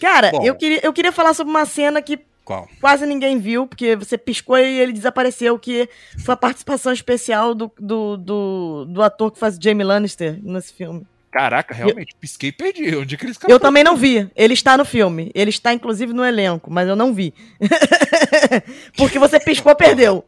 [0.00, 0.44] Cara, Bom.
[0.44, 2.66] eu queria, eu queria falar sobre uma cena que Qual?
[2.80, 5.86] quase ninguém viu, porque você piscou e ele desapareceu, que
[6.24, 11.06] foi a participação especial do, do, do, do ator que faz Jamie Lannister nesse filme.
[11.30, 12.96] Caraca, realmente, pisquei e perdi.
[12.96, 14.30] Onde que eles Eu também não vi.
[14.34, 15.30] Ele está no filme.
[15.34, 17.34] Ele está, inclusive, no elenco, mas eu não vi.
[18.96, 20.24] Porque você piscou, perdeu.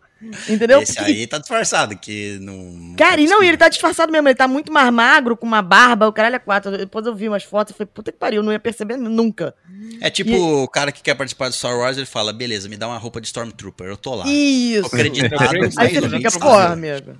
[0.48, 0.82] Entendeu?
[0.82, 2.94] Esse aí tá disfarçado, que não.
[2.96, 4.28] Cara, e não, e ele tá disfarçado mesmo.
[4.28, 6.76] Ele tá muito mais magro, com uma barba, o caralho é quatro.
[6.76, 9.54] Depois eu vi umas fotos e falei, puta que pariu, não ia perceber nunca.
[10.00, 12.76] É tipo E- o cara que quer participar do Star Wars, ele fala: beleza, me
[12.76, 14.24] dá uma roupa de Stormtrooper, eu tô lá.
[14.28, 14.86] Isso.
[14.86, 17.16] Acreditado, Aí você fica, porra, amigo.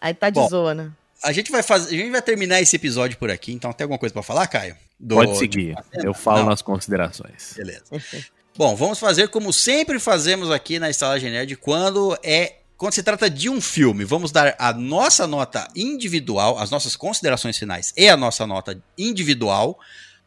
[0.00, 0.90] Aí tá de Bom, zoa, né?
[1.24, 3.98] A gente vai fazer, a gente vai terminar esse episódio por aqui, então tem alguma
[3.98, 4.76] coisa pra falar, Caio?
[5.00, 5.74] Do- Pode seguir.
[5.94, 6.46] Eu falo Não.
[6.50, 7.54] nas considerações.
[7.56, 7.84] Beleza.
[8.56, 13.28] Bom, vamos fazer como sempre fazemos aqui na Estalagem Nerd quando é quando se trata
[13.28, 18.16] de um filme, vamos dar a nossa nota individual, as nossas considerações finais e a
[18.16, 19.78] nossa nota individual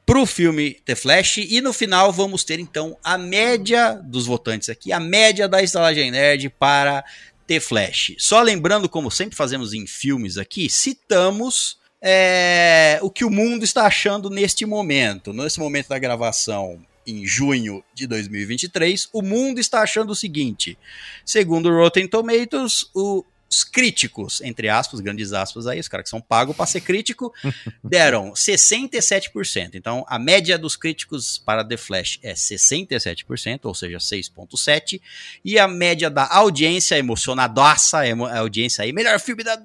[0.06, 1.38] para o filme The Flash.
[1.38, 6.11] E no final vamos ter então a média dos votantes aqui, a média da Estalagem
[6.11, 7.03] Nerd para
[7.48, 8.14] The Flash.
[8.19, 13.88] Só lembrando, como sempre fazemos em filmes aqui, citamos é, o que o mundo está
[13.88, 15.33] achando neste momento.
[15.33, 20.78] Nesse momento da gravação, em junho de 2023, o mundo está achando o seguinte:
[21.26, 26.22] segundo o Rotten Tomatoes, os críticos, entre aspas, grandes aspas aí, os caras que são
[26.22, 27.34] pagos para ser crítico,
[27.84, 29.72] deram 67%.
[29.74, 35.02] Então, a média dos críticos para The Flash é 67%, ou seja, 6.7%.
[35.44, 39.60] E a média da audiência emocionadaça, a audiência aí, melhor filme da,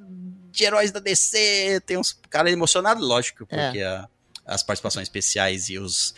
[0.51, 3.87] de heróis da DC, tem uns caras emocionados, lógico, porque é.
[3.87, 4.09] a
[4.47, 6.14] as participações especiais e os,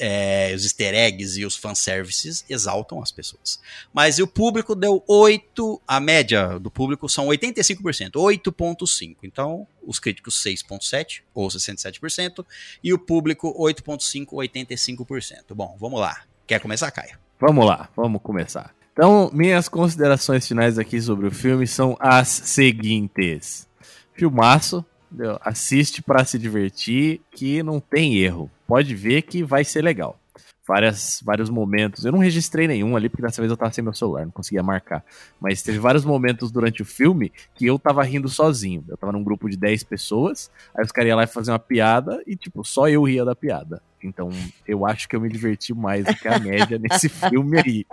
[0.00, 3.60] é, os easter eggs e os fanservices exaltam as pessoas.
[3.92, 9.16] Mas o público deu 8, a média do público são 85%, 8.5%.
[9.22, 12.44] Então, os críticos 6.7% ou 67%,
[12.82, 15.54] e o público 8.5%, 85%.
[15.54, 16.22] Bom, vamos lá.
[16.46, 17.18] Quer começar, Caio?
[17.40, 18.74] Vamos lá, vamos começar.
[18.92, 23.66] Então, minhas considerações finais aqui sobre o filme são as seguintes.
[24.12, 25.38] Filmaço, Entendeu?
[25.42, 28.50] Assiste para se divertir, que não tem erro.
[28.66, 30.18] Pode ver que vai ser legal.
[30.66, 32.04] Várias, vários momentos.
[32.04, 34.62] Eu não registrei nenhum ali, porque dessa vez eu tava sem meu celular, não conseguia
[34.62, 35.04] marcar.
[35.38, 38.82] Mas teve vários momentos durante o filme que eu tava rindo sozinho.
[38.88, 41.58] Eu tava num grupo de 10 pessoas, aí os caras iam lá e faziam uma
[41.58, 43.82] piada e, tipo, só eu ria da piada.
[44.02, 44.30] Então,
[44.66, 47.86] eu acho que eu me diverti mais do que a média nesse filme aí.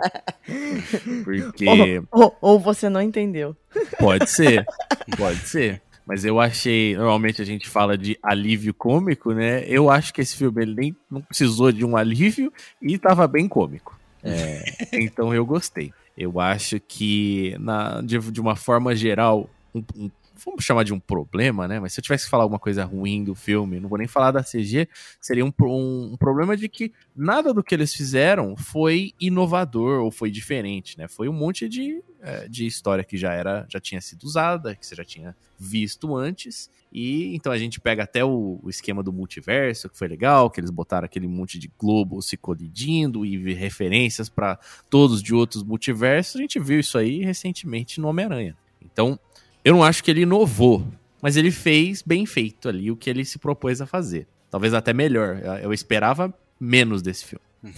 [1.22, 2.02] Porque.
[2.10, 3.54] Ou, ou, ou você não entendeu.
[3.98, 4.64] Pode ser,
[5.18, 5.82] pode ser.
[6.10, 9.62] Mas eu achei, normalmente a gente fala de alívio cômico, né?
[9.68, 13.46] Eu acho que esse filme ele nem não precisou de um alívio e estava bem
[13.46, 13.96] cômico.
[14.20, 15.94] É, então eu gostei.
[16.18, 20.10] Eu acho que na, de, de uma forma geral, um, um,
[20.44, 21.78] vamos chamar de um problema, né?
[21.80, 24.30] Mas se eu tivesse que falar alguma coisa ruim do filme, não vou nem falar
[24.30, 24.88] da CG,
[25.20, 30.10] seria um, um, um, problema de que nada do que eles fizeram foi inovador ou
[30.10, 31.08] foi diferente, né?
[31.08, 34.86] Foi um monte de, é, de história que já era, já tinha sido usada, que
[34.86, 36.70] você já tinha visto antes.
[36.92, 40.60] E então a gente pega até o, o esquema do multiverso, que foi legal, que
[40.60, 46.36] eles botaram aquele monte de globos se colidindo e referências para todos de outros multiversos.
[46.36, 48.56] A gente viu isso aí recentemente no Homem-Aranha.
[48.82, 49.18] Então,
[49.64, 50.86] eu não acho que ele inovou,
[51.20, 54.26] mas ele fez bem feito ali o que ele se propôs a fazer.
[54.50, 55.40] Talvez até melhor.
[55.62, 57.44] Eu esperava menos desse filme.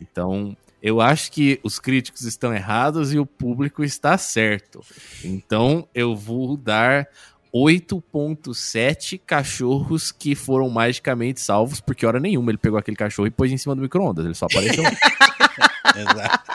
[0.00, 4.80] Então, eu acho que os críticos estão errados e o público está certo.
[5.24, 7.08] Então, eu vou dar
[7.52, 13.50] 8.7 cachorros que foram magicamente salvos, porque hora nenhuma ele pegou aquele cachorro e pôs
[13.50, 14.24] em cima do micro-ondas.
[14.24, 14.84] Ele só apareceu.
[15.96, 16.52] Exato.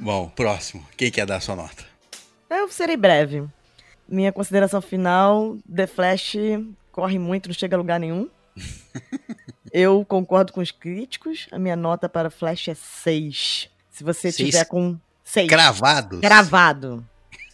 [0.00, 0.86] Bom, próximo.
[0.96, 1.87] Quem quer dar a sua nota?
[2.50, 3.44] Eu serei breve.
[4.08, 6.34] Minha consideração final: The Flash
[6.90, 8.28] corre muito, não chega a lugar nenhum.
[9.72, 11.46] Eu concordo com os críticos.
[11.52, 13.68] A minha nota para Flash é 6.
[13.90, 15.48] Se você seis tiver com 6.
[15.48, 16.20] Cravado.
[16.20, 17.06] Cravado.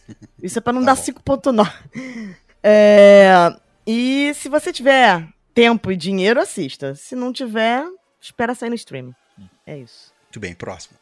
[0.41, 2.35] Isso é para não tá dar 5.9.
[2.63, 3.55] É...
[3.85, 6.95] E se você tiver tempo e dinheiro, assista.
[6.95, 7.85] Se não tiver,
[8.19, 9.13] espera sair no stream.
[9.65, 10.13] É isso.
[10.23, 10.97] Muito bem, próximo.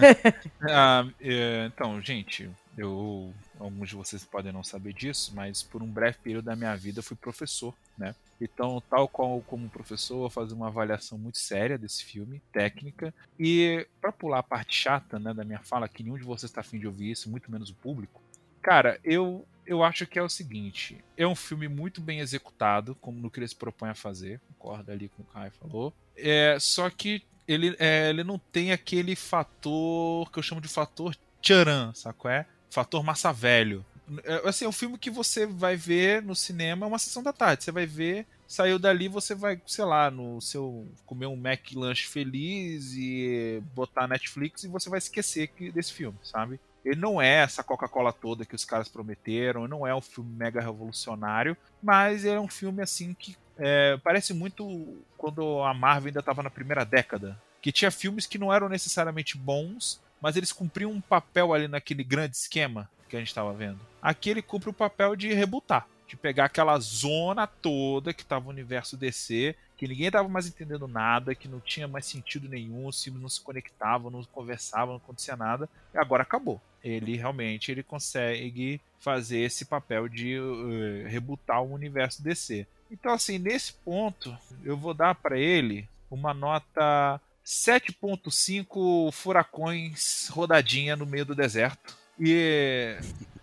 [0.70, 5.86] ah, é, então, gente, eu, alguns de vocês podem não saber disso, mas por um
[5.86, 8.14] breve período da minha vida eu fui professor, né?
[8.40, 13.14] Então, tal qual como professor, eu fazia uma avaliação muito séria desse filme, técnica.
[13.38, 16.60] E para pular a parte chata, né, da minha fala, que nenhum de vocês está
[16.60, 18.20] afim de ouvir isso, muito menos o público.
[18.60, 23.18] Cara, eu eu acho que é o seguinte: é um filme muito bem executado, como
[23.18, 25.94] no que ele se propõe a fazer, concorda ali com o Kai falou.
[26.16, 31.16] É, só que ele, é, ele não tem aquele fator que eu chamo de fator
[31.40, 32.46] tcharam, saco é?
[32.70, 33.84] Fator massa velho.
[34.24, 37.32] É, assim, é um filme que você vai ver no cinema, é uma sessão da
[37.32, 37.64] tarde.
[37.64, 40.86] Você vai ver, saiu dali, você vai, sei lá, no seu.
[41.04, 46.60] comer um Mac lanche feliz e botar Netflix e você vai esquecer desse filme, sabe?
[46.84, 50.60] Ele não é essa Coca-Cola toda que os caras prometeram, não é um filme mega
[50.60, 56.20] revolucionário, mas ele é um filme assim que é, parece muito quando a Marvel ainda
[56.20, 60.90] estava na primeira década, que tinha filmes que não eram necessariamente bons, mas eles cumpriam
[60.90, 63.80] um papel ali naquele grande esquema que a gente estava vendo.
[64.02, 68.50] Aqui ele cumpre o papel de rebutar, de pegar aquela zona toda que estava o
[68.50, 73.02] universo DC, que ninguém estava mais entendendo nada, que não tinha mais sentido nenhum, os
[73.02, 76.60] filmes não se conectavam, não conversavam, não acontecia nada, e agora acabou.
[76.82, 82.66] Ele realmente ele consegue fazer esse papel de uh, rebutar o universo DC.
[82.90, 91.06] Então assim, nesse ponto, eu vou dar para ele uma nota 7.5 furacões rodadinha no
[91.06, 91.96] meio do deserto.
[92.18, 92.98] E.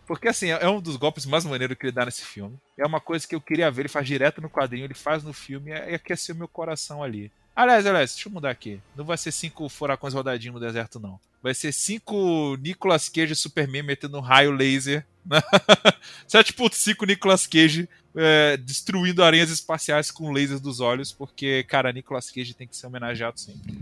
[0.06, 2.60] Porque assim, é um dos golpes mais maneiros que ele dá nesse filme.
[2.78, 5.32] É uma coisa que eu queria ver, ele faz direto no quadrinho, ele faz no
[5.32, 7.32] filme e aqueceu meu coração ali.
[7.56, 8.82] Aliás, aliás, deixa eu mudar aqui.
[8.96, 11.20] Não vai ser cinco furacões rodadinhos no deserto, não.
[11.42, 15.06] Vai ser cinco Nicolas Cage Superman metendo um raio laser.
[16.28, 22.54] 7.5 Nicolas Cage é, destruindo aranhas espaciais com lasers dos olhos, porque, cara, Nicolas Cage
[22.54, 23.80] tem que ser homenageado sempre.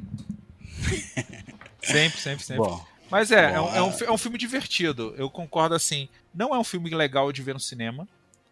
[1.82, 2.64] sempre, sempre, sempre.
[2.64, 5.14] Bom, Mas é, é um, é, um, é um filme divertido.
[5.18, 6.08] Eu concordo assim.
[6.34, 8.08] Não é um filme legal de ver no cinema.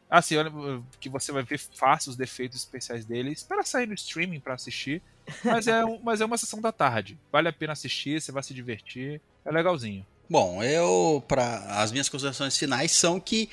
[0.09, 0.51] Assim, olha,
[1.00, 3.32] que você vai ver fácil os defeitos especiais dele.
[3.32, 5.01] Espera sair no streaming para assistir.
[5.43, 7.18] Mas é, um, mas é uma sessão da tarde.
[7.32, 9.22] Vale a pena assistir, você vai se divertir.
[9.45, 10.06] É legalzinho.
[10.30, 11.24] Bom, eu.
[11.27, 13.49] para As minhas considerações finais são que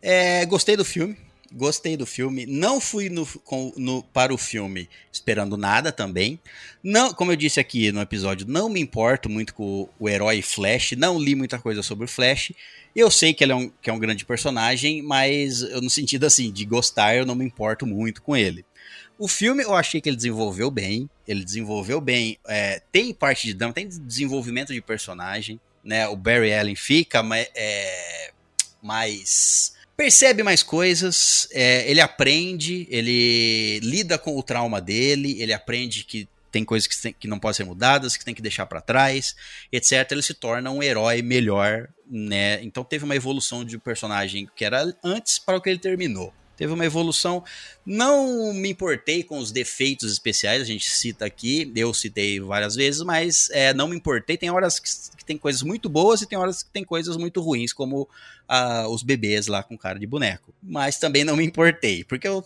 [0.00, 1.16] é, gostei do filme.
[1.52, 2.46] Gostei do filme.
[2.46, 6.38] Não fui no, com, no, para o filme esperando nada também.
[6.80, 10.40] Não, como eu disse aqui no episódio, não me importo muito com o, o herói
[10.42, 10.92] Flash.
[10.92, 12.52] Não li muita coisa sobre o Flash.
[12.94, 16.24] Eu sei que ele é um, que é um grande personagem, mas eu, no sentido
[16.24, 18.64] assim, de gostar, eu não me importo muito com ele.
[19.18, 21.10] O filme eu achei que ele desenvolveu bem.
[21.26, 22.38] Ele desenvolveu bem.
[22.46, 25.60] É, tem parte de drama, tem desenvolvimento de personagem.
[25.82, 26.06] Né?
[26.08, 27.22] O Barry Allen fica
[27.54, 28.32] é,
[28.82, 36.04] mais percebe mais coisas, é, ele aprende, ele lida com o trauma dele, ele aprende
[36.04, 38.80] que tem coisas que, tem, que não podem ser mudadas, que tem que deixar para
[38.80, 39.36] trás,
[39.70, 40.10] etc.
[40.10, 42.62] Ele se torna um herói melhor, né?
[42.62, 46.32] Então teve uma evolução de um personagem que era antes para o que ele terminou
[46.60, 47.42] teve uma evolução.
[47.86, 53.00] Não me importei com os defeitos especiais, a gente cita aqui, eu citei várias vezes,
[53.00, 54.36] mas é, não me importei.
[54.36, 57.40] Tem horas que, que, tem coisas muito boas e tem horas que tem coisas muito
[57.40, 60.52] ruins, como uh, os bebês lá com cara de boneco.
[60.62, 62.44] Mas também não me importei, porque eu.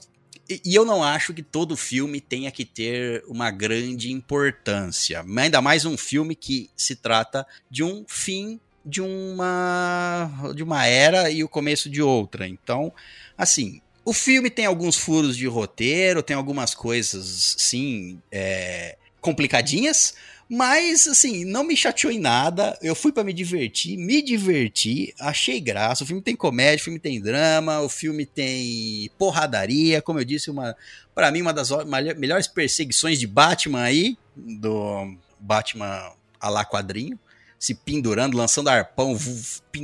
[0.49, 5.25] E eu não acho que todo filme tenha que ter uma grande importância.
[5.39, 11.31] Ainda mais um filme que se trata de um fim de uma de uma era
[11.31, 12.47] e o começo de outra.
[12.47, 12.93] Então,
[13.36, 20.15] assim, o filme tem alguns furos de roteiro, tem algumas coisas, sim, é, complicadinhas,
[20.49, 22.78] mas, assim, não me chateou em nada.
[22.83, 26.05] Eu fui para me divertir, me diverti, achei graça.
[26.05, 30.02] O filme tem comédia, o filme tem drama, o filme tem porradaria.
[30.02, 30.76] Como eu disse, uma
[31.15, 31.70] para mim, uma das
[32.16, 37.18] melhores perseguições de Batman aí, do Batman a lá quadrinho.
[37.58, 39.16] Se pendurando, lançando arpão,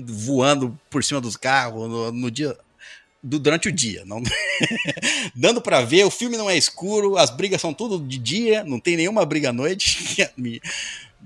[0.04, 2.54] voando por cima dos carros no, no dia
[3.22, 4.04] durante o dia.
[4.04, 4.22] Não...
[5.34, 8.80] Dando para ver, o filme não é escuro, as brigas são tudo de dia, não
[8.80, 10.26] tem nenhuma briga à noite.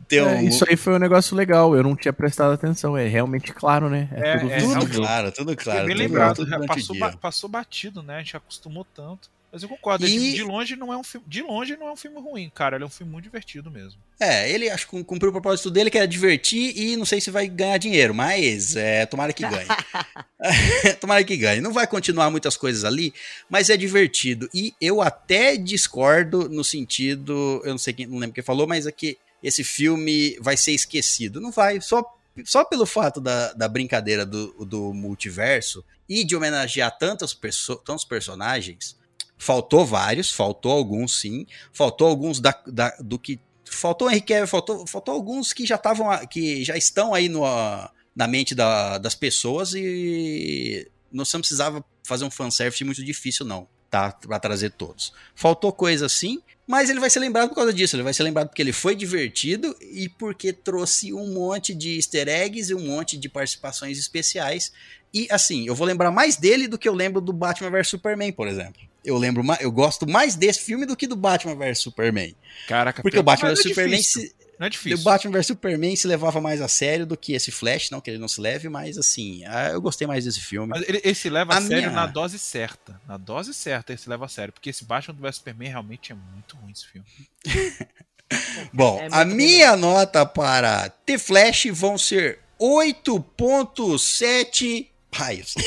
[0.06, 3.52] Então, é, isso aí foi um negócio legal, eu não tinha prestado atenção, é realmente
[3.52, 4.08] claro, né?
[4.12, 5.86] É, é tudo, é, tudo claro, tudo claro.
[5.86, 8.16] Bem lembrado, já passou, ba passou batido, né?
[8.16, 9.30] A gente acostumou tanto.
[9.54, 10.32] Mas eu concordo, e...
[10.32, 12.82] de longe não é um filme, de longe não é um filme ruim, cara, ele
[12.82, 14.00] é um filme muito divertido mesmo.
[14.18, 17.30] É, ele acho que cumpriu o propósito dele, que é divertir e não sei se
[17.30, 19.68] vai ganhar dinheiro, mas é, tomara que ganhe.
[21.00, 21.60] tomara que ganhe.
[21.60, 23.14] Não vai continuar muitas coisas ali,
[23.48, 24.48] mas é divertido.
[24.52, 28.88] E eu até discordo no sentido, eu não sei quem, não lembro quem falou, mas
[28.88, 31.40] é que esse filme vai ser esquecido.
[31.40, 32.02] Não vai, só
[32.44, 38.04] só pelo fato da, da brincadeira do, do multiverso e de homenagear tantas perso tantos
[38.04, 38.96] personagens,
[39.36, 45.14] Faltou vários, faltou alguns sim, faltou alguns da, da do que faltou Henrique faltou, faltou
[45.14, 47.42] alguns que já estavam que já estão aí no,
[48.14, 54.12] na mente da, das pessoas e não precisava fazer um fanservice muito difícil não, tá,
[54.12, 55.12] para trazer todos.
[55.34, 58.48] Faltou coisa assim, mas ele vai ser lembrado por causa disso, ele vai ser lembrado
[58.48, 63.16] porque ele foi divertido e porque trouxe um monte de easter eggs e um monte
[63.16, 64.72] de participações especiais.
[65.12, 68.32] E assim, eu vou lembrar mais dele do que eu lembro do Batman vs Superman,
[68.32, 72.34] por exemplo eu lembro, eu gosto mais desse filme do que do Batman vs Superman.
[72.66, 74.98] Caraca, porque o Batman vs é Superman se, não é difícil.
[74.98, 78.10] O Batman vs Superman se levava mais a sério do que esse Flash, não que
[78.10, 80.68] ele não se leve, mas assim, ah, eu gostei mais desse filme.
[80.68, 81.90] Mas ele, ele se leva a, a sério minha...
[81.90, 83.00] na dose certa.
[83.06, 86.14] Na dose certa ele se leva a sério, porque esse Batman vs Superman realmente é
[86.14, 87.06] muito ruim esse filme.
[88.72, 95.54] Bom, é a minha nota para The Flash vão ser 8.7 raios.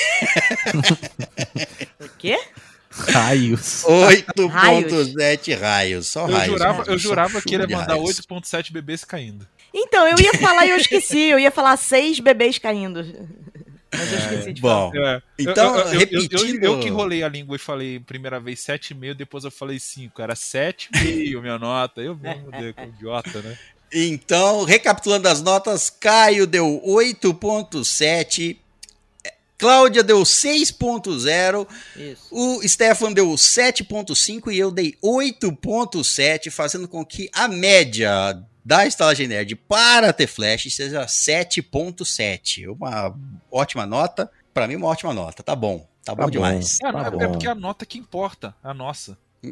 [2.00, 2.40] o quê?
[3.10, 3.84] Raios.
[3.86, 6.08] 8.7 raios.
[6.08, 6.54] Só eu raios.
[6.54, 9.48] Jurava, eu jurava que ele ia mandar 8.7 bebês caindo.
[9.74, 11.30] Então, eu ia falar e eu esqueci.
[11.30, 13.06] Eu ia falar 6 bebês caindo.
[13.92, 15.16] Mas eu esqueci de Bom, falar.
[15.18, 15.22] É.
[15.40, 16.64] então, eu, eu, repetindo...
[16.64, 20.22] Eu, eu, que enrolei a língua e falei primeira vez 7,5, depois eu falei 5.
[20.22, 22.02] Era 7,5 minha nota.
[22.02, 23.58] Eu mesmo dei como idiota, né?
[23.94, 28.58] Então, recapitulando as notas, Caio deu 8.7
[29.58, 32.28] Cláudia deu 6.0, Isso.
[32.32, 39.28] o Stefan deu 7.5 e eu dei 8.7, fazendo com que a média da Estalagem
[39.28, 42.68] Nerd para The Flash seja 7.7.
[42.70, 43.16] Uma
[43.52, 46.32] ótima nota, pra mim uma ótima nota, tá bom, tá bom Tá bom.
[46.32, 46.78] demais.
[46.84, 47.32] É, Tá é bom.
[47.32, 49.18] porque a nota que importa, a nossa.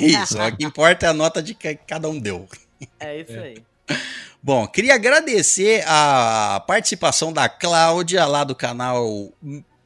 [0.00, 2.48] Isso, o que importa é a nota de que cada um deu.
[2.98, 3.62] É isso aí.
[4.42, 9.30] Bom, queria agradecer a participação da Cláudia lá do canal,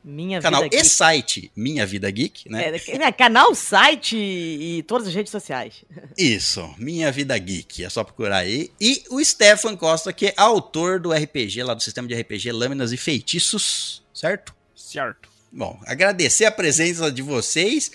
[0.05, 0.89] Minha canal vida e geek.
[0.89, 2.71] site Minha Vida Geek, né?
[2.71, 5.85] É, é, canal, site e, e todas as redes sociais.
[6.17, 8.71] Isso, Minha Vida Geek, é só procurar aí.
[8.81, 12.93] E o Stefan Costa, que é autor do RPG, lá do sistema de RPG Lâminas
[12.93, 14.55] e Feitiços, certo?
[14.77, 15.29] Certo.
[15.51, 17.91] Bom, agradecer a presença de vocês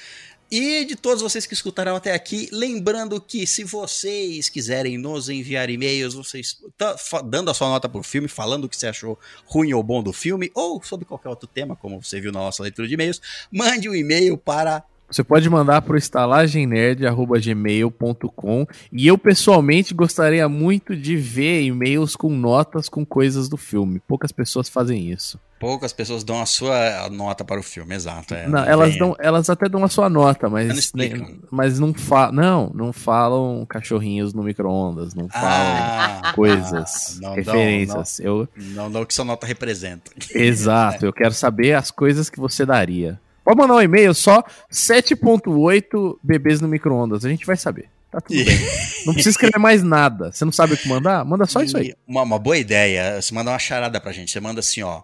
[0.52, 2.50] e de todos vocês que escutaram até aqui.
[2.52, 8.04] Lembrando que se vocês quiserem nos enviar e-mails, vocês tá dando a sua nota pro
[8.04, 11.48] filme, falando o que você achou ruim ou bom do filme, ou sobre qualquer outro
[11.48, 13.22] tema, como você viu na nossa leitura de e-mails,
[13.52, 21.16] mande um e-mail para Você pode mandar pro estalagemnerd.gmail.com e eu pessoalmente gostaria muito de
[21.18, 24.00] ver e-mails com notas com coisas do filme.
[24.08, 25.40] Poucas pessoas fazem isso.
[25.60, 28.34] Poucas pessoas dão a sua nota para o filme, exato.
[28.34, 28.48] é.
[28.48, 31.04] Não, elas, Vem- dão, elas até dão a sua nota, mas, Não
[31.52, 37.36] mas não, fa não, não falam cachorrinhos no micro-ondas, não falam Ah, coisas, não dão,
[37.36, 38.22] referências.
[38.22, 40.10] Eu, Não dá o que sua nota representa.
[40.34, 43.20] exato, eu quero saber as coisas que você daria.
[43.44, 47.90] Pode mandar um e-mail só 7.8 bebês no micro-ondas, a gente vai saber.
[48.12, 48.58] Tá tudo bem.
[49.06, 50.32] Não precisa escrever mais nada.
[50.32, 51.24] Você não sabe o que mandar?
[51.24, 51.94] Manda só isso aí.
[52.08, 53.22] Uma, uma boa ideia.
[53.22, 54.32] Você manda uma charada pra gente.
[54.32, 55.04] Você manda assim, ó.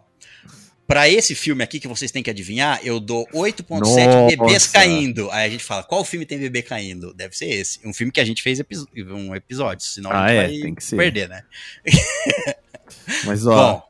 [0.88, 4.36] Pra esse filme aqui que vocês têm que adivinhar, eu dou 8.7 Nossa.
[4.38, 5.30] bebês caindo.
[5.32, 7.14] Aí a gente fala, qual filme tem bebê caindo?
[7.14, 7.80] Deve ser esse.
[7.86, 10.62] Um filme que a gente fez episo- um episódio, senão Ah, a gente é, vai
[10.62, 10.96] tem que ser.
[10.96, 11.44] perder, né?
[13.26, 13.84] Mas ó,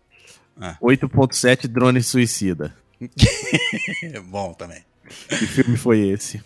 [0.60, 2.74] Bom, 8.7 drone suicida.
[4.04, 4.84] É bom também.
[5.30, 6.42] Que filme foi esse?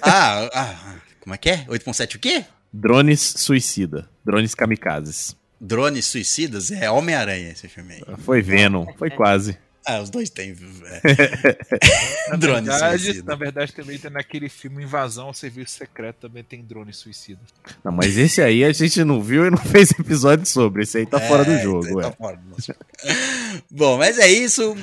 [0.00, 1.64] Ah, ah, como é que é?
[1.66, 2.44] 8.7 o quê?
[2.72, 4.08] Drones suicida.
[4.24, 5.36] Drones kamikazes.
[5.62, 6.72] Drones Suicidas?
[6.72, 8.02] É Homem-Aranha esse filme aí.
[8.18, 8.84] Foi Venom.
[8.98, 9.56] Foi quase.
[9.84, 10.56] Ah, os dois têm.
[11.04, 12.30] É.
[12.30, 13.24] Na Drones verdade, suicidas.
[13.24, 17.40] na verdade, também tem naquele filme Invasão ao Serviço Secreto, também tem drone suicida.
[17.82, 20.82] Não, mas esse aí a gente não viu e não fez episódio sobre.
[20.84, 22.78] Esse aí tá fora do É, jogo, tá fora do nosso jogo.
[23.70, 24.76] Bom, mas é isso.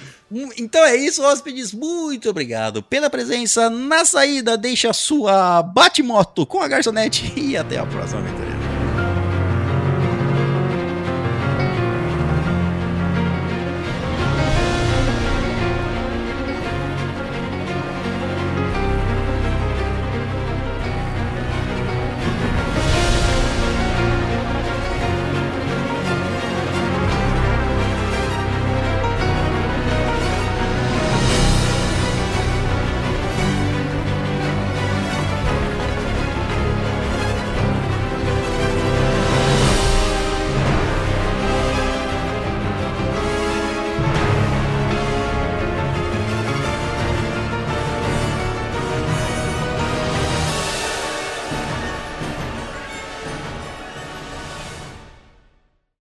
[0.58, 1.74] Então é isso, hóspedes.
[1.74, 3.70] Muito obrigado pela presença.
[3.70, 8.59] Na saída, deixa a sua bate-moto com a garçonete e até a próxima aventura.